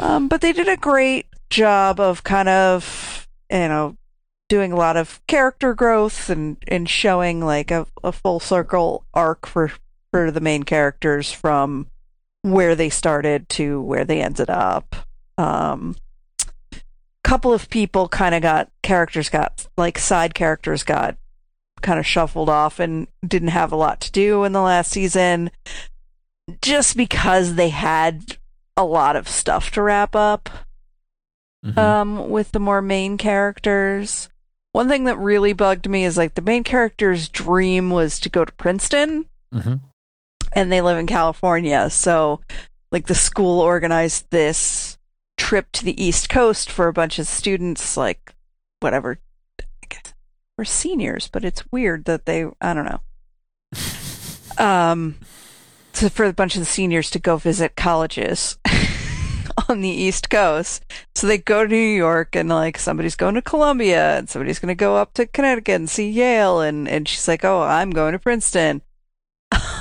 Um, 0.00 0.28
but 0.28 0.40
they 0.40 0.52
did 0.52 0.68
a 0.68 0.76
great 0.76 1.26
job 1.50 2.00
of 2.00 2.24
kind 2.24 2.48
of, 2.48 3.28
you 3.50 3.58
know, 3.58 3.96
doing 4.48 4.72
a 4.72 4.76
lot 4.76 4.96
of 4.96 5.20
character 5.26 5.74
growth 5.74 6.30
and, 6.30 6.56
and 6.68 6.88
showing 6.88 7.40
like 7.40 7.70
a, 7.70 7.86
a 8.04 8.12
full 8.12 8.40
circle 8.40 9.04
arc 9.12 9.46
for, 9.46 9.72
for 10.12 10.30
the 10.30 10.40
main 10.40 10.62
characters 10.62 11.32
from 11.32 11.86
where 12.42 12.74
they 12.74 12.88
started 12.88 13.48
to 13.48 13.80
where 13.80 14.04
they 14.04 14.20
ended 14.22 14.48
up. 14.50 14.94
Um, 15.36 15.96
couple 17.26 17.52
of 17.52 17.68
people 17.70 18.06
kind 18.08 18.36
of 18.36 18.40
got 18.40 18.70
characters 18.84 19.28
got 19.28 19.66
like 19.76 19.98
side 19.98 20.32
characters 20.32 20.84
got 20.84 21.16
kind 21.82 21.98
of 21.98 22.06
shuffled 22.06 22.48
off 22.48 22.78
and 22.78 23.08
didn't 23.26 23.48
have 23.48 23.72
a 23.72 23.76
lot 23.76 24.00
to 24.00 24.12
do 24.12 24.44
in 24.44 24.52
the 24.52 24.60
last 24.60 24.92
season 24.92 25.50
just 26.62 26.96
because 26.96 27.56
they 27.56 27.70
had 27.70 28.36
a 28.76 28.84
lot 28.84 29.16
of 29.16 29.28
stuff 29.28 29.72
to 29.72 29.82
wrap 29.82 30.14
up 30.14 30.48
Mhm. 31.64 31.78
um 31.78 32.30
with 32.30 32.52
the 32.52 32.60
more 32.60 32.82
main 32.82 33.16
characters 33.16 34.28
one 34.72 34.88
thing 34.88 35.04
that 35.04 35.16
really 35.18 35.52
bugged 35.54 35.88
me 35.88 36.04
is 36.04 36.16
like 36.18 36.34
the 36.34 36.42
main 36.42 36.62
character's 36.62 37.28
dream 37.30 37.90
was 37.90 38.20
to 38.20 38.28
go 38.28 38.44
to 38.44 38.52
Princeton 38.52 39.24
Mhm. 39.54 39.80
and 40.52 40.70
they 40.70 40.82
live 40.82 40.98
in 40.98 41.06
California. 41.06 41.88
So, 41.88 42.40
like, 42.92 43.06
the 43.06 43.14
school 43.14 43.60
organized 43.60 44.26
this 44.30 44.98
trip 45.38 45.72
to 45.72 45.84
the 45.84 46.00
East 46.02 46.28
Coast 46.28 46.70
for 46.70 46.88
a 46.88 46.92
bunch 46.92 47.18
of 47.18 47.26
students, 47.26 47.96
like, 47.96 48.34
whatever. 48.80 49.18
I 49.60 49.64
guess 49.88 50.12
we're 50.58 50.64
seniors, 50.64 51.26
but 51.28 51.42
it's 51.44 51.64
weird 51.72 52.04
that 52.04 52.26
they, 52.26 52.44
I 52.60 52.74
don't 52.74 52.84
know. 52.84 53.00
Um, 54.58 55.16
so 55.92 56.08
for 56.08 56.24
a 56.24 56.32
bunch 56.32 56.54
of 56.54 56.60
the 56.60 56.66
seniors 56.66 57.10
to 57.10 57.18
go 57.18 57.36
visit 57.36 57.76
colleges 57.76 58.58
on 59.68 59.80
the 59.80 59.88
East 59.88 60.30
Coast. 60.30 60.84
So 61.14 61.26
they 61.26 61.38
go 61.38 61.64
to 61.64 61.68
New 61.68 61.76
York 61.76 62.36
and 62.36 62.48
like 62.48 62.78
somebody's 62.78 63.16
going 63.16 63.34
to 63.34 63.42
Columbia 63.42 64.18
and 64.18 64.28
somebody's 64.28 64.58
going 64.58 64.68
to 64.68 64.74
go 64.74 64.96
up 64.96 65.14
to 65.14 65.26
Connecticut 65.26 65.74
and 65.74 65.90
see 65.90 66.10
Yale 66.10 66.60
and 66.60 66.88
and 66.88 67.08
she's 67.08 67.28
like, 67.28 67.44
"Oh, 67.44 67.62
I'm 67.62 67.90
going 67.90 68.12
to 68.12 68.18
Princeton." 68.18 68.82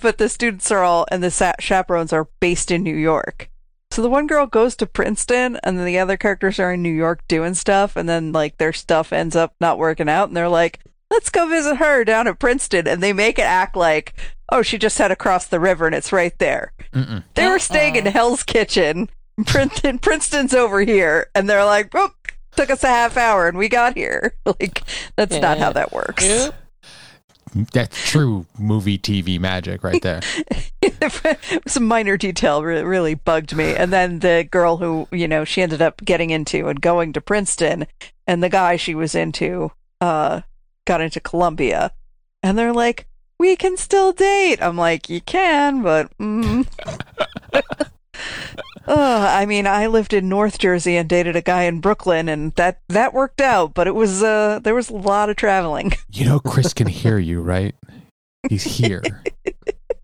but 0.00 0.18
the 0.18 0.28
students 0.28 0.70
are 0.70 0.82
all 0.82 1.06
and 1.10 1.22
the 1.22 1.30
sa- 1.30 1.54
chaperones 1.60 2.12
are 2.12 2.28
based 2.40 2.70
in 2.70 2.82
New 2.82 2.96
York. 2.96 3.50
So 3.90 4.02
the 4.02 4.10
one 4.10 4.26
girl 4.26 4.46
goes 4.46 4.74
to 4.76 4.86
Princeton 4.86 5.58
and 5.62 5.78
then 5.78 5.86
the 5.86 5.98
other 5.98 6.16
characters 6.16 6.58
are 6.58 6.72
in 6.72 6.82
New 6.82 6.92
York 6.92 7.22
doing 7.28 7.54
stuff 7.54 7.94
and 7.94 8.08
then 8.08 8.32
like 8.32 8.58
their 8.58 8.72
stuff 8.72 9.12
ends 9.12 9.36
up 9.36 9.54
not 9.60 9.78
working 9.78 10.08
out 10.08 10.28
and 10.28 10.36
they're 10.36 10.48
like, 10.48 10.80
"Let's 11.10 11.30
go 11.30 11.48
visit 11.48 11.76
her 11.76 12.04
down 12.04 12.26
at 12.28 12.38
Princeton." 12.38 12.86
And 12.88 13.02
they 13.02 13.12
make 13.12 13.38
it 13.38 13.42
act 13.42 13.76
like, 13.76 14.14
"Oh, 14.50 14.62
she 14.62 14.78
just 14.78 14.98
had 14.98 15.08
to 15.08 15.16
cross 15.16 15.46
the 15.46 15.60
river 15.60 15.86
and 15.86 15.94
it's 15.94 16.12
right 16.12 16.36
there." 16.38 16.72
Mm-mm. 16.92 17.24
They 17.34 17.48
were 17.48 17.58
staying 17.58 17.96
in 17.96 18.06
Uh-uh. 18.06 18.12
Hell's 18.12 18.42
Kitchen. 18.42 19.08
Princeton, 19.46 19.98
Princeton's 19.98 20.54
over 20.54 20.80
here, 20.82 21.26
and 21.34 21.48
they're 21.50 21.64
like, 21.64 21.92
"Oop, 21.94 22.14
took 22.56 22.70
us 22.70 22.84
a 22.84 22.88
half 22.88 23.16
hour, 23.16 23.48
and 23.48 23.58
we 23.58 23.68
got 23.68 23.96
here." 23.96 24.34
Like, 24.46 24.82
that's 25.16 25.38
not 25.40 25.58
how 25.58 25.72
that 25.72 25.92
works. 25.92 26.24
Nope. 26.24 26.54
That's 27.72 28.10
true 28.10 28.46
movie 28.58 28.98
TV 28.98 29.38
magic 29.38 29.84
right 29.84 30.02
there. 30.02 30.20
Some 31.66 31.86
minor 31.86 32.16
detail 32.16 32.62
really, 32.64 32.82
really 32.84 33.14
bugged 33.14 33.54
me. 33.54 33.74
And 33.76 33.92
then 33.92 34.18
the 34.18 34.46
girl 34.50 34.78
who, 34.78 35.06
you 35.12 35.28
know, 35.28 35.44
she 35.44 35.62
ended 35.62 35.80
up 35.80 36.04
getting 36.04 36.30
into 36.30 36.68
and 36.68 36.80
going 36.80 37.12
to 37.12 37.20
Princeton, 37.20 37.86
and 38.26 38.42
the 38.42 38.48
guy 38.48 38.76
she 38.76 38.94
was 38.94 39.14
into, 39.14 39.70
uh, 40.00 40.40
got 40.86 41.00
into 41.00 41.20
Columbia, 41.20 41.92
and 42.42 42.56
they're 42.58 42.72
like, 42.72 43.06
"We 43.38 43.56
can 43.56 43.76
still 43.76 44.12
date." 44.12 44.60
I'm 44.62 44.76
like, 44.76 45.08
"You 45.08 45.20
can, 45.20 45.82
but." 45.82 46.16
Mm. 46.18 46.66
Uh, 48.86 49.26
I 49.30 49.46
mean, 49.46 49.66
I 49.66 49.86
lived 49.86 50.12
in 50.12 50.28
North 50.28 50.58
Jersey 50.58 50.96
and 50.98 51.08
dated 51.08 51.36
a 51.36 51.40
guy 51.40 51.62
in 51.62 51.80
Brooklyn, 51.80 52.28
and 52.28 52.52
that 52.56 52.80
that 52.90 53.14
worked 53.14 53.40
out. 53.40 53.72
But 53.72 53.86
it 53.86 53.94
was 53.94 54.22
uh, 54.22 54.60
there 54.62 54.74
was 54.74 54.90
a 54.90 54.94
lot 54.94 55.30
of 55.30 55.36
traveling. 55.36 55.92
You 56.12 56.26
know, 56.26 56.38
Kris 56.38 56.72
can 56.74 56.86
hear 56.86 57.18
you, 57.18 57.40
right? 57.40 57.74
He's 58.48 58.62
here. 58.62 59.02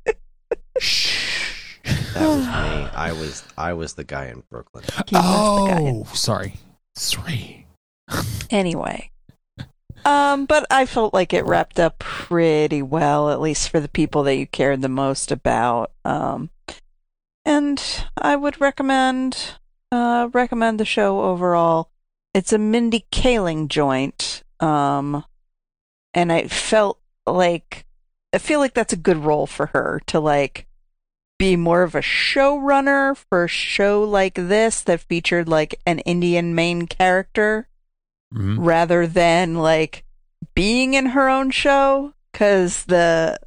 Shh. 0.78 1.76
That 2.14 2.26
was 2.26 2.38
me. 2.46 2.50
I 2.96 3.12
was 3.12 3.44
I 3.56 3.74
was 3.74 3.94
the 3.94 4.04
guy 4.04 4.26
in 4.26 4.42
Brooklyn. 4.50 4.84
He 5.06 5.14
was 5.14 5.64
the 5.66 5.74
guy 5.74 5.80
in- 5.82 6.04
Oh, 6.08 6.14
sorry. 6.14 6.54
Sorry. 6.96 7.66
anyway. 8.50 9.10
Um, 10.04 10.46
but 10.46 10.66
I 10.70 10.86
felt 10.86 11.12
like 11.14 11.32
it 11.32 11.44
wrapped 11.44 11.78
up 11.78 11.98
pretty 11.98 12.82
well, 12.82 13.30
at 13.30 13.40
least 13.40 13.68
for 13.68 13.80
the 13.80 13.88
people 13.88 14.22
that 14.24 14.36
you 14.36 14.46
cared 14.46 14.82
the 14.82 14.88
most 14.88 15.30
about. 15.30 15.92
Um, 16.04 16.50
and 17.44 18.04
I 18.16 18.36
would 18.36 18.60
recommend 18.60 19.54
uh 19.92 20.28
recommend 20.32 20.78
the 20.78 20.84
show 20.84 21.22
overall. 21.22 21.90
It's 22.32 22.52
a 22.52 22.58
Mindy 22.58 23.06
Kaling 23.10 23.68
joint. 23.68 24.42
Um, 24.60 25.24
and 26.14 26.32
I 26.32 26.46
felt 26.48 27.00
like 27.26 27.86
I 28.32 28.38
feel 28.38 28.60
like 28.60 28.74
that's 28.74 28.92
a 28.92 28.96
good 28.96 29.18
role 29.18 29.46
for 29.46 29.66
her 29.66 30.00
to 30.06 30.20
like 30.20 30.66
be 31.38 31.56
more 31.56 31.82
of 31.82 31.94
a 31.94 32.00
showrunner 32.00 33.16
for 33.16 33.44
a 33.44 33.48
show 33.48 34.02
like 34.04 34.34
this 34.34 34.82
that 34.82 35.00
featured 35.00 35.48
like 35.48 35.80
an 35.86 36.00
Indian 36.00 36.54
main 36.54 36.86
character 36.86 37.66
Mhm. 38.34 38.58
rather 38.60 39.06
than 39.06 39.54
like 39.56 40.04
being 40.54 40.94
in 40.94 41.06
her 41.06 41.28
own 41.28 41.50
show 41.50 42.12
because 42.32 42.84
the 42.84 43.38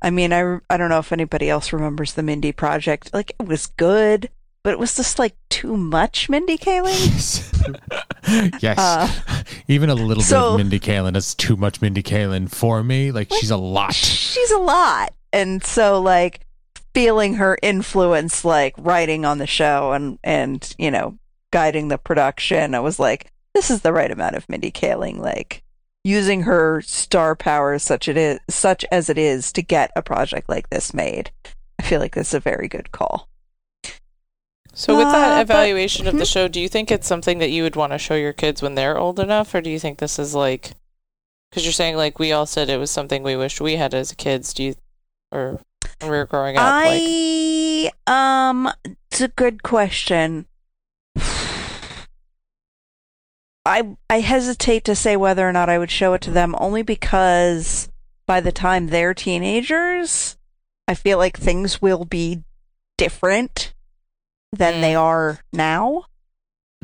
I 0.00 0.10
mean, 0.10 0.32
I, 0.32 0.58
I 0.68 0.76
don't 0.76 0.88
know 0.88 0.98
if 0.98 1.12
anybody 1.12 1.48
else 1.48 1.72
remembers 1.72 2.14
the 2.14 2.24
Mindy 2.24 2.50
Project. 2.50 3.14
Like, 3.14 3.30
it 3.38 3.46
was 3.46 3.68
good, 3.68 4.30
but 4.64 4.72
it 4.72 4.78
was 4.80 4.96
just 4.96 5.16
like 5.18 5.36
too 5.48 5.76
much 5.76 6.28
Mindy 6.28 6.58
Kaling. 6.58 6.92
yes. 8.62 8.78
Uh, 8.78 9.08
Even 9.68 9.90
a 9.90 9.94
little 9.94 10.22
bit 10.22 10.32
of 10.32 10.56
Mindy 10.56 10.78
Kaling 10.80 11.16
is 11.16 11.34
too 11.34 11.56
much 11.56 11.80
Mindy 11.82 12.02
Kaling 12.02 12.48
for 12.50 12.82
me. 12.82 13.10
Like 13.12 13.32
she's 13.32 13.50
a 13.50 13.56
lot. 13.56 13.94
She's 13.94 14.50
a 14.52 14.58
lot. 14.58 15.12
And 15.32 15.62
so, 15.64 16.00
like, 16.00 16.46
feeling 16.94 17.34
her 17.34 17.58
influence, 17.62 18.44
like, 18.44 18.74
writing 18.78 19.24
on 19.24 19.38
the 19.38 19.46
show 19.46 19.92
and, 19.92 20.18
and, 20.22 20.74
you 20.78 20.90
know, 20.90 21.18
guiding 21.50 21.88
the 21.88 21.98
production, 21.98 22.74
I 22.74 22.80
was 22.80 22.98
like, 23.00 23.31
this 23.54 23.70
is 23.70 23.82
the 23.82 23.92
right 23.92 24.10
amount 24.10 24.36
of 24.36 24.48
Mindy 24.48 24.70
Kaling, 24.70 25.18
like, 25.18 25.62
using 26.04 26.42
her 26.42 26.80
star 26.82 27.34
power 27.36 27.78
such 27.78 28.08
it 28.08 28.16
is, 28.16 28.38
such 28.48 28.84
as 28.90 29.08
it 29.08 29.18
is 29.18 29.52
to 29.52 29.62
get 29.62 29.90
a 29.94 30.02
project 30.02 30.48
like 30.48 30.68
this 30.70 30.92
made. 30.94 31.30
I 31.78 31.82
feel 31.84 32.00
like 32.00 32.14
this 32.14 32.28
is 32.28 32.34
a 32.34 32.40
very 32.40 32.68
good 32.68 32.92
call. 32.92 33.28
So 34.74 34.96
with 34.96 35.06
Uh, 35.08 35.12
that 35.12 35.46
but- 35.46 35.52
evaluation 35.54 36.06
of 36.06 36.14
the 36.16 36.24
Mhm. 36.24 36.32
show, 36.32 36.48
do 36.48 36.58
you 36.60 36.68
think 36.68 36.90
it's 36.90 37.06
something 37.06 37.38
that 37.38 37.50
you 37.50 37.62
would 37.62 37.76
want 37.76 37.92
to 37.92 37.98
show 37.98 38.14
your 38.14 38.32
kids 38.32 38.62
when 38.62 38.74
they're 38.74 38.98
old 38.98 39.20
enough, 39.20 39.54
or 39.54 39.60
do 39.60 39.68
you 39.68 39.78
think 39.78 39.98
this 39.98 40.18
is 40.18 40.34
like, 40.34 40.72
because 41.50 41.64
you're 41.64 41.72
saying 41.74 41.96
like 41.96 42.18
we 42.18 42.32
all 42.32 42.46
said 42.46 42.70
it 42.70 42.78
was 42.78 42.90
something 42.90 43.22
we 43.22 43.36
wished 43.36 43.60
we 43.60 43.76
had 43.76 43.92
as 43.92 44.12
kids? 44.12 44.54
Do 44.54 44.62
you, 44.64 44.74
or 45.30 45.60
when 46.00 46.10
we 46.10 46.16
were 46.16 46.24
growing 46.24 46.56
up? 46.56 46.62
like, 46.84 47.00
I 47.02 47.90
um 48.06 48.72
it's 49.10 49.20
a 49.20 49.28
good 49.28 49.62
question. 49.62 50.46
I 53.64 53.96
I 54.10 54.20
hesitate 54.20 54.84
to 54.86 54.94
say 54.96 55.16
whether 55.16 55.48
or 55.48 55.52
not 55.52 55.68
I 55.68 55.78
would 55.78 55.90
show 55.90 56.14
it 56.14 56.20
to 56.22 56.30
them 56.30 56.54
only 56.58 56.82
because 56.82 57.88
by 58.26 58.40
the 58.40 58.52
time 58.52 58.88
they're 58.88 59.14
teenagers, 59.14 60.36
I 60.88 60.94
feel 60.94 61.18
like 61.18 61.36
things 61.36 61.80
will 61.80 62.04
be 62.04 62.42
different 62.98 63.72
than 64.52 64.74
Mm. 64.74 64.80
they 64.80 64.94
are 64.94 65.38
now. 65.52 66.04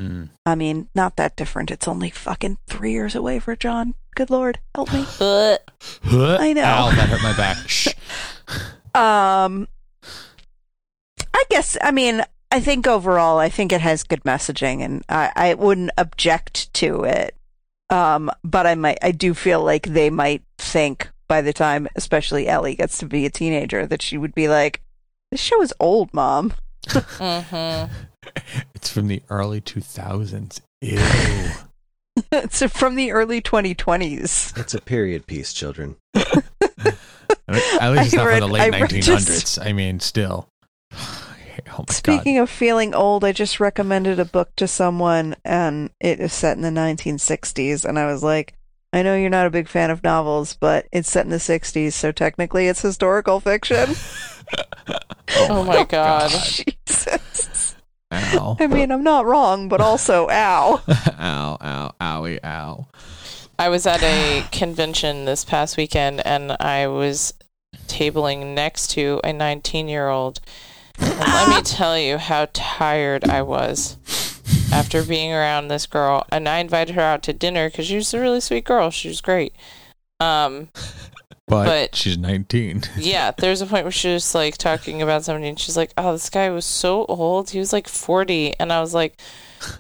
Mm. 0.01 0.31
I 0.47 0.55
mean, 0.55 0.89
not 0.95 1.17
that 1.17 1.35
different. 1.37 1.71
It's 1.73 1.89
only 1.89 2.11
fucking 2.11 2.59
3 2.69 2.93
years 2.93 3.15
away 3.17 3.41
for 3.41 3.57
John. 3.57 3.95
Good 4.15 4.31
lord, 4.31 4.61
help 4.75 4.93
me. 4.93 5.05
I 5.21 6.53
know. 6.53 6.63
Ow, 6.65 6.91
that 6.95 7.09
hurt 7.09 7.23
my 7.23 7.37
back. 7.37 7.57
Shh. 7.69 7.89
Um, 8.95 9.69
I 11.35 11.45
guess. 11.51 11.77
I 11.83 11.91
mean, 11.93 12.25
I 12.51 12.61
think 12.61 12.87
overall, 12.87 13.39
I 13.39 13.49
think 13.51 13.73
it 13.73 13.81
has 13.83 14.03
good 14.05 14.23
messaging, 14.25 14.81
and 14.83 15.05
I, 15.09 15.31
I 15.37 15.55
wouldn't 15.55 15.91
object 15.99 16.73
to 16.75 17.05
it. 17.05 17.35
Um, 17.91 18.31
but 18.45 18.67
I 18.67 18.75
might, 18.75 18.99
I 19.03 19.11
do 19.13 19.35
feel 19.35 19.63
like 19.63 19.87
they 19.87 20.11
might 20.11 20.43
think 20.59 21.11
by 21.29 21.41
the 21.43 21.53
time, 21.53 21.89
especially 21.95 22.49
Ellie 22.49 22.75
gets 22.75 22.99
to 22.99 23.07
be 23.07 23.27
a 23.27 23.31
teenager, 23.31 23.87
that 23.87 24.01
she 24.03 24.17
would 24.19 24.35
be 24.35 24.49
like, 24.49 24.81
"This 25.31 25.41
show 25.41 25.61
is 25.63 25.75
old, 25.81 26.13
mom." 26.15 26.55
mhm. 26.87 27.91
It's 28.75 28.91
from 28.91 29.09
the 29.09 29.23
early 29.31 29.61
2000s. 29.61 30.61
Ew. 30.83 30.99
it's 32.33 32.63
from 32.65 32.95
the 32.95 33.11
early 33.13 33.41
2020s. 33.41 34.59
It's 34.59 34.75
a 34.75 34.81
period 34.83 35.27
piece, 35.27 35.53
children. 35.55 35.97
At 36.15 37.93
least 37.93 38.07
it's 38.07 38.13
not 38.15 38.27
read- 38.27 38.41
from 38.43 38.49
the 38.51 38.55
late 38.55 38.73
read 38.73 38.91
1900s. 38.91 39.03
just- 39.05 39.59
I 39.61 39.73
mean, 39.73 40.01
still. 40.01 40.47
Oh 41.79 41.85
my 41.87 41.95
Speaking 41.95 42.39
of 42.39 42.51
feeling 42.51 42.95
old, 42.95 43.25
I 43.25 43.33
just 43.33 43.61
recommended 43.61 44.19
a 44.19 44.25
book 44.25 44.55
to 44.57 44.67
someone, 44.67 45.37
and 45.45 45.91
it 46.01 46.19
is 46.19 46.33
set 46.33 46.57
in 46.57 46.63
the 46.63 46.71
1960s. 46.71 47.85
And 47.85 47.99
I 47.99 48.07
was 48.07 48.23
like, 48.23 48.55
I 48.93 49.03
know 49.03 49.15
you're 49.15 49.31
not 49.31 49.47
a 49.47 49.51
big 49.51 49.69
fan 49.69 49.91
of 49.91 50.03
novels, 50.03 50.57
but 50.59 50.87
it's 50.91 51.11
set 51.11 51.25
in 51.25 51.31
the 51.31 51.37
60s, 51.37 51.93
so 51.93 52.11
technically 52.11 52.67
it's 52.69 52.83
historical 52.83 53.41
fiction. 53.41 53.87
God. 53.87 53.97
Oh, 55.31 55.47
oh 55.51 55.63
my 55.63 55.85
god. 55.85 56.31
Jesus. 56.31 57.77
Ow. 58.11 58.57
I 58.59 58.67
mean, 58.67 58.91
I'm 58.91 59.05
not 59.05 59.27
wrong, 59.27 59.69
but 59.69 59.79
also, 59.79 60.27
ow. 60.31 60.81
ow, 60.89 61.59
ow, 61.61 61.93
owie, 62.01 62.43
ow. 62.43 62.87
I 63.59 63.69
was 63.69 63.87
at 63.87 64.03
a 64.03 64.47
convention 64.51 65.27
this 65.27 65.45
past 65.45 65.77
weekend 65.77 66.27
and 66.27 66.53
I 66.61 66.87
was 66.87 67.35
tabling 67.89 68.55
next 68.55 68.89
to 68.93 69.21
a 69.23 69.33
19 69.33 69.89
year 69.89 70.09
old. 70.09 70.41
And 71.01 71.19
let 71.21 71.49
me 71.49 71.63
tell 71.65 71.99
you 71.99 72.19
how 72.19 72.49
tired 72.53 73.29
I 73.29 73.43
was 73.43 73.97
after 74.73 75.03
being 75.03 75.33
around 75.33 75.69
this 75.69 75.87
girl. 75.87 76.27
And 76.31 76.49
I 76.49 76.59
invited 76.59 76.95
her 76.95 77.03
out 77.03 77.23
to 77.25 77.33
dinner 77.33 77.69
because 77.71 77.87
she 77.87 77.97
was 77.97 78.13
a 78.15 78.21
really 78.21 78.41
sweet 78.41 78.65
girl. 78.65 78.91
She 78.91 79.09
was 79.09 79.21
great. 79.21 79.55
Um, 80.21 80.69
But, 81.47 81.65
But- 81.65 81.95
she's 81.95 82.19
19. 82.19 82.83
yeah, 82.99 83.31
there's 83.37 83.63
a 83.63 83.67
point 83.67 83.85
where 83.85 83.93
she 83.93 84.13
was 84.13 84.35
like 84.35 84.59
talking 84.59 85.01
about 85.01 85.25
somebody 85.25 85.49
and 85.49 85.59
she's 85.59 85.77
like, 85.79 85.93
oh, 85.97 86.13
this 86.13 86.29
guy 86.29 86.51
was 86.51 86.67
so 86.67 87.07
old. 87.07 87.51
He 87.51 87.59
was 87.59 87.73
like 87.73 87.89
40. 87.89 88.55
And 88.61 88.71
I 88.73 88.81
was 88.81 88.93
like, 88.93 89.19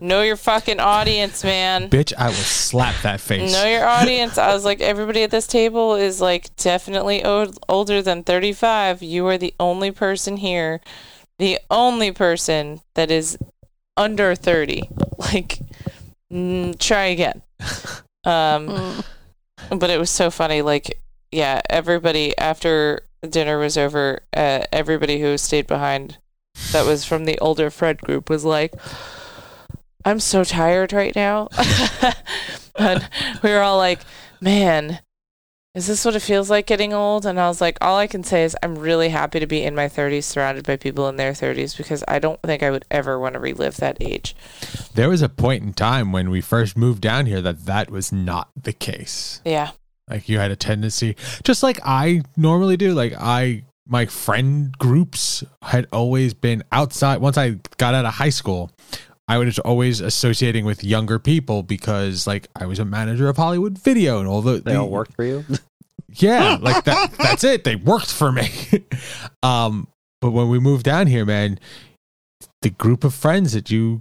know 0.00 0.22
your 0.22 0.36
fucking 0.36 0.80
audience, 0.80 1.42
man. 1.44 1.88
Bitch, 1.90 2.12
I 2.16 2.26
will 2.28 2.34
slap 2.34 2.94
that 3.02 3.20
face. 3.20 3.52
Know 3.52 3.66
your 3.66 3.84
audience. 3.86 4.38
I 4.38 4.52
was 4.54 4.64
like, 4.64 4.80
everybody 4.80 5.22
at 5.22 5.30
this 5.30 5.46
table 5.46 5.94
is 5.94 6.20
like 6.20 6.54
definitely 6.56 7.24
old, 7.24 7.58
older 7.68 8.02
than 8.02 8.24
35. 8.24 9.02
You 9.02 9.26
are 9.26 9.38
the 9.38 9.54
only 9.60 9.90
person 9.90 10.36
here, 10.38 10.80
the 11.38 11.58
only 11.70 12.12
person 12.12 12.80
that 12.94 13.10
is 13.10 13.38
under 13.96 14.34
30. 14.34 14.88
Like, 15.18 15.58
mm, 16.32 16.78
try 16.78 17.06
again. 17.06 17.42
Um, 18.24 18.68
Mm. 18.68 19.04
but 19.78 19.90
it 19.90 19.98
was 19.98 20.10
so 20.10 20.30
funny. 20.30 20.60
Like, 20.60 21.00
yeah, 21.32 21.60
everybody 21.70 22.36
after 22.36 23.02
dinner 23.28 23.58
was 23.58 23.78
over, 23.78 24.20
uh, 24.36 24.64
everybody 24.72 25.20
who 25.20 25.38
stayed 25.38 25.66
behind 25.66 26.18
that 26.72 26.84
was 26.84 27.04
from 27.04 27.24
the 27.24 27.38
older 27.38 27.70
Fred 27.70 28.00
group 28.02 28.28
was 28.28 28.44
like, 28.44 28.74
I'm 30.04 30.20
so 30.20 30.44
tired 30.44 30.92
right 30.92 31.14
now. 31.14 31.48
and 32.78 33.08
we 33.42 33.50
were 33.50 33.60
all 33.60 33.78
like, 33.78 34.00
man, 34.40 35.00
is 35.74 35.86
this 35.86 36.04
what 36.04 36.16
it 36.16 36.20
feels 36.20 36.50
like 36.50 36.66
getting 36.66 36.92
old? 36.92 37.26
And 37.26 37.38
I 37.38 37.46
was 37.46 37.60
like, 37.60 37.78
all 37.80 37.98
I 37.98 38.06
can 38.06 38.24
say 38.24 38.42
is 38.42 38.56
I'm 38.62 38.76
really 38.76 39.10
happy 39.10 39.38
to 39.38 39.46
be 39.46 39.62
in 39.62 39.74
my 39.74 39.86
30s 39.86 40.24
surrounded 40.24 40.66
by 40.66 40.76
people 40.76 41.08
in 41.08 41.16
their 41.16 41.32
30s 41.32 41.76
because 41.76 42.02
I 42.08 42.18
don't 42.18 42.40
think 42.42 42.62
I 42.62 42.70
would 42.70 42.84
ever 42.90 43.18
want 43.18 43.34
to 43.34 43.38
relive 43.38 43.76
that 43.76 43.96
age. 44.00 44.34
There 44.94 45.08
was 45.08 45.22
a 45.22 45.28
point 45.28 45.62
in 45.62 45.72
time 45.74 46.10
when 46.10 46.30
we 46.30 46.40
first 46.40 46.76
moved 46.76 47.02
down 47.02 47.26
here 47.26 47.40
that 47.42 47.66
that 47.66 47.90
was 47.90 48.10
not 48.10 48.48
the 48.60 48.72
case. 48.72 49.40
Yeah. 49.44 49.70
Like 50.08 50.28
you 50.28 50.38
had 50.38 50.50
a 50.50 50.56
tendency, 50.56 51.16
just 51.44 51.62
like 51.62 51.78
I 51.84 52.22
normally 52.36 52.76
do. 52.76 52.94
Like 52.94 53.12
I, 53.16 53.64
my 53.86 54.06
friend 54.06 54.76
groups 54.78 55.44
had 55.62 55.86
always 55.92 56.34
been 56.34 56.64
outside. 56.72 57.18
Once 57.18 57.36
I 57.36 57.58
got 57.76 57.94
out 57.94 58.06
of 58.06 58.14
high 58.14 58.30
school, 58.30 58.70
I 59.28 59.38
was 59.38 59.58
always 59.58 60.00
associating 60.00 60.64
with 60.64 60.82
younger 60.82 61.18
people 61.18 61.62
because, 61.62 62.26
like, 62.26 62.48
I 62.56 62.64
was 62.66 62.78
a 62.78 62.84
manager 62.84 63.28
of 63.28 63.36
Hollywood 63.36 63.78
Video, 63.78 64.18
and 64.20 64.26
all 64.28 64.40
the 64.42 64.54
They 64.60 64.72
the- 64.72 64.80
all 64.80 64.88
worked 64.88 65.14
for 65.14 65.24
you. 65.24 65.44
Yeah, 66.14 66.56
like 66.60 66.84
that. 66.84 67.12
that's 67.18 67.44
it. 67.44 67.64
They 67.64 67.76
worked 67.76 68.10
for 68.10 68.32
me. 68.32 68.48
um, 69.42 69.88
but 70.22 70.30
when 70.30 70.48
we 70.48 70.58
moved 70.58 70.84
down 70.84 71.06
here, 71.06 71.26
man, 71.26 71.60
the 72.62 72.70
group 72.70 73.04
of 73.04 73.12
friends 73.14 73.52
that 73.52 73.70
you 73.70 74.00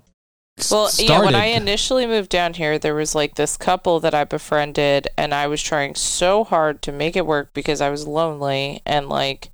Well, 0.72 0.88
started, 0.88 1.12
yeah, 1.12 1.20
when 1.26 1.36
I 1.36 1.48
initially 1.48 2.08
moved 2.08 2.30
down 2.30 2.54
here, 2.54 2.80
there 2.80 2.96
was 2.96 3.14
like 3.14 3.36
this 3.36 3.58
couple 3.58 4.00
that 4.00 4.16
I 4.16 4.24
befriended, 4.24 5.10
and 5.18 5.34
I 5.34 5.48
was 5.48 5.62
trying 5.62 5.96
so 5.96 6.46
hard 6.46 6.82
to 6.84 6.94
make 6.94 7.18
it 7.18 7.26
work 7.26 7.54
because 7.54 7.82
I 7.82 7.90
was 7.90 8.08
lonely 8.08 8.82
and 8.86 9.10
like 9.10 9.50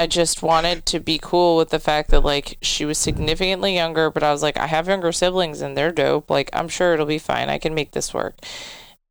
I 0.00 0.06
just 0.06 0.42
wanted 0.42 0.86
to 0.86 1.00
be 1.00 1.18
cool 1.22 1.56
with 1.58 1.68
the 1.68 1.78
fact 1.78 2.10
that 2.10 2.24
like 2.24 2.56
she 2.62 2.84
was 2.86 2.98
significantly 2.98 3.74
younger, 3.74 4.10
but 4.10 4.22
I 4.22 4.32
was 4.32 4.42
like, 4.42 4.56
I 4.56 4.66
have 4.66 4.88
younger 4.88 5.12
siblings 5.12 5.60
and 5.60 5.76
they're 5.76 5.92
dope. 5.92 6.30
Like, 6.30 6.48
I'm 6.54 6.68
sure 6.68 6.94
it'll 6.94 7.06
be 7.06 7.18
fine. 7.18 7.50
I 7.50 7.58
can 7.58 7.74
make 7.74 7.92
this 7.92 8.14
work. 8.14 8.38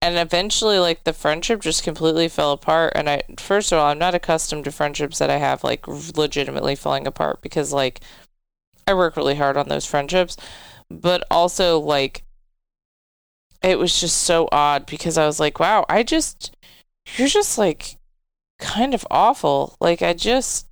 And 0.01 0.17
eventually, 0.17 0.79
like, 0.79 1.03
the 1.03 1.13
friendship 1.13 1.61
just 1.61 1.83
completely 1.83 2.29
fell 2.29 2.53
apart. 2.53 2.93
And 2.95 3.09
I, 3.09 3.21
first 3.37 3.71
of 3.71 3.79
all, 3.79 3.91
I'm 3.91 3.99
not 3.99 4.15
accustomed 4.15 4.65
to 4.65 4.71
friendships 4.71 5.19
that 5.19 5.29
I 5.29 5.37
have 5.37 5.63
like 5.63 5.87
legitimately 5.87 6.75
falling 6.75 7.05
apart 7.05 7.41
because 7.41 7.71
like 7.73 8.01
I 8.87 8.93
work 8.95 9.15
really 9.15 9.35
hard 9.35 9.57
on 9.57 9.69
those 9.69 9.85
friendships 9.85 10.37
but 10.89 11.23
also 11.29 11.79
like 11.79 12.23
it 13.61 13.77
was 13.77 13.99
just 13.99 14.17
so 14.17 14.47
odd 14.51 14.85
because 14.85 15.17
I 15.17 15.25
was 15.25 15.39
like, 15.39 15.59
wow, 15.59 15.85
I 15.89 16.03
just 16.03 16.55
you're 17.17 17.27
just 17.27 17.57
like 17.57 17.97
kind 18.59 18.93
of 18.93 19.05
awful. 19.11 19.75
Like 19.79 20.01
I 20.01 20.13
just 20.13 20.68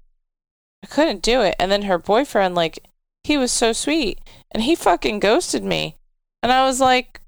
I 0.90 0.94
couldn't 0.94 1.22
do 1.22 1.42
it. 1.42 1.56
And 1.60 1.72
then 1.72 1.84
her 1.84 1.98
boyfriend 1.98 2.56
like 2.56 2.80
he 3.24 3.38
was 3.38 3.52
so 3.52 3.74
sweet 3.74 4.20
and 4.52 4.64
he 4.64 4.76
fucking 4.76 5.20
ghosted 5.20 5.64
me. 5.64 5.98
And 6.42 6.52
I 6.52 6.66
was 6.66 6.80
like, 6.80 7.22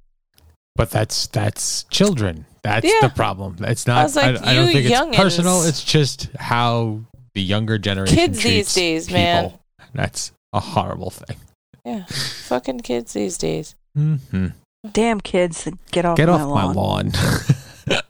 but 0.75 0.91
that's 0.91 1.27
that's 1.27 1.83
children. 1.83 2.45
That's 2.63 2.85
Yeah. 2.85 3.07
the 3.07 3.13
problem. 3.13 3.57
It's 3.61 3.85
not. 3.87 3.97
I 3.99 4.03
was 4.03 4.15
like, 4.15 4.41
I, 4.41 4.51
I 4.51 4.53
don't 4.53 4.67
you 4.67 4.73
think 4.73 4.89
it's 4.91 5.17
personal. 5.17 5.63
It's 5.63 5.83
just 5.83 6.29
how 6.37 7.01
the 7.33 7.41
younger 7.41 7.77
generation 7.77 8.15
Kids 8.17 8.43
these 8.43 8.73
days, 8.73 9.07
people. 9.07 9.19
man. 9.19 9.53
That's 9.93 10.31
a 10.53 10.59
horrible 10.59 11.09
thing. 11.09 11.37
yeah, 11.85 12.05
fucking 12.05 12.79
kids 12.81 13.13
these 13.13 13.37
days. 13.37 13.75
hmm 13.95 14.47
Damn 14.93 15.19
kids, 15.19 15.67
get 15.91 16.05
off 16.05 16.15
Get 16.17 16.27
my 16.27 16.33
off 16.35 16.41
lawn. 16.47 16.53
my 16.55 16.73
lawn. 16.73 17.11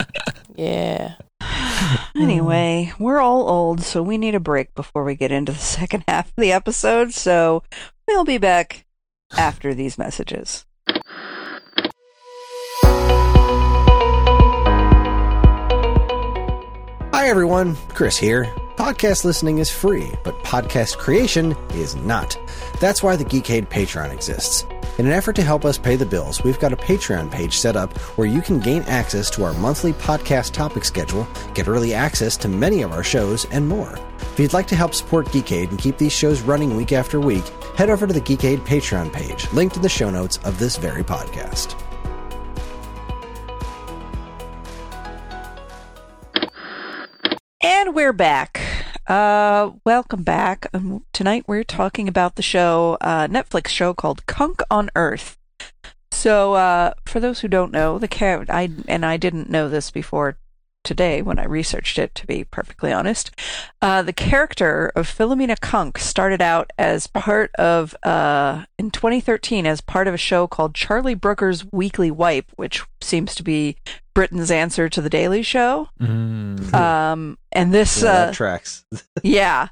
Yeah. 0.55 1.15
Anyway, 2.19 2.91
hmm. 2.95 3.03
we're 3.03 3.21
all 3.21 3.47
old, 3.47 3.81
so 3.81 4.03
we 4.03 4.17
need 4.17 4.35
a 4.35 4.39
break 4.39 4.73
before 4.75 5.03
we 5.03 5.15
get 5.15 5.31
into 5.31 5.53
the 5.53 5.57
second 5.59 6.03
half 6.07 6.27
of 6.27 6.35
the 6.35 6.51
episode. 6.51 7.13
So 7.13 7.63
we'll 8.07 8.25
be 8.25 8.37
back 8.37 8.85
after 9.37 9.73
these 9.73 9.97
messages. 9.97 10.65
Hi, 17.11 17.27
everyone. 17.27 17.75
Kris 17.89 18.17
here. 18.17 18.45
Podcast 18.75 19.25
listening 19.25 19.57
is 19.57 19.69
free, 19.69 20.09
but 20.23 20.35
podcast 20.43 20.97
creation 20.97 21.55
is 21.73 21.95
not. 21.97 22.37
That's 22.79 23.03
why 23.03 23.17
the 23.17 23.25
Geekade 23.25 23.67
Patreon 23.67 24.13
exists. 24.13 24.65
In 24.99 25.05
an 25.05 25.13
effort 25.13 25.37
to 25.37 25.43
help 25.43 25.63
us 25.63 25.77
pay 25.77 25.95
the 25.95 26.05
bills, 26.05 26.43
we've 26.43 26.59
got 26.59 26.73
a 26.73 26.75
Patreon 26.75 27.31
page 27.31 27.57
set 27.57 27.77
up 27.77 27.97
where 28.17 28.27
you 28.27 28.41
can 28.41 28.59
gain 28.59 28.81
access 28.81 29.29
to 29.29 29.45
our 29.45 29.53
monthly 29.53 29.93
podcast 29.93 30.51
topic 30.51 30.83
schedule, 30.83 31.25
get 31.53 31.69
early 31.69 31.93
access 31.93 32.35
to 32.35 32.49
many 32.49 32.81
of 32.81 32.91
our 32.91 33.01
shows, 33.01 33.45
and 33.45 33.65
more. 33.65 33.97
If 34.19 34.39
you'd 34.41 34.51
like 34.51 34.67
to 34.67 34.75
help 34.75 34.93
support 34.93 35.27
Geekade 35.27 35.69
and 35.69 35.79
keep 35.79 35.97
these 35.97 36.11
shows 36.11 36.41
running 36.41 36.75
week 36.75 36.91
after 36.91 37.21
week, 37.21 37.47
head 37.77 37.89
over 37.89 38.07
to 38.07 38.11
the 38.11 38.19
Geekade 38.19 38.59
Patreon 38.65 39.13
page, 39.13 39.49
linked 39.53 39.77
in 39.77 39.81
the 39.83 39.87
show 39.87 40.09
notes 40.09 40.35
of 40.43 40.59
this 40.59 40.75
very 40.75 41.05
podcast. 41.05 41.81
And 47.63 47.95
we're 47.95 48.11
back. 48.11 48.59
Uh, 49.09 49.71
welcome 49.83 50.21
back. 50.21 50.67
Um, 50.71 51.03
tonight 51.13 51.45
we're 51.47 51.63
talking 51.63 52.07
about 52.07 52.35
the 52.35 52.43
show, 52.43 52.95
uh, 53.01 53.27
Netflix 53.27 53.69
show 53.69 53.91
called 53.91 54.23
Cunk 54.27 54.61
on 54.69 54.91
Earth. 54.95 55.35
So, 56.11 56.53
uh, 56.53 56.93
for 57.05 57.19
those 57.19 57.39
who 57.39 57.47
don't 57.47 57.71
know, 57.71 57.97
the 57.97 58.07
char- 58.07 58.45
I 58.49 58.69
and 58.87 59.03
I 59.03 59.17
didn't 59.17 59.49
know 59.49 59.67
this 59.67 59.89
before 59.89 60.37
today 60.83 61.21
when 61.21 61.39
I 61.39 61.45
researched 61.45 61.97
it. 61.99 62.15
To 62.15 62.27
be 62.27 62.43
perfectly 62.43 62.91
honest, 62.91 63.31
uh, 63.81 64.01
the 64.01 64.13
character 64.13 64.91
of 64.95 65.07
Philomena 65.07 65.59
Cunk 65.59 65.97
started 65.97 66.41
out 66.41 66.71
as 66.77 67.07
part 67.07 67.51
of 67.55 67.95
uh, 68.03 68.65
in 68.77 68.91
2013 68.91 69.65
as 69.65 69.81
part 69.81 70.07
of 70.07 70.13
a 70.13 70.17
show 70.17 70.47
called 70.47 70.75
Charlie 70.75 71.15
Brooker's 71.15 71.65
Weekly 71.71 72.11
Wipe, 72.11 72.51
which 72.55 72.83
seems 73.01 73.35
to 73.35 73.43
be 73.43 73.77
Britain's 74.13 74.51
answer 74.51 74.89
to 74.89 75.01
the 75.01 75.09
Daily 75.09 75.43
Show. 75.43 75.89
Mm. 76.01 76.73
Um, 76.73 77.37
and 77.51 77.73
this, 77.73 78.01
Yeah, 78.01 78.11
uh, 78.11 78.33
tracks. 78.33 78.85
yeah. 79.23 79.69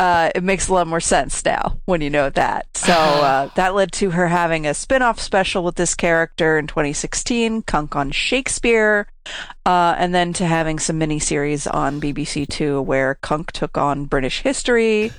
Uh, 0.00 0.30
it 0.34 0.42
makes 0.42 0.68
a 0.68 0.72
lot 0.72 0.86
more 0.86 0.98
sense 0.98 1.44
now 1.44 1.76
when 1.84 2.00
you 2.00 2.08
know 2.08 2.30
that. 2.30 2.66
So 2.74 2.92
uh, 2.94 3.50
that 3.54 3.74
led 3.74 3.92
to 3.92 4.08
her 4.12 4.28
having 4.28 4.66
a 4.66 4.72
spin 4.72 5.02
off 5.02 5.20
special 5.20 5.62
with 5.62 5.74
this 5.74 5.94
character 5.94 6.56
in 6.56 6.66
2016, 6.66 7.60
Cunk 7.64 7.94
on 7.94 8.10
Shakespeare, 8.10 9.08
uh, 9.66 9.94
and 9.98 10.14
then 10.14 10.32
to 10.32 10.46
having 10.46 10.78
some 10.78 10.98
miniseries 10.98 11.68
on 11.70 12.00
BBC 12.00 12.48
Two 12.48 12.80
where 12.80 13.16
Cunk 13.16 13.52
took 13.52 13.76
on 13.76 14.06
British 14.06 14.40
history, 14.40 15.12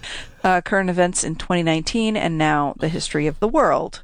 uh, 0.43 0.61
current 0.61 0.89
events 0.89 1.23
in 1.23 1.35
2019, 1.35 2.17
and 2.17 2.39
now 2.39 2.73
the 2.79 2.89
history 2.89 3.27
of 3.27 3.39
the 3.39 3.47
world. 3.47 4.03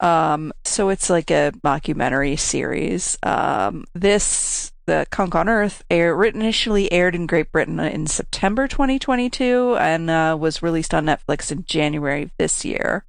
Um, 0.00 0.52
so 0.64 0.90
it's 0.90 1.08
like 1.08 1.30
a 1.30 1.52
mockumentary 1.64 2.38
series. 2.38 3.16
Um, 3.22 3.86
this, 3.94 4.61
the 4.86 5.06
Cunk 5.10 5.34
on 5.34 5.48
Earth, 5.48 5.84
air, 5.90 6.22
initially 6.24 6.90
aired 6.92 7.14
in 7.14 7.26
Great 7.26 7.52
Britain 7.52 7.78
in 7.80 8.06
September 8.06 8.66
2022 8.68 9.76
and 9.78 10.10
uh, 10.10 10.36
was 10.38 10.62
released 10.62 10.94
on 10.94 11.06
Netflix 11.06 11.52
in 11.52 11.64
January 11.64 12.30
this 12.38 12.64
year. 12.64 13.04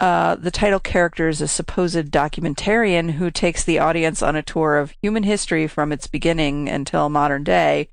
Uh, 0.00 0.34
the 0.36 0.50
title 0.50 0.80
character 0.80 1.28
is 1.28 1.42
a 1.42 1.48
supposed 1.48 2.10
documentarian 2.10 3.12
who 3.12 3.30
takes 3.30 3.64
the 3.64 3.78
audience 3.78 4.22
on 4.22 4.34
a 4.34 4.42
tour 4.42 4.78
of 4.78 4.94
human 5.02 5.24
history 5.24 5.66
from 5.66 5.92
its 5.92 6.06
beginning 6.06 6.68
until 6.68 7.10
modern 7.10 7.44
day, 7.44 7.88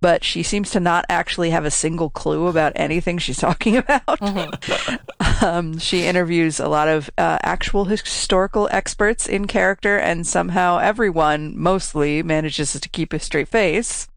but 0.00 0.24
she 0.24 0.42
seems 0.42 0.70
to 0.70 0.80
not 0.80 1.04
actually 1.08 1.50
have 1.50 1.64
a 1.64 1.70
single 1.70 2.10
clue 2.10 2.48
about 2.48 2.72
anything 2.74 3.16
she's 3.18 3.36
talking 3.38 3.76
about. 3.76 4.20
um, 5.42 5.78
she 5.78 6.04
interviews 6.04 6.58
a 6.58 6.68
lot 6.68 6.88
of 6.88 7.10
uh, 7.16 7.38
actual 7.42 7.84
historical 7.84 8.68
experts 8.72 9.28
in 9.28 9.46
character, 9.46 9.96
and 9.96 10.26
somehow 10.26 10.78
everyone 10.78 11.56
mostly 11.56 12.22
manages 12.24 12.72
to 12.72 12.88
keep 12.88 13.12
a 13.12 13.20
straight 13.20 13.48
face. 13.48 14.08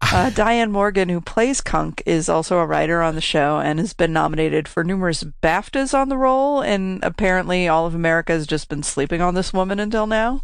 Uh, 0.00 0.30
Diane 0.30 0.70
Morgan, 0.70 1.08
who 1.08 1.20
plays 1.20 1.60
Cunk, 1.60 2.02
is 2.06 2.28
also 2.28 2.58
a 2.58 2.66
writer 2.66 3.02
on 3.02 3.14
the 3.14 3.20
show 3.20 3.58
and 3.58 3.78
has 3.78 3.92
been 3.92 4.12
nominated 4.12 4.68
for 4.68 4.84
numerous 4.84 5.24
BAFTAs 5.42 5.94
on 5.94 6.08
the 6.08 6.18
role. 6.18 6.60
And 6.60 7.02
apparently, 7.02 7.66
all 7.66 7.86
of 7.86 7.94
America 7.94 8.32
has 8.32 8.46
just 8.46 8.68
been 8.68 8.82
sleeping 8.82 9.20
on 9.20 9.34
this 9.34 9.52
woman 9.52 9.80
until 9.80 10.06
now. 10.06 10.42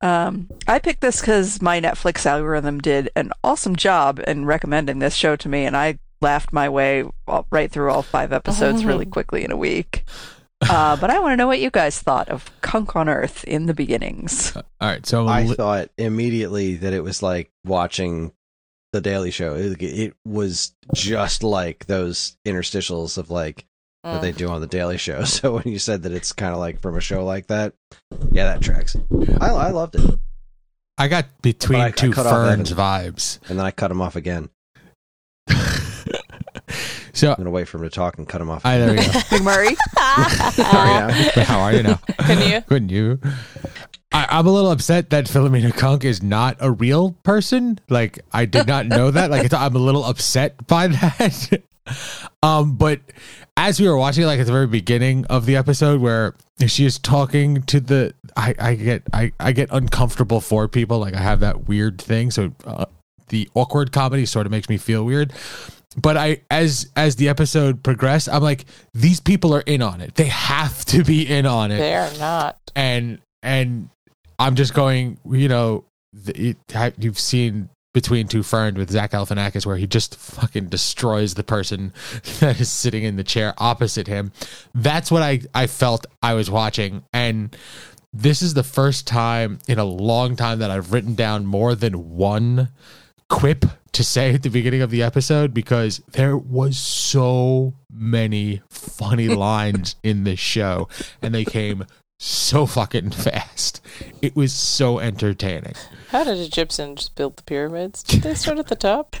Um, 0.00 0.50
I 0.66 0.80
picked 0.80 1.00
this 1.00 1.20
because 1.20 1.62
my 1.62 1.80
Netflix 1.80 2.26
algorithm 2.26 2.78
did 2.80 3.10
an 3.16 3.30
awesome 3.42 3.76
job 3.76 4.20
in 4.26 4.44
recommending 4.44 4.98
this 4.98 5.14
show 5.14 5.34
to 5.36 5.48
me, 5.48 5.64
and 5.64 5.76
I 5.76 5.98
laughed 6.20 6.52
my 6.52 6.68
way 6.68 7.04
all, 7.26 7.46
right 7.50 7.70
through 7.70 7.90
all 7.90 8.02
five 8.02 8.32
episodes 8.32 8.84
really 8.84 9.06
quickly 9.06 9.44
in 9.44 9.50
a 9.50 9.56
week. 9.56 10.04
Uh, 10.60 10.96
but 10.96 11.10
I 11.10 11.18
want 11.20 11.32
to 11.32 11.36
know 11.36 11.46
what 11.46 11.60
you 11.60 11.70
guys 11.70 12.00
thought 12.00 12.28
of 12.28 12.50
Cunk 12.60 12.96
on 12.96 13.08
Earth 13.08 13.44
in 13.44 13.66
the 13.66 13.74
beginnings. 13.74 14.54
All 14.56 14.62
right, 14.80 15.04
so 15.04 15.26
I 15.26 15.44
li- 15.44 15.54
thought 15.54 15.90
immediately 15.98 16.76
that 16.76 16.92
it 16.92 17.02
was 17.02 17.22
like 17.22 17.50
watching 17.64 18.32
the 18.94 19.00
Daily 19.02 19.30
Show. 19.30 19.54
It, 19.56 19.82
it 19.82 20.14
was 20.24 20.74
just 20.94 21.42
like 21.42 21.84
those 21.86 22.36
interstitials 22.46 23.18
of 23.18 23.28
like 23.30 23.66
that 24.04 24.22
they 24.22 24.32
do 24.32 24.48
on 24.48 24.60
the 24.60 24.66
Daily 24.66 24.96
Show. 24.98 25.24
So 25.24 25.54
when 25.56 25.64
you 25.66 25.78
said 25.78 26.02
that 26.04 26.12
it's 26.12 26.32
kind 26.32 26.52
of 26.54 26.60
like 26.60 26.80
from 26.80 26.96
a 26.96 27.00
show 27.00 27.24
like 27.24 27.48
that, 27.48 27.74
yeah, 28.32 28.44
that 28.44 28.62
tracks. 28.62 28.96
I, 29.40 29.48
I 29.48 29.70
loved 29.70 29.96
it, 29.96 30.18
I 30.96 31.08
got 31.08 31.26
between 31.42 31.80
I- 31.80 31.86
I 31.86 31.90
two 31.90 32.12
cut 32.12 32.26
off 32.26 32.32
ferns 32.32 32.70
Evan. 32.72 32.84
vibes. 32.84 33.38
and 33.50 33.58
then 33.58 33.66
I 33.66 33.70
cut 33.70 33.90
him 33.90 34.00
off 34.00 34.16
again. 34.16 34.48
So 37.12 37.30
I'm 37.30 37.36
gonna 37.36 37.50
wait 37.50 37.68
for 37.68 37.78
him 37.78 37.84
to 37.84 37.90
talk 37.90 38.18
and 38.18 38.28
cut 38.28 38.40
him 38.40 38.50
off. 38.50 38.66
I 38.66 38.76
there 38.78 38.90
we 38.90 38.96
go. 38.96 39.02
McMurray? 39.30 39.76
Sorry, 40.52 40.88
now. 41.36 41.44
How 41.44 41.60
are 41.60 41.72
you 41.72 41.84
now? 41.84 42.00
Can 42.18 42.50
you? 42.50 42.60
Couldn't 42.62 42.88
you? 42.88 43.20
I, 44.14 44.28
I'm 44.30 44.46
a 44.46 44.52
little 44.52 44.70
upset 44.70 45.10
that 45.10 45.24
Philomena 45.24 45.76
Cunk 45.76 46.04
is 46.04 46.22
not 46.22 46.56
a 46.60 46.70
real 46.70 47.12
person. 47.24 47.80
Like 47.88 48.20
I 48.32 48.44
did 48.44 48.68
not 48.68 48.86
know 48.86 49.10
that. 49.10 49.28
Like 49.28 49.44
it's, 49.44 49.52
I'm 49.52 49.74
a 49.74 49.80
little 49.80 50.04
upset 50.04 50.68
by 50.68 50.86
that. 50.86 51.62
um, 52.42 52.76
but 52.76 53.00
as 53.56 53.80
we 53.80 53.88
were 53.88 53.96
watching, 53.96 54.24
like 54.24 54.38
at 54.38 54.46
the 54.46 54.52
very 54.52 54.68
beginning 54.68 55.26
of 55.26 55.46
the 55.46 55.56
episode, 55.56 56.00
where 56.00 56.36
she 56.64 56.84
is 56.84 56.96
talking 57.00 57.62
to 57.62 57.80
the, 57.80 58.14
I, 58.36 58.54
I 58.56 58.74
get, 58.76 59.02
I, 59.12 59.32
I 59.40 59.50
get 59.50 59.68
uncomfortable 59.72 60.40
for 60.40 60.68
people. 60.68 61.00
Like 61.00 61.14
I 61.14 61.20
have 61.20 61.40
that 61.40 61.66
weird 61.66 62.00
thing. 62.00 62.30
So 62.30 62.52
uh, 62.64 62.86
the 63.30 63.48
awkward 63.54 63.90
comedy 63.90 64.26
sort 64.26 64.46
of 64.46 64.52
makes 64.52 64.68
me 64.68 64.78
feel 64.78 65.04
weird 65.04 65.32
but 65.96 66.16
I 66.16 66.40
as 66.50 66.90
as 66.96 67.14
the 67.14 67.28
episode 67.28 67.84
progressed, 67.84 68.28
I'm 68.28 68.42
like, 68.42 68.64
these 68.94 69.20
people 69.20 69.54
are 69.54 69.60
in 69.60 69.80
on 69.80 70.00
it. 70.00 70.16
They 70.16 70.26
have 70.26 70.84
to 70.86 71.04
be 71.04 71.24
in 71.24 71.46
on 71.46 71.70
it. 71.70 71.78
They 71.78 71.94
are 71.94 72.12
not. 72.18 72.58
And 72.74 73.20
and 73.44 73.90
I'm 74.38 74.54
just 74.54 74.74
going, 74.74 75.18
you 75.30 75.48
know, 75.48 75.84
the- 76.12 76.56
it, 76.72 76.94
you've 76.98 77.18
seen 77.18 77.68
between 77.92 78.26
two 78.26 78.42
ferns 78.42 78.76
with 78.76 78.90
Zach 78.90 79.12
Galifianakis 79.12 79.64
where 79.64 79.76
he 79.76 79.86
just 79.86 80.16
fucking 80.16 80.66
destroys 80.66 81.34
the 81.34 81.44
person 81.44 81.92
that 82.40 82.60
is 82.60 82.68
sitting 82.68 83.04
in 83.04 83.16
the 83.16 83.24
chair 83.24 83.54
opposite 83.58 84.08
him. 84.08 84.32
That's 84.74 85.10
what 85.10 85.22
I 85.22 85.40
I 85.54 85.68
felt 85.68 86.04
I 86.22 86.34
was 86.34 86.50
watching 86.50 87.04
and 87.12 87.56
this 88.12 88.42
is 88.42 88.54
the 88.54 88.62
first 88.64 89.06
time 89.06 89.58
in 89.66 89.78
a 89.78 89.84
long 89.84 90.36
time 90.36 90.60
that 90.60 90.70
I've 90.70 90.92
written 90.92 91.14
down 91.14 91.46
more 91.46 91.74
than 91.74 92.16
one 92.16 92.68
quip 93.28 93.64
to 93.92 94.04
say 94.04 94.34
at 94.34 94.42
the 94.42 94.50
beginning 94.50 94.82
of 94.82 94.90
the 94.90 95.02
episode 95.02 95.54
because 95.54 96.00
there 96.12 96.36
was 96.36 96.76
so 96.76 97.74
many 97.92 98.60
funny 98.68 99.28
lines 99.46 99.96
in 100.02 100.24
this 100.24 100.40
show 100.40 100.88
and 101.22 101.34
they 101.34 101.44
came 101.44 101.86
so 102.18 102.66
fucking 102.66 103.10
fast. 103.10 103.80
It 104.22 104.34
was 104.36 104.52
so 104.52 104.98
entertaining. 104.98 105.74
How 106.08 106.24
did 106.24 106.38
Egyptians 106.38 107.08
build 107.08 107.36
the 107.36 107.42
pyramids? 107.42 108.02
Did 108.02 108.22
they 108.22 108.34
start 108.34 108.58
at 108.58 108.68
the 108.68 108.76
top? 108.76 109.16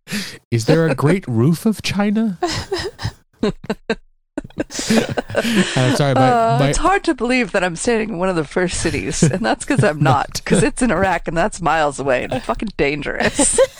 Is 0.50 0.64
there 0.66 0.86
a 0.86 0.94
great 0.94 1.26
roof 1.28 1.66
of 1.66 1.82
China? 1.82 2.38
I'm 3.42 3.52
sorry, 5.96 6.14
my, 6.14 6.30
Uh, 6.30 6.56
my, 6.60 6.68
it's 6.68 6.78
hard 6.78 7.04
to 7.04 7.14
believe 7.14 7.52
that 7.52 7.62
I'm 7.62 7.76
standing 7.76 8.10
in 8.10 8.18
one 8.18 8.30
of 8.30 8.36
the 8.36 8.44
first 8.44 8.80
cities, 8.80 9.22
and 9.22 9.44
that's 9.44 9.64
because 9.66 9.84
I'm 9.84 10.02
not, 10.02 10.34
because 10.42 10.62
it's 10.62 10.80
in 10.80 10.90
Iraq 10.90 11.28
and 11.28 11.36
that's 11.36 11.60
miles 11.60 11.98
away 12.00 12.24
and 12.24 12.42
fucking 12.42 12.70
dangerous. 12.76 13.58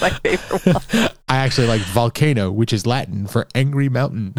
My 0.00 0.10
favorite 0.22 0.66
ones. 0.66 0.86
I 1.28 1.36
actually 1.36 1.68
like 1.68 1.80
volcano, 1.82 2.50
which 2.50 2.72
is 2.72 2.86
Latin 2.86 3.26
for 3.26 3.46
angry 3.54 3.88
mountain. 3.88 4.34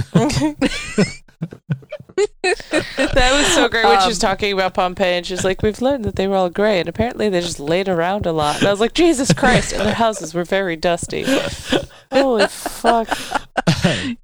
That 2.43 3.31
was 3.37 3.47
so 3.53 3.67
great 3.69 3.85
when 3.85 4.01
she 4.01 4.07
was 4.07 4.23
Um, 4.23 4.29
talking 4.29 4.53
about 4.53 4.73
Pompeii, 4.73 5.17
and 5.17 5.25
she's 5.25 5.43
like, 5.43 5.61
"We've 5.61 5.81
learned 5.81 6.05
that 6.05 6.15
they 6.15 6.27
were 6.27 6.35
all 6.35 6.49
gray, 6.49 6.79
and 6.79 6.87
apparently 6.89 7.29
they 7.29 7.41
just 7.41 7.59
laid 7.59 7.87
around 7.89 8.25
a 8.25 8.31
lot." 8.31 8.57
And 8.59 8.67
I 8.67 8.71
was 8.71 8.79
like, 8.79 8.93
"Jesus 8.93 9.33
Christ!" 9.33 9.73
And 9.73 9.81
their 9.81 9.93
houses 9.95 10.33
were 10.33 10.43
very 10.43 10.75
dusty. 10.75 11.25
Holy 12.11 12.47
fuck! 12.47 13.07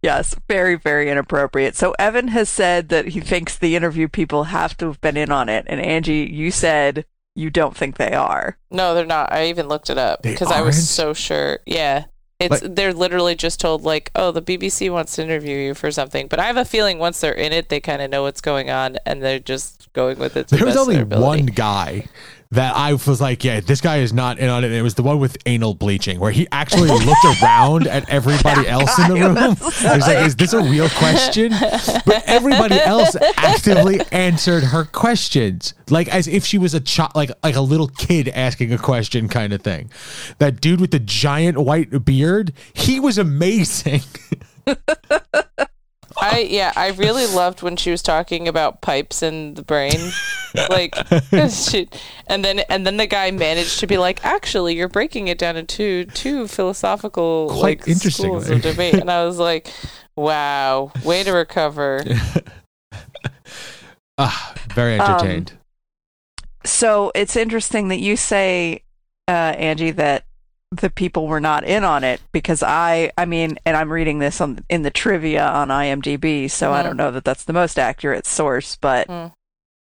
Yes, 0.04 0.36
very, 0.48 0.76
very 0.76 1.10
inappropriate. 1.10 1.76
So 1.76 1.96
Evan 1.98 2.28
has 2.30 2.48
said 2.50 2.90
that 2.90 3.10
he 3.10 3.20
thinks 3.20 3.58
the 3.58 3.76
interview 3.76 4.08
people 4.08 4.46
have 4.46 4.78
to 4.78 4.86
have 4.88 5.02
been 5.02 5.18
in 5.18 5.32
on 5.32 5.50
it, 5.50 5.66
and 5.68 5.82
Angie, 5.82 6.30
you 6.32 6.52
said 6.52 7.06
you 7.36 7.50
don't 7.50 7.76
think 7.76 7.98
they 7.98 8.14
are. 8.14 8.58
No, 8.70 8.94
they're 8.94 9.06
not. 9.06 9.32
I 9.34 9.48
even 9.48 9.68
looked 9.68 9.90
it 9.90 9.98
up 9.98 10.22
because 10.22 10.52
I 10.52 10.62
was 10.62 10.88
so 10.88 11.14
sure. 11.14 11.60
Yeah. 11.66 12.06
It's 12.40 12.62
Like- 12.62 12.76
they're 12.76 12.94
literally 12.94 13.34
just 13.36 13.60
told 13.60 13.84
like, 13.84 14.12
"Oh, 14.16 14.32
the 14.32 14.42
BBC 14.44 14.92
wants 14.92 15.16
to 15.16 15.24
interview 15.24 15.58
you 15.58 15.74
for 15.74 15.92
something." 15.92 16.28
But 16.28 16.40
I 16.40 16.46
have 16.46 16.58
a 16.58 16.66
feeling 16.66 17.00
once 17.00 17.20
they're 17.20 17.32
in 17.34 17.52
it, 17.52 17.70
they 17.70 17.80
kind 17.80 18.02
of 18.02 18.12
know 18.12 18.22
what's 18.24 18.42
going 18.42 18.70
on 18.70 18.98
and 19.08 19.24
they're 19.24 19.40
just 19.40 19.92
going 19.94 20.20
with 20.20 20.38
it. 20.38 20.48
To 20.50 20.56
There 20.58 20.66
was 20.66 20.76
the 20.76 20.82
best 20.86 21.00
of 21.02 21.14
only 21.14 21.24
one 21.26 21.46
guy 21.48 22.06
that 22.52 22.76
I 22.76 22.94
was 22.94 23.20
like, 23.20 23.44
yeah, 23.44 23.60
this 23.60 23.82
guy 23.82 23.98
is 23.98 24.14
not 24.14 24.40
in 24.40 24.50
on 24.50 24.64
it. 24.64 24.68
And 24.68 24.76
it 24.76 24.82
was 24.82 24.96
the 24.96 25.04
one 25.04 25.20
with 25.20 25.38
anal 25.46 25.74
bleaching, 25.74 26.20
where 26.20 26.32
he 26.32 26.48
actually 26.52 26.90
looked 26.90 27.26
around 27.42 27.88
at 27.88 28.10
everybody 28.10 28.68
else 28.68 28.98
in 29.00 29.10
the 29.10 29.16
room. 29.16 29.56
Was 29.60 29.84
like, 29.84 30.26
is 30.26 30.36
this 30.36 30.54
a 30.54 30.62
real 30.62 30.90
question? 30.90 31.52
But 32.06 32.24
everybody 32.26 32.80
else 32.80 33.16
actively 33.38 34.00
answered 34.12 34.64
her 34.64 34.86
questions, 34.86 35.74
like 35.90 36.08
as 36.08 36.28
if 36.28 36.46
she 36.46 36.58
was 36.58 36.74
a 36.74 36.80
child, 36.80 37.12
like 37.16 37.32
like 37.44 37.56
a 37.56 37.62
little 37.62 37.88
kid 37.88 38.30
asking 38.30 38.74
a 38.74 38.78
question, 38.78 39.28
kind 39.28 39.54
of 39.54 39.62
thing. 39.62 39.92
That 40.40 40.62
dude 40.62 40.82
with 40.82 40.92
the 40.92 41.00
giant 41.00 41.58
white 41.58 42.06
beard, 42.06 42.54
he 42.74 43.00
was 43.00 43.18
amazing. 43.18 44.02
I 46.20 46.48
yeah, 46.50 46.74
I 46.76 46.90
really 46.90 47.26
loved 47.26 47.62
when 47.62 47.76
she 47.76 47.92
was 47.92 48.02
talking 48.02 48.48
about 48.48 48.82
pipes 48.82 49.22
in 49.24 49.54
the 49.54 49.64
brain, 49.64 50.00
like, 50.70 50.96
she, 51.50 51.88
and 52.28 52.44
then 52.44 52.60
and 52.70 52.86
then 52.86 52.98
the 52.98 53.08
guy 53.08 53.32
managed 53.32 53.80
to 53.80 53.88
be 53.88 53.98
like, 53.98 54.24
actually, 54.26 54.76
you're 54.76 54.88
breaking 54.90 55.28
it 55.28 55.38
down 55.38 55.58
into 55.58 56.06
two 56.06 56.48
philosophical 56.48 57.48
Quite 57.50 57.62
like 57.80 57.88
interestingly. 57.88 58.42
schools 58.42 58.50
of 58.50 58.62
debate, 58.62 58.96
and 58.96 59.10
I 59.12 59.26
was 59.26 59.38
like, 59.38 59.72
wow, 60.16 60.92
way 61.04 61.24
to 61.24 61.32
recover. 61.32 62.04
ah, 64.18 64.54
very 64.74 65.00
Um, 65.00 65.12
entertained. 65.12 65.54
So 66.66 67.12
it's 67.16 67.36
interesting 67.36 67.88
that 67.90 68.00
you 68.00 68.18
say, 68.18 68.84
uh, 69.28 69.32
Angie, 69.58 69.92
that 69.92 70.26
the 70.72 70.90
people 70.90 71.28
were 71.28 71.40
not 71.40 71.64
in 71.64 71.84
on 71.84 72.04
it 72.04 72.20
because 72.34 72.62
I, 72.62 73.12
I 73.18 73.26
mean, 73.26 73.58
and 73.66 73.78
I'm 73.78 73.92
reading 73.92 74.20
this 74.20 74.42
on 74.42 74.60
in 74.70 74.82
the 74.82 74.92
trivia 74.92 75.46
on 75.48 75.70
IMDb, 75.70 76.50
so 76.52 76.74
I 76.74 76.82
Mhm. 76.82 76.84
don't 76.84 76.98
know 76.98 77.12
that 77.12 77.24
that's 77.24 77.46
the 77.46 77.54
most 77.54 77.80
accurate 77.80 78.26
source, 78.26 78.76
but 78.76 79.08
Mm. 79.08 79.32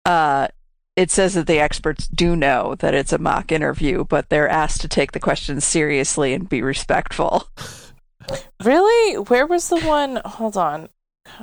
uh, 0.06 0.48
it 0.96 1.10
says 1.10 1.34
that 1.34 1.48
the 1.48 1.60
experts 1.60 2.08
do 2.08 2.36
know 2.36 2.76
that 2.76 2.94
it's 2.94 3.12
a 3.12 3.18
mock 3.18 3.52
interview, 3.52 4.04
but 4.06 4.30
they're 4.30 4.48
asked 4.48 4.80
to 4.82 4.88
take 4.88 5.12
the 5.12 5.20
questions 5.20 5.66
seriously 5.66 6.34
and 6.34 6.48
be 6.50 6.62
respectful. 6.62 7.48
Really? 8.64 9.18
Where 9.20 9.46
was 9.46 9.70
the 9.70 9.80
one? 9.82 10.20
Hold 10.26 10.58
on. 10.58 10.90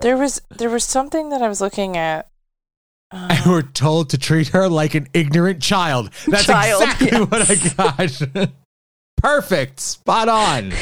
There 0.00 0.16
was 0.16 0.42
there 0.50 0.70
was 0.70 0.82
something 0.82 1.28
that 1.28 1.42
I 1.42 1.48
was 1.48 1.60
looking 1.60 1.96
at. 1.96 2.28
Uh, 3.12 3.28
and 3.30 3.46
we're 3.46 3.62
told 3.62 4.10
to 4.10 4.18
treat 4.18 4.48
her 4.48 4.68
like 4.68 4.94
an 4.94 5.06
ignorant 5.12 5.62
child. 5.62 6.10
That's 6.26 6.46
Child, 6.46 6.82
exactly 6.82 7.08
yes. 7.12 7.30
what 7.30 7.50
I 7.50 8.46
got. 8.46 8.50
Perfect. 9.16 9.80
Spot 9.80 10.28
on. 10.28 10.72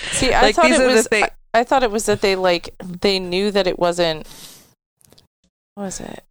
see, 0.00 0.32
I 0.32 0.42
like 0.42 0.56
thought 0.56 0.70
it 0.70 0.86
was. 0.86 1.04
the 1.04 1.08
things. 1.08 1.28
I 1.54 1.64
thought 1.64 1.82
it 1.82 1.90
was 1.90 2.06
that 2.06 2.20
they 2.20 2.36
like 2.36 2.74
they 2.80 3.18
knew 3.18 3.50
that 3.50 3.66
it 3.66 3.78
wasn't. 3.78 4.26
What 5.74 5.84
was 5.84 6.00
it? 6.00 6.24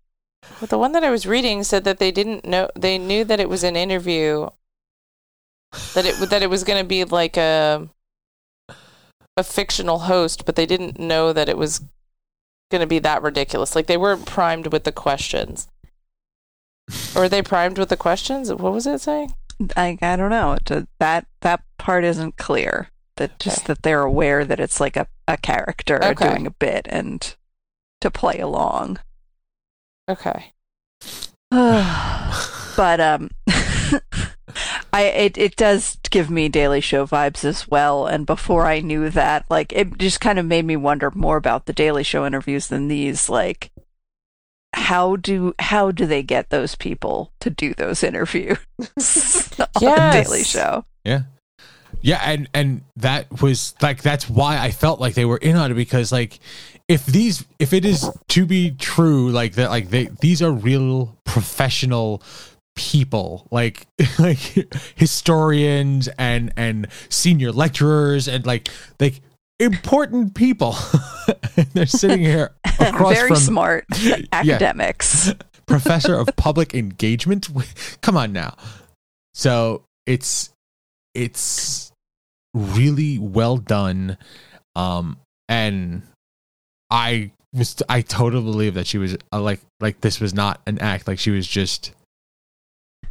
But 0.59 0.69
the 0.69 0.77
one 0.77 0.91
that 0.91 1.03
I 1.03 1.09
was 1.09 1.25
reading 1.25 1.63
said 1.63 1.83
that 1.85 1.99
they 1.99 2.11
didn't 2.11 2.45
know. 2.45 2.69
They 2.75 2.97
knew 2.97 3.23
that 3.23 3.39
it 3.39 3.49
was 3.49 3.63
an 3.63 3.75
interview. 3.75 4.49
That 5.93 6.05
it 6.05 6.29
that 6.29 6.43
it 6.43 6.49
was 6.49 6.63
going 6.63 6.81
to 6.81 6.87
be 6.87 7.03
like 7.05 7.37
a 7.37 7.89
a 9.37 9.43
fictional 9.43 9.99
host, 9.99 10.45
but 10.45 10.55
they 10.55 10.65
didn't 10.65 10.99
know 10.99 11.33
that 11.33 11.49
it 11.49 11.57
was 11.57 11.81
going 12.71 12.81
to 12.81 12.87
be 12.87 12.99
that 12.99 13.21
ridiculous. 13.21 13.75
Like 13.75 13.87
they 13.87 13.97
weren't 13.97 14.25
primed 14.25 14.67
with 14.71 14.83
the 14.83 14.91
questions. 14.91 15.67
Or 17.15 17.21
were 17.23 17.29
they 17.29 17.41
primed 17.41 17.77
with 17.77 17.89
the 17.89 17.97
questions? 17.97 18.51
What 18.53 18.73
was 18.73 18.87
it 18.87 18.99
saying? 18.99 19.33
I, 19.77 19.97
I 20.01 20.15
don't 20.15 20.29
know. 20.29 20.57
That 20.99 21.27
that 21.41 21.63
part 21.77 22.03
isn't 22.03 22.37
clear. 22.37 22.89
That 23.17 23.39
just 23.39 23.67
that 23.67 23.83
they're 23.83 24.01
aware 24.01 24.43
that 24.43 24.59
it's 24.59 24.81
like 24.81 24.97
a, 24.97 25.07
a 25.27 25.37
character 25.37 26.03
Okay. 26.03 26.27
doing 26.27 26.45
a 26.45 26.51
bit 26.51 26.85
and 26.89 27.35
to 28.01 28.11
play 28.11 28.39
along. 28.39 28.99
Okay. 30.09 30.51
but 31.49 32.99
um 32.99 33.29
I 34.95 35.01
it 35.01 35.37
it 35.37 35.57
does 35.57 35.97
give 36.09 36.29
me 36.29 36.47
Daily 36.47 36.79
Show 36.79 37.05
vibes 37.05 37.43
as 37.43 37.67
well. 37.67 38.07
And 38.07 38.25
before 38.25 38.65
I 38.65 38.79
knew 38.79 39.09
that, 39.09 39.45
like 39.49 39.73
it 39.73 39.97
just 39.97 40.21
kind 40.21 40.39
of 40.39 40.45
made 40.45 40.63
me 40.63 40.77
wonder 40.77 41.11
more 41.11 41.35
about 41.35 41.65
the 41.65 41.73
Daily 41.73 42.03
Show 42.03 42.25
interviews 42.25 42.67
than 42.67 42.87
these. 42.87 43.27
Like, 43.27 43.71
how 44.73 45.17
do 45.17 45.53
how 45.59 45.91
do 45.91 46.05
they 46.05 46.23
get 46.23 46.49
those 46.49 46.75
people 46.75 47.33
to 47.41 47.49
do 47.49 47.73
those 47.73 48.03
interviews 48.03 48.57
on 48.79 48.85
the 49.81 50.23
Daily 50.23 50.45
Show? 50.45 50.85
Yeah. 51.03 51.23
Yeah, 52.01 52.21
and 52.23 52.47
and 52.53 52.81
that 52.95 53.41
was 53.41 53.73
like 53.81 54.01
that's 54.01 54.29
why 54.29 54.59
I 54.59 54.71
felt 54.71 55.01
like 55.01 55.15
they 55.15 55.25
were 55.25 55.37
in 55.37 55.57
on 55.57 55.71
it 55.71 55.75
because 55.75 56.13
like 56.13 56.39
if 56.87 57.05
these 57.05 57.43
if 57.59 57.73
it 57.73 57.83
is 57.83 58.09
to 58.29 58.45
be 58.45 58.71
true 58.71 59.29
like 59.31 59.55
that 59.55 59.71
like 59.71 59.89
they 59.89 60.05
these 60.21 60.41
are 60.41 60.51
real 60.51 61.17
professional 61.23 62.21
people 62.75 63.47
like 63.51 63.87
like 64.19 64.37
historians 64.95 66.07
and 66.17 66.53
and 66.57 66.87
senior 67.09 67.51
lecturers 67.51 68.27
and 68.27 68.45
like 68.45 68.69
like 68.99 69.21
important 69.59 70.35
people. 70.35 70.75
They're 71.73 71.85
sitting 71.85 72.19
here 72.19 72.51
across 72.79 73.13
Very 73.13 73.29
from 73.29 73.37
smart 73.37 73.85
academics. 74.31 75.33
professor 75.65 76.15
of 76.15 76.29
public 76.35 76.73
engagement? 76.73 77.47
Come 78.01 78.17
on 78.17 78.33
now. 78.33 78.55
So 79.33 79.83
it's 80.05 80.51
it's 81.13 81.91
really 82.53 83.19
well 83.19 83.57
done 83.57 84.17
um 84.77 85.17
and 85.49 86.03
i 86.89 87.29
was 87.53 87.81
i 87.89 87.99
totally 88.01 88.43
believe 88.43 88.75
that 88.75 88.87
she 88.87 88.97
was 88.97 89.17
uh, 89.33 89.41
like 89.41 89.59
like 89.79 90.01
this 90.01 90.19
was 90.19 90.33
not 90.33 90.61
an 90.65 90.79
act. 90.79 91.07
Like 91.07 91.19
she 91.19 91.31
was 91.31 91.47
just 91.47 91.93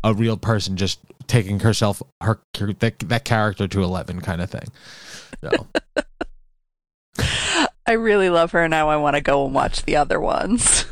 a 0.05 0.15
real 0.15 0.37
person 0.37 0.77
just 0.77 1.01
taking 1.27 1.59
herself 1.61 2.01
her 2.23 2.39
that, 2.79 2.99
that 3.01 3.25
character 3.25 3.67
to 3.67 3.83
11 3.83 4.21
kind 4.21 4.41
of 4.41 4.49
thing 4.51 4.69
so 5.43 5.67
I 7.87 7.93
really 7.93 8.31
love 8.31 8.53
her. 8.53 8.67
Now 8.69 8.89
I 8.89 8.97
want 8.97 9.15
to 9.17 9.21
go 9.21 9.45
and 9.45 9.55
watch 9.55 9.83
the 9.83 9.97
other 9.97 10.19
ones. 10.21 10.87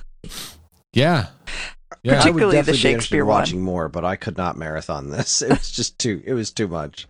yeah 0.92 1.28
yeah 2.02 2.12
I 2.12 2.16
would 2.16 2.18
Particularly 2.18 2.56
the 2.56 2.62
definitely 2.62 2.72
be 2.72 2.78
Shakespeare 2.78 3.24
one. 3.24 3.38
watching 3.38 3.62
more, 3.62 3.88
but 3.88 4.04
I 4.04 4.16
could 4.16 4.36
not 4.36 4.56
marathon 4.56 5.10
this. 5.10 5.40
It 5.42 5.50
was 5.50 5.70
just 5.70 5.98
too. 5.98 6.22
It 6.24 6.34
was 6.34 6.50
too 6.50 6.68
much. 6.68 7.06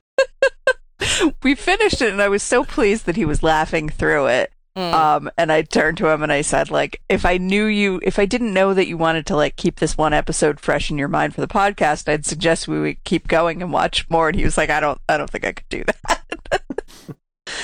we 1.42 1.55
finished 1.55 2.00
it, 2.03 2.12
and 2.12 2.22
I 2.22 2.28
was 2.28 2.42
so 2.42 2.64
pleased 2.64 3.07
that 3.07 3.16
he 3.16 3.24
was 3.24 3.42
laughing 3.42 3.88
through 3.88 4.26
it. 4.26 4.53
Mm. 4.76 4.92
Um, 4.94 5.30
and 5.36 5.52
I 5.52 5.62
turned 5.62 5.98
to 5.98 6.08
him 6.08 6.22
and 6.22 6.32
I 6.32 6.40
said, 6.40 6.70
like, 6.70 7.02
if 7.10 7.26
I 7.26 7.36
knew 7.36 7.66
you, 7.66 8.00
if 8.02 8.18
I 8.18 8.24
didn't 8.24 8.54
know 8.54 8.72
that 8.72 8.86
you 8.86 8.96
wanted 8.96 9.26
to 9.26 9.36
like 9.36 9.56
keep 9.56 9.76
this 9.80 9.98
one 9.98 10.14
episode 10.14 10.58
fresh 10.60 10.90
in 10.90 10.96
your 10.96 11.08
mind 11.08 11.34
for 11.34 11.42
the 11.42 11.46
podcast, 11.46 12.08
I'd 12.08 12.24
suggest 12.24 12.68
we 12.68 12.80
would 12.80 13.04
keep 13.04 13.28
going 13.28 13.60
and 13.60 13.70
watch 13.70 14.08
more. 14.08 14.28
And 14.28 14.36
he 14.38 14.44
was 14.44 14.56
like, 14.56 14.70
I 14.70 14.80
don't, 14.80 14.98
I 15.10 15.18
don't 15.18 15.28
think 15.28 15.44
I 15.44 15.52
could 15.52 15.68
do 15.68 15.84
that. 15.84 16.62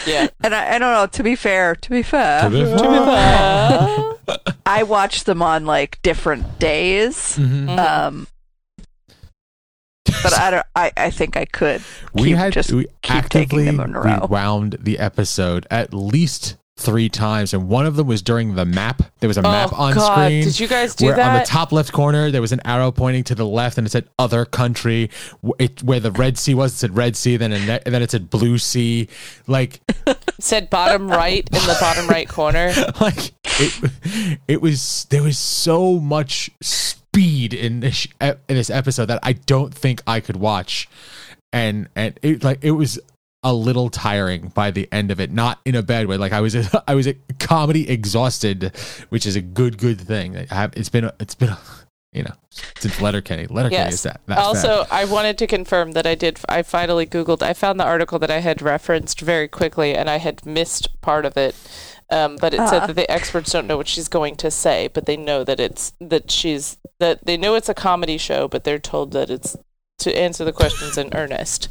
yeah. 0.06 0.28
and 0.44 0.54
I, 0.54 0.74
I 0.74 0.78
don't 0.78 0.92
know. 0.92 1.06
To 1.06 1.22
be 1.22 1.34
fair, 1.34 1.74
to 1.76 1.90
be 1.90 2.02
fair, 2.02 2.42
To 2.42 2.50
be 2.50 2.64
fair. 2.64 4.54
I 4.66 4.82
watched 4.82 5.24
them 5.24 5.40
on 5.40 5.64
like 5.64 5.98
different 6.02 6.58
days. 6.58 7.38
Mhm. 7.38 7.66
Mhm. 7.68 7.78
Um, 7.78 8.26
but 10.22 10.38
I 10.38 10.50
don't. 10.50 10.66
I, 10.74 10.92
I 10.96 11.10
think 11.10 11.36
I 11.36 11.44
could. 11.44 11.82
we 12.12 12.32
had 12.32 12.52
just 12.52 12.72
we 12.72 12.84
keep 13.02 13.14
actively 13.16 13.64
taking 13.64 13.76
them 13.78 13.80
in 13.90 13.94
a 13.96 14.00
row. 14.00 14.18
rewound 14.22 14.76
the 14.80 14.98
episode 14.98 15.66
at 15.70 15.94
least 15.94 16.56
three 16.78 17.08
times 17.08 17.52
and 17.52 17.68
one 17.68 17.86
of 17.86 17.96
them 17.96 18.06
was 18.06 18.22
during 18.22 18.54
the 18.54 18.64
map 18.64 19.02
there 19.20 19.28
was 19.28 19.36
a 19.36 19.42
map 19.42 19.70
oh, 19.72 19.82
on 19.82 19.94
God. 19.94 20.12
screen 20.12 20.44
Did 20.44 20.60
you 20.60 20.68
guys 20.68 20.94
do 20.94 21.06
where 21.06 21.20
on 21.20 21.38
the 21.38 21.44
top 21.44 21.72
left 21.72 21.92
corner 21.92 22.30
there 22.30 22.40
was 22.40 22.52
an 22.52 22.60
arrow 22.64 22.92
pointing 22.92 23.24
to 23.24 23.34
the 23.34 23.46
left 23.46 23.78
and 23.78 23.86
it 23.86 23.90
said 23.90 24.08
other 24.18 24.44
country 24.44 25.10
it, 25.58 25.82
where 25.82 26.00
the 26.00 26.12
red 26.12 26.38
sea 26.38 26.54
was 26.54 26.72
it 26.72 26.76
said 26.76 26.96
red 26.96 27.16
sea 27.16 27.36
then 27.36 27.50
ne- 27.50 27.80
and 27.84 27.94
then 27.94 28.02
it 28.02 28.10
said 28.10 28.30
blue 28.30 28.58
sea 28.58 29.08
like 29.46 29.80
Said 30.40 30.70
bottom 30.70 31.08
right 31.08 31.48
in 31.52 31.60
the 31.62 31.76
bottom 31.80 32.06
right 32.06 32.28
corner. 32.28 32.72
like 33.00 33.32
it, 33.44 34.40
it 34.46 34.62
was 34.62 35.06
there 35.10 35.22
was 35.22 35.36
so 35.36 35.98
much 35.98 36.50
speed 36.60 37.52
in 37.52 37.80
this 37.80 38.06
in 38.20 38.36
this 38.46 38.70
episode 38.70 39.06
that 39.06 39.18
I 39.24 39.32
don't 39.32 39.74
think 39.74 40.00
I 40.06 40.20
could 40.20 40.36
watch, 40.36 40.88
and 41.52 41.88
and 41.96 42.18
it 42.22 42.44
like 42.44 42.60
it 42.62 42.70
was 42.70 43.00
a 43.48 43.52
little 43.52 43.88
tiring 43.88 44.48
by 44.54 44.70
the 44.70 44.88
end 44.92 45.10
of 45.10 45.20
it. 45.20 45.30
Not 45.30 45.60
in 45.64 45.74
a 45.74 45.82
bad 45.82 46.06
way. 46.06 46.16
Like 46.18 46.32
I 46.32 46.40
was 46.40 46.54
I 46.88 46.94
was 46.94 47.08
comedy 47.40 47.88
exhausted, 47.88 48.72
which 49.08 49.26
is 49.26 49.36
a 49.36 49.40
good 49.40 49.78
good 49.78 50.00
thing. 50.00 50.36
I 50.36 50.54
have 50.54 50.72
it's 50.76 50.88
been 50.90 51.04
a, 51.04 51.14
it's 51.18 51.34
been 51.34 51.48
a, 51.50 51.58
you 52.12 52.22
know 52.22 52.34
since 52.76 53.00
Letterkenny. 53.00 53.46
Letterkenny 53.46 53.84
Yes. 53.84 53.94
is 53.94 54.02
that. 54.02 54.20
that 54.26 54.38
also, 54.38 54.84
bad. 54.84 54.88
I 54.90 55.04
wanted 55.06 55.38
to 55.38 55.46
confirm 55.46 55.92
that 55.92 56.06
I 56.06 56.14
did. 56.14 56.40
I 56.48 56.62
finally 56.62 57.06
Googled. 57.06 57.42
I 57.42 57.52
found 57.54 57.78
the 57.80 57.84
article 57.84 58.18
that 58.18 58.30
I 58.30 58.38
had 58.40 58.60
referenced 58.62 59.20
very 59.20 59.48
quickly, 59.48 59.94
and 59.94 60.10
I 60.10 60.18
had 60.18 60.44
missed 60.44 61.00
part 61.00 61.24
of 61.24 61.36
it. 61.36 61.54
Um, 62.10 62.36
but 62.40 62.54
it 62.54 62.60
Ah. 62.60 62.66
said 62.70 62.86
that 62.88 62.96
the 62.96 63.10
experts 63.10 63.52
don't 63.52 63.66
know 63.66 63.76
what 63.76 63.86
she's 63.88 64.08
going 64.08 64.36
to 64.36 64.50
say, 64.50 64.88
but 64.88 65.04
they 65.06 65.16
know 65.16 65.44
that 65.44 65.60
it's 65.60 65.92
that 66.00 66.30
she's 66.30 66.78
that 67.00 67.24
they 67.26 67.36
know 67.36 67.54
it's 67.54 67.68
a 67.68 67.74
comedy 67.74 68.18
show, 68.18 68.48
but 68.48 68.64
they're 68.64 68.78
told 68.78 69.12
that 69.12 69.30
it's 69.30 69.56
to 69.98 70.16
answer 70.16 70.44
the 70.44 70.52
questions 70.52 70.96
in 70.96 71.10
earnest. 71.14 71.68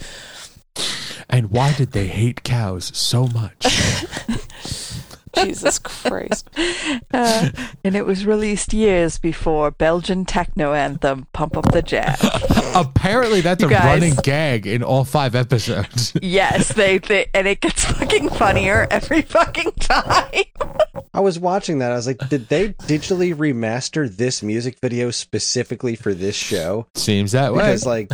And 1.30 1.52
why 1.52 1.74
did 1.74 1.92
they 1.92 2.08
hate 2.08 2.44
cows 2.44 2.92
so 2.96 3.28
much? 3.28 3.66
Jesus 5.36 5.78
Christ! 5.80 6.50
Uh, 7.14 7.50
and 7.84 7.96
it 7.96 8.06
was 8.06 8.26
released 8.26 8.74
years 8.74 9.18
before 9.18 9.72
Belgian 9.72 10.26
techno 10.26 10.74
anthem 10.74 11.26
"Pump 11.34 11.56
Up 11.58 11.72
the 11.72 11.82
Jam." 11.82 12.16
Apparently, 12.76 13.42
that's 13.42 13.62
You 13.62 13.68
a 13.68 13.72
guys- 13.72 13.86
running 13.86 14.16
gag 14.24 14.68
in 14.68 14.84
all 14.84 15.04
five 15.04 15.34
episodes. 15.36 16.14
yes, 16.22 16.74
they, 16.74 16.98
they 17.00 17.28
and 17.34 17.48
it 17.48 17.62
gets 17.62 17.86
fucking 17.86 18.30
funnier 18.30 18.88
every 18.92 19.22
fucking 19.22 19.72
time. 19.80 20.44
I 21.14 21.20
was 21.22 21.40
watching 21.40 21.80
that. 21.80 21.92
I 21.92 21.96
was 21.96 22.08
like, 22.08 22.20
did 22.30 22.50
they 22.50 22.70
digitally 22.74 23.34
remaster 23.34 24.14
this 24.14 24.44
music 24.44 24.80
video 24.80 25.10
specifically 25.12 25.96
for 25.96 26.14
this 26.14 26.36
show? 26.36 26.88
Seems 26.96 27.32
that 27.32 27.54
way. 27.54 27.64
Because 27.64 27.86
like, 27.86 28.12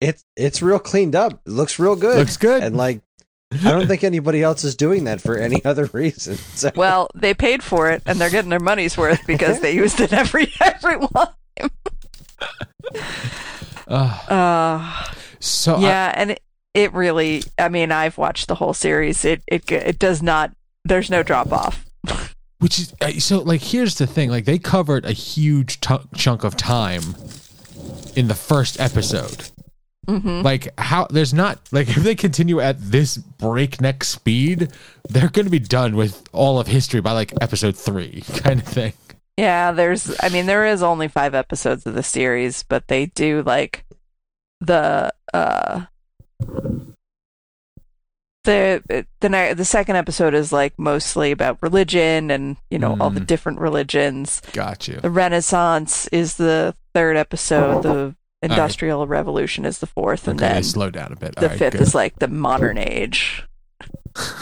it's 0.00 0.24
it's 0.36 0.60
real 0.62 0.78
cleaned 0.78 1.14
up. 1.14 1.32
It 1.46 1.50
looks 1.50 1.78
real 1.78 1.96
good. 1.96 2.18
Looks 2.18 2.36
good. 2.36 2.62
And 2.62 2.76
like, 2.76 3.00
I 3.52 3.70
don't 3.70 3.86
think 3.86 4.04
anybody 4.04 4.42
else 4.42 4.64
is 4.64 4.74
doing 4.76 5.04
that 5.04 5.20
for 5.20 5.36
any 5.36 5.64
other 5.64 5.88
reason. 5.92 6.36
So 6.54 6.70
Well, 6.76 7.08
they 7.14 7.34
paid 7.34 7.62
for 7.62 7.90
it, 7.90 8.02
and 8.06 8.20
they're 8.20 8.30
getting 8.30 8.50
their 8.50 8.60
money's 8.60 8.96
worth 8.96 9.26
because 9.26 9.60
they 9.60 9.72
used 9.74 10.00
it 10.00 10.12
every 10.12 10.52
everyone. 10.60 11.28
Ugh. 13.88 14.30
Uh, 14.30 15.04
so 15.40 15.76
I- 15.76 15.80
yeah, 15.80 16.12
and 16.14 16.30
it, 16.32 16.40
it 16.74 16.92
really. 16.92 17.42
I 17.58 17.68
mean, 17.68 17.92
I've 17.92 18.18
watched 18.18 18.48
the 18.48 18.54
whole 18.56 18.74
series. 18.74 19.24
It 19.24 19.42
it 19.46 19.70
it 19.70 19.98
does 19.98 20.22
not. 20.22 20.52
There's 20.84 21.10
no 21.10 21.22
drop 21.22 21.52
off. 21.52 21.84
which 22.58 22.78
is 22.78 22.94
uh, 23.00 23.10
so 23.12 23.40
like 23.42 23.60
here's 23.62 23.96
the 23.96 24.06
thing 24.06 24.30
like 24.30 24.44
they 24.44 24.58
covered 24.58 25.04
a 25.04 25.12
huge 25.12 25.80
t- 25.80 25.96
chunk 26.14 26.44
of 26.44 26.56
time 26.56 27.14
in 28.16 28.28
the 28.28 28.34
first 28.34 28.78
episode 28.80 29.48
Mm-hmm. 30.06 30.42
like 30.42 30.68
how 30.78 31.06
there's 31.10 31.32
not 31.34 31.58
like 31.72 31.88
if 31.96 32.02
they 32.02 32.14
continue 32.14 32.60
at 32.60 32.76
this 32.80 33.16
breakneck 33.16 34.04
speed 34.04 34.70
they're 35.08 35.28
going 35.30 35.46
to 35.46 35.50
be 35.50 35.58
done 35.58 35.96
with 35.96 36.22
all 36.32 36.58
of 36.58 36.66
history 36.66 37.00
by 37.00 37.12
like 37.12 37.32
episode 37.40 37.76
three 37.76 38.22
kind 38.36 38.60
of 38.60 38.66
thing 38.66 38.92
Yeah, 39.36 39.72
there's. 39.72 40.14
I 40.22 40.28
mean, 40.28 40.46
there 40.46 40.64
is 40.66 40.80
only 40.82 41.08
five 41.08 41.34
episodes 41.34 41.84
of 41.86 41.94
the 41.94 42.04
series, 42.04 42.62
but 42.62 42.86
they 42.86 43.06
do 43.06 43.42
like 43.42 43.84
the 44.60 45.12
uh 45.34 45.86
the 48.44 48.82
the 49.20 49.54
the 49.56 49.64
second 49.64 49.96
episode 49.96 50.34
is 50.34 50.52
like 50.52 50.78
mostly 50.78 51.32
about 51.32 51.58
religion 51.62 52.30
and 52.30 52.56
you 52.70 52.78
know 52.78 52.96
all 53.00 53.10
the 53.10 53.20
Mm. 53.20 53.26
different 53.26 53.58
religions. 53.60 54.42
got 54.52 54.86
you 54.86 55.00
The 55.00 55.10
Renaissance 55.10 56.06
is 56.08 56.36
the 56.36 56.74
third 56.94 57.16
episode. 57.16 57.82
The 57.82 58.14
Industrial 58.44 59.06
Revolution 59.06 59.64
is 59.64 59.78
the 59.78 59.86
fourth, 59.86 60.28
and 60.28 60.40
okay 60.40 60.54
then 60.54 60.62
slow 60.62 60.90
down 60.90 61.12
a 61.12 61.16
bit 61.16 61.34
the 61.36 61.48
right, 61.48 61.58
fifth 61.58 61.72
good. 61.72 61.82
is 61.82 61.94
like 61.94 62.18
the 62.18 62.28
modern 62.28 62.78
age. 62.78 63.44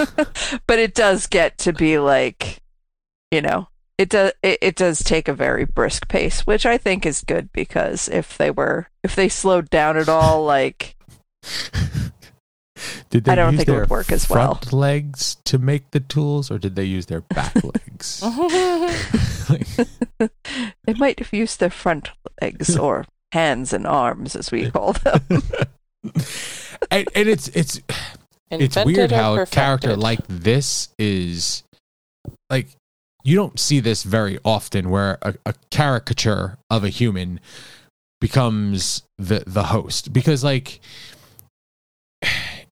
but 0.67 0.79
it 0.79 0.95
does 0.95 1.27
get 1.27 1.59
to 1.59 1.73
be 1.73 1.99
like, 1.99 2.61
you 3.31 3.41
know, 3.41 3.69
it 3.99 4.09
does 4.09 4.33
it, 4.43 4.59
it 4.61 4.77
does 4.77 5.03
take 5.03 5.29
a 5.29 5.35
very 5.35 5.65
brisk 5.65 6.09
pace, 6.09 6.41
which 6.43 6.67
I 6.67 6.79
think 6.79 7.07
is 7.07 7.23
good 7.23 7.53
because 7.53 8.09
if 8.09 8.37
they 8.37 8.51
were 8.51 8.89
if 9.03 9.15
they 9.15 9.29
slowed 9.29 9.71
down 9.71 9.97
at 9.97 10.09
all, 10.09 10.45
like 10.45 10.97
did 13.11 13.25
they 13.25 13.33
I 13.33 13.35
don't 13.35 13.53
use 13.53 13.65
think 13.65 13.69
it 13.69 13.81
would 13.81 13.91
work 13.91 14.11
as 14.13 14.29
well. 14.29 14.55
front 14.55 14.73
legs 14.73 15.37
to 15.45 15.59
make 15.59 15.91
the 15.91 16.01
tools 16.01 16.51
or 16.51 16.59
did 16.59 16.77
they 16.77 16.85
use 16.85 17.07
their 17.07 17.21
back 17.21 17.55
legs 17.63 18.23
Like, 19.49 19.67
they 20.85 20.95
might 20.95 21.19
have 21.19 21.33
used 21.33 21.61
their 21.61 21.71
front 21.71 22.11
legs 22.41 22.77
or 22.77 23.05
hands 23.33 23.73
and 23.73 23.87
arms, 23.87 24.37
as 24.37 24.53
we 24.53 24.71
call 24.71 24.93
them. 24.93 25.23
and, 26.91 27.09
and 27.15 27.29
it's 27.29 27.49
it's 27.49 27.81
it's 28.51 28.77
weird 28.85 29.13
or 29.13 29.17
how 29.17 29.35
a 29.37 29.47
character 29.47 29.97
like 29.97 30.21
this 30.29 30.91
is 30.99 31.65
like 32.51 32.69
you 33.25 33.37
don't 33.37 33.59
see 33.59 33.81
this 33.81 34.03
very 34.03 34.39
often 34.45 34.91
where 34.91 35.19
a, 35.23 35.35
a 35.47 35.55
caricature 35.71 36.59
of 36.71 36.85
a 36.85 36.89
human 36.89 37.41
becomes 38.21 39.03
the 39.19 39.43
the 39.47 39.65
host. 39.65 40.13
Because 40.13 40.45
like 40.45 40.81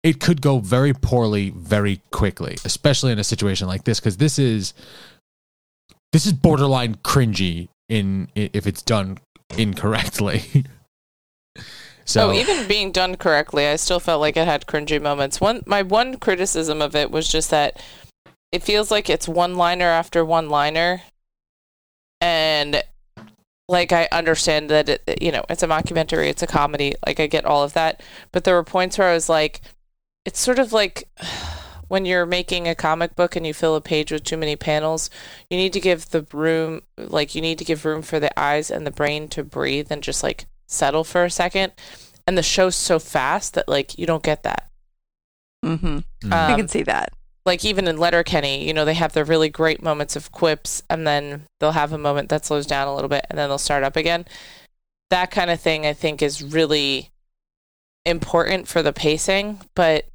it 0.02 0.20
could 0.20 0.40
go 0.40 0.58
very 0.60 0.94
poorly 0.94 1.50
very 1.50 2.00
quickly 2.10 2.56
especially 2.64 3.12
in 3.12 3.18
a 3.18 3.24
situation 3.24 3.66
like 3.66 3.84
this 3.84 4.00
because 4.00 4.16
this 4.16 4.38
is 4.38 4.72
this 6.12 6.24
is 6.24 6.32
borderline 6.32 6.94
cringy 6.96 7.68
in 7.88 8.28
if 8.34 8.66
it's 8.66 8.80
done 8.80 9.18
incorrectly. 9.56 10.64
So 12.10 12.30
oh, 12.30 12.32
even 12.32 12.66
being 12.66 12.90
done 12.90 13.14
correctly, 13.14 13.68
I 13.68 13.76
still 13.76 14.00
felt 14.00 14.20
like 14.20 14.36
it 14.36 14.44
had 14.44 14.66
cringy 14.66 15.00
moments. 15.00 15.40
One, 15.40 15.62
my 15.64 15.82
one 15.82 16.16
criticism 16.16 16.82
of 16.82 16.96
it 16.96 17.08
was 17.08 17.28
just 17.28 17.50
that 17.50 17.80
it 18.50 18.64
feels 18.64 18.90
like 18.90 19.08
it's 19.08 19.28
one 19.28 19.54
liner 19.54 19.84
after 19.84 20.24
one 20.24 20.48
liner, 20.48 21.02
and 22.20 22.82
like 23.68 23.92
I 23.92 24.08
understand 24.10 24.70
that 24.70 24.88
it, 24.88 25.22
you 25.22 25.30
know, 25.30 25.44
it's 25.48 25.62
a 25.62 25.68
mockumentary, 25.68 26.26
it's 26.26 26.42
a 26.42 26.48
comedy, 26.48 26.94
like 27.06 27.20
I 27.20 27.28
get 27.28 27.44
all 27.44 27.62
of 27.62 27.74
that, 27.74 28.02
but 28.32 28.42
there 28.42 28.56
were 28.56 28.64
points 28.64 28.98
where 28.98 29.08
I 29.08 29.14
was 29.14 29.28
like, 29.28 29.60
it's 30.24 30.40
sort 30.40 30.58
of 30.58 30.72
like 30.72 31.08
when 31.90 32.06
you're 32.06 32.24
making 32.24 32.68
a 32.68 32.74
comic 32.74 33.16
book 33.16 33.34
and 33.36 33.44
you 33.46 33.52
fill 33.52 33.74
a 33.74 33.80
page 33.80 34.12
with 34.12 34.22
too 34.24 34.36
many 34.36 34.54
panels, 34.56 35.10
you 35.50 35.56
need 35.56 35.72
to 35.72 35.80
give 35.80 36.10
the 36.10 36.24
room, 36.32 36.82
like 36.96 37.34
you 37.34 37.42
need 37.42 37.58
to 37.58 37.64
give 37.64 37.84
room 37.84 38.00
for 38.02 38.20
the 38.20 38.30
eyes 38.38 38.70
and 38.70 38.86
the 38.86 38.90
brain 38.92 39.28
to 39.28 39.42
breathe 39.44 39.88
and 39.90 40.02
just 40.02 40.22
like 40.22 40.46
settle 40.66 41.04
for 41.04 41.24
a 41.24 41.30
second. 41.30 41.72
And 42.26 42.38
the 42.38 42.42
show's 42.44 42.76
so 42.76 43.00
fast 43.00 43.54
that 43.54 43.68
like 43.68 43.98
you 43.98 44.06
don't 44.06 44.22
get 44.22 44.44
that. 44.44 44.70
Mm-hmm. 45.64 45.98
Mm. 46.24 46.32
I 46.32 46.52
Um, 46.52 46.56
can 46.58 46.68
see 46.68 46.84
that. 46.84 47.12
like 47.44 47.64
even 47.64 47.88
in 47.88 47.96
Letterkenny, 47.98 48.64
you 48.66 48.72
know, 48.72 48.84
they 48.84 48.94
have 48.94 49.12
their 49.12 49.24
really 49.24 49.48
great 49.48 49.82
moments 49.82 50.14
of 50.14 50.30
quips 50.30 50.82
and 50.88 51.06
then 51.06 51.46
they'll 51.58 51.72
have 51.72 51.92
a 51.92 51.98
moment 51.98 52.28
that 52.28 52.46
slows 52.46 52.66
down 52.66 52.86
a 52.86 52.94
little 52.94 53.08
bit 53.08 53.26
and 53.28 53.38
then 53.38 53.48
they'll 53.48 53.58
start 53.58 53.82
up 53.82 53.96
again. 53.96 54.26
That 55.10 55.30
kind 55.32 55.50
of 55.50 55.60
thing 55.60 55.84
I 55.86 55.92
think 55.92 56.22
is 56.22 56.40
really 56.42 57.10
important 58.06 58.68
for 58.68 58.82
the 58.82 58.92
pacing, 58.92 59.60
but 59.74 60.06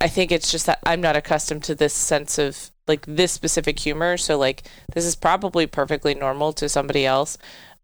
I 0.00 0.08
think 0.08 0.32
it's 0.32 0.50
just 0.50 0.66
that 0.66 0.80
I'm 0.84 1.00
not 1.00 1.16
accustomed 1.16 1.64
to 1.64 1.74
this 1.74 1.94
sense 1.94 2.38
of 2.38 2.70
like 2.86 3.04
this 3.06 3.32
specific 3.32 3.78
humor, 3.78 4.16
so 4.16 4.38
like 4.38 4.64
this 4.94 5.04
is 5.04 5.14
probably 5.14 5.66
perfectly 5.66 6.14
normal 6.14 6.52
to 6.54 6.68
somebody 6.68 7.06
else. 7.06 7.38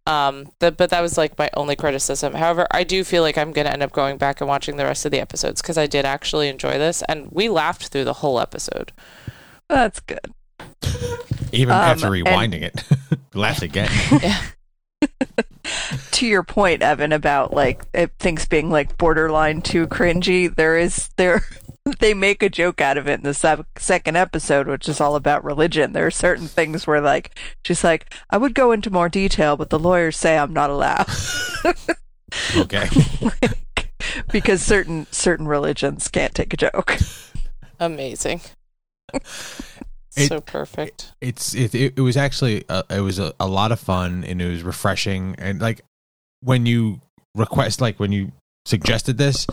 Um, 0.07 0.51
but, 0.59 0.77
but 0.77 0.91
that 0.91 1.01
was 1.01 1.17
like 1.17 1.39
my 1.39 1.49
only 1.57 1.77
criticism. 1.77 2.35
However, 2.35 2.67
I 2.71 2.85
do 2.85 3.05
feel 3.05 3.23
like 3.23 3.39
I'm 3.39 3.53
going 3.53 3.67
to 3.67 3.73
end 3.73 3.83
up 3.83 3.93
going 3.93 4.19
back 4.19 4.41
and 4.43 4.49
watching 4.49 4.77
the 4.77 4.85
rest 4.85 5.07
of 5.07 5.13
the 5.13 5.21
episodes 5.21 5.63
because 5.63 5.79
I 5.79 5.87
did 5.87 6.05
actually 6.05 6.49
enjoy 6.49 6.73
this, 6.73 7.03
and 7.09 7.31
we 7.31 7.49
laughed 7.49 7.89
through 7.89 8.05
the 8.05 8.13
whole 8.15 8.39
episode. 8.39 8.93
That's 9.69 10.01
good. 10.01 10.35
even 11.53 11.73
um, 11.73 11.81
after 11.81 12.15
and- 12.15 12.27
rewinding 12.27 12.63
it 12.63 12.85
laughed 13.35 13.63
again 13.63 13.91
to 16.13 16.27
your 16.27 16.43
point, 16.43 16.83
Evan, 16.83 17.13
about 17.13 17.55
like 17.55 17.85
it, 17.95 18.13
things 18.19 18.47
being 18.47 18.71
like 18.71 18.99
borderline 18.99 19.63
too 19.63 19.87
cringy, 19.87 20.55
there 20.55 20.77
is 20.77 21.09
there 21.17 21.45
they 21.99 22.14
make 22.14 22.43
a 22.43 22.49
joke 22.49 22.80
out 22.80 22.97
of 22.97 23.07
it 23.09 23.14
in 23.14 23.22
the 23.22 23.35
sec- 23.35 23.78
second 23.78 24.16
episode, 24.16 24.66
which 24.66 24.89
is 24.89 25.01
all 25.01 25.16
about 25.16 25.45
religion. 25.45 25.93
There 25.93 26.07
are 26.07 26.11
certain 26.11 26.47
things 26.47 26.87
where 26.87 27.01
like 27.01 27.39
she's 27.64 27.85
like, 27.85 28.12
I 28.30 28.39
would 28.39 28.55
go 28.55 28.72
into 28.72 28.91
more 28.91 29.09
detail, 29.09 29.57
but 29.57 29.70
the 29.70 29.78
lawyers 29.78 30.16
say 30.16 30.39
I'm 30.39 30.53
not 30.53 30.70
allowed 30.70 31.07
okay 32.57 32.89
because 34.32 34.62
certain 34.62 35.07
certain 35.11 35.47
religions 35.47 36.09
can't 36.09 36.35
take 36.35 36.53
a 36.55 36.57
joke. 36.57 36.97
Amazing. 37.78 38.41
It- 40.16 40.28
so 40.28 40.41
perfect. 40.41 41.12
it's 41.20 41.55
it, 41.55 41.74
it, 41.74 41.95
it 41.97 42.01
was 42.01 42.16
actually 42.16 42.64
uh 42.68 42.85
it 42.89 43.01
was 43.01 43.18
a, 43.18 43.35
a 43.41 43.49
lot 43.49 43.72
of 43.72 43.80
fun 43.80 44.22
and 44.22 44.41
it 44.41 44.49
was 44.49 44.62
refreshing 44.62 45.35
and 45.39 45.61
like 45.61 45.85
when 46.41 46.66
you 46.66 47.01
request 47.35 47.80
like 47.80 47.99
when 47.99 48.12
you 48.12 48.30
suggested 48.64 49.18
this 49.18 49.45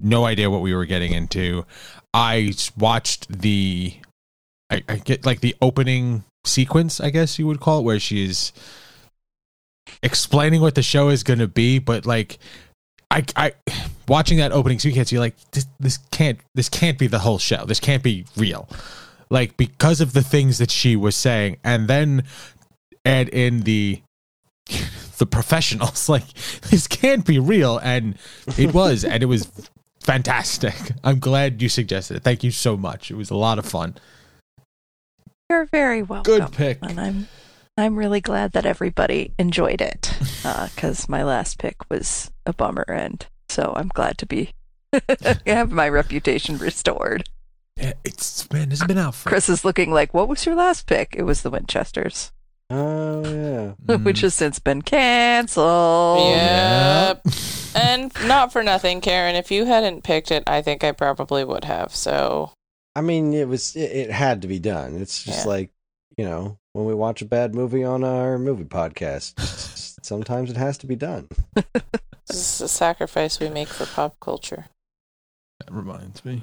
no 0.00 0.24
idea 0.24 0.50
what 0.50 0.62
we 0.62 0.74
were 0.74 0.84
getting 0.84 1.12
into. 1.12 1.64
I 2.12 2.54
watched 2.78 3.28
the 3.28 3.94
I, 4.70 4.82
I 4.88 4.96
get 4.96 5.24
like 5.24 5.40
the 5.40 5.54
opening 5.62 6.24
sequence 6.44 7.00
i 7.00 7.10
guess 7.10 7.40
you 7.40 7.46
would 7.48 7.58
call 7.58 7.80
it 7.80 7.82
where 7.82 7.98
she's 7.98 8.52
explaining 10.00 10.60
what 10.60 10.76
the 10.76 10.82
show 10.82 11.08
is 11.08 11.24
going 11.24 11.40
to 11.40 11.48
be 11.48 11.80
but 11.80 12.06
like 12.06 12.38
I, 13.10 13.24
I 13.36 13.52
watching 14.08 14.38
that 14.38 14.52
opening 14.52 14.78
sequence 14.78 15.12
you're 15.12 15.20
like 15.20 15.36
this, 15.52 15.66
this 15.78 15.98
can't 16.10 16.38
this 16.54 16.68
can't 16.68 16.98
be 16.98 17.06
the 17.06 17.20
whole 17.20 17.38
show. 17.38 17.64
This 17.64 17.80
can't 17.80 18.02
be 18.02 18.26
real. 18.36 18.68
Like 19.30 19.56
because 19.56 20.00
of 20.00 20.12
the 20.12 20.22
things 20.22 20.58
that 20.58 20.70
she 20.70 20.96
was 20.96 21.16
saying 21.16 21.58
and 21.64 21.88
then 21.88 22.24
add 23.04 23.28
in 23.28 23.60
the 23.60 24.02
the 25.18 25.26
professionals 25.26 26.08
like 26.14 26.32
this 26.70 26.86
can't 26.86 27.24
be 27.24 27.38
real 27.38 27.78
and 27.78 28.16
it 28.58 28.74
was 28.74 29.04
and 29.04 29.22
it 29.22 29.26
was 29.26 29.50
fantastic 30.00 30.74
i'm 31.04 31.18
glad 31.18 31.60
you 31.62 31.68
suggested 31.68 32.16
it 32.16 32.22
thank 32.22 32.44
you 32.44 32.50
so 32.50 32.76
much 32.76 33.10
it 33.10 33.16
was 33.16 33.30
a 33.30 33.36
lot 33.36 33.58
of 33.58 33.66
fun 33.66 33.96
You're 35.50 35.66
very 35.66 36.02
welcome. 36.02 36.38
Good 36.38 36.52
pick. 36.52 36.78
And 36.82 36.98
I'm 37.00 37.28
I'm 37.78 37.96
really 37.96 38.20
glad 38.20 38.52
that 38.52 38.66
everybody 38.66 39.32
enjoyed 39.38 39.80
it 39.80 40.12
uh, 40.44 40.68
because 40.74 41.08
my 41.08 41.22
last 41.22 41.58
pick 41.58 41.76
was 41.90 42.30
a 42.46 42.52
bummer, 42.52 42.84
and 42.88 43.24
so 43.48 43.72
I'm 43.76 43.88
glad 43.88 44.16
to 44.18 44.26
be 44.26 44.50
have 45.46 45.70
my 45.70 45.88
reputation 45.88 46.56
restored. 46.58 47.24
Yeah, 47.76 47.92
it's 48.04 48.50
man, 48.50 48.70
this 48.70 48.80
has 48.80 48.88
been 48.88 48.98
out 48.98 49.14
for 49.14 49.28
Kris 49.28 49.48
is 49.48 49.64
looking 49.64 49.92
like, 49.92 50.14
"What 50.14 50.28
was 50.28 50.46
your 50.46 50.54
last 50.54 50.86
pick?" 50.86 51.14
It 51.16 51.24
was 51.24 51.42
the 51.42 51.50
Winchesters, 51.50 52.32
Oh 52.70 53.22
yeah. 53.86 53.96
which 53.98 54.20
has 54.20 54.34
since 54.34 54.58
been 54.58 54.82
canceled. 54.82 56.30
Yep. 56.30 57.22
and 57.76 58.12
not 58.26 58.52
for 58.52 58.62
nothing, 58.62 59.00
Karen. 59.00 59.36
If 59.36 59.50
you 59.50 59.64
hadn't 59.66 60.02
picked 60.04 60.30
it, 60.30 60.42
I 60.46 60.62
think 60.62 60.82
I 60.84 60.92
probably 60.92 61.44
would 61.44 61.64
have. 61.64 61.94
So 61.94 62.52
I 62.94 63.00
mean, 63.02 63.32
it 63.34 63.46
was 63.48 63.76
it, 63.76 63.90
it 63.92 64.10
had 64.10 64.42
to 64.42 64.48
be 64.48 64.58
done. 64.58 64.96
It's 65.00 65.22
just 65.22 65.44
Yeah. 65.44 65.50
like 65.50 65.70
you 66.16 66.24
know 66.24 66.58
when 66.72 66.86
we 66.86 66.94
watch 66.94 67.22
a 67.22 67.26
bad 67.26 67.54
movie 67.54 67.84
on 67.84 68.02
our 68.04 68.38
movie 68.38 68.64
podcast. 68.64 69.34
sometimes 70.04 70.50
it 70.50 70.56
has 70.56 70.78
to 70.78 70.86
be 70.86 70.96
done. 70.96 71.28
this 71.54 72.36
is 72.54 72.60
a 72.60 72.68
sacrifice 72.68 73.38
we 73.40 73.48
make 73.48 73.68
for 73.68 73.86
pop 73.86 74.16
culture. 74.20 74.66
That 75.60 75.72
reminds 75.72 76.24
me. 76.24 76.42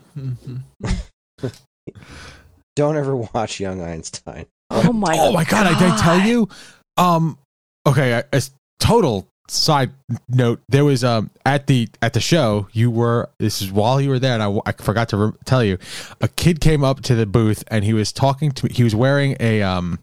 Don't 2.76 2.98
ever 2.98 3.16
watch 3.16 3.60
Young 3.60 3.82
Einstein. 3.82 4.48
Oh 4.76 4.94
my! 4.94 5.16
oh 5.18 5.32
my 5.32 5.44
god, 5.44 5.68
I 5.68 5.78
did 5.78 5.92
I 5.92 5.98
tell 6.02 6.20
you. 6.20 6.50
Um, 6.98 7.38
okay, 7.86 8.12
a, 8.12 8.26
a 8.34 8.42
total 8.80 9.28
side 9.48 9.92
note. 10.30 10.62
There 10.70 10.86
was 10.86 11.04
um 11.04 11.30
at 11.46 11.68
the 11.68 11.90
at 12.02 12.14
the 12.14 12.20
show. 12.20 12.68
You 12.72 12.92
were 12.92 13.30
this 13.40 13.62
is 13.62 13.72
while 13.72 14.02
you 14.02 14.10
were 14.10 14.20
there, 14.20 14.34
and 14.34 14.44
I, 14.44 14.60
I 14.66 14.72
forgot 14.74 15.10
to 15.10 15.18
re- 15.18 15.32
tell 15.46 15.64
you. 15.64 15.78
A 16.22 16.28
kid 16.28 16.60
came 16.60 16.84
up 16.84 17.02
to 17.04 17.16
the 17.16 17.26
booth 17.26 17.64
and 17.68 17.86
he 17.86 17.94
was 17.94 18.12
talking 18.12 18.52
to 18.52 18.66
me. 18.66 18.74
He 18.74 18.84
was 18.84 18.96
wearing 18.96 19.36
a 19.40 19.62
um 19.62 20.00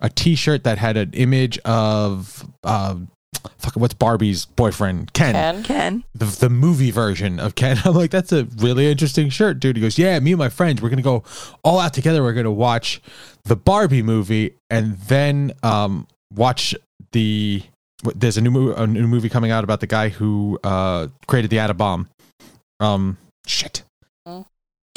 a 0.00 0.08
T-shirt 0.08 0.64
that 0.64 0.78
had 0.78 0.96
an 0.96 1.12
image 1.12 1.58
of 1.60 2.44
um. 2.64 3.08
Fuck, 3.58 3.76
what's 3.76 3.94
Barbie's 3.94 4.44
boyfriend? 4.44 5.12
Ken 5.12 5.34
Ken? 5.34 5.62
Ken. 5.62 6.04
the, 6.14 6.24
the 6.24 6.50
movie 6.50 6.90
version 6.90 7.38
of 7.38 7.54
Ken. 7.54 7.78
I'm 7.84 7.94
like, 7.94 8.10
that's 8.10 8.32
a 8.32 8.44
really 8.56 8.90
interesting 8.90 9.30
shirt, 9.30 9.60
dude. 9.60 9.76
He 9.76 9.82
goes, 9.82 9.98
yeah, 9.98 10.18
me 10.20 10.32
and 10.32 10.38
my 10.38 10.48
friends, 10.48 10.82
we're 10.82 10.88
gonna 10.90 11.02
go 11.02 11.22
all 11.62 11.78
out 11.78 11.94
together. 11.94 12.22
We're 12.22 12.32
gonna 12.32 12.50
watch 12.50 13.00
the 13.44 13.56
Barbie 13.56 14.02
movie 14.02 14.56
and 14.68 14.98
then 14.98 15.52
um, 15.62 16.06
watch 16.34 16.74
the. 17.12 17.62
There's 18.14 18.38
a 18.38 18.40
new 18.40 18.50
movie, 18.50 18.80
a 18.80 18.86
new 18.86 19.06
movie 19.06 19.28
coming 19.28 19.50
out 19.50 19.62
about 19.62 19.80
the 19.80 19.86
guy 19.86 20.08
who 20.08 20.58
uh, 20.64 21.08
created 21.26 21.50
the 21.50 21.58
atom 21.58 21.76
bomb. 21.76 22.08
Um, 22.80 23.18
shit, 23.46 23.82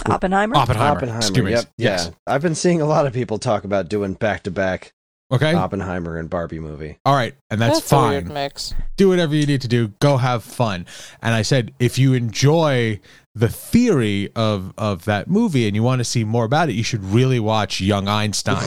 Oppenheimer. 0.05 0.55
Oppenheimer. 0.55 0.97
Oppenheimer. 0.97 1.17
Excuse 1.19 1.45
me. 1.45 1.51
Yep. 1.51 1.65
Yes. 1.77 2.05
Yeah. 2.07 2.13
I've 2.27 2.41
been 2.41 2.55
seeing 2.55 2.81
a 2.81 2.85
lot 2.85 3.05
of 3.05 3.13
people 3.13 3.39
talk 3.39 3.63
about 3.63 3.89
doing 3.89 4.13
back 4.13 4.43
to 4.43 4.51
back 4.51 4.93
Okay. 5.33 5.53
Oppenheimer 5.53 6.17
and 6.17 6.29
Barbie 6.29 6.59
movie. 6.59 6.97
all 7.05 7.15
right, 7.15 7.33
and 7.49 7.59
that's, 7.59 7.91
a 7.91 7.97
weird 8.09 8.25
fine. 8.25 8.33
mix. 8.33 8.73
do 8.97 9.09
whatever 9.09 9.33
you 9.35 9.45
need 9.47 9.61
to 9.61 9.67
do 9.67 9.87
go 9.99 10.17
have 10.17 10.43
fun 10.43 10.85
and 11.21 11.33
i 11.33 11.41
said 11.41 11.73
if 11.79 11.97
you 11.97 12.13
enjoy 12.13 12.99
the 13.33 13.49
theory 13.49 14.29
of 14.35 14.73
of 14.77 15.05
that 15.05 15.27
movie 15.27 15.65
and 15.67 15.75
you 15.75 15.81
want 15.81 15.99
to 15.99 16.03
see 16.05 16.23
more 16.23 16.45
about 16.45 16.69
it 16.69 16.73
you 16.73 16.83
should 16.83 17.03
really 17.03 17.39
watch 17.39 17.81
young 17.81 18.07
einstein 18.07 18.63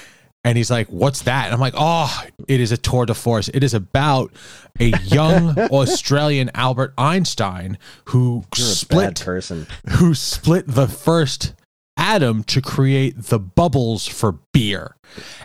and 0.44 0.56
he's 0.56 0.70
like 0.70 0.88
what's 0.88 1.22
that 1.22 1.44
and 1.46 1.54
i'm 1.54 1.60
like 1.60 1.74
oh 1.76 2.22
it 2.48 2.60
is 2.60 2.72
a 2.72 2.76
tour 2.78 3.04
de 3.04 3.12
force 3.14 3.48
it 3.52 3.62
is 3.62 3.74
about 3.74 4.32
a 4.80 4.92
young 5.04 5.58
australian 5.70 6.50
albert 6.54 6.94
einstein 6.96 7.76
who 8.06 8.42
You're 8.56 8.66
a 8.66 8.70
bad 8.70 8.76
split 8.76 9.20
person. 9.22 9.66
who 9.90 10.14
split 10.14 10.64
the 10.66 10.86
first 10.88 11.52
atom 11.96 12.44
to 12.44 12.60
create 12.60 13.16
the 13.24 13.38
bubbles 13.38 14.06
for 14.06 14.32
beer. 14.52 14.96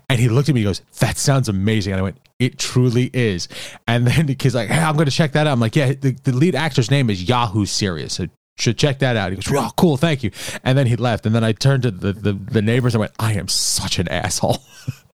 And 0.10 0.20
he 0.20 0.30
looked 0.30 0.50
at 0.50 0.56
me 0.56 0.62
and 0.62 0.68
goes, 0.70 0.82
That 1.00 1.18
sounds 1.18 1.48
amazing. 1.50 1.94
And 1.94 2.00
I 2.00 2.04
went, 2.04 2.18
It 2.40 2.58
truly 2.58 3.10
is. 3.14 3.48
And 3.88 4.06
then 4.08 4.26
the 4.26 4.36
kid's 4.36 4.56
like, 4.56 4.70
Hey, 4.70 4.80
I'm 4.82 4.96
going 4.96 5.06
to 5.06 5.12
check 5.12 5.32
that 5.34 5.48
out. 5.48 5.54
I'm 5.54 5.60
like, 5.60 5.76
Yeah, 5.76 5.94
the, 5.94 6.12
the 6.24 6.32
lead 6.34 6.56
actor's 6.56 6.92
name 6.92 7.10
is 7.10 7.24
Yahoo 7.28 7.66
Serious. 7.66 8.14
So 8.14 8.28
should 8.58 8.78
check 8.78 9.00
that 9.00 9.16
out. 9.18 9.32
He 9.32 9.38
goes, 9.38 9.52
Oh, 9.52 9.72
cool. 9.78 9.98
Thank 9.98 10.24
you. 10.24 10.32
And 10.64 10.78
then 10.78 10.88
he 10.88 10.96
left. 10.96 11.26
And 11.26 11.34
then 11.34 11.44
I 11.44 11.52
turned 11.54 11.84
to 11.84 11.92
the, 11.92 12.14
the, 12.14 12.34
the 12.34 12.62
neighbors 12.62 12.94
and 12.96 13.00
went, 13.00 13.14
I 13.20 13.34
am 13.34 13.48
such 13.48 13.98
an 14.00 14.08
asshole. 14.10 14.58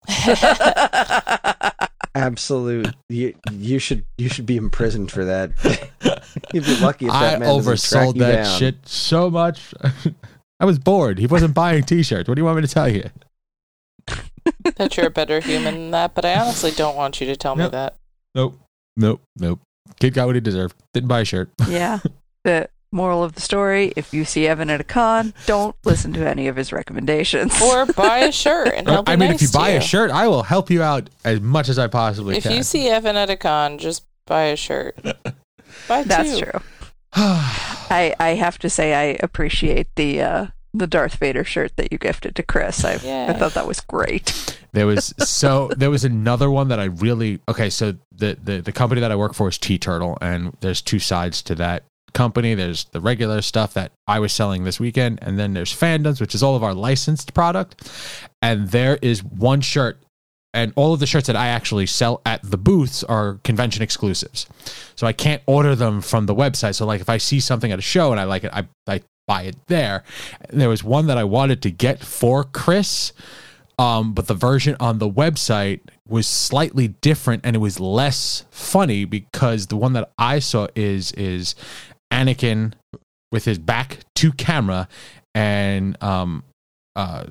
Absolute. 2.14 2.88
You 3.08 3.34
you 3.52 3.78
should 3.78 4.04
you 4.16 4.28
should 4.28 4.46
be 4.46 4.56
imprisoned 4.56 5.10
for 5.12 5.24
that. 5.26 5.52
You'd 6.52 6.64
be 6.64 6.76
lucky 6.80 7.06
if 7.06 7.12
that 7.12 7.36
I 7.36 7.38
man 7.38 7.48
oversold 7.48 8.18
that 8.18 8.44
down. 8.44 8.58
shit 8.58 8.76
so 8.88 9.30
much. 9.30 9.72
I 10.60 10.64
was 10.64 10.78
bored. 10.78 11.18
He 11.18 11.26
wasn't 11.26 11.54
buying 11.54 11.84
t 11.84 12.02
shirts. 12.02 12.28
What 12.28 12.34
do 12.34 12.40
you 12.40 12.44
want 12.44 12.56
me 12.56 12.62
to 12.62 12.68
tell 12.72 12.88
you? 12.88 13.10
that 14.76 14.96
you're 14.96 15.06
a 15.06 15.10
better 15.10 15.40
human 15.40 15.74
than 15.74 15.90
that, 15.92 16.14
but 16.14 16.24
I 16.24 16.38
honestly 16.38 16.70
don't 16.72 16.96
want 16.96 17.20
you 17.20 17.26
to 17.28 17.36
tell 17.36 17.54
Nope. 17.54 17.72
me 17.72 17.76
that. 17.76 17.96
Nope. 18.34 18.58
Nope. 18.96 19.20
Nope. 19.36 19.60
Kid 20.00 20.14
got 20.14 20.26
what 20.26 20.34
he 20.34 20.40
deserved. 20.40 20.74
Didn't 20.92 21.08
buy 21.08 21.20
a 21.20 21.24
shirt. 21.24 21.50
yeah. 21.68 22.00
The 22.44 22.68
moral 22.90 23.22
of 23.22 23.34
the 23.34 23.40
story: 23.40 23.92
If 23.96 24.12
you 24.12 24.24
see 24.24 24.46
Evan 24.46 24.70
at 24.70 24.80
a 24.80 24.84
con, 24.84 25.32
don't 25.46 25.76
listen 25.84 26.12
to 26.14 26.28
any 26.28 26.48
of 26.48 26.56
his 26.56 26.72
recommendations. 26.72 27.60
Or 27.62 27.86
buy 27.96 28.18
a 28.18 28.32
shirt 28.32 28.68
and 28.74 28.88
he'll 28.88 29.02
be 29.02 29.12
I 29.12 29.16
mean, 29.16 29.30
nice 29.30 29.42
if 29.42 29.52
you 29.52 29.58
buy 29.58 29.72
you. 29.72 29.78
a 29.78 29.80
shirt, 29.80 30.10
I 30.10 30.26
will 30.28 30.42
help 30.42 30.70
you 30.70 30.82
out 30.82 31.08
as 31.24 31.40
much 31.40 31.68
as 31.68 31.78
I 31.78 31.86
possibly 31.86 32.36
if 32.36 32.42
can. 32.42 32.52
If 32.52 32.58
you 32.58 32.62
see 32.64 32.88
Evan 32.88 33.16
at 33.16 33.30
a 33.30 33.36
con, 33.36 33.78
just 33.78 34.04
buy 34.26 34.44
a 34.44 34.56
shirt. 34.56 34.96
Buy 35.86 36.02
two. 36.02 36.08
That's 36.08 36.38
true. 36.38 36.60
I 37.90 38.14
I 38.18 38.30
have 38.30 38.58
to 38.60 38.70
say 38.70 38.94
I 38.94 39.18
appreciate 39.22 39.88
the 39.96 40.22
uh 40.22 40.46
the 40.74 40.86
Darth 40.86 41.16
Vader 41.16 41.44
shirt 41.44 41.76
that 41.76 41.90
you 41.92 41.98
gifted 41.98 42.36
to 42.36 42.42
Kris. 42.42 42.84
I 42.84 42.94
I 42.94 43.32
thought 43.32 43.54
that 43.54 43.66
was 43.66 43.80
great. 43.80 44.58
there 44.72 44.86
was 44.86 45.14
so 45.18 45.68
there 45.76 45.90
was 45.90 46.04
another 46.04 46.50
one 46.50 46.68
that 46.68 46.78
I 46.80 46.84
really 46.84 47.40
okay. 47.48 47.70
So 47.70 47.94
the 48.12 48.38
the 48.42 48.60
the 48.60 48.72
company 48.72 49.00
that 49.00 49.10
I 49.10 49.16
work 49.16 49.34
for 49.34 49.48
is 49.48 49.58
TeeTurtle, 49.58 50.18
and 50.20 50.56
there's 50.60 50.82
two 50.82 50.98
sides 50.98 51.42
to 51.42 51.54
that 51.56 51.84
company. 52.14 52.54
There's 52.54 52.84
the 52.86 53.00
regular 53.00 53.42
stuff 53.42 53.74
that 53.74 53.92
I 54.06 54.18
was 54.18 54.32
selling 54.32 54.64
this 54.64 54.80
weekend, 54.80 55.18
and 55.22 55.38
then 55.38 55.54
there's 55.54 55.74
fandoms, 55.74 56.20
which 56.20 56.34
is 56.34 56.42
all 56.42 56.56
of 56.56 56.62
our 56.62 56.74
licensed 56.74 57.34
product. 57.34 57.90
And 58.42 58.68
there 58.68 58.98
is 59.02 59.22
one 59.22 59.60
shirt. 59.60 59.98
And 60.58 60.72
all 60.74 60.92
of 60.92 60.98
the 60.98 61.06
shirts 61.06 61.28
that 61.28 61.36
I 61.36 61.48
actually 61.48 61.86
sell 61.86 62.20
at 62.26 62.42
the 62.42 62.58
booths 62.58 63.04
are 63.04 63.38
convention 63.44 63.80
exclusives. 63.80 64.46
So 64.96 65.06
I 65.06 65.12
can't 65.12 65.40
order 65.46 65.76
them 65.76 66.00
from 66.00 66.26
the 66.26 66.34
website. 66.34 66.74
So 66.74 66.84
like 66.84 67.00
if 67.00 67.08
I 67.08 67.18
see 67.18 67.38
something 67.38 67.70
at 67.70 67.78
a 67.78 67.82
show 67.82 68.10
and 68.10 68.18
I 68.18 68.24
like 68.24 68.42
it, 68.42 68.50
I, 68.52 68.66
I 68.88 69.02
buy 69.28 69.42
it 69.42 69.54
there. 69.68 70.02
There 70.50 70.68
was 70.68 70.82
one 70.82 71.06
that 71.06 71.16
I 71.16 71.22
wanted 71.22 71.62
to 71.62 71.70
get 71.70 72.02
for 72.02 72.42
Kris, 72.42 73.12
um, 73.78 74.14
but 74.14 74.26
the 74.26 74.34
version 74.34 74.76
on 74.80 74.98
the 74.98 75.08
website 75.08 75.80
was 76.08 76.26
slightly 76.26 76.88
different 76.88 77.46
and 77.46 77.54
it 77.54 77.60
was 77.60 77.78
less 77.78 78.44
funny 78.50 79.04
because 79.04 79.68
the 79.68 79.76
one 79.76 79.92
that 79.92 80.10
I 80.18 80.40
saw 80.40 80.66
is 80.74 81.12
is 81.12 81.54
Anakin 82.12 82.72
with 83.30 83.44
his 83.44 83.58
back 83.58 83.98
to 84.16 84.32
camera 84.32 84.88
and 85.34 86.02
um 86.02 86.42
uh 86.96 87.26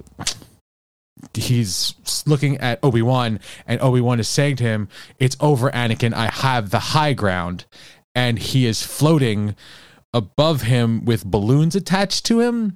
he's 1.34 1.96
looking 2.26 2.58
at 2.58 2.80
Obi-Wan 2.84 3.40
and 3.66 3.82
Obi-Wan 3.82 4.20
is 4.20 4.28
saying 4.28 4.58
to 4.58 4.64
him, 4.64 4.88
"It's 5.20 5.36
over 5.40 5.70
Anakin. 5.72 6.14
I 6.14 6.28
have 6.28 6.70
the 6.70 6.80
high 6.80 7.14
ground." 7.14 7.66
And 8.16 8.40
he 8.40 8.66
is 8.66 8.82
floating 8.82 9.56
above 10.14 10.64
him 10.64 11.06
with 11.06 11.24
balloons 11.24 11.76
attached 11.76 12.26
to 12.26 12.40
him 12.40 12.76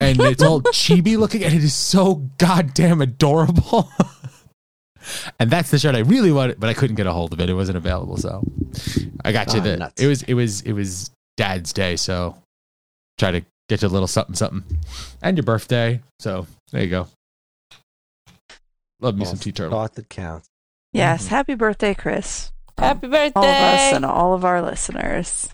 and 0.00 0.20
it's 0.20 0.42
all 0.42 0.60
chibi 0.72 1.16
looking 1.16 1.42
and 1.42 1.54
it 1.54 1.64
is 1.64 1.74
so 1.74 2.16
goddamn 2.38 3.00
adorable. 3.00 3.90
and 5.38 5.50
that's 5.50 5.70
the 5.70 5.78
shirt 5.78 5.94
I 5.94 6.00
really 6.00 6.32
wanted, 6.32 6.60
but 6.60 6.68
I 6.68 6.74
couldn't 6.74 6.96
get 6.96 7.06
a 7.06 7.12
hold 7.12 7.32
of 7.32 7.40
it. 7.40 7.48
It 7.50 7.54
wasn't 7.54 7.78
available, 7.78 8.16
so 8.16 8.42
I 9.24 9.32
got 9.32 9.52
you 9.54 9.60
Ah, 9.60 9.64
the 9.64 9.76
nuts. 9.76 10.02
it 10.02 10.06
was 10.06 10.22
it 10.24 10.34
was 10.34 10.60
it 10.62 10.72
was 10.72 11.10
dad's 11.36 11.72
day, 11.72 11.96
so 11.96 12.36
try 13.18 13.30
to 13.30 13.44
get 13.68 13.82
you 13.82 13.88
a 13.88 13.90
little 13.90 14.08
something 14.08 14.34
something. 14.34 14.62
And 15.22 15.36
your 15.36 15.44
birthday. 15.44 16.00
So 16.20 16.46
there 16.72 16.82
you 16.82 16.90
go. 16.90 17.08
Love 19.00 19.14
me 19.16 19.22
Well, 19.22 19.36
some 19.36 19.38
TeeTurtle. 19.38 19.70
Thought 19.70 19.94
that 19.94 20.08
counts. 20.08 20.48
Yes, 20.92 21.26
happy 21.26 21.54
birthday, 21.54 21.94
Kris. 21.94 22.52
Happy 22.78 23.06
birthday. 23.08 23.32
all 23.36 23.44
of 23.44 23.50
us 23.50 23.92
and 23.92 24.04
all 24.04 24.34
of 24.34 24.44
our 24.44 24.62
listeners. 24.62 25.50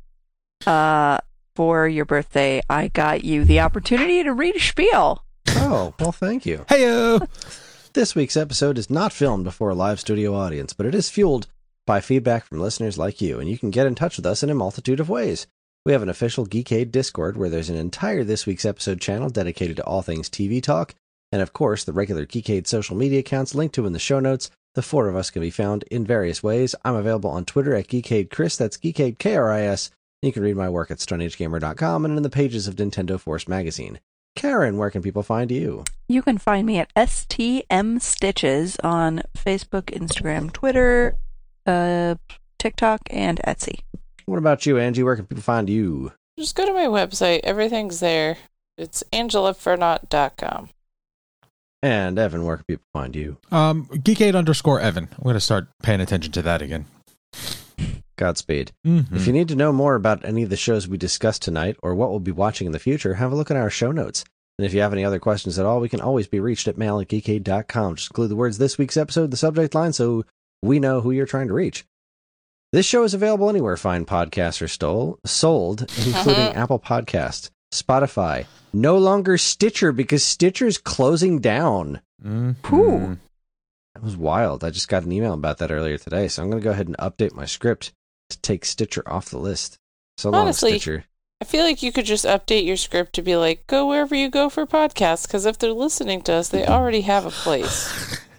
Uh, 0.67 1.19
for 1.57 1.89
your 1.89 2.05
birthday, 2.05 2.63
I 2.71 2.89
got 2.89 3.25
you 3.25 3.45
the 3.45 3.61
opportunity 3.61 4.23
to 4.23 4.33
read 4.33 4.57
a 4.57 4.61
spiel. 4.61 5.25
Oh 5.49 5.95
well, 5.99 6.13
thank 6.13 6.47
you. 6.47 6.65
Heyo. 6.69 7.29
This 7.95 8.15
week's 8.15 8.39
episode 8.39 8.79
is 8.79 8.89
not 8.89 9.13
filmed 9.13 9.45
before 9.45 9.69
a 9.69 9.75
live 9.75 10.01
studio 10.01 10.35
audience, 10.35 10.73
but 10.73 10.87
it 10.87 10.95
is 10.95 11.11
fueled 11.11 11.47
by 11.87 12.01
feedback 12.01 12.47
from 12.47 12.59
listeners 12.59 12.97
like 12.97 13.21
you, 13.21 13.39
and 13.39 13.51
you 13.51 13.59
can 13.59 13.71
get 13.71 13.87
in 13.87 13.95
touch 13.95 14.17
with 14.17 14.25
us 14.25 14.43
in 14.43 14.49
a 14.49 14.55
multitude 14.55 14.99
of 14.99 15.11
ways. 15.11 15.47
We 15.85 15.93
have 15.93 16.01
an 16.01 16.09
official 16.09 16.47
Geekade 16.47 16.91
Discord 16.91 17.37
where 17.37 17.51
there's 17.51 17.69
an 17.69 17.77
entire 17.77 18.25
This 18.25 18.47
Week's 18.47 18.65
Episode 18.65 18.99
channel 18.99 19.29
dedicated 19.29 19.77
to 19.77 19.85
all 19.85 20.01
things 20.01 20.31
TV 20.31 20.63
talk, 20.63 20.95
and 21.33 21.43
of 21.43 21.53
course, 21.53 21.83
the 21.83 21.93
regular 21.93 22.27
Geekade 22.27 22.67
social 22.67 22.97
media 22.97 23.21
accounts 23.21 23.55
linked 23.55 23.75
to 23.75 23.87
in 23.87 23.93
the 23.93 23.99
show 23.99 24.21
notes. 24.21 24.51
The 24.75 24.83
four 24.83 25.09
of 25.09 25.17
us 25.17 25.31
can 25.31 25.43
be 25.43 25.51
found 25.51 25.83
in 25.85 26.07
various 26.07 26.43
ways. 26.43 26.75
I'm 26.85 26.95
available 26.95 27.31
on 27.31 27.45
Twitter 27.45 27.75
at 27.75 27.89
Geekade 27.89 28.31
Kris, 28.31 28.57
that's 28.57 28.77
Geekade 28.77 29.19
K 29.19 29.37
R 29.37 29.51
I 29.51 29.63
S. 29.63 29.91
You 30.23 30.33
can 30.33 30.43
read 30.43 30.57
my 30.57 30.69
work 30.69 30.91
at 30.93 30.99
StoneAgeGamer.com 30.99 32.05
and 32.05 32.17
in 32.17 32.23
the 32.23 32.31
pages 32.31 32.69
of 32.69 32.77
Nintendo 32.77 33.19
Force 33.19 33.49
magazine. 33.49 33.99
Karen, 34.37 34.79
where 34.79 34.91
can 34.91 35.03
people 35.03 35.23
find 35.23 35.51
you? 35.51 35.85
You 36.09 36.23
can 36.23 36.39
find 36.39 36.67
me 36.67 36.79
at 36.79 36.95
STM 36.95 38.01
Stitches 38.01 38.77
on 38.83 39.23
Facebook, 39.37 39.85
Instagram, 39.87 40.53
Twitter, 40.53 41.17
uh, 41.67 42.15
TikTok, 42.59 43.01
and 43.11 43.41
Etsy. 43.47 43.81
What 44.27 44.39
about 44.39 44.65
you, 44.65 44.79
Angie? 44.79 45.03
Where 45.03 45.17
can 45.17 45.27
people 45.27 45.43
find 45.43 45.69
you? 45.69 46.13
Just 46.39 46.55
go 46.55 46.65
to 46.65 46.73
my 46.73 46.87
website. 46.87 47.41
Everything's 47.45 48.01
there. 48.01 48.39
It's 48.79 49.03
angelafernot.com. 49.13 50.71
And 51.83 52.19
Evan, 52.19 52.45
where 52.45 52.57
can 52.59 52.65
people 52.67 52.85
find 52.93 53.17
you? 53.17 53.39
Um, 53.51 53.87
Geekade 53.87 54.37
underscore 54.37 54.81
Evan. 54.81 55.09
I'm 55.13 55.23
going 55.25 55.35
to 55.35 55.41
start 55.41 55.67
paying 55.83 56.01
attention 56.01 56.31
to 56.33 56.43
that 56.43 56.63
again. 56.63 56.87
Godspeed. 58.17 58.73
Mhm. 58.87 59.13
If 59.17 59.27
you 59.27 59.33
need 59.33 59.49
to 59.49 59.57
know 59.57 59.73
more 59.73 59.95
about 59.97 60.25
any 60.25 60.43
of 60.45 60.51
the 60.51 60.57
shows 60.57 60.87
we 60.87 60.97
discussed 60.97 61.43
tonight 61.43 61.77
or 61.83 61.95
what 61.95 62.11
we'll 62.11 62.21
be 62.21 62.31
watching 62.31 62.67
in 62.67 62.73
the 62.73 62.79
future, 62.79 63.15
have 63.15 63.33
a 63.33 63.35
look 63.35 63.51
at 63.51 63.57
our 63.57 63.71
show 63.71 63.91
notes. 63.91 64.25
And 64.59 64.67
if 64.67 64.75
you 64.75 64.81
have 64.81 64.93
any 64.93 65.05
other 65.05 65.19
questions 65.19 65.59
at 65.59 65.67
all, 65.67 65.81
we 65.81 65.89
can 65.89 66.01
always 66.01 66.29
be 66.29 66.39
reached 66.39 66.69
at 66.69 66.79
mail 66.79 67.01
at 67.01 67.09
geekade.com. 67.09 67.97
Just 67.97 68.11
include 68.11 68.31
the 68.31 68.37
words 68.37 68.59
this 68.59 68.79
week's 68.79 68.97
episode, 68.99 69.31
the 69.31 69.37
subject 69.37 69.75
line, 69.75 69.93
so 69.93 70.25
we 70.63 70.79
know 70.79 71.01
who 71.01 71.11
you're 71.11 71.27
trying 71.27 71.49
to 71.49 71.55
reach. 71.55 71.85
This 72.71 72.87
show 72.87 73.03
is 73.03 73.13
available 73.15 73.51
anywhere 73.51 73.77
fine 73.77 74.05
podcasts 74.05 74.63
are 74.63 74.69
stole, 74.69 75.19
sold, 75.27 75.81
including. 76.07 76.35
Apple 76.55 76.79
Podcast, 76.79 77.51
Spotify, 77.73 78.47
no 78.73 78.97
longer 78.99 79.37
Stitcher 79.39 79.93
because 79.93 80.23
Stitcher's 80.23 80.79
closing 80.79 81.41
down. 81.41 82.01
Mhm. 82.25 83.19
That 83.95 84.03
was 84.03 84.17
wild. 84.17 84.65
I 84.65 84.71
just 84.71 84.89
got 84.89 85.03
an 85.03 85.13
email 85.13 85.35
about 85.35 85.59
that 85.59 85.71
earlier 85.71 85.99
today, 85.99 86.29
so 86.29 86.43
I'm 86.43 86.51
going 86.51 86.63
to 86.63 86.65
go 86.65 86.71
ahead 86.71 86.87
and 86.87 86.97
update 86.99 87.35
my 87.35 87.45
script 87.45 87.93
to 88.31 88.39
take 88.41 88.65
Stitcher 88.65 89.03
off 89.07 89.29
the 89.31 89.39
list. 89.39 89.77
So 90.17 90.31
long, 90.31 90.43
Honestly, 90.43 90.73
Stitcher. 90.73 91.05
I 91.41 91.45
feel 91.45 91.65
like 91.65 91.83
you 91.83 91.93
could 91.93 92.07
just 92.07 92.25
update 92.25 92.65
your 92.65 92.77
script 92.77 93.15
to 93.15 93.23
be 93.23 93.37
like, 93.37 93.67
go 93.67 93.89
wherever 93.89 94.15
you 94.15 94.31
go 94.31 94.49
for 94.49 94.65
podcasts, 94.67 95.27
because 95.27 95.45
if 95.45 95.59
they're 95.59 95.73
listening 95.73 96.23
to 96.23 96.33
us, 96.35 96.49
they 96.49 96.67
already 96.67 97.03
have 97.03 97.27
a 97.27 97.31
place. 97.31 98.21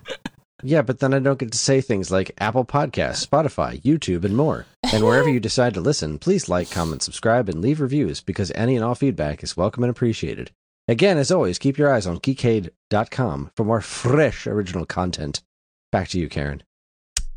Yeah, 0.64 0.81
but 0.81 0.99
then 0.99 1.14
I 1.14 1.19
don't 1.19 1.38
get 1.38 1.52
to 1.52 1.57
say 1.57 1.81
things 1.81 2.10
like 2.10 2.31
Apple 2.38 2.64
Podcasts, 2.64 3.27
Spotify, 3.27 3.81
YouTube, 3.81 4.23
and 4.23 4.35
more. 4.35 4.65
And 4.91 5.03
wherever 5.03 5.30
you 5.30 5.40
decide 5.41 5.73
to 5.73 5.81
listen, 5.81 6.18
please 6.19 6.48
like, 6.48 6.72
comment, 6.72 7.03
subscribe, 7.03 7.49
and 7.49 7.61
leave 7.61 7.81
reviews 7.81 8.22
because 8.22 8.52
any 8.56 8.76
and 8.76 8.84
all 8.85 8.95
feedback 8.95 9.44
is 9.44 9.57
welcome 9.57 9.84
and 9.84 9.91
appreciated. 9.91 10.52
Again, 10.88 11.18
as 11.18 11.31
always, 11.31 11.60
keep 11.60 11.77
your 11.77 11.94
eyes 11.94 12.07
on 12.07 12.19
geekade.com 12.19 13.52
for 13.56 13.65
more 13.65 13.81
fresh 13.81 14.48
original 14.48 14.85
content. 14.85 15.41
Back 15.91 16.07
to 16.10 16.19
you, 16.19 16.30
Karen. 16.30 16.64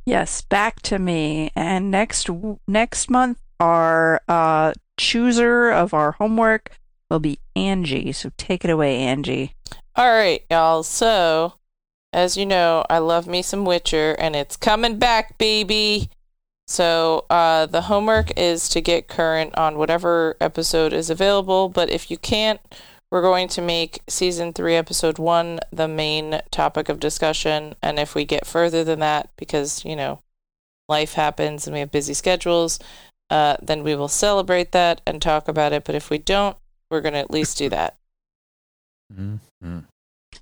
Yes, 0.05 0.43
back 0.43 0.81
to 0.83 0.99
me. 0.99 1.51
And 1.57 1.91
next 1.91 2.25
w- 2.25 2.59
next 2.69 3.11
month, 3.11 3.39
our 3.59 4.21
uh, 4.29 4.73
chooser 4.97 5.71
of 5.71 5.93
our 5.95 6.13
homework 6.13 6.71
will 7.11 7.19
be 7.19 7.41
Angie. 7.55 8.13
So 8.13 8.31
take 8.37 8.65
it 8.65 8.71
away, 8.71 8.99
Angie. 8.99 9.55
All 9.97 10.13
right, 10.13 10.45
y'all. 10.51 10.83
So, 10.83 11.55
as 12.17 12.35
you 12.35 12.47
know, 12.47 12.83
I 12.89 12.97
love 12.97 13.27
me 13.27 13.43
some 13.43 13.67
Witcher, 13.67 14.17
and 14.19 14.35
it's 14.35 14.57
coming 14.57 14.99
back, 14.99 15.37
baby. 15.37 16.09
So, 16.67 17.27
uh, 17.29 17.67
the 17.67 17.83
homework 17.83 18.37
is 18.39 18.71
to 18.71 18.81
get 18.81 19.07
current 19.07 19.55
on 19.57 19.77
whatever 19.77 20.35
episode 20.41 20.95
is 20.95 21.11
available. 21.11 21.69
But 21.69 21.91
if 21.91 22.11
you 22.11 22.17
can't, 22.17 22.59
we're 23.11 23.21
going 23.21 23.49
to 23.49 23.61
make 23.61 24.01
season 24.09 24.55
three, 24.55 24.77
episode 24.77 25.19
one, 25.19 25.61
the 25.71 25.87
main 25.87 26.41
topic 26.51 26.89
of 26.89 27.01
discussion. 27.01 27.75
And 27.83 27.99
if 27.99 28.15
we 28.15 28.25
get 28.25 28.47
further 28.47 28.83
than 28.83 28.99
that, 29.01 29.29
because 29.37 29.85
you 29.85 29.95
know, 29.95 30.21
life 30.89 31.13
happens 31.13 31.67
and 31.67 31.75
we 31.75 31.81
have 31.81 31.93
busy 31.93 32.15
schedules, 32.15 32.79
uh, 33.29 33.59
then 33.61 33.85
we 33.85 33.95
will 33.95 34.09
celebrate 34.09 34.73
that 34.73 35.03
and 35.07 35.21
talk 35.21 35.49
about 35.49 35.75
it. 35.75 35.85
But 35.85 35.95
if 35.95 36.09
we 36.09 36.17
don't, 36.17 36.57
we're 36.91 37.03
going 37.03 37.13
to 37.15 37.21
at 37.21 37.31
least 37.31 37.59
do 37.59 37.69
that. 37.69 37.99
Mhm. 39.13 39.41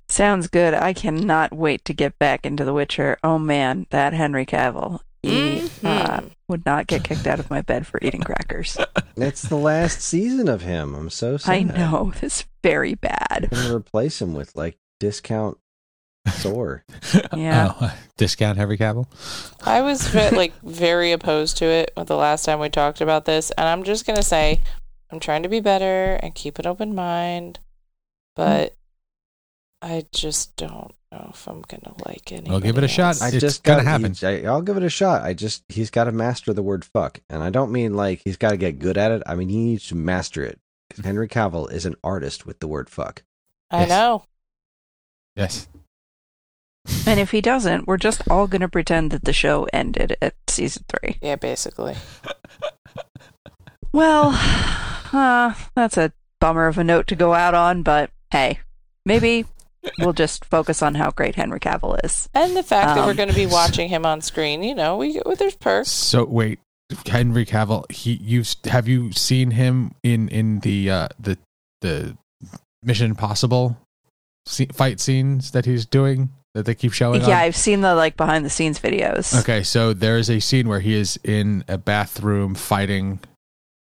Sounds 0.07 0.47
good. 0.47 0.73
I 0.73 0.93
cannot 0.93 1.53
wait 1.53 1.83
to 1.85 1.93
get 1.93 2.17
back 2.19 2.45
into 2.45 2.63
The 2.63 2.73
Witcher. 2.73 3.17
Oh 3.23 3.39
man, 3.39 3.87
that 3.89 4.13
Henry 4.13 4.45
Cavill. 4.45 4.99
He 5.23 5.67
uh, 5.83 6.21
would 6.47 6.65
not 6.67 6.85
get 6.85 7.03
kicked 7.03 7.25
out 7.25 7.39
of 7.39 7.49
my 7.49 7.61
bed 7.61 7.87
for 7.87 7.99
eating 8.01 8.21
crackers. 8.21 8.77
It's 9.17 9.43
the 9.43 9.55
last 9.55 10.01
season 10.01 10.49
of 10.49 10.61
him. 10.61 10.93
I'm 10.93 11.09
so 11.09 11.37
sad. 11.37 11.53
I 11.53 11.61
know. 11.61 12.11
This 12.19 12.41
is 12.41 12.45
very 12.61 12.95
bad. 12.95 13.47
I'm 13.49 13.49
going 13.49 13.67
to 13.69 13.75
replace 13.77 14.21
him 14.21 14.33
with 14.33 14.53
like 14.57 14.77
discount 14.99 15.57
Thor. 16.27 16.83
Yeah. 17.35 17.73
Oh, 17.79 17.97
discount 18.17 18.57
Henry 18.57 18.77
Cavill. 18.77 19.07
I 19.63 19.81
was 19.81 20.13
like 20.13 20.53
very 20.61 21.11
opposed 21.13 21.57
to 21.57 21.65
it 21.65 21.91
the 21.95 22.15
last 22.15 22.43
time 22.45 22.59
we 22.59 22.69
talked 22.69 23.01
about 23.01 23.25
this, 23.25 23.51
and 23.51 23.67
I'm 23.67 23.83
just 23.83 24.05
gonna 24.05 24.23
say 24.23 24.61
I'm 25.09 25.19
trying 25.19 25.43
to 25.43 25.49
be 25.49 25.59
better 25.59 26.19
and 26.21 26.33
keep 26.35 26.59
an 26.59 26.67
open 26.67 26.95
mind, 26.95 27.59
but 28.35 28.75
I 29.81 30.05
just 30.11 30.55
don't 30.55 30.93
know 31.11 31.29
if 31.33 31.47
I'm 31.47 31.61
gonna 31.61 31.93
like 32.05 32.31
it. 32.31 32.49
I'll 32.49 32.59
give 32.59 32.77
it 32.77 32.83
a 32.83 32.87
shot. 32.87 33.21
I 33.21 33.27
It's 33.27 33.37
just 33.39 33.63
gonna 33.63 33.83
gotta- 33.83 33.89
happen. 33.89 34.13
he- 34.13 34.25
I, 34.47 34.51
I'll 34.51 34.61
give 34.61 34.77
it 34.77 34.83
a 34.83 34.89
shot. 34.89 35.21
I 35.23 35.33
just 35.33 35.63
he's 35.69 35.89
got 35.91 36.05
to 36.05 36.11
master 36.11 36.53
the 36.53 36.63
word 36.63 36.83
fuck, 36.85 37.21
and 37.29 37.43
I 37.43 37.49
don't 37.49 37.71
mean 37.71 37.93
like 37.93 38.21
he's 38.23 38.37
got 38.37 38.51
to 38.51 38.57
get 38.57 38.79
good 38.79 38.97
at 38.97 39.11
it. 39.11 39.21
I 39.25 39.35
mean 39.35 39.49
he 39.49 39.57
needs 39.57 39.87
to 39.89 39.95
master 39.95 40.43
it. 40.43 40.59
'Cause 40.89 41.03
Henry 41.05 41.27
Cavill 41.27 41.71
is 41.71 41.85
an 41.85 41.95
artist 42.03 42.45
with 42.45 42.59
the 42.59 42.67
word 42.67 42.89
fuck. 42.89 43.23
I 43.71 43.81
Yes. 43.81 43.89
know. 43.89 44.23
Yes. 45.35 45.67
And 47.07 47.19
if 47.19 47.31
he 47.31 47.41
doesn't, 47.41 47.87
we're 47.87 47.97
just 47.97 48.21
all 48.29 48.45
going 48.45 48.61
to 48.61 48.67
pretend 48.69 49.09
that 49.09 49.23
the 49.25 49.33
show 49.33 49.67
ended 49.73 50.15
at 50.21 50.35
season 50.47 50.85
three. 50.87 51.17
Yeah, 51.21 51.35
basically. 51.35 51.95
Well, 53.91 54.31
uh, 55.13 55.53
that's 55.75 55.97
a 55.97 56.11
bummer 56.39 56.67
of 56.67 56.77
a 56.77 56.83
note 56.83 57.07
to 57.07 57.15
go 57.15 57.33
out 57.33 57.53
on, 57.53 57.81
but 57.81 58.11
hey, 58.31 58.59
maybe 59.05 59.45
we'll 59.99 60.13
just 60.13 60.45
focus 60.45 60.81
on 60.81 60.95
how 60.95 61.11
great 61.11 61.35
Henry 61.35 61.59
Cavill 61.59 61.97
is. 62.03 62.29
And 62.33 62.55
the 62.55 62.63
fact 62.63 62.95
that 62.95 63.05
we're 63.05 63.11
Um. 63.11 63.17
going 63.17 63.29
to 63.29 63.35
be 63.35 63.45
watching 63.45 63.89
him 63.89 64.05
on 64.05 64.21
screen, 64.21 64.63
you 64.63 64.75
know, 64.75 64.97
we 64.97 65.21
well, 65.25 65.35
there's 65.35 65.55
perks. 65.55 65.89
So 65.89 66.25
wait, 66.25 66.59
Henry 67.07 67.45
Cavill. 67.45 67.89
He 67.91 68.13
you 68.13 68.43
have 68.65 68.87
you 68.87 69.11
seen 69.11 69.51
him 69.51 69.95
in 70.03 70.27
in 70.29 70.59
the 70.59 70.89
uh, 70.89 71.07
the 71.19 71.37
the 71.81 72.17
Mission 72.83 73.11
Impossible 73.11 73.77
se- 74.45 74.67
fight 74.73 74.99
scenes 74.99 75.51
that 75.51 75.65
he's 75.65 75.85
doing 75.85 76.29
that 76.53 76.65
they 76.65 76.75
keep 76.75 76.93
showing? 76.93 77.21
Yeah, 77.21 77.27
on? 77.27 77.33
I've 77.33 77.55
seen 77.55 77.81
the 77.81 77.95
like 77.95 78.15
behind 78.17 78.45
the 78.45 78.49
scenes 78.49 78.79
videos. 78.79 79.39
Okay, 79.41 79.63
so 79.63 79.93
there 79.93 80.17
is 80.17 80.29
a 80.29 80.39
scene 80.39 80.67
where 80.67 80.79
he 80.79 80.93
is 80.93 81.19
in 81.23 81.63
a 81.67 81.77
bathroom 81.77 82.55
fighting 82.55 83.19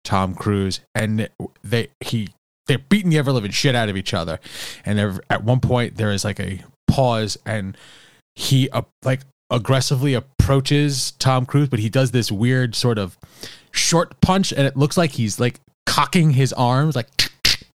Tom 0.03 0.34
Cruise, 0.36 0.80
and 0.95 1.30
they 1.64 1.90
he 1.99 2.30
they're 2.67 2.77
beating 2.79 3.09
the 3.09 3.17
ever 3.17 3.31
living 3.31 3.51
shit 3.51 3.75
out 3.75 3.89
of 3.89 3.97
each 3.97 4.13
other, 4.13 4.39
and 4.85 5.21
at 5.29 5.43
one 5.43 5.59
point 5.59 5.97
there 5.97 6.11
is 6.11 6.23
like 6.23 6.39
a 6.39 6.61
pause, 6.88 7.38
and 7.45 7.77
he 8.35 8.69
uh, 8.69 8.83
like 9.03 9.21
aggressively 9.49 10.13
approaches 10.13 11.11
Tom 11.19 11.45
Cruise, 11.45 11.69
but 11.69 11.79
he 11.79 11.89
does 11.89 12.11
this 12.11 12.31
weird 12.31 12.75
sort 12.75 12.97
of 12.97 13.17
short 13.71 14.19
punch, 14.21 14.51
and 14.51 14.65
it 14.67 14.77
looks 14.77 14.97
like 14.97 15.11
he's 15.11 15.39
like 15.39 15.59
cocking 15.85 16.31
his 16.31 16.53
arms 16.53 16.95
like 16.95 17.07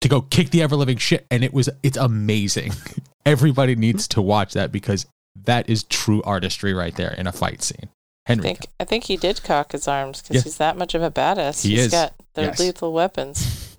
to 0.00 0.08
go 0.08 0.20
kick 0.22 0.50
the 0.50 0.62
ever 0.62 0.76
living 0.76 0.96
shit, 0.98 1.26
and 1.30 1.44
it 1.44 1.52
was 1.54 1.68
it's 1.82 1.96
amazing. 1.96 2.72
Everybody 3.26 3.76
needs 3.76 4.08
to 4.08 4.20
watch 4.22 4.52
that 4.54 4.72
because 4.72 5.06
that 5.44 5.68
is 5.70 5.84
true 5.84 6.22
artistry 6.24 6.74
right 6.74 6.94
there 6.96 7.12
in 7.14 7.26
a 7.26 7.32
fight 7.32 7.62
scene. 7.62 7.88
I 8.26 8.30
Henry, 8.32 8.42
think 8.42 8.66
I 8.80 8.84
think 8.84 9.04
he 9.04 9.16
did 9.16 9.42
cock 9.42 9.72
his 9.72 9.86
arms 9.88 10.20
because 10.22 10.36
Yeah. 10.36 10.42
he's 10.42 10.56
that 10.58 10.76
much 10.76 10.94
of 10.94 11.02
a 11.02 11.10
badass. 11.10 11.62
He 11.62 11.70
He's 11.70 11.86
is. 11.86 11.90
got 11.92 12.14
the 12.34 12.42
Yes. 12.42 12.58
lethal 12.58 12.92
weapons. 12.92 13.71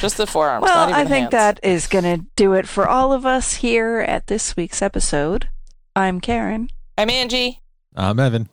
Just 0.00 0.16
the 0.16 0.26
forearms. 0.26 0.62
Well, 0.62 0.74
not 0.74 0.90
even 0.90 1.00
I 1.00 1.04
think 1.08 1.32
hands. 1.32 1.32
that 1.32 1.60
is 1.62 1.86
going 1.86 2.04
to 2.04 2.26
do 2.36 2.52
it 2.52 2.68
for 2.68 2.86
all 2.88 3.12
of 3.12 3.24
us 3.24 3.54
here 3.54 4.00
at 4.00 4.26
this 4.26 4.56
week's 4.56 4.82
episode. 4.82 5.48
I'm 5.96 6.20
Karen. 6.20 6.68
I'm 6.98 7.08
Angie. 7.10 7.60
I'm 7.96 8.18
Evan. 8.20 8.48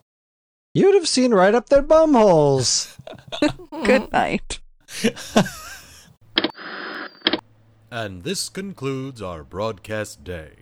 You'd 0.74 0.94
have 0.94 1.08
seen 1.08 1.32
right 1.34 1.54
up 1.54 1.68
their 1.68 1.82
bum 1.82 2.14
holes. 2.14 2.96
Good 3.84 4.10
night. 4.12 4.60
And 7.92 8.22
this 8.24 8.48
concludes 8.48 9.20
our 9.20 9.44
broadcast 9.44 10.24
day. 10.24 10.61